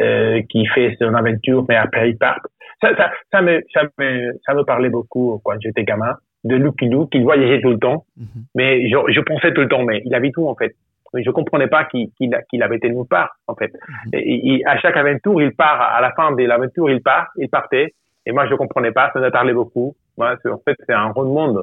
euh, 0.00 0.40
qui 0.48 0.64
fait 0.66 0.96
son 0.98 1.12
aventure, 1.14 1.64
mais 1.68 1.76
après 1.76 2.10
il 2.10 2.16
part. 2.16 2.40
Ça, 2.80 2.96
ça, 2.96 3.10
ça, 3.32 3.42
me, 3.42 3.60
ça, 3.74 3.82
me, 3.98 4.32
ça 4.46 4.54
me 4.54 4.62
parlait 4.62 4.88
beaucoup 4.88 5.40
quand 5.44 5.56
j'étais 5.60 5.84
gamin, 5.84 6.14
de 6.44 6.54
Lucky 6.54 6.86
Luke, 6.88 7.08
il 7.12 7.24
voyageait 7.24 7.60
tout 7.60 7.70
le 7.70 7.78
temps, 7.78 8.04
Mhm. 8.16 8.44
mais 8.54 8.88
je, 8.88 8.96
je 9.08 9.20
pensais 9.20 9.52
tout 9.52 9.60
le 9.62 9.68
temps, 9.68 9.82
mais 9.82 10.00
il 10.04 10.14
avait 10.14 10.30
tout 10.30 10.46
en 10.48 10.54
fait. 10.54 10.74
Mais 11.14 11.22
je 11.24 11.30
comprenais 11.30 11.68
pas 11.68 11.84
qu'il 11.86 12.10
qu'il 12.12 12.30
qu'il 12.50 12.62
avait 12.62 12.76
été 12.76 12.88
nulle 12.90 13.06
part, 13.08 13.30
en 13.46 13.54
fait. 13.54 13.72
Et, 14.12 14.54
et 14.56 14.66
à 14.66 14.78
chaque 14.78 14.96
aventure, 14.96 15.40
il 15.42 15.52
part, 15.54 15.80
à 15.80 16.00
la 16.02 16.12
fin 16.12 16.32
de 16.32 16.44
l'aventure, 16.44 16.88
il 16.90 17.02
part, 17.02 17.28
il 17.38 17.48
partait, 17.48 17.94
et 18.28 18.32
moi 18.32 18.46
je 18.46 18.54
comprenais 18.54 18.92
pas, 18.92 19.10
ça 19.12 19.20
me 19.20 19.30
parlait 19.30 19.54
beaucoup. 19.54 19.96
Moi, 20.16 20.34
en 20.50 20.58
fait, 20.64 20.76
c'est 20.86 20.92
un 20.94 21.06
rond 21.12 21.24
de 21.24 21.30
monde. 21.30 21.62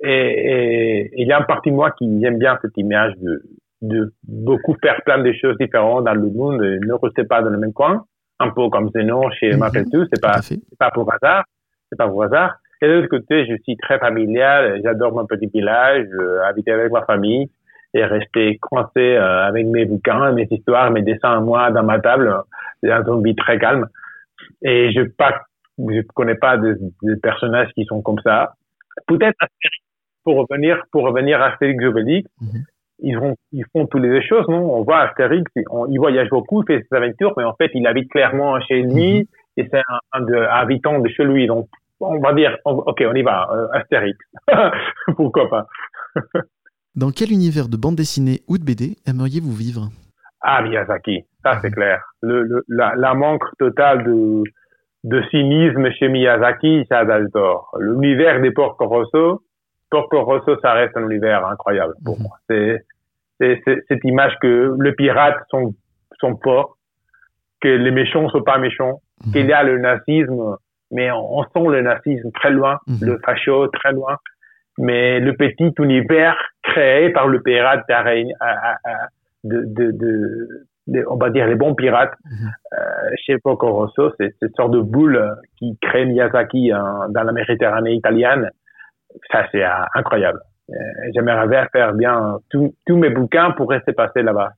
Et, 0.00 0.10
et- 0.10 1.00
et 1.06 1.22
il 1.22 1.28
y 1.28 1.32
a 1.32 1.38
un 1.38 1.42
parti 1.42 1.70
de 1.70 1.74
moi 1.76 1.90
qui 1.92 2.04
aime 2.24 2.38
bien 2.38 2.58
cette 2.62 2.76
image 2.76 3.14
de, 3.22 3.42
de 3.82 4.12
beaucoup 4.26 4.74
faire 4.82 5.00
plein 5.04 5.18
de 5.22 5.32
choses 5.32 5.56
différentes 5.58 6.04
dans 6.04 6.14
le 6.14 6.28
monde 6.30 6.62
et 6.62 6.78
ne 6.80 6.92
rester 6.94 7.24
pas 7.24 7.42
dans 7.42 7.50
le 7.50 7.58
même 7.58 7.72
coin. 7.72 8.04
Un 8.38 8.50
peu 8.50 8.68
comme 8.68 8.90
Zeno 8.90 9.30
chez 9.38 9.52
Mhm. 9.52 9.58
Mapletou, 9.60 10.04
c'est 10.12 10.20
pas, 10.20 10.40
c'est 10.68 10.78
pas 10.78 10.90
pour 10.90 11.10
hasard. 11.12 11.44
C'est 11.90 11.96
pas 11.96 12.08
pour 12.08 12.22
hasard. 12.24 12.56
Et 12.82 12.88
de 12.88 12.92
l'autre 12.92 13.08
côté, 13.08 13.46
je 13.46 13.54
suis 13.62 13.76
très 13.78 13.98
familial. 13.98 14.80
J'adore 14.84 15.12
mon 15.14 15.24
petit 15.26 15.46
village, 15.46 16.06
euh, 16.20 16.42
habiter 16.44 16.72
avec 16.72 16.92
ma 16.92 17.02
famille 17.04 17.50
et 17.94 18.04
rester 18.04 18.58
coincé 18.58 19.16
euh, 19.16 19.46
avec 19.46 19.66
mes 19.66 19.86
bouquins, 19.86 20.32
mes 20.32 20.46
histoires, 20.50 20.90
mes 20.90 21.00
dessins 21.02 21.32
à 21.38 21.40
moi 21.40 21.70
dans 21.70 21.82
ma 21.84 21.98
table. 21.98 22.34
C'est 22.82 22.90
un 22.92 23.02
zombie 23.04 23.34
très 23.34 23.58
calme. 23.58 23.86
Et 24.62 24.92
je 24.92 25.02
pas, 25.02 25.32
je 25.78 26.00
connais 26.14 26.34
pas 26.36 26.56
de, 26.56 26.78
de 27.02 27.14
personnages 27.16 27.70
qui 27.74 27.84
sont 27.84 28.02
comme 28.02 28.20
ça. 28.24 28.54
Peut-être. 29.06 29.36
Pour 30.24 30.36
revenir, 30.48 30.82
pour 30.90 31.04
revenir 31.04 31.40
à 31.40 31.52
Astérix 31.52 31.84
Obélix, 31.84 32.28
Mhm. 32.40 32.64
ils 33.00 33.16
font, 33.16 33.36
ils 33.52 33.64
font 33.72 33.86
toutes 33.86 34.02
les 34.02 34.26
choses, 34.26 34.48
non? 34.48 34.74
On 34.74 34.82
voit 34.82 35.00
Astérix, 35.02 35.44
on- 35.70 35.86
il 35.86 35.98
voyage 35.98 36.28
beaucoup, 36.30 36.62
il 36.62 36.66
fait 36.66 36.84
ses 36.90 36.96
aventures, 36.96 37.32
mais 37.36 37.44
en 37.44 37.54
fait, 37.54 37.70
il 37.74 37.86
habite 37.86 38.10
clairement 38.10 38.58
chez 38.62 38.82
lui, 38.82 39.28
et 39.56 39.68
c'est 39.70 39.78
un, 39.78 39.98
un 40.12 40.20
de, 40.22 40.34
habitant 40.34 40.98
de 40.98 41.08
chez 41.08 41.22
lui. 41.24 41.46
Donc, 41.46 41.68
on 42.00 42.18
va 42.18 42.32
dire, 42.32 42.56
on- 42.64 42.72
ok, 42.72 43.04
on 43.08 43.14
y 43.14 43.22
va, 43.22 43.48
euh, 43.52 43.68
Astérix. 43.78 44.18
Pourquoi 45.16 45.48
pas? 45.48 45.66
Dans 46.96 47.10
quel 47.10 47.30
univers 47.30 47.68
de 47.68 47.76
bande 47.76 47.94
dessinée 47.96 48.40
ou 48.48 48.58
de 48.58 48.64
BD 48.64 48.96
aimeriez-vous 49.06 49.52
vivre? 49.52 49.90
Ah, 50.40 50.62
Miyazaki, 50.62 51.24
ça 51.42 51.58
c'est 51.60 51.70
clair. 51.70 52.02
Le, 52.22 52.42
le, 52.42 52.64
la, 52.68 52.94
la 52.96 53.14
manque 53.14 53.44
totale 53.58 54.04
de, 54.04 54.42
de 55.04 55.22
cynisme 55.30 55.90
chez 55.92 56.08
Miyazaki, 56.08 56.84
ça 56.88 57.06
j'adore. 57.06 57.76
L'univers 57.80 58.40
des 58.40 58.50
Porco 58.50 58.86
Rosso, 58.86 59.42
Porco 59.90 60.22
Rosso, 60.24 60.58
ça 60.60 60.72
reste 60.72 60.96
un 60.96 61.08
univers 61.08 61.46
incroyable 61.46 61.94
pour 62.04 62.16
Mhm. 62.18 62.22
moi. 62.24 62.36
C'est, 62.48 62.84
cette 63.88 64.04
image 64.04 64.32
que 64.40 64.74
les 64.82 64.92
pirates 64.92 65.38
sont, 65.50 65.74
sont 66.20 66.36
forts, 66.42 66.76
que 67.60 67.68
les 67.68 67.90
méchants 67.90 68.28
sont 68.30 68.42
pas 68.42 68.58
méchants, 68.58 69.00
Mhm. 69.26 69.32
qu'il 69.32 69.46
y 69.46 69.52
a 69.52 69.62
le 69.62 69.78
nazisme, 69.78 70.56
mais 70.90 71.10
on, 71.10 71.38
on 71.38 71.42
sent 71.44 71.68
le 71.70 71.82
nazisme 71.82 72.30
très 72.32 72.50
loin, 72.50 72.78
Mhm. 72.86 72.98
le 73.02 73.18
facho 73.24 73.68
très 73.68 73.92
loin, 73.92 74.16
mais 74.78 75.20
le 75.20 75.34
petit 75.34 75.72
univers 75.78 76.36
créé 76.62 77.10
par 77.10 77.28
le 77.28 77.40
pirate 77.42 77.84
de, 79.44 79.62
de, 79.64 79.90
de- 79.92 80.48
on 81.08 81.16
va 81.16 81.30
dire 81.30 81.46
les 81.46 81.54
bons 81.56 81.74
pirates 81.74 82.12
Mhm. 82.24 82.50
euh, 82.72 82.76
chez 83.24 83.38
Porco 83.38 83.72
Rosso, 83.72 84.12
c'est 84.18 84.34
cette 84.40 84.54
sorte 84.56 84.72
de 84.72 84.80
boule 84.80 85.16
euh, 85.16 85.34
qui 85.58 85.76
crée 85.80 86.04
Miyazaki 86.06 86.72
hein, 86.72 87.06
dans 87.10 87.22
la 87.22 87.32
Méditerranée 87.32 87.94
italienne. 87.94 88.50
Ça, 89.32 89.46
c'est 89.52 89.64
euh, 89.64 89.68
incroyable. 89.94 90.40
Euh, 90.70 90.74
J'aimerais 91.14 91.68
faire 91.72 91.92
bien 91.94 92.38
tous 92.50 92.96
mes 92.96 93.10
bouquins 93.10 93.52
pourraient 93.52 93.82
se 93.86 93.92
passer 93.92 94.22
là-bas. 94.22 94.50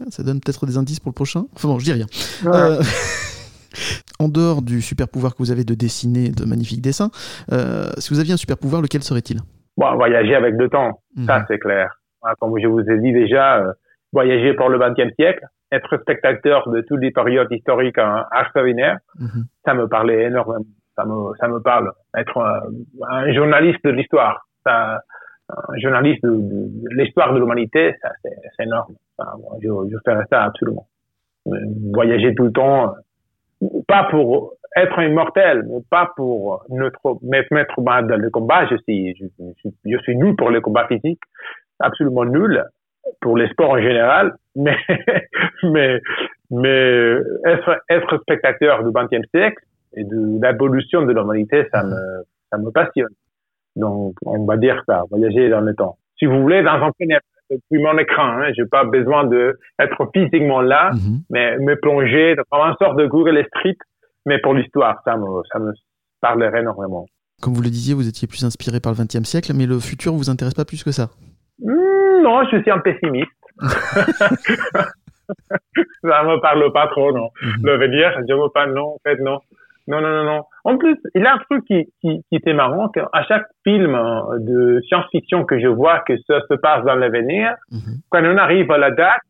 Ah, 0.00 0.04
Ça 0.10 0.22
donne 0.22 0.40
peut-être 0.40 0.66
des 0.66 0.76
indices 0.78 1.00
pour 1.00 1.10
le 1.10 1.14
prochain 1.14 1.44
Enfin 1.54 1.68
bon, 1.68 1.78
je 1.78 1.84
dis 1.84 1.92
rien. 1.92 2.06
Euh, 2.46 2.80
en 4.18 4.28
dehors 4.28 4.62
du 4.62 4.80
super 4.82 5.08
pouvoir 5.08 5.32
que 5.32 5.38
vous 5.38 5.50
avez 5.50 5.64
de 5.64 5.74
dessiner 5.74 6.30
de 6.30 6.44
magnifiques 6.44 6.82
dessins, 6.82 7.10
euh, 7.52 7.90
si 7.98 8.12
vous 8.12 8.20
aviez 8.20 8.34
un 8.34 8.36
super 8.36 8.58
pouvoir, 8.58 8.82
lequel 8.82 9.02
serait-il? 9.02 9.38
Bon, 9.76 9.94
voyager 9.96 10.34
avec 10.34 10.54
le 10.56 10.68
temps, 10.68 11.00
Mhm. 11.16 11.26
ça 11.26 11.44
c'est 11.48 11.58
clair. 11.58 11.98
Comme 12.40 12.54
je 12.62 12.66
vous 12.68 12.80
ai 12.88 12.98
dit 13.00 13.12
déjà, 13.12 13.58
euh, 13.58 13.72
voyager 14.12 14.54
pour 14.54 14.68
le 14.68 14.78
XXe 14.78 15.14
siècle, 15.16 15.44
être 15.70 15.96
spectateur 16.00 16.68
de 16.68 16.80
toutes 16.82 17.00
les 17.00 17.10
périodes 17.10 17.50
historiques 17.50 17.98
hein, 17.98 18.24
extraordinaires, 18.38 18.98
Mhm. 19.18 19.44
ça 19.64 19.74
me 19.74 19.86
parlait 19.88 20.24
énormément. 20.24 20.64
Ça 20.96 21.06
me, 21.06 21.34
ça 21.40 21.48
me 21.48 21.58
parle. 21.60 21.90
Être 22.16 22.36
un, 22.38 22.60
un 23.08 23.32
journaliste 23.32 23.82
de 23.84 23.90
l'histoire, 23.90 24.46
un 24.66 24.98
journaliste 25.78 26.22
de, 26.24 26.30
de- 26.30 26.68
de 26.82 27.02
l'histoire 27.02 27.32
de 27.32 27.38
l'humanité, 27.40 27.94
ça 28.02 28.10
c'est 28.22 28.64
énorme. 28.64 28.94
Je, 29.62 29.68
je 29.90 29.96
ferais 30.04 30.24
ça 30.30 30.44
absolument. 30.44 30.86
Euh, 31.48 31.52
Voyager 31.94 32.34
tout 32.34 32.44
le 32.44 32.52
temps, 32.52 32.94
euh, 33.62 33.66
pas 33.88 34.04
pour 34.10 34.52
être 34.76 35.00
immortel, 35.02 35.64
mais 35.68 35.80
pas 35.90 36.10
pour 36.16 36.64
notre, 36.68 37.18
me 37.22 37.42
mettre 37.54 37.80
mal 37.80 38.06
dans 38.06 38.16
le 38.20 38.30
combat. 38.30 38.66
Je 38.70 38.76
suis, 38.86 39.14
je, 39.16 39.24
je, 39.64 39.68
je 39.84 39.96
suis 39.98 40.16
nul 40.16 40.36
pour 40.36 40.50
le 40.50 40.60
combat 40.60 40.86
physique, 40.86 41.20
absolument 41.80 42.24
nul 42.24 42.64
pour 43.20 43.36
les 43.36 43.48
sports 43.48 43.70
en 43.70 43.80
général, 43.80 44.34
mais, 44.56 44.76
mais, 45.62 46.00
mais 46.50 47.16
être, 47.46 47.80
être 47.88 48.18
spectateur 48.22 48.82
du 48.84 48.90
XXe 48.92 49.26
siècle 49.34 49.62
et 49.96 50.04
de 50.04 50.40
l'évolution 50.42 51.02
de 51.02 51.12
l'humanité, 51.12 51.66
ça 51.72 51.82
me, 51.84 51.96
ça 52.50 52.58
me 52.58 52.70
passionne. 52.70 53.12
Donc, 53.76 54.14
on 54.26 54.44
va 54.44 54.56
dire 54.56 54.82
ça, 54.86 55.02
voyager 55.10 55.48
dans 55.48 55.60
le 55.60 55.74
temps. 55.74 55.96
Si 56.18 56.26
vous 56.26 56.40
voulez, 56.40 56.62
dans 56.62 56.72
un 56.72 56.90
depuis 57.50 57.82
mon 57.82 57.98
écran, 57.98 58.22
hein, 58.38 58.50
j'ai 58.56 58.64
pas 58.64 58.84
besoin 58.84 59.24
de 59.24 59.58
être 59.78 60.10
physiquement 60.14 60.60
là, 60.62 60.90
Mhm. 60.94 61.20
mais 61.30 61.58
me 61.58 61.74
plonger 61.76 62.34
dans 62.50 62.64
une 62.64 62.74
sorte 62.80 62.96
de 62.98 63.06
Google 63.06 63.44
Street, 63.48 63.76
mais 64.24 64.38
pour 64.38 64.54
l'histoire, 64.54 65.00
ça 65.04 65.16
me, 65.16 65.26
ça 65.52 65.58
me 65.58 65.72
parlerait 66.20 66.60
énormément. 66.60 67.06
Comme 67.42 67.54
vous 67.54 67.62
le 67.62 67.68
disiez, 67.70 67.94
vous 67.94 68.08
étiez 68.08 68.28
plus 68.28 68.44
inspiré 68.44 68.80
par 68.80 68.92
le 68.92 68.98
XXe 69.04 69.24
siècle, 69.24 69.52
mais 69.54 69.66
le 69.66 69.80
futur 69.80 70.12
vous 70.14 70.30
intéresse 70.30 70.54
pas 70.54 70.64
plus 70.64 70.82
que 70.84 70.92
ça. 70.92 71.10
Hmm, 71.62 72.22
non, 72.22 72.44
je 72.50 72.60
suis 72.60 72.70
un 72.70 72.78
pessimiste. 72.80 73.30
ça 76.02 76.22
me 76.24 76.40
parle 76.40 76.72
pas 76.72 76.88
trop, 76.88 77.12
non. 77.12 77.30
Mhm. 77.42 77.66
L'avenir, 77.66 78.12
je 78.28 78.34
me 78.34 78.48
parle, 78.48 78.72
non, 78.74 78.94
en 78.94 78.98
fait, 79.04 79.16
non. 79.20 79.38
Non, 79.88 80.00
non, 80.00 80.10
non, 80.10 80.24
non. 80.24 80.42
En 80.64 80.78
plus, 80.78 80.96
il 81.14 81.22
y 81.22 81.26
a 81.26 81.34
un 81.34 81.38
truc 81.38 81.64
qui, 81.64 81.92
qui, 82.00 82.22
qui 82.28 82.36
était 82.36 82.52
marrant, 82.52 82.88
qu'à 82.88 83.08
chaque 83.26 83.46
film 83.64 83.94
euh, 83.96 84.38
de 84.38 84.80
science-fiction 84.86 85.44
que 85.44 85.58
je 85.60 85.66
vois 85.66 86.00
que 86.00 86.16
ça 86.28 86.40
se 86.48 86.54
passe 86.54 86.84
dans 86.84 86.94
l'avenir, 86.94 87.54
Mhm. 87.70 87.96
quand 88.10 88.22
on 88.24 88.36
arrive 88.38 88.70
à 88.70 88.78
la 88.78 88.90
date, 88.92 89.20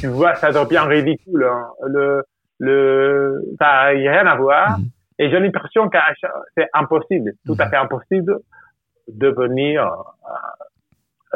tu 0.00 0.08
vois, 0.08 0.34
ça 0.34 0.50
devient 0.52 0.84
ridicule. 0.86 1.44
hein. 1.44 1.66
Le, 1.88 2.22
le, 2.58 3.40
ça 3.58 3.64
n'a 3.66 3.82
rien 3.84 4.26
à 4.26 4.36
voir. 4.36 4.78
Mhm. 4.78 4.84
Et 5.18 5.30
j'ai 5.30 5.40
l'impression 5.40 5.88
que 5.88 5.96
c'est 6.56 6.68
impossible, 6.74 7.32
tout 7.46 7.56
à 7.58 7.68
fait 7.70 7.76
impossible 7.76 8.36
de 9.08 9.30
devenir 9.30 9.90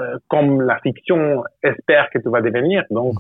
euh, 0.01 0.17
comme 0.29 0.63
la 0.63 0.79
fiction 0.79 1.45
espère 1.63 2.09
que 2.11 2.19
tu 2.19 2.29
vas 2.31 2.41
devenir. 2.41 2.85
Donc, 2.91 3.15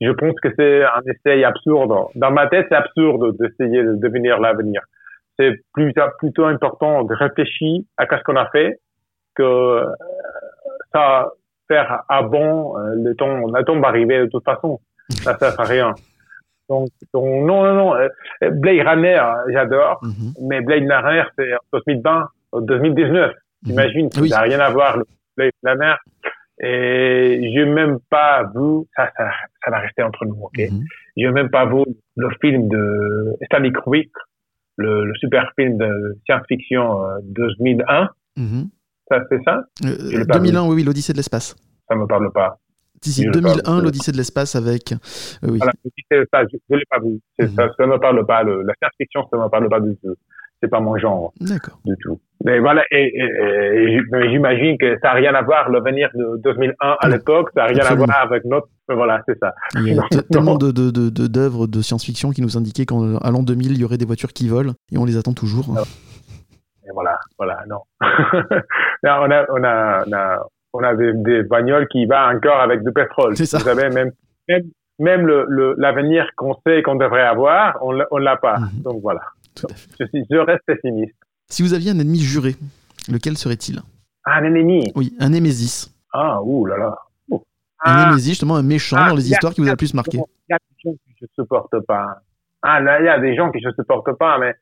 je 0.00 0.10
pense 0.10 0.34
que 0.42 0.48
c'est 0.56 0.84
un 0.84 1.02
essai 1.06 1.44
absurde. 1.44 1.92
Dans 2.14 2.30
ma 2.30 2.46
tête, 2.48 2.66
c'est 2.68 2.76
absurde 2.76 3.36
d'essayer 3.38 3.82
de 3.82 3.94
devenir 3.94 4.38
l'avenir. 4.40 4.82
C'est 5.38 5.52
plus, 5.74 5.92
plutôt 6.18 6.44
important 6.46 7.02
de 7.04 7.14
réfléchir 7.14 7.82
à 7.96 8.04
ce 8.06 8.22
qu'on 8.24 8.36
a 8.36 8.46
fait 8.50 8.78
que 9.34 9.42
euh, 9.42 9.84
ça 10.92 11.30
faire 11.68 12.02
à 12.08 12.22
bon 12.22 12.78
euh, 12.78 12.94
le 12.96 13.14
temps, 13.16 13.36
le 13.38 13.64
temps 13.64 13.78
va 13.80 13.88
arriver 13.88 14.20
de 14.20 14.26
toute 14.26 14.44
façon. 14.44 14.78
Ça 15.10 15.36
sert 15.38 15.58
à 15.58 15.64
rien. 15.64 15.94
Donc, 16.68 16.88
donc 17.14 17.24
non, 17.24 17.64
non, 17.64 17.74
non. 17.74 17.94
Blade 18.52 18.86
Runner, 18.86 19.22
j'adore, 19.52 20.00
Mhm. 20.02 20.32
mais 20.48 20.60
Blade 20.62 20.88
Runner, 20.90 21.24
c'est 21.38 21.52
en 21.54 21.78
2020, 21.86 22.28
en 22.52 22.60
2019. 22.60 23.30
Mhm. 23.30 23.34
J'imagine, 23.66 24.10
ça 24.10 24.20
Oui. 24.20 24.30
n'a 24.30 24.40
rien 24.40 24.58
à 24.60 24.70
voir, 24.70 24.96
le 24.98 25.04
Blade 25.36 25.52
Runner. 25.64 25.94
Et 26.58 27.52
j'ai 27.54 27.66
même 27.66 27.98
pas 28.08 28.44
vu, 28.54 28.84
ça, 28.96 29.10
ça, 29.16 29.30
ça 29.62 29.70
va 29.70 29.78
rester 29.80 30.02
entre 30.02 30.24
nous, 30.24 30.36
ok? 30.40 30.58
Mhm. 30.58 30.84
J'ai 31.16 31.30
même 31.30 31.50
pas 31.50 31.66
vu 31.66 31.82
le 32.16 32.28
film 32.40 32.68
de 32.68 33.34
Stanley 33.44 33.72
Kubrick, 33.72 34.10
le, 34.76 35.04
le 35.04 35.14
super 35.16 35.52
film 35.58 35.76
de 35.76 36.16
science-fiction 36.24 37.02
euh, 37.04 37.18
2001. 37.24 38.08
Mhm. 38.36 38.68
Ça, 39.10 39.20
c'est 39.30 39.42
ça? 39.44 39.64
Euh, 39.84 39.96
Je 40.10 40.18
l'ai 40.18 40.24
pas 40.24 40.38
2001, 40.38 40.62
oui, 40.68 40.76
oui, 40.76 40.82
l'Odyssée 40.84 41.12
de 41.12 41.18
l'espace. 41.18 41.54
Ça 41.88 41.94
me 41.94 42.06
parle 42.06 42.32
pas. 42.32 42.58
Je 43.04 43.24
pas 43.26 43.30
2001, 43.32 43.78
vu. 43.78 43.84
l'Odyssée 43.84 44.12
de 44.12 44.16
l'espace 44.16 44.56
avec. 44.56 44.92
euh, 44.92 44.96
oui. 45.42 45.58
Voilà, 45.58 45.72
je 45.84 45.90
je, 46.10 46.56
je 46.70 46.74
l'ai 46.74 46.84
pas 46.90 46.98
vu. 47.00 47.20
Mhm. 47.38 47.48
ça, 47.54 47.68
ça 47.76 47.86
me 47.86 47.98
parle 47.98 48.24
pas. 48.26 48.42
Le, 48.42 48.62
la 48.62 48.72
science-fiction, 48.80 49.28
ça 49.30 49.36
me 49.36 49.48
parle 49.50 49.68
pas 49.68 49.80
du 49.80 49.94
tout. 50.02 50.14
C'est 50.62 50.68
pas 50.70 50.80
mon 50.80 50.96
genre 50.96 51.32
du 51.40 51.94
tout. 52.02 52.18
Mais 52.44 52.58
voilà, 52.60 52.82
et, 52.90 53.06
et- 53.06 53.94
et 53.96 54.00
mais 54.12 54.30
j'imagine 54.30 54.76
que 54.78 54.94
ça 55.00 55.08
n'a 55.08 55.12
rien 55.14 55.34
à 55.34 55.42
voir 55.42 55.68
l'avenir 55.70 56.08
de 56.14 56.36
2001 56.44 56.96
à 57.00 57.08
l'époque, 57.08 57.48
ça 57.54 57.62
n'a 57.62 57.66
rien 57.68 57.78
absolument. 57.78 58.04
à 58.04 58.06
voir 58.06 58.22
avec 58.22 58.44
notre. 58.44 58.68
Voilà, 58.88 59.20
c'est 59.26 59.38
ça. 59.38 59.54
Il 59.74 59.94
y 59.94 59.98
a 59.98 60.02
tellement 60.30 60.52
non. 60.52 60.58
de, 60.58 60.70
de, 60.70 60.90
de- 60.90 61.08
de- 61.10 61.26
d'œuvres 61.26 61.66
de 61.66 61.80
science-fiction 61.80 62.30
qui 62.30 62.42
nous 62.42 62.56
indiquaient 62.56 62.86
qu'à 62.86 62.94
l'an 62.94 63.42
2000, 63.42 63.72
il 63.72 63.78
y 63.80 63.84
aurait 63.84 63.98
des 63.98 64.04
voitures 64.06 64.32
qui 64.32 64.48
volent, 64.48 64.72
et 64.92 64.98
on 64.98 65.04
les 65.04 65.16
attend 65.16 65.32
toujours. 65.32 65.74
Ah. 65.76 65.82
Et 66.86 66.92
voilà, 66.92 67.18
voilà, 67.38 67.58
non. 67.68 67.80
On 69.04 69.08
a, 69.08 69.46
on 69.50 69.62
a, 69.64 70.04
on 70.06 70.12
a, 70.12 70.46
on 70.72 70.82
a 70.82 70.94
des, 70.94 71.12
des 71.14 71.42
bagnoles 71.42 71.86
qui 71.88 72.06
va 72.06 72.28
encore 72.34 72.60
avec 72.60 72.82
du 72.84 72.92
pétrole. 72.92 73.36
C'est 73.36 73.46
ça. 73.46 73.58
Vous 73.58 73.64
savez, 73.64 73.88
même, 73.90 74.10
même, 74.48 74.62
même 74.98 75.26
le, 75.26 75.44
le, 75.48 75.74
l'avenir 75.78 76.28
qu'on 76.36 76.54
sait 76.66 76.82
qu'on 76.82 76.96
devrait 76.96 77.22
avoir, 77.26 77.76
on 77.82 77.96
on 78.10 78.18
l'a 78.18 78.36
pas. 78.36 78.58
Mhm. 78.58 78.82
Donc 78.84 79.00
voilà. 79.02 79.20
Tout 79.56 79.66
à 79.70 79.74
fait. 79.74 79.88
Je 80.00 80.06
suis, 80.06 80.24
je 80.30 80.36
reste 80.36 80.62
pessimiste. 80.66 81.14
Si 81.48 81.62
vous 81.62 81.74
aviez 81.74 81.90
un 81.90 81.98
ennemi 81.98 82.18
juré, 82.20 82.54
lequel 83.10 83.36
serait-il? 83.36 83.80
Ah, 84.24 84.38
un 84.38 84.44
ennemi? 84.44 84.92
Oui, 84.94 85.14
un 85.18 85.30
Némésis. 85.30 85.92
Ah, 86.12 86.40
ouh 86.42 86.66
là 86.66 86.76
là. 86.76 86.96
Ouh. 87.30 87.36
Un 87.84 87.92
Ah, 87.92 88.06
Némésis, 88.10 88.30
justement, 88.30 88.56
un 88.56 88.62
méchant 88.62 88.96
Ah, 88.98 89.08
dans 89.10 89.14
les 89.16 89.24
a- 89.26 89.30
histoires 89.34 89.54
qui 89.54 89.60
vous 89.60 89.68
a- 89.68 89.72
le 89.72 89.76
plus 89.76 89.94
marqué. 89.94 90.18
Il 90.18 90.50
y 90.50 90.54
a 90.54 90.58
des 90.58 90.76
gens 90.90 90.92
que 90.92 90.98
je 91.20 91.26
supporte 91.34 91.80
pas. 91.86 92.20
Ah, 92.62 92.80
là, 92.80 93.00
il 93.00 93.04
y 93.06 93.08
a 93.08 93.18
des 93.18 93.36
gens 93.36 93.50
que 93.50 93.58
je 93.62 93.68
supporte 93.78 94.12
pas, 94.18 94.38
mais, 94.38 94.54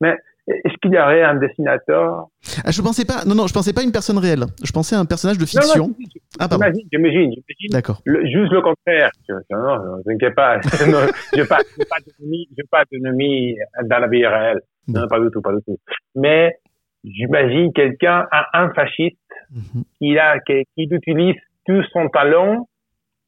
mais 0.00 0.16
est-ce 0.48 0.74
qu'il 0.82 0.92
y 0.92 0.98
aurait 0.98 1.22
un 1.22 1.36
dessinateur? 1.36 2.26
Ah, 2.64 2.70
je 2.70 2.82
pensais 2.82 3.04
pas. 3.04 3.24
Non, 3.26 3.34
non, 3.34 3.46
je 3.46 3.52
pensais 3.54 3.72
pas 3.72 3.80
à 3.82 3.84
une 3.84 3.92
personne 3.92 4.18
réelle. 4.18 4.44
Je 4.64 4.72
pensais 4.72 4.96
à 4.96 4.98
un 5.00 5.04
personnage 5.04 5.36
de 5.38 5.42
Non, 5.42 5.46
fiction. 5.46 5.88
non, 5.88 5.94
si, 5.98 6.20
ah, 6.40 6.48
pardon. 6.48 6.64
j'imagine, 6.92 7.30
j'imagine. 7.32 7.70
D'accord. 7.70 8.00
Le- 8.04 8.24
juste 8.26 8.52
le 8.52 8.60
contraire. 8.60 9.10
Je, 9.28 9.34
non, 9.50 9.76
non, 9.76 10.02
t'inquiète 10.04 10.34
pas. 10.34 10.56
Non, 10.56 11.06
je 11.34 11.40
n'ai 11.40 11.46
pas, 11.46 11.58
pas 12.70 12.84
d'ennemi, 12.90 13.56
dans 13.84 13.98
la 13.98 14.08
vie 14.08 14.26
réelle. 14.26 14.60
Non, 14.88 15.06
pas 15.08 15.20
du 15.20 15.30
tout, 15.30 15.40
pas 15.40 15.52
du 15.52 15.62
tout. 15.64 15.78
Mais 16.16 16.56
j'imagine 17.04 17.72
quelqu'un, 17.72 18.26
un, 18.32 18.44
un 18.64 18.70
fasciste, 18.74 19.16
Mhm. 19.54 19.82
qui 19.98 20.18
a, 20.18 20.38
qui, 20.40 20.64
qui 20.74 20.84
utilise 20.90 21.34
tout 21.66 21.82
son 21.92 22.08
talent 22.08 22.66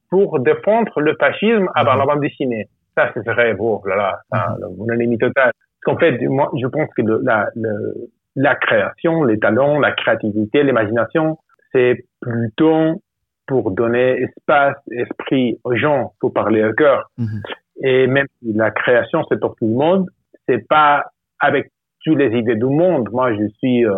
pour 0.09 0.41
défendre 0.41 1.01
le 1.03 1.15
fascisme 1.21 1.69
à 1.75 1.85
Mhm. 1.85 1.99
la 1.99 2.07
bande 2.07 2.21
dessinée. 2.21 2.67
Ça, 2.97 3.11
ce 3.15 3.23
serait, 3.23 3.55
oh 3.59 3.83
là 3.87 3.97
là, 3.97 4.19
ça, 4.33 4.57
mon 4.79 4.89
ennemi 4.89 5.19
total. 5.19 5.53
Qu'en 5.85 5.99
fait, 5.99 6.19
moi, 6.23 6.51
je 6.61 6.67
pense 6.67 6.89
que 6.97 7.03
le, 7.03 7.21
la, 7.23 7.49
le, 7.55 8.11
la 8.37 8.55
création, 8.55 9.25
les 9.25 9.39
talents, 9.39 9.79
la 9.79 9.93
créativité, 9.93 10.63
l'imagination, 10.63 11.39
c'est 11.73 12.05
plutôt 12.21 13.03
pour 13.47 13.71
donner 13.73 14.23
espace, 14.23 14.77
esprit 14.91 15.59
aux 15.65 15.77
gens, 15.77 16.13
pour 16.21 16.33
parler 16.33 16.65
au 16.65 16.73
cœur. 16.73 17.11
Mhm. 17.19 17.43
Et 17.83 18.07
même 18.07 18.27
si 18.41 18.53
la 18.53 18.71
création, 18.71 19.23
c'est 19.29 19.39
pour 19.39 19.57
tout 19.57 19.67
le 19.67 19.75
monde, 19.75 20.09
c'est 20.49 20.67
pas 20.67 21.05
avec 21.41 21.71
toutes 22.05 22.19
les 22.19 22.37
idées 22.39 22.57
du 22.57 22.65
monde. 22.65 23.09
Moi, 23.13 23.35
je 23.35 23.47
suis, 23.59 23.85
euh, 23.85 23.95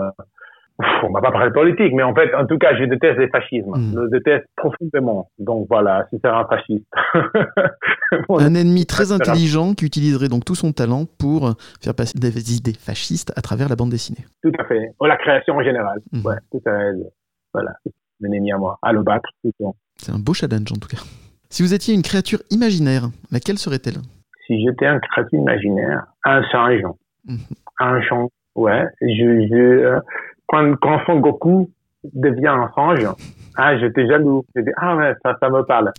on 1.03 1.11
va 1.13 1.21
pas 1.21 1.31
parler 1.33 1.51
politique, 1.53 1.93
mais 1.95 2.03
en 2.03 2.15
fait, 2.15 2.35
en 2.35 2.47
tout 2.47 2.59
cas, 2.59 2.77
je 2.77 2.85
déteste 2.85 3.19
les 3.19 3.29
fascismes. 3.29 3.71
Mhm. 3.77 3.93
Je 3.95 3.99
le 4.01 4.09
déteste 4.11 4.47
profondément. 4.57 5.31
Donc 5.39 5.67
voilà, 5.71 6.07
si 6.11 6.19
c'est 6.23 6.29
un 6.29 6.45
fasciste. 6.47 6.87
Un 8.29 8.55
ennemi 8.55 8.87
très 8.87 9.11
intelligent 9.13 9.75
qui 9.75 9.85
utiliserait 9.85 10.29
donc 10.29 10.45
tout 10.45 10.55
son 10.55 10.73
talent 10.73 11.05
pour 11.19 11.55
faire 11.83 11.95
passer 11.95 12.19
des 12.19 12.55
idées 12.57 12.75
fascistes 12.79 13.33
à 13.37 13.43
travers 13.43 13.69
la 13.69 13.77
bande 13.77 13.91
dessinée. 13.91 14.25
tout 14.43 14.53
à 14.59 14.65
fait. 14.65 14.93
Ou 15.01 15.07
la 15.07 15.17
création 15.17 15.55
en 15.57 15.63
général. 15.63 15.99
Mhm. 16.13 16.25
Ouais, 16.25 16.37
tout 16.53 16.61
à 16.67 16.71
fait. 16.71 16.93
Voilà. 17.53 17.73
C'est 17.85 17.93
un 18.29 18.33
ennemi 18.33 18.53
à 18.53 18.59
moi. 18.59 18.79
À 18.83 18.93
le 18.93 19.03
battre. 19.03 19.29
C'est 19.97 20.13
un 20.13 20.19
beau 20.19 20.35
challenge 20.35 20.71
en 20.73 20.77
tout 20.77 20.89
cas. 20.89 21.03
Si 21.51 21.63
vous 21.63 21.75
étiez 21.75 21.95
une 21.95 22.03
créature 22.03 22.39
imaginaire, 22.51 23.05
laquelle 23.33 23.59
serait-elle? 23.59 23.99
Si 24.47 24.65
j'étais 24.65 24.87
un 24.87 24.99
créature 25.01 25.39
imaginaire, 25.41 26.03
un 26.25 26.43
singe, 26.53 26.83
Mhm. 27.27 27.39
un 27.81 28.01
chant, 28.03 28.31
ouais, 28.55 28.85
je, 29.01 29.49
je, 29.51 29.55
euh, 29.85 30.01
quand, 30.47 30.75
quand 30.77 31.01
Son 31.07 31.21
Goku 31.21 31.71
devient 32.15 32.49
un 32.49 32.71
singe, 32.75 33.07
ah, 33.57 33.79
j'étais 33.79 34.07
jaloux. 34.07 34.45
J'ai 34.55 34.63
dit, 34.63 34.71
ah 34.77 34.97
ouais, 34.97 35.15
ça, 35.25 35.37
ça 35.41 35.49
me 35.51 35.63
parle. 35.63 35.93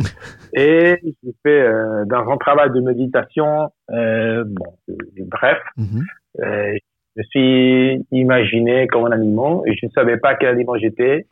Et 0.54 0.98
j'ai 1.04 1.34
fait, 1.44 1.62
euh, 1.62 2.06
dans 2.06 2.30
un 2.30 2.38
travail 2.38 2.70
de 2.72 2.80
méditation, 2.82 3.72
euh, 3.92 4.44
bon, 4.46 4.74
euh, 4.90 4.96
bref, 5.28 5.58
Mhm. 5.78 6.04
euh, 6.44 6.78
je 7.16 7.24
suis 7.24 8.06
imaginé 8.12 8.86
comme 8.88 9.06
un 9.06 9.12
animal 9.12 9.62
et 9.66 9.76
je 9.76 9.88
ne 9.88 9.92
savais 9.92 10.18
pas 10.18 10.36
quel 10.36 10.50
animal 10.50 10.80
j'étais. 10.80 11.26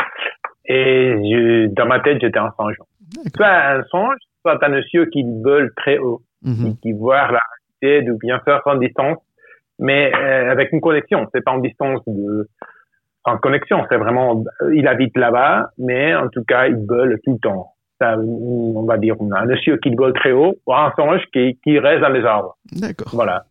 Et 0.68 1.12
je, 1.30 1.68
dans 1.68 1.86
ma 1.86 2.00
tête, 2.00 2.20
j'étais 2.22 2.40
un 2.40 2.52
singe. 2.58 2.76
Soit 3.36 3.48
un 3.48 3.84
singe, 3.92 4.18
soit 4.42 4.58
un 4.66 4.70
monsieur 4.70 5.06
qui 5.06 5.24
vole 5.44 5.72
très 5.78 6.00
haut 6.00 6.22
Mhm. 6.44 6.76
qui 6.82 6.92
voit 6.94 7.32
la 7.32 7.42
réalité 7.82 8.08
de 8.12 8.14
bien 8.18 8.40
faire 8.46 8.62
en 8.66 8.76
distance, 8.76 9.18
mais 9.80 10.12
euh, 10.16 10.52
avec 10.52 10.72
une 10.72 10.82
connexion. 10.82 11.28
C'est 11.34 11.44
pas 11.44 11.52
en 11.52 11.58
distance 11.60 12.02
de 12.08 12.48
en 13.26 13.38
connexion, 13.38 13.84
c'est 13.90 13.98
vraiment 13.98 14.44
euh, 14.62 14.76
il 14.76 14.88
habite 14.88 15.18
là-bas, 15.18 15.72
mais 15.78 16.16
en 16.16 16.30
tout 16.30 16.44
cas 16.44 16.68
il 16.68 16.78
vole 16.88 17.20
tout 17.24 17.34
le 17.34 17.40
temps. 17.40 17.72
Ça, 18.00 18.18
on 18.20 18.84
va 18.86 18.98
dire 18.98 19.16
un 19.22 19.46
monsieur 19.46 19.78
qui 19.78 19.94
vole 19.96 20.14
très 20.14 20.32
haut 20.34 20.56
ou 20.68 20.74
un 20.74 20.92
singe 20.98 21.22
qui, 21.34 21.58
qui 21.64 21.80
reste 21.80 22.02
dans 22.02 22.10
les 22.10 22.24
arbres. 22.26 22.58
D'accord. 22.72 23.10
Voilà. 23.14 23.46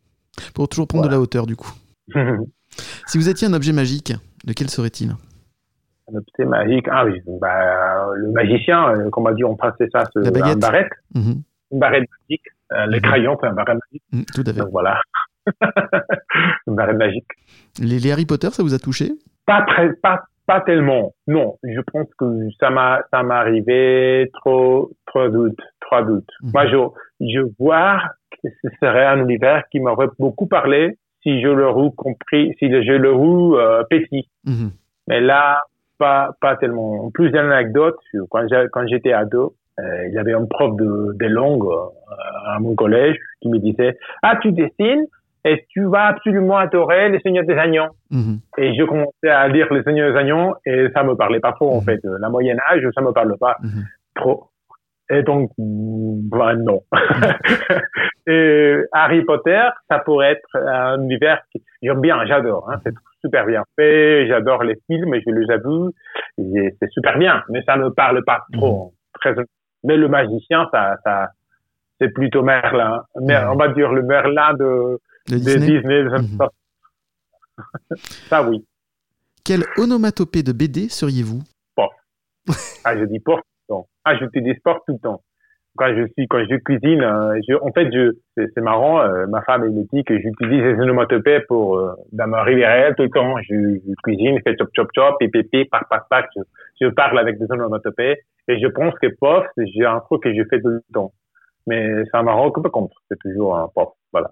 Pour 0.55 0.69
toujours 0.69 0.87
prendre 0.87 1.07
de 1.07 1.11
la 1.11 1.19
hauteur 1.21 1.47
du 1.47 1.57
coup. 1.57 1.73
un 2.15 2.39
Si 3.07 3.17
vous 3.19 3.29
étiez 3.29 3.47
un 3.49 3.55
objet 3.55 3.73
magique, 3.73 4.13
lequel 4.47 4.69
serait-il? 4.69 5.13
Objet 6.09 6.45
magique. 6.47 6.87
Ah 6.91 7.07
oui, 7.07 7.21
bah, 7.41 8.07
le 8.15 8.31
magicien, 8.33 8.91
euh, 8.91 9.11
comme 9.11 9.27
on 9.27 9.33
dit 9.33 9.45
en 9.45 9.57
français 9.57 9.89
ça, 9.93 10.05
c'est 10.13 10.21
La 10.21 10.29
un 10.29 10.33
baguette. 10.33 10.59
barrette, 10.59 10.93
Mhm. 11.15 11.43
une 11.71 11.79
barrette 11.79 12.05
magique. 12.21 12.43
Euh, 12.73 12.87
le 12.87 12.97
Mhm. 12.97 13.01
crayon, 13.03 13.39
c'est 13.41 13.47
un 13.47 13.53
barrette 13.55 13.79
magique. 13.91 14.03
Mhm, 14.13 14.25
Tout 14.35 14.43
à 14.47 14.53
fait. 14.53 14.61
Donc 14.61 14.71
voilà. 14.73 15.01
une 16.67 16.75
barrette 16.75 16.97
magique. 16.99 17.29
Les, 17.81 17.99
les 17.99 18.13
Harry 18.13 18.27
Potter, 18.27 18.51
ça 18.51 18.63
vous 18.63 18.75
a 18.75 18.79
touché? 18.79 19.13
Pas 19.47 19.63
très 19.63 19.93
pas 20.03 20.23
pas 20.47 20.61
tellement. 20.61 21.13
Non 21.27 21.57
je 21.65 21.81
pense 21.93 22.09
que 22.19 22.27
ça 22.61 22.71
m'a 22.71 23.03
ça 23.11 23.23
m'est 23.23 23.35
arrivé 23.35 24.31
trop 24.35 24.91
trop 25.07 25.29
doute 25.29 25.59
trop 25.81 26.03
doute 26.03 26.29
Mhm. 26.43 26.51
moi 26.53 26.67
je 26.67 26.77
je 27.35 27.41
vois 27.59 28.01
que 28.43 28.49
ce 28.63 28.69
serait 28.81 29.07
un 29.07 29.21
univers 29.21 29.65
qui 29.71 29.81
m'aurait 29.81 30.09
beaucoup 30.19 30.47
parlé 30.47 30.99
si 31.23 31.41
je 31.41 31.49
le 31.49 31.69
roue 31.69 31.91
compris 31.91 32.53
si 32.59 32.69
je 32.71 32.93
le 32.93 33.13
roue 33.13 33.57
euh, 33.57 33.83
petit 33.89 34.29
Mhm. 34.47 34.71
mais 35.09 35.21
là 35.21 35.63
pas 35.99 36.33
pas 36.41 36.57
tellement. 36.57 37.05
En 37.07 37.11
plus 37.11 37.29
d'une 37.31 37.39
anecdote 37.53 37.97
quand 38.31 38.47
quand 38.73 38.87
j'étais 38.89 39.13
ado 39.13 39.55
euh, 39.81 40.07
il 40.09 40.13
y 40.15 40.19
avait 40.19 40.35
un 40.35 40.45
prof 40.45 40.77
de 40.77 41.13
des 41.21 41.29
langues 41.29 41.65
euh, 41.67 42.53
à 42.55 42.59
mon 42.61 42.75
collège 42.75 43.17
qui 43.41 43.49
me 43.49 43.59
disait 43.59 43.97
ah 44.23 44.37
tu 44.43 44.53
dessines? 44.53 45.07
Et 45.45 45.65
tu 45.69 45.85
vas 45.87 46.07
absolument 46.07 46.57
adorer 46.59 47.09
les 47.11 47.21
Seigneurs 47.21 47.45
des 47.47 47.55
Agneaux 47.57 47.89
Mhm. 48.11 48.39
et 48.59 48.75
je 48.75 48.85
commençais 48.85 49.29
à 49.29 49.47
lire 49.49 49.73
Les 49.73 49.83
Seigneurs 49.83 50.13
des 50.13 50.19
Agneaux 50.19 50.55
et 50.67 50.89
ça 50.95 51.03
me 51.05 51.15
parlait 51.15 51.41
pas 51.41 51.53
trop, 51.53 51.71
en 51.73 51.79
Mhm. 51.81 51.85
fait. 51.85 52.01
Euh, 52.05 52.17
La 52.21 52.29
Moyen 52.31 52.57
Âge, 52.71 52.83
ça 52.95 53.01
me 53.03 53.13
parle 53.13 53.37
pas 53.39 53.57
Mhm. 53.63 53.85
trop. 54.15 54.45
Et 55.11 55.23
donc, 55.23 55.51
mm, 55.59 56.29
bah, 56.31 56.55
non. 56.57 56.81
et 58.27 58.77
Harry 58.93 59.23
Potter, 59.25 59.63
ça 59.91 59.99
pourrait 59.99 60.33
être 60.33 60.57
un 60.67 61.03
univers 61.03 61.41
que 61.55 61.61
j'aime 61.83 62.01
bien, 62.01 62.25
j'adore. 62.27 62.71
Hein, 62.71 62.79
c'est 62.85 62.95
super 63.21 63.45
bien 63.47 63.63
fait, 63.77 64.27
j'adore 64.29 64.63
les 64.65 64.77
films, 64.87 65.15
je 65.15 65.31
les 65.31 65.51
avoue. 65.53 65.91
C'est 66.39 66.91
super 66.91 67.19
bien, 67.19 67.43
mais 67.51 67.63
ça 67.65 67.77
me 67.77 67.91
parle 67.91 68.23
pas 68.25 68.45
trop. 68.53 68.93
Très... 69.21 69.35
Mais 69.85 69.97
le 69.97 70.09
magicien, 70.09 70.67
ça, 70.73 70.97
ça, 71.05 71.29
c'est 72.01 72.09
plutôt 72.13 72.43
Merlin. 72.43 73.03
Mer-. 73.21 73.51
On 73.53 73.57
va 73.57 73.69
dire 73.69 73.93
le 73.93 74.03
Merlin 74.03 74.55
de, 74.55 74.99
De 75.29 75.37
Disney 75.37 75.81
Disney. 75.81 76.03
Mhm. 76.05 76.39
Ça, 78.29 78.49
oui. 78.49 78.65
Quelle 79.45 79.65
onomatopée 79.77 80.43
de 80.43 80.53
BD 80.53 80.89
seriez-vous 80.89 81.43
Ah, 82.85 82.97
je 82.99 83.05
dis 83.05 83.21
porte 83.21 83.43
tout 83.43 83.63
le 83.69 83.75
temps. 83.75 83.89
Ah, 84.05 84.17
j'utilise 84.17 84.59
porte 84.63 84.83
tout 84.87 84.95
le 84.95 84.99
temps. 84.99 85.23
Quand 85.77 85.89
je 85.89 86.07
suis, 86.13 86.29
quand 86.29 86.45
je 86.49 86.57
cuisine, 86.57 87.03
euh, 87.03 87.39
je, 87.49 87.55
en 87.55 87.73
fait, 87.73 87.91
je, 87.93 88.13
c'est, 88.37 88.61
marrant, 88.61 89.01
euh, 89.01 89.27
ma 89.27 89.43
femme, 89.43 89.65
elle 89.65 89.73
me 89.73 89.83
dit 89.93 90.05
que 90.05 90.17
j'utilise 90.21 90.63
les 90.63 90.75
onomatopées 90.81 91.41
pour, 91.49 91.79
euh, 91.79 91.95
dans 92.13 92.29
ma 92.29 92.45
vie 92.45 92.65
réelle 92.65 92.95
tout 92.95 93.03
le 93.03 93.11
temps. 93.11 93.37
Je, 93.43 93.81
je 93.85 93.95
cuisine, 94.05 94.39
je 94.39 94.43
fais 94.51 94.57
chop 94.57 94.69
chop 94.77 94.89
chop, 94.95 95.17
et 95.21 95.29
pipi, 95.29 95.65
pac 95.65 95.89
pac 95.89 96.05
pac, 96.09 96.27
je, 96.37 96.43
je 96.81 96.87
parle 96.89 97.19
avec 97.19 97.39
des 97.39 97.47
onomatopées. 97.51 98.19
Et 98.47 98.59
je 98.61 98.69
pense 98.69 98.95
que 99.01 99.09
pof, 99.19 99.47
j'ai 99.57 99.85
un 99.85 100.01
truc 100.01 100.23
que 100.23 100.33
je 100.33 100.43
fais 100.49 100.61
tout 100.61 100.69
le 100.69 100.83
temps. 100.93 101.13
Mais 101.67 102.05
c'est 102.05 102.17
un 102.17 102.23
marrant 102.23 102.51
que 102.51 102.61
par 102.61 102.71
contre, 102.71 102.97
c'est 103.11 103.19
toujours 103.19 103.57
un 103.57 103.69
pof. 103.75 103.89
Voilà. 104.13 104.31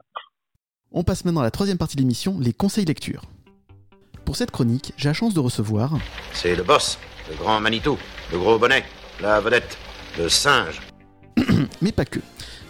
On 0.95 1.05
passe 1.05 1.25
maintenant 1.25 1.41
à 1.41 1.45
la 1.45 1.51
troisième 1.51 1.79
partie 1.79 1.97
de 1.97 2.03
l'émission, 2.03 2.37
les 2.39 2.53
conseils 2.53 2.85
lecture. 2.85 3.23
Pour 4.27 4.37
cette 4.37 4.51
chronique, 4.51 4.93
j'ai 4.99 5.09
la 5.09 5.15
chance 5.15 5.33
de 5.33 5.41
recevoir 5.41 5.97
C'est 6.35 6.55
le 6.55 6.63
boss, 6.63 6.99
le 7.31 7.37
grand 7.37 7.61
Manitou, 7.61 7.97
le 8.31 8.39
gros 8.39 8.59
bonnet, 8.59 8.85
la 9.23 9.41
vedette, 9.41 9.79
le 10.19 10.29
singe. 10.29 10.83
mais 11.83 11.93
pas 11.93 12.05
que. 12.05 12.19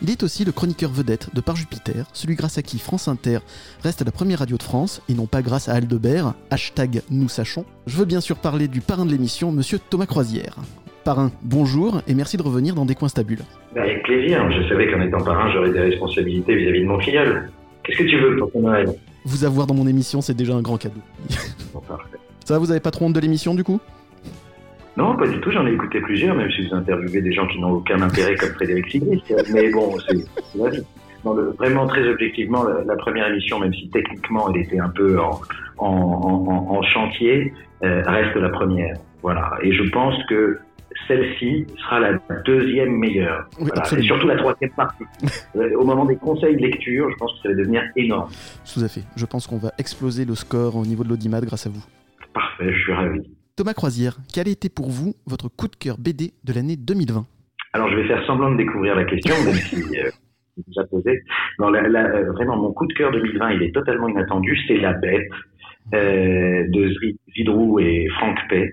Il 0.02 0.10
est 0.10 0.22
aussi 0.22 0.44
le 0.44 0.52
chroniqueur 0.52 0.92
vedette 0.92 1.34
de 1.34 1.40
Par 1.40 1.56
Jupiter, 1.56 2.06
celui 2.12 2.36
grâce 2.36 2.58
à 2.58 2.62
qui 2.62 2.78
France 2.78 3.08
Inter 3.08 3.40
reste 3.82 4.04
la 4.04 4.12
première 4.12 4.38
radio 4.38 4.56
de 4.56 4.62
France, 4.62 5.02
et 5.08 5.14
non 5.14 5.26
pas 5.26 5.42
grâce 5.42 5.68
à 5.68 5.74
Aldebert, 5.74 6.34
hashtag 6.50 7.02
nous 7.10 7.28
sachons. 7.28 7.64
Je 7.86 7.96
veux 7.96 8.04
bien 8.04 8.20
sûr 8.20 8.36
parler 8.36 8.68
du 8.68 8.80
parrain 8.80 9.04
de 9.04 9.10
l'émission, 9.10 9.50
monsieur 9.50 9.80
Thomas 9.90 10.06
Croisière. 10.06 10.54
Parrain, 11.02 11.32
bonjour, 11.42 12.02
et 12.06 12.14
merci 12.14 12.36
de 12.36 12.42
revenir 12.42 12.76
dans 12.76 12.84
Des 12.84 12.94
coins 12.94 13.08
stables. 13.08 13.38
Avec 13.74 14.04
plaisir. 14.04 14.48
Je 14.52 14.68
savais 14.68 14.92
qu'en 14.92 15.00
étant 15.00 15.24
parrain, 15.24 15.50
j'aurais 15.52 15.72
des 15.72 15.80
responsabilités 15.80 16.54
vis-à-vis 16.54 16.82
de 16.82 16.86
mon 16.86 17.00
filleul. 17.00 17.50
Qu'est-ce 17.84 17.98
que 17.98 18.04
tu 18.04 18.18
veux 18.18 18.36
pour 18.36 18.50
ton 18.52 18.64
oreille 18.66 18.86
Vous 19.24 19.44
avoir 19.44 19.66
dans 19.66 19.74
mon 19.74 19.86
émission, 19.86 20.20
c'est 20.20 20.34
déjà 20.34 20.54
un 20.54 20.62
grand 20.62 20.78
cadeau. 20.78 21.00
Bon, 21.74 21.80
parfait. 21.80 22.16
Ça 22.44 22.54
va, 22.54 22.60
vous 22.60 22.70
avez 22.70 22.80
pas 22.80 22.90
trop 22.90 23.06
honte 23.06 23.12
de 23.14 23.20
l'émission 23.20 23.54
du 23.54 23.64
coup? 23.64 23.80
Non, 24.96 25.16
pas 25.16 25.26
du 25.26 25.40
tout. 25.40 25.50
J'en 25.50 25.66
ai 25.66 25.72
écouté 25.72 26.00
plusieurs, 26.00 26.34
même 26.36 26.50
si 26.50 26.66
vous 26.68 26.74
interviewez 26.74 27.22
des 27.22 27.32
gens 27.32 27.46
qui 27.48 27.58
n'ont 27.60 27.70
aucun 27.72 28.00
intérêt 28.02 28.34
comme 28.36 28.50
Frédéric 28.50 28.88
Sigrist. 28.90 29.32
Mais 29.52 29.70
bon, 29.70 29.94
c'est 30.06 30.84
vraiment, 31.58 31.86
très 31.86 32.06
objectivement, 32.08 32.64
la, 32.64 32.84
la 32.84 32.96
première 32.96 33.28
émission, 33.28 33.58
même 33.60 33.72
si 33.72 33.88
techniquement 33.90 34.50
elle 34.52 34.60
était 34.62 34.80
un 34.80 34.90
peu 34.90 35.18
en, 35.20 35.40
en, 35.78 35.86
en- 35.86 36.46
en- 36.48 36.76
en 36.78 36.82
chantier, 36.82 37.52
euh, 37.84 38.02
reste 38.06 38.36
la 38.36 38.48
première. 38.50 38.96
Voilà. 39.22 39.50
Et 39.62 39.72
je 39.72 39.84
pense 39.90 40.14
que 40.28 40.58
celle-ci 41.08 41.66
sera 41.78 42.00
la 42.00 42.18
deuxième 42.44 42.96
meilleure. 42.98 43.48
Oui, 43.52 43.66
Voilà. 43.66 43.74
Et 43.76 43.78
absolument. 43.80 44.06
surtout 44.06 44.26
la 44.28 44.36
troisième 44.36 44.70
partie. 44.70 45.04
Euh, 45.56 45.70
Au 45.78 45.84
moment 45.84 46.04
des 46.06 46.16
conseils 46.16 46.56
de 46.56 46.62
lecture, 46.62 47.10
je 47.10 47.16
pense 47.16 47.30
que 47.34 47.38
ça 47.42 47.48
va 47.50 47.54
devenir 47.54 47.82
énorme. 47.96 48.30
Tout 48.72 48.80
à 48.80 48.88
fait. 48.88 49.02
Je 49.16 49.26
pense 49.26 49.46
qu'on 49.46 49.58
va 49.58 49.70
exploser 49.78 50.24
le 50.24 50.34
score 50.34 50.76
au 50.76 50.84
niveau 50.86 51.04
de 51.04 51.10
l'audimat 51.10 51.40
grâce 51.42 51.66
à 51.66 51.70
vous. 51.70 51.84
Parfait, 52.32 52.72
je 52.72 52.78
suis 52.80 52.92
ravi. 52.92 53.20
Thomas 53.56 53.74
Croisière, 53.74 54.16
quel 54.32 54.48
a 54.48 54.50
été 54.50 54.70
pour 54.70 54.88
vous 54.88 55.14
votre 55.26 55.48
coup 55.48 55.68
de 55.68 55.76
cœur 55.76 55.96
BD 55.98 56.32
de 56.44 56.52
l'année 56.54 56.76
2020 56.76 57.26
Alors, 57.74 57.90
je 57.90 57.96
vais 57.96 58.06
faire 58.08 58.24
semblant 58.26 58.50
de 58.52 58.56
découvrir 58.56 58.94
la 58.96 59.04
question, 59.04 59.34
même 59.44 59.54
si 59.54 59.76
euh, 59.98 60.08
déjà 60.66 60.84
posé. 60.84 61.22
Non, 61.58 61.68
la- 61.68 61.86
la- 61.88 62.06
euh, 62.06 62.32
vraiment, 62.32 62.56
mon 62.56 62.72
coup 62.72 62.86
de 62.86 62.94
cœur 62.94 63.10
2020, 63.12 63.50
il 63.52 63.62
est 63.64 63.72
totalement 63.74 64.08
inattendu. 64.08 64.58
C'est 64.66 64.78
La 64.78 64.94
Bête 64.94 65.28
de 65.92 66.88
Zri- 66.94 67.16
Zidrou 67.36 67.78
et 67.80 68.06
Franck 68.18 68.38
Pay. 68.48 68.62
Euh, 68.64 68.68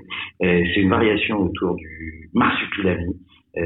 c'est 0.74 0.80
une 0.82 0.90
variation 0.90 1.38
autour 1.40 1.76
du 1.76 2.30
marsupilami. 2.34 3.16
Euh, 3.58 3.62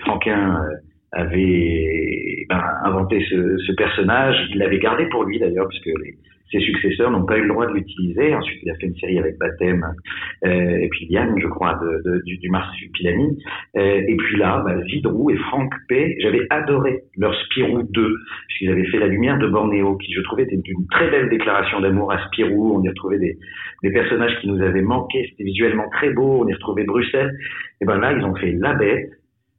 Franquin 0.00 0.56
euh, 0.56 0.74
avait 1.12 2.44
ben, 2.48 2.62
inventé 2.84 3.24
ce, 3.30 3.56
ce 3.58 3.72
personnage. 3.72 4.36
Il 4.50 4.58
l'avait 4.58 4.78
gardé 4.78 5.06
pour 5.06 5.24
lui 5.24 5.38
d'ailleurs, 5.38 5.66
parce 5.68 5.80
que 5.80 5.90
les- 6.04 6.16
ses 6.50 6.60
successeurs 6.60 7.10
n'ont 7.10 7.24
pas 7.24 7.36
eu 7.36 7.42
le 7.42 7.48
droit 7.48 7.66
de 7.66 7.74
l'utiliser. 7.74 8.34
Ensuite, 8.34 8.60
il 8.62 8.70
a 8.70 8.74
fait 8.76 8.86
une 8.86 8.96
série 8.96 9.18
avec 9.18 9.38
Baptême 9.38 9.84
euh, 10.44 10.78
et 10.78 10.88
puis 10.88 11.06
Yann, 11.10 11.34
je 11.38 11.46
crois, 11.46 11.78
de, 11.82 12.22
du, 12.24 12.38
du 12.38 12.48
marsupilami. 12.48 13.38
Euh, 13.76 14.02
et 14.06 14.16
puis 14.16 14.36
là, 14.36 14.62
bah, 14.64 14.76
Zidrou 14.86 15.30
et 15.30 15.36
Franck 15.36 15.72
P, 15.88 16.16
j'avais 16.20 16.46
adoré 16.50 17.02
leur 17.16 17.34
Spirou 17.44 17.82
2, 17.82 18.14
puisqu'ils 18.48 18.70
avaient 18.70 18.86
fait 18.86 18.98
La 18.98 19.08
Lumière 19.08 19.38
de 19.38 19.46
Bornéo, 19.46 19.96
qui 19.96 20.12
je 20.12 20.20
trouvais 20.22 20.44
était 20.44 20.56
une 20.56 20.86
très 20.90 21.10
belle 21.10 21.28
déclaration 21.28 21.80
d'amour 21.80 22.12
à 22.12 22.24
Spirou. 22.26 22.78
On 22.78 22.82
y 22.82 22.88
retrouvait 22.88 23.18
des, 23.18 23.36
des 23.82 23.90
personnages 23.90 24.38
qui 24.40 24.48
nous 24.48 24.62
avaient 24.62 24.82
manqué, 24.82 25.26
c'était 25.30 25.44
visuellement 25.44 25.88
très 25.90 26.10
beau, 26.10 26.42
on 26.42 26.48
y 26.48 26.52
retrouvait 26.54 26.84
Bruxelles. 26.84 27.36
Et 27.80 27.84
ben 27.84 27.98
là, 27.98 28.12
ils 28.12 28.24
ont 28.24 28.34
fait 28.34 28.52
La 28.52 28.74
Bête, 28.74 29.10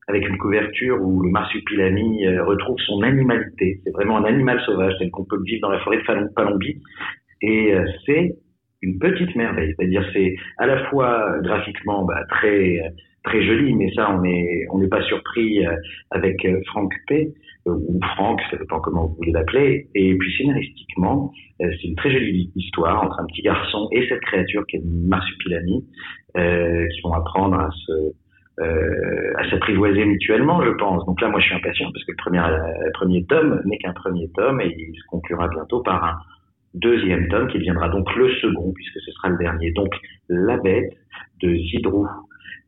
avec 0.09 0.27
une 0.27 0.37
couverture 0.37 0.99
où 0.99 1.21
le 1.21 1.29
marsupilami 1.29 2.25
euh, 2.25 2.43
retrouve 2.43 2.77
son 2.79 3.03
animalité. 3.03 3.79
C'est 3.83 3.91
vraiment 3.91 4.17
un 4.17 4.25
animal 4.25 4.59
sauvage 4.65 4.93
tel 4.97 5.11
qu'on 5.11 5.23
peut 5.23 5.37
le 5.37 5.43
vivre 5.43 5.61
dans 5.61 5.69
la 5.69 5.79
forêt 5.81 5.97
de 5.97 6.33
Palombie. 6.35 6.81
Et 7.43 7.73
euh, 7.73 7.85
c'est 8.07 8.35
une 8.81 8.97
petite 8.97 9.35
merveille. 9.35 9.75
C'est-à-dire 9.77 10.03
c'est 10.11 10.35
à 10.57 10.65
la 10.65 10.89
fois 10.89 11.29
euh, 11.29 11.41
graphiquement 11.41 12.05
bah, 12.05 12.23
très 12.27 12.79
très 13.23 13.43
joli, 13.43 13.75
mais 13.75 13.93
ça 13.93 14.09
on 14.11 14.23
est 14.23 14.65
on 14.71 14.79
n'est 14.79 14.87
pas 14.87 15.03
surpris 15.03 15.59
avec 16.09 16.47
Franck 16.67 16.91
P 17.07 17.33
ou 17.65 17.99
Franck, 18.15 18.41
ça 18.49 18.57
dépend 18.57 18.79
comment 18.79 19.07
vous 19.07 19.15
voulez 19.15 19.33
l'appeler. 19.33 19.89
Et 19.93 20.15
puis 20.15 20.33
scénaristiquement, 20.37 21.31
c'est 21.59 21.83
une 21.83 21.95
très 21.95 22.11
jolie 22.11 22.49
histoire 22.55 23.03
entre 23.03 23.19
un 23.19 23.25
petit 23.25 23.41
garçon 23.41 23.89
et 23.91 24.07
cette 24.07 24.21
créature 24.21 24.65
qui 24.67 24.77
est 24.77 24.79
une 24.79 25.07
marsupilami, 25.07 25.85
qui 26.33 27.01
vont 27.03 27.13
apprendre 27.13 27.59
à 27.59 27.69
se 27.71 28.13
euh, 28.59 29.33
à 29.37 29.49
s'apprivoiser 29.49 30.05
mutuellement, 30.05 30.61
je 30.63 30.71
pense. 30.71 31.05
Donc 31.05 31.21
là, 31.21 31.29
moi, 31.29 31.39
je 31.39 31.45
suis 31.45 31.55
impatient 31.55 31.89
parce 31.91 32.03
que 32.05 32.11
le 32.11 32.17
premier, 32.17 32.39
euh, 32.39 32.91
premier 32.93 33.25
tome 33.25 33.61
n'est 33.65 33.77
qu'un 33.77 33.93
premier 33.93 34.29
tome 34.35 34.59
et 34.61 34.75
il 34.77 34.95
se 34.95 35.05
conclura 35.07 35.47
bientôt 35.47 35.81
par 35.81 36.03
un 36.03 36.17
deuxième 36.73 37.27
tome 37.29 37.47
qui 37.47 37.57
deviendra 37.59 37.89
donc 37.89 38.13
le 38.15 38.29
second 38.35 38.71
puisque 38.73 38.99
ce 38.99 39.11
sera 39.11 39.29
le 39.29 39.37
dernier. 39.37 39.71
Donc, 39.71 39.93
La 40.27 40.57
Bête 40.57 40.93
de 41.41 41.55
Zidrou 41.55 42.07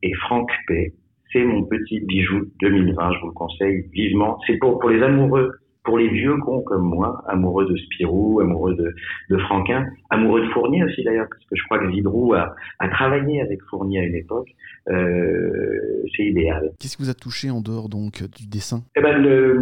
et 0.03 0.13
Franck 0.13 0.49
P. 0.67 0.93
C'est 1.33 1.43
mon 1.43 1.63
petit 1.63 1.99
bijou 2.01 2.45
2020, 2.61 3.13
je 3.13 3.19
vous 3.19 3.27
le 3.27 3.33
conseille 3.33 3.85
vivement. 3.93 4.39
C'est 4.47 4.57
pour, 4.57 4.79
pour 4.79 4.89
les 4.89 5.01
amoureux, 5.01 5.51
pour 5.83 5.97
les 5.97 6.09
vieux 6.09 6.37
cons 6.37 6.61
comme 6.61 6.83
moi, 6.83 7.23
amoureux 7.27 7.65
de 7.65 7.75
Spirou, 7.75 8.39
amoureux 8.39 8.75
de, 8.75 8.93
de 9.29 9.37
Franquin, 9.39 9.85
amoureux 10.09 10.41
de 10.41 10.49
Fournier 10.49 10.83
aussi 10.83 11.03
d'ailleurs, 11.03 11.27
parce 11.29 11.43
que 11.45 11.55
je 11.55 11.63
crois 11.65 11.79
que 11.79 11.91
Zidrou 11.91 12.33
a, 12.33 12.53
a 12.79 12.87
travaillé 12.89 13.41
avec 13.41 13.59
Fournier 13.69 13.99
à 13.99 14.03
une 14.03 14.15
époque. 14.15 14.49
Euh, 14.89 16.03
c'est 16.15 16.23
idéal. 16.23 16.71
Qu'est-ce 16.79 16.97
qui 16.97 17.03
vous 17.03 17.09
a 17.11 17.13
touché 17.13 17.51
en 17.51 17.61
dehors 17.61 17.87
donc 17.87 18.23
du 18.35 18.47
dessin? 18.47 18.81
Eh 18.95 19.01
ben, 19.01 19.21
le, 19.21 19.53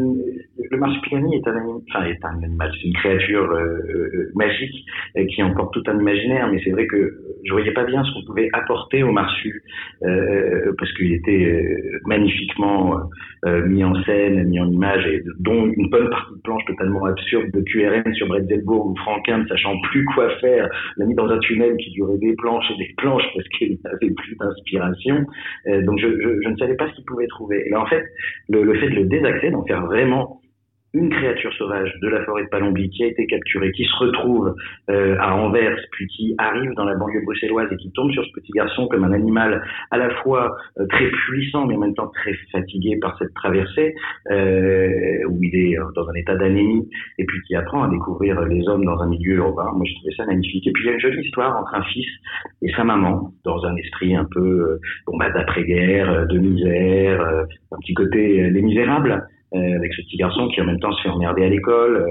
le 0.71 0.77
marsupilami 0.77 1.35
est 1.35 1.47
un, 1.47 1.57
enfin, 1.89 2.05
est 2.05 2.23
un 2.23 2.41
animal, 2.41 2.71
c'est 2.73 2.87
une 2.87 2.93
créature 2.93 3.51
euh, 3.51 3.79
euh, 3.89 4.31
magique 4.35 4.85
euh, 5.17 5.25
qui 5.25 5.43
emporte 5.43 5.73
tout 5.73 5.83
un 5.87 5.99
imaginaire, 5.99 6.49
mais 6.49 6.61
c'est 6.63 6.71
vrai 6.71 6.87
que 6.87 7.19
je 7.43 7.51
voyais 7.51 7.73
pas 7.73 7.83
bien 7.83 8.01
ce 8.03 8.13
qu'on 8.13 8.25
pouvait 8.27 8.49
apporter 8.53 9.03
au 9.03 9.11
marsu, 9.11 9.61
euh, 10.03 10.73
parce 10.77 10.91
qu'il 10.93 11.11
était 11.11 11.45
euh, 11.45 11.99
magnifiquement 12.05 13.01
euh, 13.45 13.65
mis 13.65 13.83
en 13.83 14.01
scène, 14.03 14.47
mis 14.47 14.59
en 14.61 14.71
image, 14.71 15.05
et 15.05 15.21
dont 15.39 15.65
une 15.67 15.89
bonne 15.89 16.08
de 16.09 16.41
planche 16.41 16.65
totalement 16.65 17.05
absurde 17.05 17.51
de 17.51 17.61
QRN 17.61 18.13
sur 18.13 18.27
Bretzelbourg, 18.27 18.87
où 18.87 18.95
Franquin, 18.97 19.39
ne 19.39 19.47
sachant 19.47 19.79
plus 19.91 20.05
quoi 20.05 20.29
faire, 20.39 20.69
l'a 20.97 21.05
mis 21.05 21.15
dans 21.15 21.27
un 21.27 21.39
tunnel 21.39 21.75
qui 21.77 21.91
durait 21.91 22.17
des 22.17 22.35
planches 22.35 22.69
et 22.71 22.77
des 22.77 22.93
planches 22.97 23.25
parce 23.35 23.47
qu'il 23.49 23.77
n'avait 23.83 24.13
plus 24.13 24.35
d'inspiration. 24.35 25.25
Euh, 25.67 25.81
donc 25.83 25.99
je 25.99 26.49
ne 26.49 26.57
savais 26.57 26.75
pas 26.75 26.87
ce 26.89 26.95
qu'il 26.95 27.05
pouvait 27.05 27.27
trouver. 27.27 27.67
Et 27.67 27.69
là, 27.69 27.81
en 27.81 27.85
fait, 27.85 28.03
le, 28.49 28.63
le 28.63 28.73
fait 28.79 28.89
de 28.89 28.95
le 28.95 29.05
désaxer, 29.05 29.51
d'en 29.51 29.65
faire 29.65 29.85
vraiment 29.85 30.41
une 30.93 31.09
créature 31.09 31.53
sauvage 31.53 31.93
de 32.01 32.07
la 32.07 32.23
forêt 32.25 32.43
de 32.43 32.49
Palombie 32.49 32.89
qui 32.89 33.03
a 33.03 33.07
été 33.07 33.25
capturée, 33.27 33.71
qui 33.71 33.85
se 33.85 33.95
retrouve 33.97 34.55
euh, 34.89 35.15
à 35.19 35.35
Anvers, 35.35 35.77
puis 35.91 36.07
qui 36.07 36.35
arrive 36.37 36.73
dans 36.73 36.85
la 36.85 36.95
banlieue 36.95 37.21
bruxelloise 37.23 37.67
et 37.71 37.77
qui 37.77 37.91
tombe 37.91 38.11
sur 38.11 38.23
ce 38.25 38.31
petit 38.33 38.51
garçon 38.51 38.87
comme 38.87 39.03
un 39.03 39.11
animal 39.11 39.63
à 39.91 39.97
la 39.97 40.09
fois 40.21 40.55
euh, 40.79 40.85
très 40.87 41.09
puissant 41.09 41.65
mais 41.65 41.75
en 41.75 41.79
même 41.79 41.93
temps 41.93 42.07
très 42.07 42.33
fatigué 42.51 42.97
par 43.01 43.17
cette 43.17 43.33
traversée, 43.33 43.95
euh, 44.31 45.23
où 45.29 45.43
il 45.43 45.55
est 45.55 45.77
euh, 45.77 45.83
dans 45.95 46.07
un 46.09 46.13
état 46.15 46.35
d'anémie 46.35 46.87
et 47.17 47.25
puis 47.25 47.39
qui 47.47 47.55
apprend 47.55 47.83
à 47.83 47.89
découvrir 47.89 48.41
les 48.41 48.67
hommes 48.67 48.85
dans 48.85 48.99
un 49.01 49.07
milieu 49.07 49.35
urbain. 49.35 49.71
Moi, 49.73 49.85
je 49.85 49.93
trouvais 49.95 50.15
ça 50.15 50.25
magnifique. 50.25 50.65
Et 50.67 50.71
puis 50.71 50.83
il 50.83 50.87
y 50.87 50.89
a 50.89 50.93
une 50.93 50.99
jolie 50.99 51.21
histoire 51.21 51.59
entre 51.59 51.75
un 51.75 51.83
fils 51.83 52.07
et 52.61 52.71
sa 52.71 52.83
maman 52.83 53.31
dans 53.43 53.63
un 53.65 53.75
esprit 53.75 54.15
un 54.15 54.25
peu 54.25 54.39
euh, 54.39 54.79
bon, 55.07 55.17
bah, 55.17 55.29
d'après-guerre, 55.31 56.09
euh, 56.09 56.25
de 56.25 56.39
misère, 56.39 57.21
un 57.71 57.77
petit 57.79 57.93
côté 57.93 58.49
Les 58.49 58.61
Misérables 58.61 59.27
avec 59.53 59.93
ce 59.93 60.01
petit 60.03 60.17
garçon 60.17 60.47
qui 60.49 60.61
en 60.61 60.65
même 60.65 60.79
temps 60.79 60.91
se 60.93 61.03
fait 61.03 61.09
emmerder 61.09 61.43
à 61.43 61.49
l'école. 61.49 62.05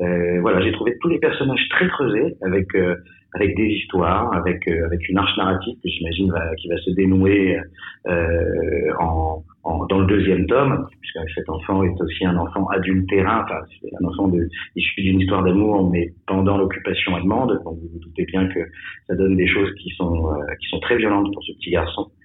Euh, 0.00 0.40
voilà, 0.40 0.60
j'ai 0.62 0.72
trouvé 0.72 0.96
tous 1.00 1.08
les 1.08 1.18
personnages 1.18 1.68
très 1.70 1.86
creusés, 1.88 2.34
avec 2.42 2.74
euh, 2.74 2.96
avec 3.34 3.54
des 3.56 3.66
histoires, 3.66 4.32
avec 4.34 4.66
euh, 4.68 4.86
avec 4.86 5.08
une 5.08 5.18
arche 5.18 5.36
narrative 5.36 5.74
que 5.82 5.88
j'imagine 5.88 6.32
qui 6.58 6.68
va 6.68 6.76
se 6.78 6.90
dénouer 6.90 7.58
euh, 8.06 8.92
en, 9.00 9.42
en 9.64 9.86
dans 9.86 10.00
le 10.00 10.06
deuxième 10.06 10.46
tome, 10.46 10.86
puisque 11.00 11.30
cet 11.34 11.48
enfant 11.48 11.82
est 11.84 12.00
aussi 12.00 12.24
un 12.24 12.36
enfant 12.36 12.66
adultérin, 12.68 13.44
enfin 13.44 13.60
un 14.00 14.06
enfant 14.06 14.28
de, 14.28 14.48
issu 14.76 15.02
d'une 15.02 15.20
histoire 15.20 15.42
d'amour, 15.42 15.90
mais 15.90 16.08
pendant 16.26 16.56
l'occupation 16.56 17.14
allemande. 17.14 17.60
Donc 17.64 17.78
vous 17.78 17.88
vous 17.92 17.98
doutez 18.00 18.24
bien 18.24 18.48
que 18.48 18.60
ça 19.06 19.14
donne 19.14 19.36
des 19.36 19.46
choses 19.46 19.72
qui 19.82 19.90
sont 19.90 20.30
euh, 20.30 20.54
qui 20.60 20.68
sont 20.68 20.80
très 20.80 20.96
violentes 20.96 21.32
pour 21.32 21.44
ce 21.44 21.52
petit 21.52 21.70
garçon 21.70 22.10
euh, 22.10 22.21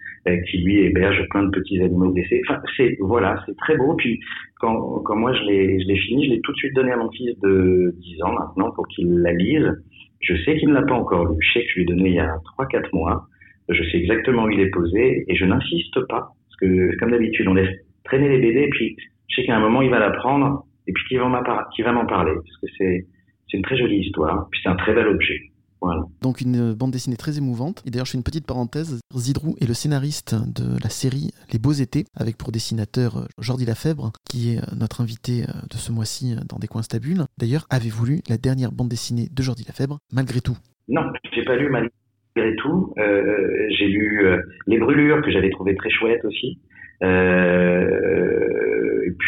qui 0.50 0.58
lui 0.60 0.80
héberge 0.80 1.24
plein 1.30 1.44
de 1.44 1.50
petits 1.50 1.82
animaux 1.82 2.12
blessés. 2.12 2.42
Enfin, 2.48 2.60
c'est 2.76 2.98
voilà, 3.00 3.42
c'est 3.46 3.56
très 3.58 3.78
beau. 3.78 3.96
Puis 3.96 4.20
quand, 4.60 5.00
quand 5.06 5.16
moi 5.16 5.34
je 5.34 5.44
l'ai 5.44 5.80
je 5.80 5.88
l'ai 5.88 5.98
fini, 5.98 6.26
je 6.26 6.32
l'ai 6.32 6.42
tout 6.42 6.52
de 6.52 6.58
suite 6.58 6.76
donné 6.76 6.92
à 6.92 6.98
mon 6.98 7.10
fils 7.12 7.38
de 7.40 7.96
10 7.98 8.24
ans 8.24 8.34
maintenant 8.34 8.72
pour 8.72 8.88
qu'il 8.88 9.10
la 9.20 9.34
lise. 9.34 9.72
Je 10.20 10.36
sais 10.44 10.58
qu'il 10.58 10.70
ne 10.70 10.74
l'a 10.74 10.82
pas 10.82 10.96
encore 10.96 11.26
lu. 11.26 11.38
Je 11.40 11.54
sais 11.54 11.66
que 11.66 11.70
je 11.70 11.76
lui 11.76 11.82
ai 11.84 11.86
donné 11.86 12.10
il 12.10 12.16
y 12.16 12.20
a 12.20 12.36
3-4 12.60 12.90
mois. 12.94 13.28
Je 13.70 13.84
sais 13.84 13.98
exactement 13.98 14.46
où 14.46 14.50
il 14.50 14.60
est 14.60 14.70
posé 14.70 15.26
et 15.28 15.36
je 15.36 15.46
n'insiste 15.46 16.00
pas 16.08 16.32
parce 16.32 16.56
que 16.62 16.98
comme 16.98 17.12
d'habitude 17.12 17.48
on 17.48 17.54
laisse 17.54 17.76
traîner 18.06 18.30
les 18.30 18.40
BD 18.40 18.62
et 18.62 18.70
puis 18.70 18.96
je 19.28 19.36
sais 19.36 19.46
qu'à 19.46 19.58
un 19.58 19.60
moment 19.60 19.82
il 19.82 19.90
va 19.90 20.00
la 20.00 20.12
prendre 20.12 20.64
et 20.88 20.94
puis 20.94 21.04
qu'il 21.10 21.20
va 21.20 21.28
m'en 21.28 22.06
parler 22.06 22.32
parce 22.34 22.58
que 22.62 22.68
c'est 22.78 23.06
c'est 23.50 23.58
une 23.58 23.64
très 23.64 23.78
jolie 23.78 24.00
histoire 24.00 24.48
puis 24.52 24.62
c'est 24.64 24.70
un 24.70 24.76
très 24.76 24.94
bel 24.94 25.08
objet. 25.08 25.40
Voilà. 25.82 26.04
Donc 26.22 26.42
une 26.42 26.74
bande 26.74 26.92
dessinée 26.92 27.18
très 27.18 27.38
émouvante. 27.38 27.84
Et 27.86 27.92
d'ailleurs, 27.92 28.06
je 28.06 28.12
fais 28.12 28.18
une 28.18 28.24
petite 28.24 28.46
parenthèse. 28.48 29.00
Zidrou 29.16 29.56
est 29.62 29.68
le 29.68 29.74
scénariste 29.74 30.36
de 30.36 30.82
la 30.84 30.90
série 30.90 31.32
Les 31.52 31.60
Beaux 31.60 31.72
Étés, 31.72 32.06
avec 32.16 32.38
pour 32.38 32.52
dessinateur 32.52 33.18
euh, 33.18 33.26
Jordi 33.40 33.66
Lafèbre, 33.66 34.12
qui 34.30 34.54
est 34.54 34.58
euh, 34.58 34.76
notre 34.76 35.02
invité 35.02 35.44
euh, 35.44 35.52
de 35.70 35.76
ce 35.78 35.92
mois-ci 35.92 36.34
euh, 36.34 36.40
dans 36.48 36.58
Des 36.58 36.68
Coins 36.68 36.82
Stables. 36.82 37.26
D'ailleurs, 37.38 37.66
avez-vous 37.70 38.06
lu 38.06 38.22
la 38.30 38.38
dernière 38.38 38.72
bande 38.72 38.90
dessinée 38.90 39.28
de 39.32 39.44
Jordi 39.44 39.64
Lafèbre, 39.68 40.00
malgré 40.12 40.42
tout? 40.42 40.58
Non, 40.88 41.04
j'ai 41.34 41.44
pas 41.44 41.56
lu 41.56 41.70
malgré 41.70 42.56
tout. 42.58 42.94
Euh, 42.98 43.68
j'ai 43.78 43.88
lu 43.88 44.26
euh, 44.26 44.42
Les 44.68 44.80
Brûlures 44.80 45.22
que 45.22 45.32
j'avais 45.32 45.50
trouvé 45.50 45.76
très 45.76 45.90
chouette 45.90 46.24
aussi. 46.26 46.60
Euh, 47.04 47.67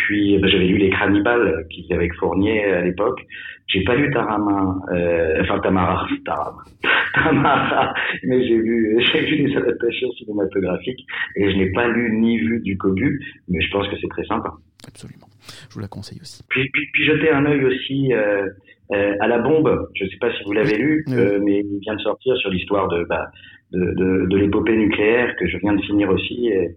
puis 0.09 0.39
ben, 0.39 0.49
j'avais 0.49 0.65
lu 0.65 0.77
Les 0.77 0.89
Cannibales 0.89 1.67
qu'il 1.69 1.83
faisait 1.83 1.93
avec 1.93 2.11
Fournier 2.15 2.63
à 2.63 2.81
l'époque. 2.81 3.21
J'ai 3.67 3.83
pas 3.83 3.93
lu 3.95 4.09
Tarama, 4.11 4.75
euh, 4.91 5.37
enfin 5.41 5.59
Tamara, 5.59 6.07
Tarama, 6.25 6.63
Tamara, 7.13 7.93
mais 8.23 8.43
j'ai 8.47 8.57
vu 8.57 8.99
j'ai 9.13 9.21
vu 9.21 9.43
des 9.43 9.55
adaptations 9.55 10.11
cinématographiques 10.13 11.05
et 11.35 11.51
je 11.51 11.57
n'ai 11.57 11.71
pas 11.73 11.87
lu 11.89 12.17
ni 12.17 12.39
vu 12.39 12.59
du 12.61 12.75
Cobu, 12.75 13.23
mais 13.49 13.61
je 13.61 13.69
pense 13.71 13.87
que 13.87 13.95
c'est 14.01 14.07
très 14.09 14.25
sympa. 14.25 14.51
Absolument. 14.87 15.27
Je 15.69 15.75
vous 15.75 15.79
la 15.81 15.87
conseille 15.87 16.19
aussi. 16.19 16.41
Puis, 16.49 16.67
puis, 16.73 16.87
puis 16.91 17.05
jeter 17.05 17.29
un 17.29 17.45
œil 17.45 17.63
aussi 17.65 18.11
euh, 18.11 18.47
euh, 18.91 19.13
à 19.19 19.27
la 19.27 19.37
bombe. 19.37 19.89
Je 19.93 20.05
ne 20.05 20.09
sais 20.09 20.17
pas 20.19 20.31
si 20.33 20.43
vous 20.45 20.53
l'avez 20.53 20.77
lu, 20.77 21.03
Oui. 21.07 21.13
euh, 21.15 21.39
mais 21.43 21.59
il 21.59 21.79
vient 21.81 21.93
de 21.95 22.01
sortir 22.01 22.35
sur 22.37 22.49
l'histoire 22.49 22.87
de, 22.87 23.03
bah, 23.03 23.27
de, 23.71 23.79
de, 23.79 24.25
de 24.27 24.37
l'épopée 24.37 24.75
nucléaire 24.75 25.35
que 25.35 25.47
je 25.47 25.57
viens 25.57 25.73
de 25.73 25.81
finir 25.83 26.09
aussi. 26.09 26.47
Et 26.47 26.69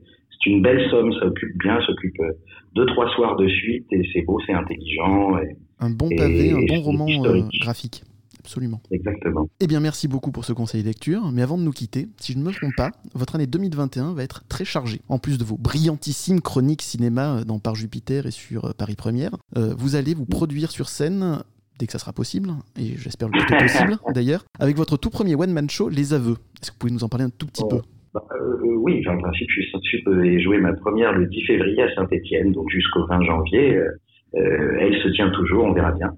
C'est 0.42 0.50
une 0.50 0.62
belle 0.62 0.80
somme, 0.90 1.12
ça 1.20 1.26
occupe 1.26 1.56
bien, 1.58 1.78
ça 1.86 1.92
occupe 1.92 2.18
euh, 2.20 2.32
deux 2.74 2.86
trois 2.86 3.08
soirs 3.14 3.36
de 3.36 3.48
suite 3.48 3.86
et 3.92 4.02
c'est 4.12 4.22
beau, 4.22 4.38
c'est 4.46 4.52
intelligent. 4.54 5.38
et- 5.38 5.56
Un 5.80 5.90
bon 5.90 6.08
Et 6.10 6.16
pavé, 6.16 6.52
un 6.52 6.64
bon 6.66 6.80
roman 6.80 7.06
euh, 7.24 7.42
graphique. 7.60 8.02
Absolument. 8.40 8.80
exactement. 8.90 9.48
Eh 9.60 9.68
bien, 9.68 9.78
merci 9.78 10.08
beaucoup 10.08 10.32
pour 10.32 10.44
ce 10.44 10.52
conseil 10.52 10.82
lecture. 10.82 11.30
Mais 11.32 11.42
avant 11.42 11.56
de 11.56 11.62
nous 11.62 11.70
quitter, 11.70 12.08
si 12.16 12.32
je 12.32 12.38
ne 12.38 12.42
me 12.42 12.50
trompe 12.50 12.74
pas, 12.76 12.90
votre 13.14 13.36
année 13.36 13.46
2021 13.46 14.14
va 14.14 14.24
être 14.24 14.42
très 14.48 14.64
chargée. 14.64 15.00
En 15.08 15.18
plus 15.18 15.38
de 15.38 15.44
vos 15.44 15.56
brillantissimes 15.56 16.40
chroniques 16.40 16.82
cinéma 16.82 17.36
euh, 17.36 17.44
dans 17.44 17.60
Par 17.60 17.76
Jupiter 17.76 18.26
et 18.26 18.32
sur 18.32 18.74
Paris 18.74 18.96
Première, 18.96 19.30
euh, 19.56 19.74
vous 19.78 19.94
allez 19.94 20.12
vous 20.14 20.26
produire 20.26 20.72
sur 20.72 20.88
scène, 20.88 21.38
dès 21.78 21.86
que 21.86 21.92
ça 21.92 22.00
sera 22.00 22.12
possible, 22.12 22.50
et 22.76 22.96
j'espère 22.96 23.28
le 23.28 23.38
plus 23.38 23.46
tôt 23.46 23.54
possible 23.62 23.98
d'ailleurs, 24.12 24.44
avec 24.58 24.76
votre 24.76 24.96
tout 24.96 25.10
premier 25.10 25.36
one-man 25.36 25.70
show, 25.70 25.88
Les 25.88 26.12
Aveux. 26.12 26.36
Est-ce 26.60 26.70
que 26.72 26.74
vous 26.74 26.78
pouvez 26.80 26.92
nous 26.92 27.04
en 27.04 27.08
parler 27.08 27.26
un 27.26 27.30
tout 27.30 27.46
petit 27.46 27.62
Oh. 27.64 27.68
peu? 27.68 27.80
Bah, 28.14 28.22
euh, 28.32 28.56
oui, 28.62 29.02
enfin, 29.06 29.16
en 29.16 29.20
principe, 29.22 29.48
je 29.50 29.62
suis 29.62 29.70
censé 29.70 30.02
euh, 30.06 30.38
jouer 30.40 30.58
ma 30.58 30.72
première 30.74 31.12
le 31.12 31.26
10 31.26 31.46
février 31.46 31.82
à 31.82 31.94
Saint-Etienne, 31.94 32.52
donc 32.52 32.68
jusqu'au 32.70 33.06
20 33.06 33.22
janvier. 33.24 33.76
Euh, 33.76 33.88
euh, 34.34 34.76
elle 34.80 34.94
se 35.02 35.08
tient 35.08 35.30
toujours, 35.30 35.64
on 35.64 35.72
verra 35.72 35.92
bien. 35.92 36.10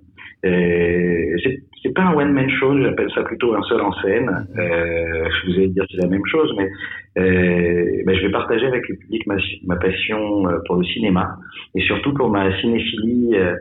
Euh, 0.44 1.36
c'est- 1.42 1.60
pas 1.94 2.02
un 2.02 2.14
one-man 2.14 2.48
show, 2.50 2.76
j'appelle 2.82 3.10
ça 3.14 3.22
plutôt 3.22 3.54
un 3.54 3.62
seul 3.62 3.80
en 3.80 3.92
scène. 4.00 4.28
Euh, 4.58 5.28
vous 5.46 5.52
allez 5.52 5.68
dire 5.68 5.84
c'est 5.90 5.98
la 6.02 6.08
même 6.08 6.24
chose, 6.26 6.52
mais 6.56 6.68
euh, 7.18 8.02
ben, 8.06 8.16
je 8.16 8.22
vais 8.26 8.32
partager 8.32 8.66
avec 8.66 8.88
le 8.88 8.96
public 8.96 9.24
ma, 9.26 9.36
ma 9.66 9.76
passion 9.76 10.48
euh, 10.48 10.58
pour 10.66 10.76
le 10.76 10.84
cinéma 10.84 11.36
et 11.76 11.82
surtout 11.82 12.12
pour 12.14 12.30
ma 12.30 12.58
cinéphilie 12.60 13.36
euh, 13.36 13.54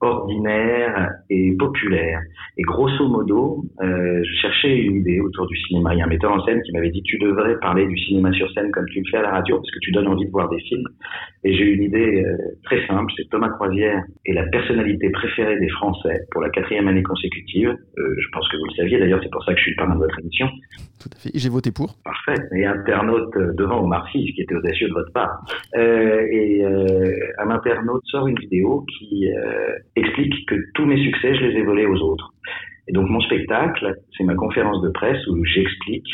ordinaire 0.00 1.10
et 1.30 1.56
populaire. 1.58 2.20
Et 2.58 2.62
grosso 2.62 3.08
modo, 3.08 3.64
euh, 3.80 4.22
je 4.22 4.40
cherchais 4.40 4.76
une 4.76 4.96
idée 4.96 5.20
autour 5.20 5.46
du 5.46 5.56
cinéma. 5.56 5.94
Il 5.94 5.98
y 5.98 6.02
a 6.02 6.04
un 6.04 6.08
metteur 6.08 6.32
en 6.32 6.44
scène 6.44 6.60
qui 6.62 6.72
m'avait 6.72 6.90
dit 6.90 7.02
tu 7.02 7.18
devrais 7.18 7.58
parler 7.60 7.86
du 7.86 7.96
cinéma 7.98 8.32
sur 8.32 8.50
scène 8.52 8.70
comme 8.72 8.86
tu 8.86 9.00
le 9.00 9.04
fais 9.10 9.18
à 9.18 9.22
la 9.22 9.30
radio 9.32 9.56
parce 9.56 9.70
que 9.70 9.78
tu 9.80 9.92
donnes 9.92 10.08
envie 10.08 10.26
de 10.26 10.30
voir 10.30 10.48
des 10.48 10.60
films. 10.60 10.86
Et 11.44 11.54
j'ai 11.54 11.64
eu 11.64 11.74
une 11.76 11.82
idée 11.84 12.24
euh, 12.24 12.36
très 12.64 12.86
simple, 12.86 13.12
c'est 13.16 13.28
Thomas 13.30 13.48
Croisière 13.50 14.02
est 14.24 14.32
la 14.32 14.46
personnalité 14.46 15.10
préférée 15.10 15.58
des 15.58 15.68
Français 15.70 16.20
pour 16.30 16.42
la 16.42 16.50
quatrième 16.50 16.88
année 16.88 17.02
consécutive. 17.02 17.68
Euh, 17.68 18.14
je 18.18 18.28
pense 18.32 18.48
que 18.48 18.56
vous 18.56 18.64
le 18.64 18.74
saviez 18.76 18.98
d'ailleurs, 18.98 19.20
c'est 19.22 19.30
pour 19.30 19.44
ça 19.44 19.52
que 19.52 19.58
je 19.58 19.62
suis 19.62 19.72
le 19.72 19.76
parrain 19.76 19.94
de 19.94 20.00
votre 20.00 20.18
émission. 20.18 20.48
Tout 21.00 21.10
à 21.14 21.20
fait. 21.20 21.30
J'ai 21.34 21.48
voté 21.48 21.70
pour. 21.70 21.94
Parfait. 22.04 22.42
Et 22.54 22.64
internaute 22.64 23.36
euh, 23.36 23.52
devant 23.54 23.84
Omar 23.84 24.08
Sy, 24.10 24.26
ce 24.28 24.34
qui 24.34 24.42
était 24.42 24.54
audacieux 24.54 24.88
de 24.88 24.94
votre 24.94 25.12
part. 25.12 25.44
Euh, 25.76 26.26
et 26.30 26.64
euh, 26.64 27.14
un 27.38 27.50
internaute 27.50 28.02
sort 28.06 28.26
une 28.26 28.38
vidéo 28.38 28.84
qui 28.98 29.30
euh, 29.30 29.72
explique 29.96 30.46
que 30.46 30.54
tous 30.74 30.86
mes 30.86 31.02
succès, 31.02 31.34
je 31.34 31.44
les 31.46 31.58
ai 31.58 31.62
volés 31.62 31.86
aux 31.86 32.00
autres. 32.00 32.32
Et 32.88 32.92
donc 32.92 33.08
mon 33.08 33.20
spectacle, 33.20 33.94
c'est 34.16 34.24
ma 34.24 34.34
conférence 34.34 34.80
de 34.82 34.90
presse 34.90 35.26
où 35.26 35.44
j'explique 35.44 36.06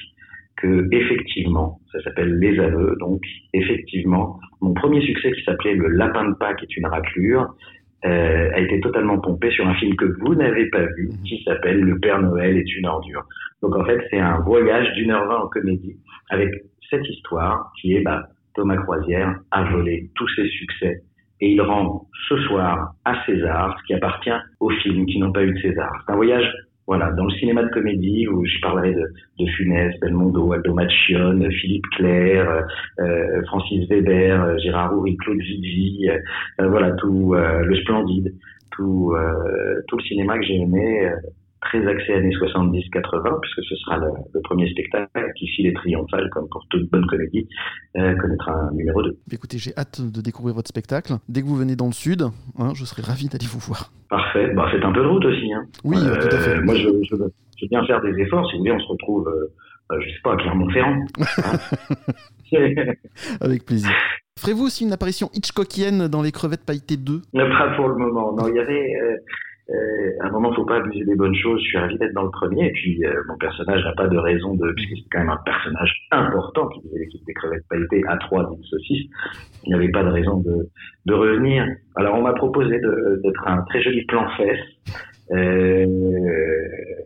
que 0.57 0.89
effectivement, 0.93 1.81
ça 1.91 2.01
s'appelle 2.03 2.39
Les 2.39 2.59
Aveux, 2.59 2.97
donc 3.01 3.21
effectivement, 3.53 4.39
mon 4.61 4.73
premier 4.75 5.03
succès 5.03 5.33
qui 5.33 5.43
s'appelait 5.43 5.75
Le 5.75 5.89
Lapin 5.89 6.29
de 6.31 6.35
Pâques 6.35 6.63
est 6.63 6.77
une 6.77 6.87
raclure, 6.87 7.55
euh, 8.05 8.51
a 8.53 8.61
été 8.61 8.81
totalement 8.81 9.19
pompé 9.19 9.51
sur 9.51 9.67
un 9.67 9.75
film 9.75 9.95
que 9.97 10.07
vous 10.21 10.35
n'avez 10.35 10.69
pas 10.71 10.85
vu, 10.97 11.11
qui 11.25 11.43
s'appelle 11.45 11.81
Le 11.81 11.99
Père 11.99 12.21
Noël 12.21 12.57
est 12.57 12.77
une 12.77 12.87
ordure. 12.87 13.25
Donc 13.61 13.77
en 13.77 13.85
fait, 13.85 14.01
c'est 14.11 14.19
un 14.19 14.41
voyage 14.41 14.93
d'une 14.95 15.11
heure 15.11 15.27
vingt 15.27 15.45
en 15.45 15.49
comédie 15.49 15.97
avec 16.31 16.51
cette 16.91 17.09
histoire 17.09 17.73
qui 17.81 17.95
est 17.95 18.03
bah, 18.03 18.29
Thomas 18.55 18.77
Croisière 18.77 19.39
a 19.51 19.65
volé 19.65 20.11
tous 20.15 20.29
ses 20.35 20.47
succès 20.49 21.03
et 21.43 21.51
il 21.51 21.61
rend 21.61 22.07
ce 22.29 22.37
soir 22.45 22.95
à 23.05 23.27
César 23.27 23.77
ce 23.81 23.87
qui 23.87 23.95
appartient 23.95 24.31
aux 24.61 24.71
films 24.71 25.07
qui 25.07 25.19
n'ont 25.19 25.33
pas 25.33 25.43
eu 25.43 25.53
de 25.53 25.59
César. 25.59 25.91
C'est 26.07 26.13
un 26.13 26.17
voyage 26.17 26.49
voilà, 26.87 27.11
dans 27.13 27.25
le 27.25 27.33
cinéma 27.35 27.63
de 27.63 27.69
comédie 27.69 28.29
où 28.29 28.45
je 28.45 28.61
parlerai 28.61 28.95
de, 28.95 29.05
de 29.39 29.47
Funès, 29.51 29.95
Belmondo, 30.01 30.53
Aldo 30.53 30.75
Machione, 30.75 31.51
Philippe 31.51 31.87
Clair, 31.97 32.65
euh, 33.01 33.43
Francis 33.47 33.89
Weber, 33.89 34.43
euh, 34.43 34.59
Gérard 34.59 34.95
Houry, 34.95 35.17
Claude 35.17 35.41
Zidi, 35.41 36.09
euh, 36.09 36.69
voilà 36.69 36.93
tout 36.93 37.35
euh, 37.35 37.63
le 37.65 37.77
splendide, 37.77 38.33
tout 38.71 39.13
euh, 39.17 39.81
tout 39.89 39.97
le 39.97 40.03
cinéma 40.05 40.39
que 40.39 40.45
j'ai 40.45 40.57
aimé, 40.57 41.07
euh, 41.07 41.17
très 41.63 41.87
axé 41.87 42.13
années 42.15 42.31
70-80 42.35 43.41
puisque 43.41 43.65
ce 43.69 43.77
sera 43.77 43.97
le, 43.99 44.07
le 44.35 44.41
premier 44.43 44.69
spectacle 44.71 45.09
qui, 45.37 45.47
s'il 45.49 45.67
est 45.67 45.73
triomphal 45.75 46.29
comme 46.31 46.49
pour 46.51 46.65
toute 46.71 46.91
bonne 46.91 47.07
comédie, 47.07 47.49
euh, 47.97 48.15
connaîtra 48.17 48.53
un 48.53 48.73
numéro 48.73 49.03
2. 49.03 49.17
Écoutez, 49.33 49.59
j'ai 49.59 49.73
hâte 49.77 50.01
de 50.01 50.21
découvrir 50.21 50.55
votre 50.55 50.69
spectacle. 50.69 51.15
Dès 51.29 51.41
que 51.43 51.47
vous 51.47 51.57
venez 51.57 51.77
dans 51.77 51.87
le 51.87 51.93
sud, 51.93 52.23
hein, 52.59 52.73
je 52.75 52.85
serai 52.85 53.03
ravi 53.03 53.29
d'aller 53.29 53.47
vous 53.47 53.61
voir. 53.61 53.91
Parfait. 54.11 54.53
Bah, 54.55 54.69
faites 54.71 54.85
un 54.85 54.93
peu 54.93 55.03
de 55.03 55.07
route 55.09 55.25
aussi. 55.25 55.53
Hein. 55.53 55.65
Oui, 55.85 55.97
euh, 55.99 56.17
tout 56.21 56.35
à 56.37 56.39
fait. 56.39 56.61
moi, 56.61 56.75
je, 56.75 56.89
je, 57.11 57.17
veux- 57.17 57.33
je 57.59 57.67
bien 57.69 57.85
faire 57.87 58.01
des 58.03 58.21
efforts. 58.21 58.47
Si 58.51 58.55
vous 58.57 58.61
voulez, 58.61 58.73
on 58.73 58.81
se 58.81 58.89
retrouve, 58.89 59.29
euh, 59.29 59.53
euh, 59.93 60.01
je 60.01 60.09
sais 60.09 60.21
pas, 60.25 60.33
à 60.35 60.37
Clermont-Ferrand. 60.37 60.97
Hein. 61.19 61.59
Avec 63.41 63.65
plaisir. 63.65 63.91
Ferez-vous 64.39 64.65
aussi 64.67 64.85
une 64.85 64.93
apparition 64.93 65.31
Hitchcockienne 65.35 66.09
dans 66.09 66.23
Les 66.23 66.33
Crevettes 66.33 66.65
Pailletées 66.67 66.97
2 66.97 67.23
Pas 67.33 67.77
pour 67.77 67.89
le 67.89 67.97
moment. 67.97 68.33
Non, 68.35 68.49
il 68.49 68.57
y 68.57 68.59
avait. 68.59 68.93
Euh, 69.73 70.11
à 70.21 70.27
un 70.27 70.31
moment, 70.31 70.53
faut 70.55 70.65
pas 70.65 70.77
abuser 70.77 71.05
des 71.05 71.15
bonnes 71.15 71.35
choses. 71.35 71.61
Je 71.61 71.69
suis 71.69 71.79
ravi 71.79 71.97
d'être 71.99 72.13
dans 72.13 72.25
le 72.25 72.31
premier. 72.31 72.67
Et 72.67 72.73
puis, 72.73 73.05
euh, 73.05 73.13
mon 73.29 73.37
personnage 73.39 73.83
n'a 73.85 73.93
pas 73.93 74.09
de 74.09 74.19
raison 74.19 74.55
de, 74.55 74.73
puisque 74.73 74.97
c'est 74.97 75.09
quand 75.11 75.21
même 75.21 75.31
un 75.31 75.41
personnage 75.45 76.09
important 76.11 76.69
qui 76.69 76.83
faisait 76.83 76.99
l'équipe 76.99 77.25
des 77.27 77.35
crevettes 77.35 77.65
pailletées 77.69 78.03
à 78.09 78.17
3 78.19 78.51
d'une 78.51 78.65
saucisse. 78.65 79.07
Il 79.65 79.69
n'y 79.69 79.75
avait 79.75 79.91
pas 79.91 80.03
de 80.05 80.11
raison 80.11 80.39
de, 80.39 80.69
de 81.07 81.15
revenir. 81.15 81.67
Alors, 81.97 82.17
on 82.17 82.23
m'a 82.23 82.35
proposé 82.35 82.79
d'être 82.79 83.49
un 83.49 83.63
très 83.63 83.83
joli 83.83 84.05
plan 84.05 84.29
fesse. 84.37 84.61
Euh, 85.31 85.87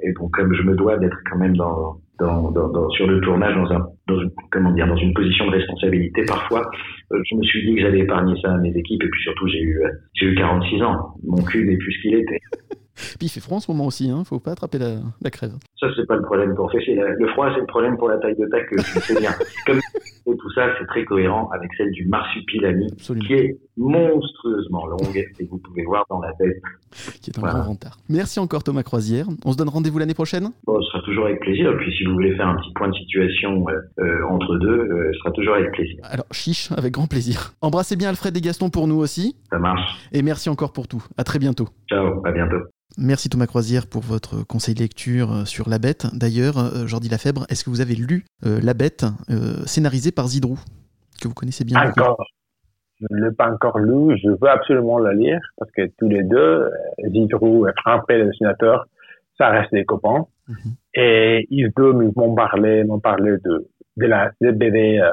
et 0.02 0.12
bon, 0.12 0.28
comme 0.30 0.52
je 0.54 0.62
me 0.62 0.74
dois 0.74 0.96
d'être 0.98 1.18
quand 1.30 1.38
même 1.38 1.56
dans, 1.56 1.98
dans, 2.18 2.50
dans, 2.50 2.68
dans- 2.68 2.88
sur 2.90 3.06
le 3.06 3.20
tournage 3.20 3.54
dans 3.54 3.72
un, 3.72 3.86
dans 4.08 4.20
une, 4.20 4.30
comment 4.50 4.72
dire, 4.72 4.86
dans 4.86 4.96
une 4.96 5.12
position 5.14 5.46
de 5.46 5.52
responsabilité 5.52 6.24
parfois, 6.26 6.68
euh, 7.12 7.20
je 7.30 7.34
me 7.36 7.42
suis 7.42 7.66
dit 7.66 7.74
que 7.74 7.82
j'allais 7.82 8.00
épargner 8.00 8.34
ça 8.42 8.52
à 8.52 8.58
mes 8.58 8.70
équipes. 8.76 9.02
Et 9.02 9.08
puis 9.08 9.22
surtout, 9.22 9.46
j'ai 9.48 9.60
eu, 9.60 9.80
euh, 9.84 9.88
j'ai 10.14 10.26
eu 10.26 10.34
46 10.34 10.82
ans. 10.82 11.14
Mon 11.24 11.42
cul 11.42 11.66
n'est 11.66 11.76
plus 11.76 11.92
ce 11.92 12.02
qu'il 12.02 12.14
était. 12.14 12.40
Puis 13.18 13.26
il 13.26 13.28
fait 13.28 13.40
froid 13.40 13.58
en 13.58 13.60
ce 13.60 13.70
moment 13.70 13.84
aussi, 13.84 14.08
hein, 14.10 14.22
faut 14.24 14.40
pas 14.40 14.52
attraper 14.52 14.78
la, 14.78 14.94
la 15.22 15.28
crève. 15.30 15.52
Ça, 15.78 15.86
c'est 15.94 16.06
pas 16.06 16.16
le 16.16 16.22
problème 16.22 16.54
pour 16.54 16.72
Fesser. 16.72 16.94
Le 16.94 17.28
froid, 17.28 17.50
c'est 17.54 17.60
le 17.60 17.66
problème 17.66 17.98
pour 17.98 18.08
la 18.08 18.16
taille 18.16 18.36
de 18.36 18.46
tac 18.46 18.66
que 18.70 18.76
tu 18.76 19.00
sais 19.00 19.20
bien. 19.20 19.32
Comme 19.66 19.76
et 19.78 20.36
tout 20.36 20.50
ça, 20.54 20.68
c'est 20.78 20.86
très 20.86 21.04
cohérent 21.04 21.50
avec 21.52 21.70
celle 21.76 21.90
du 21.90 22.06
marsupilami, 22.08 22.86
Absolument. 22.92 23.26
qui 23.26 23.34
est 23.34 23.58
monstrueusement 23.76 24.86
longue, 24.86 25.16
et 25.38 25.44
vous 25.50 25.58
pouvez 25.58 25.84
voir 25.84 26.04
dans 26.10 26.20
la 26.20 26.32
tête. 26.34 26.60
Qui 27.20 27.30
est 27.30 27.38
un 27.38 27.40
Voilà. 27.40 27.54
grand 27.60 27.68
rentard. 27.68 27.96
Merci 28.08 28.40
encore 28.40 28.62
Thomas 28.64 28.82
Croisière. 28.82 29.26
On 29.44 29.52
se 29.52 29.56
donne 29.56 29.68
rendez-vous 29.68 29.98
l'année 29.98 30.14
prochaine? 30.14 30.50
Bon, 30.66 30.80
ce 30.80 30.88
sera 30.88 31.02
toujours 31.04 31.26
avec 31.26 31.40
plaisir. 31.40 31.70
Et 31.70 31.76
puis, 31.76 31.92
si 31.96 32.04
vous 32.04 32.12
voulez 32.14 32.34
faire 32.36 32.48
un 32.48 32.56
petit 32.56 32.72
point 32.74 32.88
de 32.88 32.94
situation 32.94 33.64
euh, 33.68 33.72
euh, 34.02 34.26
entre 34.30 34.56
deux, 34.58 34.68
euh, 34.78 35.10
ce 35.12 35.18
sera 35.18 35.30
toujours 35.32 35.54
avec 35.54 35.72
plaisir. 35.72 35.96
Alors, 36.04 36.26
chiche, 36.32 36.70
avec 36.72 36.92
grand 36.92 37.06
plaisir. 37.06 37.52
Embrassez 37.60 37.96
bien 37.96 38.08
Alfred 38.08 38.36
et 38.36 38.40
Gaston 38.40 38.70
pour 38.70 38.86
nous 38.86 38.96
aussi. 38.96 39.36
Ça 39.50 39.58
marche. 39.58 39.80
Et 40.12 40.22
merci 40.22 40.48
encore 40.48 40.72
pour 40.72 40.88
tout. 40.88 41.04
À 41.16 41.24
très 41.24 41.38
bientôt. 41.38 41.68
Ciao, 41.88 42.24
à 42.26 42.32
bientôt. 42.32 42.56
Merci 42.98 43.28
Thomas 43.28 43.46
Croisière 43.46 43.86
pour 43.88 44.00
votre 44.02 44.42
conseil 44.46 44.74
de 44.74 44.80
lecture 44.80 45.46
sur 45.46 45.68
La 45.68 45.78
Bête. 45.78 46.06
D'ailleurs, 46.14 46.86
Jordi 46.86 47.08
Lafèbre, 47.10 47.44
est-ce 47.50 47.62
que 47.64 47.68
vous 47.68 47.80
avez 47.82 47.94
lu 47.94 48.24
euh, 48.46 48.58
La 48.62 48.72
Bête, 48.74 49.04
euh, 49.28 49.64
scénarisé 49.66 50.12
par 50.12 50.28
Zidrou, 50.28 50.58
que 51.20 51.28
vous 51.28 51.34
connaissez 51.34 51.64
bien 51.64 51.78
Encore. 51.90 52.16
Je 53.00 53.06
ne 53.10 53.24
l'ai 53.26 53.34
pas 53.34 53.50
encore 53.50 53.78
lu. 53.78 54.16
Je 54.22 54.30
veux 54.30 54.48
absolument 54.48 54.98
le 54.98 55.12
lire 55.12 55.40
parce 55.58 55.70
que 55.72 55.82
tous 55.98 56.08
les 56.08 56.22
deux, 56.22 56.70
Zidrou 57.10 57.66
et 57.68 57.72
Frappé, 57.80 58.18
le 58.18 58.26
dessinateur, 58.26 58.86
ça 59.38 59.48
reste 59.50 59.72
des 59.72 59.84
copains. 59.84 60.26
Mhm. 60.48 60.56
Et 60.94 61.46
ils 61.50 61.70
deux 61.76 61.92
m'ont 61.92 62.34
parlé, 62.34 62.84
m'ont 62.84 63.00
parlé 63.00 63.32
de, 63.44 63.66
de 63.96 64.06
la 64.06 64.30
de 64.40 64.50
BD. 64.50 64.98
euh, 64.98 65.10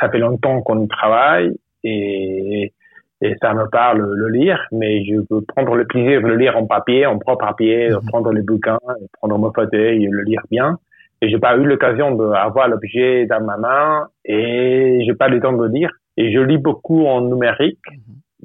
ça 0.00 0.08
fait 0.10 0.18
longtemps 0.18 0.62
qu'on 0.62 0.82
y 0.84 0.88
travaille 0.88 1.52
et, 1.84 2.72
et 3.20 3.34
ça 3.42 3.52
me 3.52 3.68
parle 3.68 4.00
le 4.14 4.28
lire, 4.28 4.60
mais 4.72 5.04
je 5.04 5.16
veux 5.30 5.42
prendre 5.42 5.74
le 5.74 5.86
plaisir 5.86 6.22
de 6.22 6.26
le 6.28 6.36
lire 6.36 6.56
en 6.56 6.66
papier, 6.66 7.04
en 7.06 7.18
propre 7.18 7.46
papier, 7.46 7.88
de 7.90 7.96
Mhm. 7.96 8.06
prendre 8.08 8.32
les 8.32 8.42
bouquins, 8.42 8.78
et 9.00 9.06
prendre 9.18 9.36
mon 9.38 9.52
fauteuil 9.52 10.04
et 10.04 10.08
le 10.08 10.22
lire 10.22 10.42
bien. 10.50 10.78
Et 11.22 11.28
j'ai 11.30 11.38
pas 11.38 11.56
eu 11.56 11.64
l'occasion 11.64 12.14
d'avoir 12.14 12.68
l'objet 12.68 13.26
dans 13.26 13.42
ma 13.42 13.56
main 13.56 14.08
et 14.24 15.00
j'ai 15.04 15.14
pas 15.14 15.28
le 15.28 15.40
temps 15.40 15.52
de 15.52 15.62
le 15.64 15.68
lire. 15.72 15.90
Et 16.16 16.32
je 16.32 16.40
lis 16.40 16.58
beaucoup 16.58 17.06
en 17.06 17.20
numérique, 17.22 17.78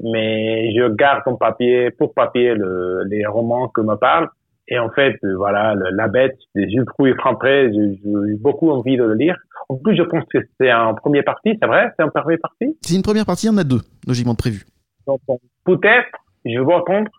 mais 0.02 0.74
je 0.76 0.88
garde 0.90 1.22
en 1.26 1.36
papier, 1.36 1.92
pour 1.92 2.14
papier, 2.14 2.54
le, 2.54 3.04
les 3.06 3.26
romans 3.26 3.68
que 3.70 3.82
me 3.82 3.96
parlent. 3.96 4.30
Et 4.68 4.80
en 4.80 4.90
fait, 4.90 5.18
voilà, 5.36 5.76
le- 5.76 5.90
La 5.92 6.08
Bête, 6.08 6.38
des 6.56 6.64
yeux 6.66 6.86
et 7.06 7.14
Franpré, 7.16 7.72
j'ai 7.74 8.00
j'ai 8.04 8.10
eu 8.10 8.38
beaucoup 8.40 8.70
envie 8.72 8.96
de 8.98 9.04
le 9.04 9.16
lire. 9.16 9.38
En 9.70 9.76
plus, 9.78 9.96
je 9.96 10.04
pense 10.04 10.24
que 10.34 10.38
c'est 10.60 10.70
un 10.70 10.94
premier 10.94 11.24
partie, 11.24 11.58
c'est 11.62 11.68
vrai? 11.68 11.92
C'est 11.98 12.04
un 12.04 12.10
premier 12.10 12.38
partie? 12.38 12.78
C'est 12.82 12.96
une 12.96 13.02
première 13.04 13.26
partie, 13.26 13.48
il 13.48 13.52
y 13.52 13.54
en 13.54 13.58
a 13.58 13.64
deux, 13.64 13.82
logiquement 14.08 14.36
prévues. 14.36 14.66
Donc, 15.08 15.20
bon, 15.28 15.40
peut-être, 15.66 16.10
je 16.46 16.60
vais 16.60 16.74
attendre 16.74 17.10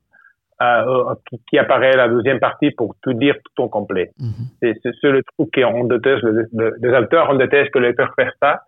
euh, 0.62 1.10
euh, 1.10 1.14
qui, 1.28 1.40
qui 1.50 1.58
apparaît 1.58 1.96
la 1.96 2.08
deuxième 2.08 2.38
partie 2.38 2.70
pour 2.70 2.94
tout 3.02 3.12
dire 3.14 3.34
tout 3.44 3.62
en 3.64 3.68
complet. 3.68 4.12
Mhm. 4.18 4.46
C'est 4.60 4.74
le 5.02 5.22
truc 5.36 5.52
qu'on 5.54 5.84
déteste, 5.84 6.22
le- 6.22 6.46
le- 6.52 6.74
les 6.80 6.90
auteurs, 6.96 7.28
on 7.30 7.34
déteste 7.36 7.70
que 7.72 7.78
les 7.80 7.88
lecteurs 7.88 8.12
fassent 8.16 8.32
ça. 8.40 8.62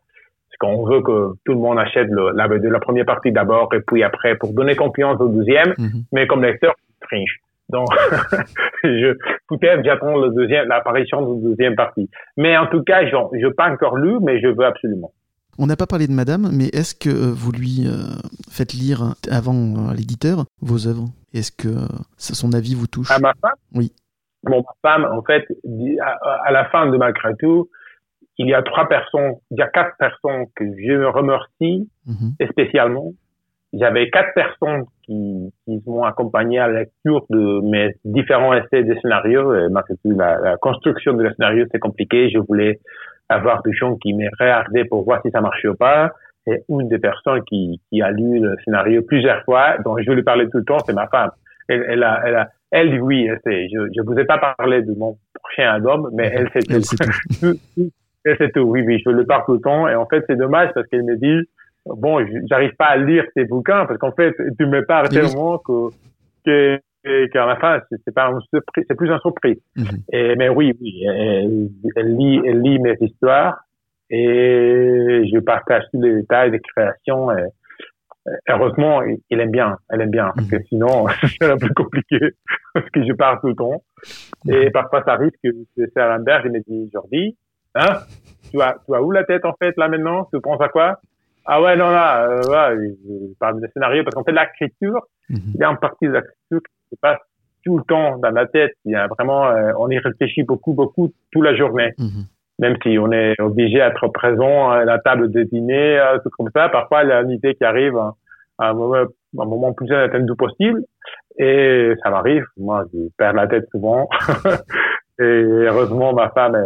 Parce 0.59 0.73
qu'on 0.73 0.85
veut 0.87 1.03
que 1.03 1.35
tout 1.45 1.53
le 1.53 1.59
monde 1.59 1.79
achète 1.79 2.09
le, 2.09 2.31
la, 2.31 2.47
la 2.47 2.81
première 2.81 3.07
partie 3.07 3.33
d'abord 3.33 3.73
et 3.75 3.81
puis 3.81 4.03
après 4.03 4.37
pour 4.37 4.53
donner 4.53 4.77
confiance 4.77 5.21
au 5.21 5.29
deuxième. 5.29 5.75
Mhm. 5.79 6.05
Mais 6.13 6.27
comme 6.27 6.43
lecteur, 6.43 6.75
je 7.01 7.07
trinche. 7.07 7.41
Donc, 7.71 7.89
je, 8.85 9.15
peut-être 9.49 9.85
j'attends 9.85 10.17
le 10.19 10.31
deuxième, 10.31 10.69
l'apparition 10.69 11.23
de 11.23 11.35
la 11.35 11.51
deuxième 11.51 11.75
partie. 11.75 12.09
Mais 12.37 12.57
en 12.57 12.67
tout 12.67 12.83
cas, 12.83 13.07
je 13.07 13.17
n'ai 13.37 13.55
pas 13.55 13.71
encore 13.71 13.97
lu, 13.97 14.19
mais 14.23 14.41
je 14.41 14.49
veux 14.49 14.65
absolument. 14.65 15.13
On 15.59 15.67
n'a 15.67 15.77
pas 15.77 15.87
parlé 15.87 16.07
de 16.07 16.13
madame, 16.13 16.51
mais 16.53 16.67
est-ce 16.67 16.95
que 16.95 17.09
euh, 17.09 17.33
vous 17.33 17.53
lui 17.53 17.85
euh, 17.87 17.93
faites 18.51 18.73
lire 18.73 19.15
avant 19.31 19.55
euh, 19.55 19.95
l'éditeur 19.95 20.45
vos 20.61 20.89
œuvres? 20.89 21.07
Est-ce 21.33 21.53
que 21.53 21.69
euh, 21.69 21.87
son 22.17 22.53
avis 22.53 22.75
vous 22.75 22.89
touche? 22.89 23.11
À 23.11 23.19
ma 23.21 23.33
femme? 23.41 23.55
Oui. 23.73 23.93
Bon, 24.43 24.63
ma 24.63 24.91
femme, 24.91 25.05
en 25.05 25.23
fait, 25.23 25.47
à, 26.03 26.43
à 26.45 26.51
la 26.51 26.65
fin 26.67 26.91
de 26.91 26.97
malgré 26.97 27.35
tout, 27.39 27.71
il 28.39 28.49
y 28.49 28.55
a 28.55 28.63
trois 28.63 28.89
personnes, 28.89 29.35
il 29.51 29.59
y 29.59 29.63
a 29.63 29.69
quatre 29.69 29.97
personnes 29.99 30.47
que 30.57 30.65
je 30.65 31.05
remercie 31.05 31.89
Mhm. 32.07 32.47
spécialement. 32.51 33.13
J'avais 33.73 34.09
quatre 34.11 34.35
personnes 34.35 34.85
qui, 35.05 35.53
qui 35.65 35.83
m'ont 35.87 36.05
accompagné 36.05 36.59
à 36.61 36.69
la 36.69 36.81
lecture 36.81 37.25
de 37.31 37.61
mes 37.69 37.95
différents 38.05 38.55
essais 38.55 38.85
de 38.85 38.95
scénarios. 39.03 39.51
La, 39.53 40.39
la 40.41 40.57
construction 40.59 41.13
de 41.15 41.25
le 41.25 41.33
scénario, 41.35 41.65
c'est 41.73 41.81
compliqué. 41.81 42.31
Je 42.31 42.39
voulais 42.39 42.79
avoir 43.29 43.63
des 43.63 43.73
gens 43.73 43.97
qui 43.97 44.15
me 44.15 44.29
regardaient 44.39 44.85
pour 44.85 45.03
voir 45.05 45.21
si 45.23 45.31
ça 45.33 45.41
marchait 45.41 45.67
ou 45.69 45.75
pas. 45.75 46.13
Et 46.47 46.63
une 46.69 46.89
des 46.89 46.99
personnes 46.99 47.43
qui, 47.45 47.81
qui 47.91 48.01
a 48.03 48.11
lu 48.13 48.39
le 48.39 48.55
scénario 48.65 49.03
plusieurs 49.03 49.43
fois, 49.45 49.77
dont 49.85 49.97
je 49.99 50.11
lui 50.13 50.23
parlais 50.23 50.49
tout 50.51 50.59
le 50.59 50.65
temps, 50.65 50.79
c'est 50.87 50.93
ma 50.93 51.09
femme. 51.09 51.31
Elle, 51.69 51.85
elle 51.89 52.03
a, 52.05 52.21
elle 52.27 52.35
a, 52.37 52.49
elle 52.71 52.91
dit 52.91 53.01
oui, 53.01 53.27
elle 53.29 53.41
sait. 53.45 53.67
Je, 53.73 53.89
je 53.97 54.03
vous 54.03 54.17
ai 54.19 54.25
pas 54.25 54.39
parlé 54.57 54.83
de 54.83 54.93
mon 54.95 55.17
prochain 55.43 55.69
album, 55.73 56.11
mais 56.13 56.31
elle 56.33 56.49
sait 56.51 56.61
Elle 56.69 56.83
tout. 56.83 56.97
sait 56.97 56.97
tout. 57.41 57.91
Elle 58.25 58.37
sait 58.39 58.51
tout, 58.51 58.61
oui, 58.63 58.83
oui, 58.87 59.01
je 59.05 59.11
le 59.11 59.25
parle 59.27 59.45
tout 59.47 59.55
le 59.55 59.61
temps. 59.61 59.87
Et 59.89 59.95
en 59.95 60.07
fait, 60.07 60.25
c'est 60.29 60.37
dommage 60.37 60.71
parce 60.75 60.87
qu'elle 60.89 61.03
me 61.05 61.17
dit, 61.17 61.49
bon, 61.87 62.21
je- 62.27 62.47
j'arrive 62.49 62.75
pas 62.77 62.87
à 62.87 62.97
lire 62.97 63.25
tes 63.35 63.45
bouquins 63.45 63.85
parce 63.87 63.99
qu'en 63.99 64.13
fait, 64.13 64.35
tu 64.59 64.67
me 64.67 64.85
parles 64.87 65.09
Oui. 65.11 65.19
tellement 65.21 65.59
que, 65.59 65.91
que, 66.47 67.27
qu'à 67.27 67.45
la 67.47 67.57
fin, 67.57 67.81
c'est 67.91 67.99
c'est 68.05 68.15
pas 68.15 68.31
une 68.31 68.41
surprise, 68.53 68.85
c'est 68.89 68.95
plus 68.97 69.11
une 69.11 69.19
surprise. 69.21 69.59
Mhm. 69.77 69.85
Et, 70.13 70.37
mais 70.37 70.49
oui, 70.49 70.73
oui, 70.81 71.05
elle, 71.07 71.69
elle 71.97 72.17
lit, 72.17 72.41
elle 72.47 72.61
lit 72.63 72.79
mes 72.79 72.97
histoires 73.01 73.59
et 74.11 75.23
je 75.33 75.39
partage 75.41 75.83
tous 75.93 76.01
les 76.01 76.15
détails 76.15 76.51
des 76.51 76.61
créations. 76.61 77.31
Et, 77.37 77.45
heureusement, 78.49 79.03
il 79.31 79.41
aime 79.41 79.51
bien, 79.51 79.77
elle 79.91 80.01
aime 80.01 80.11
bien, 80.11 80.31
parce 80.35 80.49
que 80.49 80.63
sinon, 80.69 81.07
c'est 81.41 81.51
un 81.51 81.59
peu 81.59 81.69
compliqué, 81.75 82.19
parce 82.73 82.89
que 82.91 83.05
je 83.05 83.13
parle 83.13 83.41
tout 83.41 83.49
le 83.49 83.55
temps. 83.55 83.83
Et 84.49 84.71
parfois, 84.71 85.03
ça 85.05 85.13
arrive 85.13 85.33
que 85.43 85.51
c'est 85.77 85.91
Lambert, 85.97 86.43
il 86.47 86.53
me 86.53 86.61
dit, 86.61 86.91
Jordi, 86.93 87.37
hein, 87.75 87.99
tu 88.51 88.61
as, 88.63 88.77
tu 88.87 88.95
as 88.95 89.03
où 89.03 89.11
la 89.11 89.25
tête, 89.25 89.45
en 89.45 89.55
fait, 89.55 89.75
là, 89.77 89.89
maintenant? 89.89 90.29
Tu 90.33 90.41
penses 90.41 90.61
à 90.61 90.69
quoi? 90.69 90.99
Ah 91.47 91.61
ouais, 91.61 91.77
non, 91.77 91.91
là, 91.91 92.25
euh, 92.27 92.43
ouais, 92.49 92.95
je 93.07 93.35
parle 93.39 93.61
de 93.61 93.67
scénario, 93.73 94.03
parce 94.05 94.15
qu'en 94.15 94.25
fait, 94.25 94.33
l'écriture, 94.33 95.01
Mhm. 95.31 95.39
il 95.55 95.61
y 95.61 95.65
a 95.65 95.69
une 95.71 95.79
partie 95.79 96.07
de 96.07 96.13
l'écriture 96.13 96.61
qui 96.61 96.97
se 96.97 97.01
passe 97.01 97.19
tout 97.65 97.79
le 97.79 97.85
temps 97.85 98.19
dans 98.19 98.31
la 98.31 98.47
tête. 98.47 98.73
Il 98.85 98.93
y 98.93 98.95
a 98.95 99.07
vraiment, 99.07 99.47
euh, 99.49 99.73
on 99.79 99.89
y 99.91 99.99
réfléchit 99.99 100.43
beaucoup, 100.43 100.75
beaucoup, 100.75 101.13
toute 101.33 101.45
la 101.45 101.55
journée 101.57 101.93
Mhm. 101.99 102.25
même 102.61 102.77
si 102.83 102.97
on 102.99 103.11
est 103.11 103.35
obligé 103.41 103.79
d'être 103.79 104.07
présent 104.09 104.71
à 104.71 104.85
la 104.85 104.99
table 105.01 105.31
de 105.31 105.43
dîner, 105.43 105.99
euh, 105.99 106.19
tout 106.23 106.29
comme 106.39 106.51
ça, 106.55 106.69
parfois 106.69 107.03
il 107.03 107.09
y 107.09 107.13
a 107.13 107.21
une 107.23 107.31
idée 107.31 107.55
qui 107.55 107.65
arrive 107.65 107.97
à 107.97 108.13
à 108.61 108.69
un 108.71 108.75
moment, 108.75 108.95
un 108.97 109.45
moment 109.47 109.73
plus 109.73 109.89
inattendu 109.89 110.33
possible. 110.39 110.81
Et 111.39 111.93
ça 112.05 112.11
m'arrive, 112.11 112.45
moi 112.57 112.85
je 112.93 112.99
perds 113.19 113.33
la 113.33 113.49
tête 113.49 113.67
souvent. 113.73 114.09
et 115.19 115.23
heureusement 115.69 116.13
ma 116.13 116.31
femme, 116.31 116.57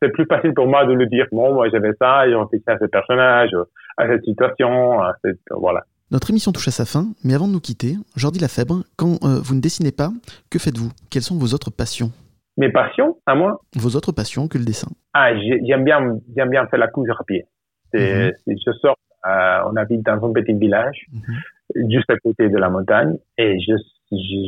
c'est 0.00 0.08
plus 0.12 0.26
facile 0.26 0.54
pour 0.54 0.66
moi 0.66 0.84
de 0.86 0.92
le 0.92 1.06
dire. 1.06 1.26
Bon, 1.32 1.52
moi 1.54 1.68
j'avais 1.70 1.92
ça, 2.00 2.26
et 2.26 2.30
j'ai 2.30 2.36
réfléchi 2.36 2.64
à 2.68 2.78
ce 2.78 2.84
personnage, 2.86 3.50
à 3.96 4.06
cette 4.08 4.24
situation, 4.24 5.00
à 5.00 5.14
cette, 5.24 5.40
voilà. 5.50 5.84
Notre 6.10 6.30
émission 6.30 6.52
touche 6.52 6.68
à 6.68 6.70
sa 6.70 6.86
fin, 6.86 7.08
mais 7.24 7.34
avant 7.34 7.46
de 7.48 7.52
nous 7.52 7.60
quitter, 7.60 7.96
Jordi 8.16 8.38
Lafèbre, 8.38 8.82
quand 8.96 9.22
euh, 9.24 9.40
vous 9.42 9.54
ne 9.54 9.60
dessinez 9.60 9.92
pas, 9.92 10.08
que 10.50 10.58
faites-vous? 10.58 10.90
Quelles 11.10 11.22
sont 11.22 11.36
vos 11.38 11.52
autres 11.54 11.70
passions? 11.70 12.10
Mes 12.56 12.70
passions, 12.72 13.18
à 13.26 13.34
moi, 13.34 13.60
Vos 13.76 13.94
autres 13.94 14.12
passions 14.12 14.48
que 14.48 14.56
le 14.58 14.64
dessin? 14.64 14.88
Ah, 15.12 15.34
j'ai- 15.36 15.60
j'aime 15.66 15.84
bien, 15.84 16.18
j'aime 16.34 16.48
bien 16.50 16.66
faire 16.68 16.78
la 16.80 16.88
couche 16.88 17.08
à 17.10 17.22
pied. 17.24 17.44
C'est, 17.92 18.32
c'est- 18.46 18.56
je 18.66 18.72
sors, 18.80 18.96
euh, 19.26 19.58
on 19.70 19.76
habite 19.76 20.02
dans 20.02 20.14
un 20.26 20.32
petit 20.32 20.54
village, 20.54 21.06
Mhm. 21.12 21.90
juste 21.90 22.10
à 22.10 22.16
côté 22.16 22.48
de 22.48 22.56
la 22.56 22.70
montagne, 22.70 23.16
et 23.36 23.60
je, 23.60 23.74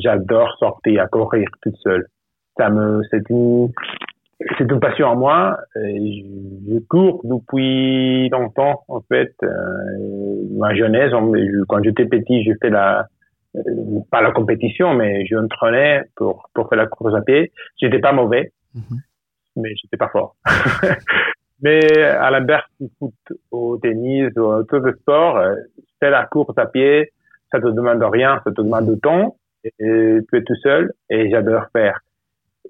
j'adore 0.03 0.57
sortir 0.59 1.03
à 1.03 1.09
courir 1.09 1.47
toute 1.63 1.77
seule. 1.83 2.07
Ça 2.61 2.69
me, 2.69 3.01
c'est 3.11 3.29
une, 3.31 3.69
c'est 4.59 4.71
une 4.71 4.81
passion 4.81 5.11
à 5.11 5.15
moi. 5.15 5.59
Et 5.83 6.23
je, 6.69 6.75
je 6.75 6.79
cours 6.81 7.23
depuis 7.25 8.29
longtemps, 8.29 8.83
en 8.89 9.01
fait. 9.03 9.33
Euh, 9.43 9.49
ma 10.59 10.75
jeunesse, 10.75 11.13
on- 11.15 11.35
je- 11.35 11.65
quand 11.69 11.83
j'étais 11.83 12.05
petit, 12.05 12.45
je 12.45 12.53
fais 12.61 12.69
la, 12.71 13.07
euh, 13.57 13.61
pas 14.11 14.21
la 14.21 14.33
compétition, 14.33 14.93
mais 14.95 15.25
je 15.27 15.37
m'entraînais 15.37 16.03
pour, 16.17 16.51
pour 16.55 16.69
faire 16.69 16.79
la 16.79 16.87
course 16.87 17.15
à 17.15 17.23
pied. 17.23 17.51
J'étais 17.81 17.99
pas 18.01 18.13
mauvais 18.13 18.53
Mhm. 18.75 18.99
mais 19.57 19.71
j'étais 19.77 19.97
pas 19.97 20.09
fort. 20.09 20.37
mais 21.63 21.81
à 22.03 22.31
l'inverse 22.31 22.69
du 22.81 22.89
foot, 22.99 23.15
au 23.51 23.79
tennis, 23.79 24.31
ou 24.37 24.63
tous 24.65 24.85
les 24.85 24.93
sports, 25.01 25.37
euh, 25.39 25.55
faire 25.99 26.11
la 26.11 26.27
course 26.27 26.57
à 26.59 26.67
pied, 26.67 27.11
ça 27.51 27.59
te 27.61 27.67
demande 27.69 28.03
rien, 28.03 28.41
ça 28.45 28.51
te 28.53 28.61
demande 28.61 28.93
du 28.95 29.01
temps, 29.01 29.37
et 29.65 29.71
tu 30.29 30.37
es 30.37 30.43
tout 30.45 30.55
seul, 30.63 30.93
et 31.11 31.31
j'adore 31.31 31.65
faire. 31.73 32.01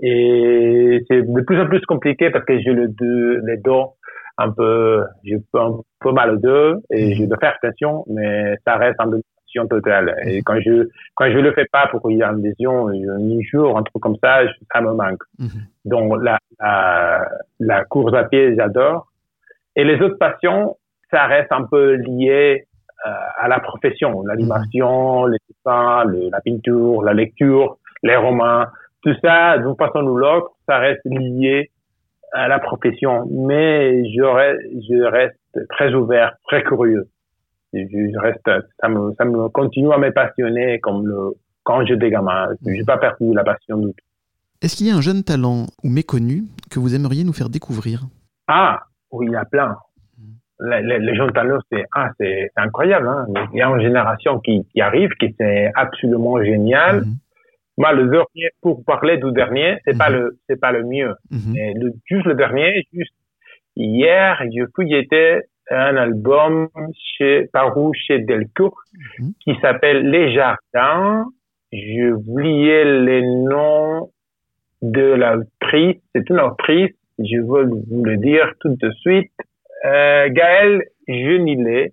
Et 0.03 1.05
c'est 1.09 1.23
de 1.23 1.41
plus 1.43 1.61
en 1.61 1.67
plus 1.67 1.81
compliqué 1.87 2.31
parce 2.31 2.45
que 2.45 2.59
j'ai 2.61 2.73
le 2.73 2.89
deux, 2.89 3.41
les 3.47 3.57
dos 3.59 3.95
un 4.39 4.51
peu, 4.51 5.03
j'ai 5.25 5.37
un 5.55 5.73
peu 6.01 6.13
mal 6.13 6.31
aux 6.31 6.37
deux, 6.39 6.77
et 6.91 7.15
je 7.15 7.25
dois 7.25 7.37
faire 7.39 7.55
attention, 7.63 8.05
mais 8.09 8.57
ça 8.67 8.77
reste 8.77 8.99
en 9.01 9.05
domination 9.07 9.67
totale. 9.69 10.15
Et 10.25 10.41
quand 10.43 10.59
je, 10.61 10.89
quand 11.15 11.31
je 11.31 11.39
le 11.39 11.53
fais 11.53 11.67
pas 11.71 11.89
pour 11.89 12.01
qu'il 12.03 12.17
y 12.17 12.23
ait 12.23 12.25
une 12.25 12.43
lésion, 12.43 12.89
un 12.89 13.41
jour, 13.51 13.77
un 13.77 13.83
truc 13.83 14.01
comme 14.03 14.17
ça, 14.23 14.41
ça 14.73 14.81
me 14.81 14.95
manque. 14.95 15.23
Mhm. 15.39 15.49
Donc 15.85 16.23
la, 16.23 16.39
la, 16.59 17.29
la 17.59 17.85
course 17.85 18.15
à 18.15 18.25
pied, 18.25 18.55
j'adore. 18.57 19.09
Et 19.77 19.85
les 19.85 20.01
autres 20.01 20.17
passions, 20.19 20.77
ça 21.11 21.27
reste 21.27 21.53
un 21.53 21.65
peu 21.65 21.95
lié 21.97 22.65
euh, 23.07 23.11
à 23.39 23.49
la 23.49 23.61
profession, 23.61 24.23
l'animation, 24.23 25.27
les 25.27 25.39
dessins, 25.49 26.05
le- 26.05 26.31
la 26.31 26.41
peinture, 26.41 27.03
la 27.03 27.13
lecture, 27.15 27.77
les 28.03 28.17
romans, 28.17 28.65
tout 29.03 29.15
ça, 29.23 29.59
d'une 29.59 29.77
façon 29.77 30.01
ou 30.03 30.17
l'autre, 30.17 30.51
ça 30.67 30.79
reste 30.79 31.05
lié 31.05 31.71
à 32.33 32.49
la 32.49 32.59
profession. 32.59 33.27
Mais 33.31 34.05
je 34.13 34.23
reste, 34.23 34.61
je 34.89 35.03
reste 35.03 35.37
très 35.71 35.93
ouvert, 35.95 36.35
très 36.47 36.63
curieux. 36.63 37.09
Je, 37.73 38.19
reste, 38.19 38.51
ça 38.81 38.89
me, 38.89 39.15
ça 39.17 39.25
me 39.25 39.49
continue 39.49 39.93
à 39.93 39.99
me 39.99 40.11
passionner 40.11 40.81
comme 40.81 41.07
le, 41.07 41.35
quand 41.63 41.85
j'étais 41.87 42.11
gamin. 42.11 42.49
J'ai 42.67 42.85
pas 42.85 42.99
perdu 42.99 43.33
la 43.33 43.45
passion 43.45 43.79
du 43.79 43.87
tout. 43.87 44.05
Est-ce 44.63 44.77
qu'il 44.77 44.89
y 44.89 44.91
a 44.91 44.97
un 44.97 45.01
jeune 45.01 45.23
talent 45.23 45.67
ou 45.83 45.89
méconnu 45.89 46.45
que 46.71 46.79
vous 46.79 46.95
aimeriez 46.95 47.25
nous 47.25 47.33
faire 47.33 47.49
découvrir? 47.49 48.03
Ah, 48.49 48.81
oui, 49.13 49.27
il 49.29 49.33
y 49.33 49.37
a 49.37 49.45
plein. 49.45 49.77
Les, 50.63 50.83
les, 50.83 50.99
les 50.99 51.15
jeunes 51.15 51.33
talents, 51.33 51.61
c'est 51.73 51.87
ah, 51.95 52.11
c'est 52.19 52.51
incroyable. 52.57 53.09
Hein. 53.09 53.27
Il 53.55 53.59
y 53.59 53.63
a 53.63 53.69
une 53.69 53.81
génération 53.81 54.41
qui, 54.41 54.67
qui 54.71 54.81
arrive, 54.83 55.11
qui 55.19 55.35
c'est 55.39 55.71
absolument 55.75 56.43
génial. 56.43 57.03
Mhm. 57.03 57.15
Moi, 57.81 57.93
le 58.01 58.05
dernier, 58.17 58.49
pour 58.63 58.77
parler 58.93 59.17
du 59.25 59.31
dernier, 59.41 59.71
c'est 59.85 59.97
pas 60.03 60.11
Mhm. 60.11 60.17
le 60.17 60.23
c'est 60.47 60.61
pas 60.65 60.73
le 60.79 60.83
mieux. 60.95 61.15
Mhm. 61.31 61.53
Mais 61.55 61.69
le, 61.81 61.87
juste 62.09 62.27
le 62.27 62.35
dernier, 62.43 62.69
juste 62.93 63.15
hier, 63.77 64.31
je 64.55 64.63
fouillais 64.75 65.07
un 65.71 65.97
album 66.07 66.69
chez 67.13 67.47
paru 67.53 67.87
chez 68.05 68.19
Delcourt 68.29 68.79
Mhm. 69.19 69.33
qui 69.43 69.53
s'appelle 69.63 70.01
Les 70.15 70.27
Jardins. 70.37 71.25
Je 71.73 72.13
oubliais 72.13 72.85
les 73.09 73.23
noms 73.53 74.11
de 74.83 75.07
l'actrice. 75.23 75.99
C'est 76.13 76.29
une 76.29 76.41
actrice, 76.41 76.95
je 77.19 77.39
veux 77.51 77.65
vous 77.89 78.03
le 78.11 78.17
dire 78.17 78.47
tout 78.61 78.75
de 78.83 78.91
suite. 79.03 79.33
Euh, 79.85 80.29
Gaël 80.39 80.73
Genilet. 81.07 81.93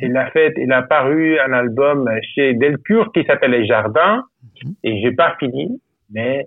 Il 0.00 0.16
a 0.16 0.30
fait, 0.30 0.52
il 0.56 0.72
a 0.72 0.82
paru 0.82 1.38
un 1.40 1.52
album 1.52 2.08
chez 2.34 2.54
Delcourt 2.54 3.12
qui 3.12 3.24
s'appelle 3.24 3.52
Les 3.52 3.66
Jardins 3.66 4.22
Mhm. 4.64 4.72
et 4.84 5.00
j'ai 5.02 5.12
pas 5.12 5.34
fini, 5.38 5.80
mais 6.10 6.46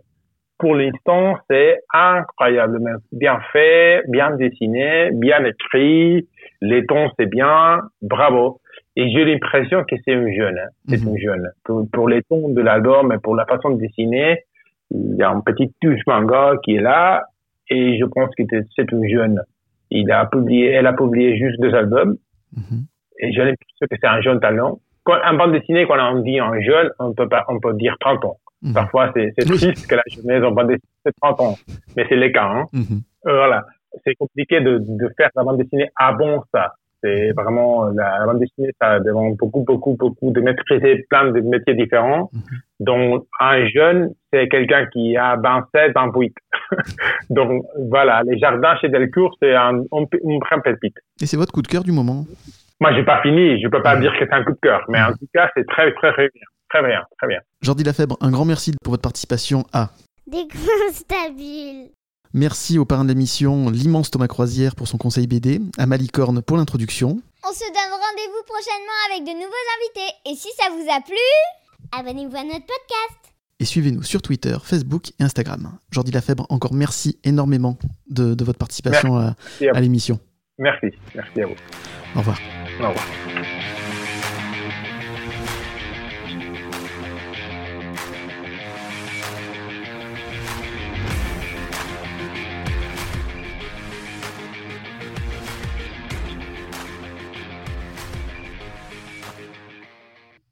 pour 0.57 0.76
l'instant, 0.76 1.38
c'est 1.49 1.80
incroyablement 1.94 2.98
bien 3.11 3.40
fait, 3.52 4.03
bien 4.10 4.32
dessiné, 4.36 5.10
bien 5.14 5.44
écrit, 5.45 6.28
les 6.61 6.86
tons 6.86 7.10
c'est 7.18 7.26
bien, 7.26 7.80
bravo. 8.02 8.60
Et 8.95 9.10
j'ai 9.11 9.23
l'impression 9.26 9.84
que 9.86 9.95
c'est 10.03 10.11
une 10.14 10.34
jeune, 10.34 10.57
hein. 10.60 10.68
c'est 10.90 11.02
Mhm. 11.02 11.10
une 11.10 11.18
jeune. 11.18 11.49
Pour, 11.64 11.88
pour 11.91 12.10
les 12.10 12.22
tons 12.23 12.49
de 12.49 12.61
l'album 12.61 13.11
et 13.14 13.18
pour 13.23 13.36
la 13.36 13.45
façon 13.45 13.69
de 13.72 13.80
dessiner, 13.80 14.44
il 14.91 15.15
y 15.18 15.23
a 15.23 15.30
un 15.30 15.40
petit 15.41 15.73
touche 15.82 16.02
manga 16.07 16.53
qui 16.64 16.76
est 16.76 16.82
là 16.82 17.23
et 17.69 17.98
je 17.98 18.06
pense 18.06 18.30
que 18.38 18.44
c'est 18.76 18.91
une 18.91 19.07
jeune. 19.07 19.41
Il 19.90 20.11
a 20.11 20.26
publié, 20.26 20.72
elle 20.72 20.88
a 20.88 20.94
publié 20.94 21.38
juste 21.38 21.60
deux 21.61 21.73
albums 21.73 22.15
Mhm. 22.56 22.84
Et 23.22 23.31
j'ai 23.31 23.39
l'impression 23.45 23.88
que 23.89 23.95
c'est 23.99 24.07
un 24.07 24.22
jeune 24.22 24.39
talent. 24.39 24.80
Quand 25.03 25.15
un 25.23 25.34
bande 25.35 25.53
dessinée, 25.53 25.85
quand 25.88 25.98
on 26.14 26.19
dit 26.22 26.39
un 26.39 26.60
jeune, 26.61 26.89
on 26.99 27.14
peut 27.14 27.27
pas, 27.30 27.45
on 27.48 27.60
peut 27.60 27.73
dire 27.73 27.95
30 27.99 28.26
ans. 28.26 28.38
Mhm. 28.61 28.73
Parfois, 28.73 29.11
c'est 29.15 29.34
triste 29.45 29.88
que 29.88 29.95
la 29.95 30.03
jeunesse 30.07 30.43
en 30.43 30.52
bande 30.52 30.68
dessinée, 30.68 30.93
c'est 31.06 31.15
30 31.22 31.39
ans. 31.41 31.56
Mais 31.95 32.06
c'est 32.10 32.15
le 32.15 32.30
cas, 32.30 32.45
hein. 32.45 32.65
Mhm. 32.73 33.02
Euh, 33.27 33.35
Voilà. 33.38 33.65
C'est 34.06 34.15
compliqué 34.15 34.61
de, 34.61 34.77
de 34.80 35.10
faire 35.18 35.30
la 35.35 35.43
bande 35.43 35.57
dessinée 35.57 35.89
avant 35.95 36.43
ça. 36.53 36.73
C'est 37.03 37.31
vraiment 37.31 37.85
la, 37.85 38.19
la 38.19 38.26
bande 38.27 38.39
dessinée, 38.39 38.69
ça 38.80 38.99
demande 38.99 39.35
beaucoup, 39.38 39.64
beaucoup, 39.64 39.95
beaucoup 39.98 40.31
de 40.31 40.39
maîtriser 40.39 41.03
plein 41.10 41.31
de 41.31 41.39
métiers 41.41 41.73
différents. 41.73 42.30
Mhm. 42.31 42.41
Donc, 42.80 43.26
un 43.39 43.65
jeune, 43.69 44.11
c'est 44.31 44.48
quelqu'un 44.49 44.85
qui 44.93 45.18
a 45.18 45.35
27, 45.35 45.93
28. 45.95 46.34
Donc, 47.31 47.64
voilà, 47.89 48.22
les 48.23 48.38
jardins 48.38 48.76
chez 48.80 48.89
Delcourt, 48.89 49.35
c'est 49.41 49.56
un, 49.56 49.80
un, 49.91 50.03
un 50.03 50.38
vrai 50.39 50.61
pépite. 50.64 50.95
Et 51.22 51.26
c'est 51.26 51.38
votre 51.38 51.52
coup 51.52 51.64
de 51.64 51.68
cœur 51.68 51.84
du 51.84 51.91
moment? 51.91 52.26
Moi, 52.82 52.95
j'ai 52.95 53.06
pas 53.06 53.22
fini, 53.22 53.62
je 53.62 53.68
peux 53.68 53.84
pas 53.84 53.95
dire 53.98 54.12
que 54.12 54.26
c'est 54.26 54.34
un 54.34 54.44
coup 54.44 54.53
de 54.53 54.60
cœur, 54.60 54.82
mais 54.90 54.99
en 54.99 55.12
tout 55.14 55.28
cas, 55.36 55.52
c'est 55.56 55.66
très, 55.68 55.94
très, 55.94 56.12
très 56.14 56.30
bien. 56.34 56.41
Très 56.68 56.82
bien, 56.82 57.02
très 57.20 57.28
bien. 57.28 57.38
Jordi 57.62 57.84
Lafèbre, 57.84 58.18
un 58.22 58.32
grand 58.32 58.44
merci 58.44 58.72
pour 58.84 58.91
votre 58.94 59.03
participation 59.03 59.66
à 59.72 59.91
Des 60.26 60.48
stabiles. 60.91 61.91
Merci 62.34 62.80
au 62.80 62.86
parrain 62.86 63.03
de 63.03 63.10
l'émission, 63.10 63.70
l'immense 63.70 64.10
Thomas 64.10 64.28
Croisière 64.28 64.74
pour 64.76 64.88
son 64.88 64.98
conseil 64.98 65.28
BD, 65.28 65.62
à 65.78 65.86
Malicorne 65.86 66.41
pour 66.41 66.58
l'introduction. 66.58 67.22
On 67.48 67.53
se 67.53 67.66
donne 67.66 67.91
rendez-vous 67.91 68.44
prochainement 68.48 69.14
avec 69.14 69.24
de 69.26 69.34
nouveaux 69.40 69.68
invités. 69.78 70.16
Et 70.26 70.36
si 70.36 70.48
ça 70.58 70.72
vous 70.72 70.90
a 70.90 71.02
plu, 71.02 71.99
abonnez-vous 71.99 72.36
à 72.36 72.44
notre 72.45 72.66
podcast. 72.66 73.36
Et 73.60 73.66
suivez-nous 73.66 74.02
sur 74.02 74.24
Twitter, 74.24 74.56
Facebook 74.64 75.10
et 75.20 75.24
Instagram. 75.24 75.78
Jordi 75.91 76.12
Lafèbre, 76.12 76.48
encore 76.49 76.74
merci 76.74 77.20
énormément 77.24 77.78
de, 78.10 78.34
de 78.34 78.44
votre 78.44 78.58
participation 78.58 79.18
à, 79.18 79.22
à 79.22 79.36
à 79.76 79.80
l'émission. 79.82 80.20
Merci, 80.62 80.90
merci 81.16 81.42
à 81.42 81.48
vous. 81.48 81.56
Au 82.16 82.20
revoir. 82.20 82.40
Au 82.80 82.88
revoir. 82.90 83.06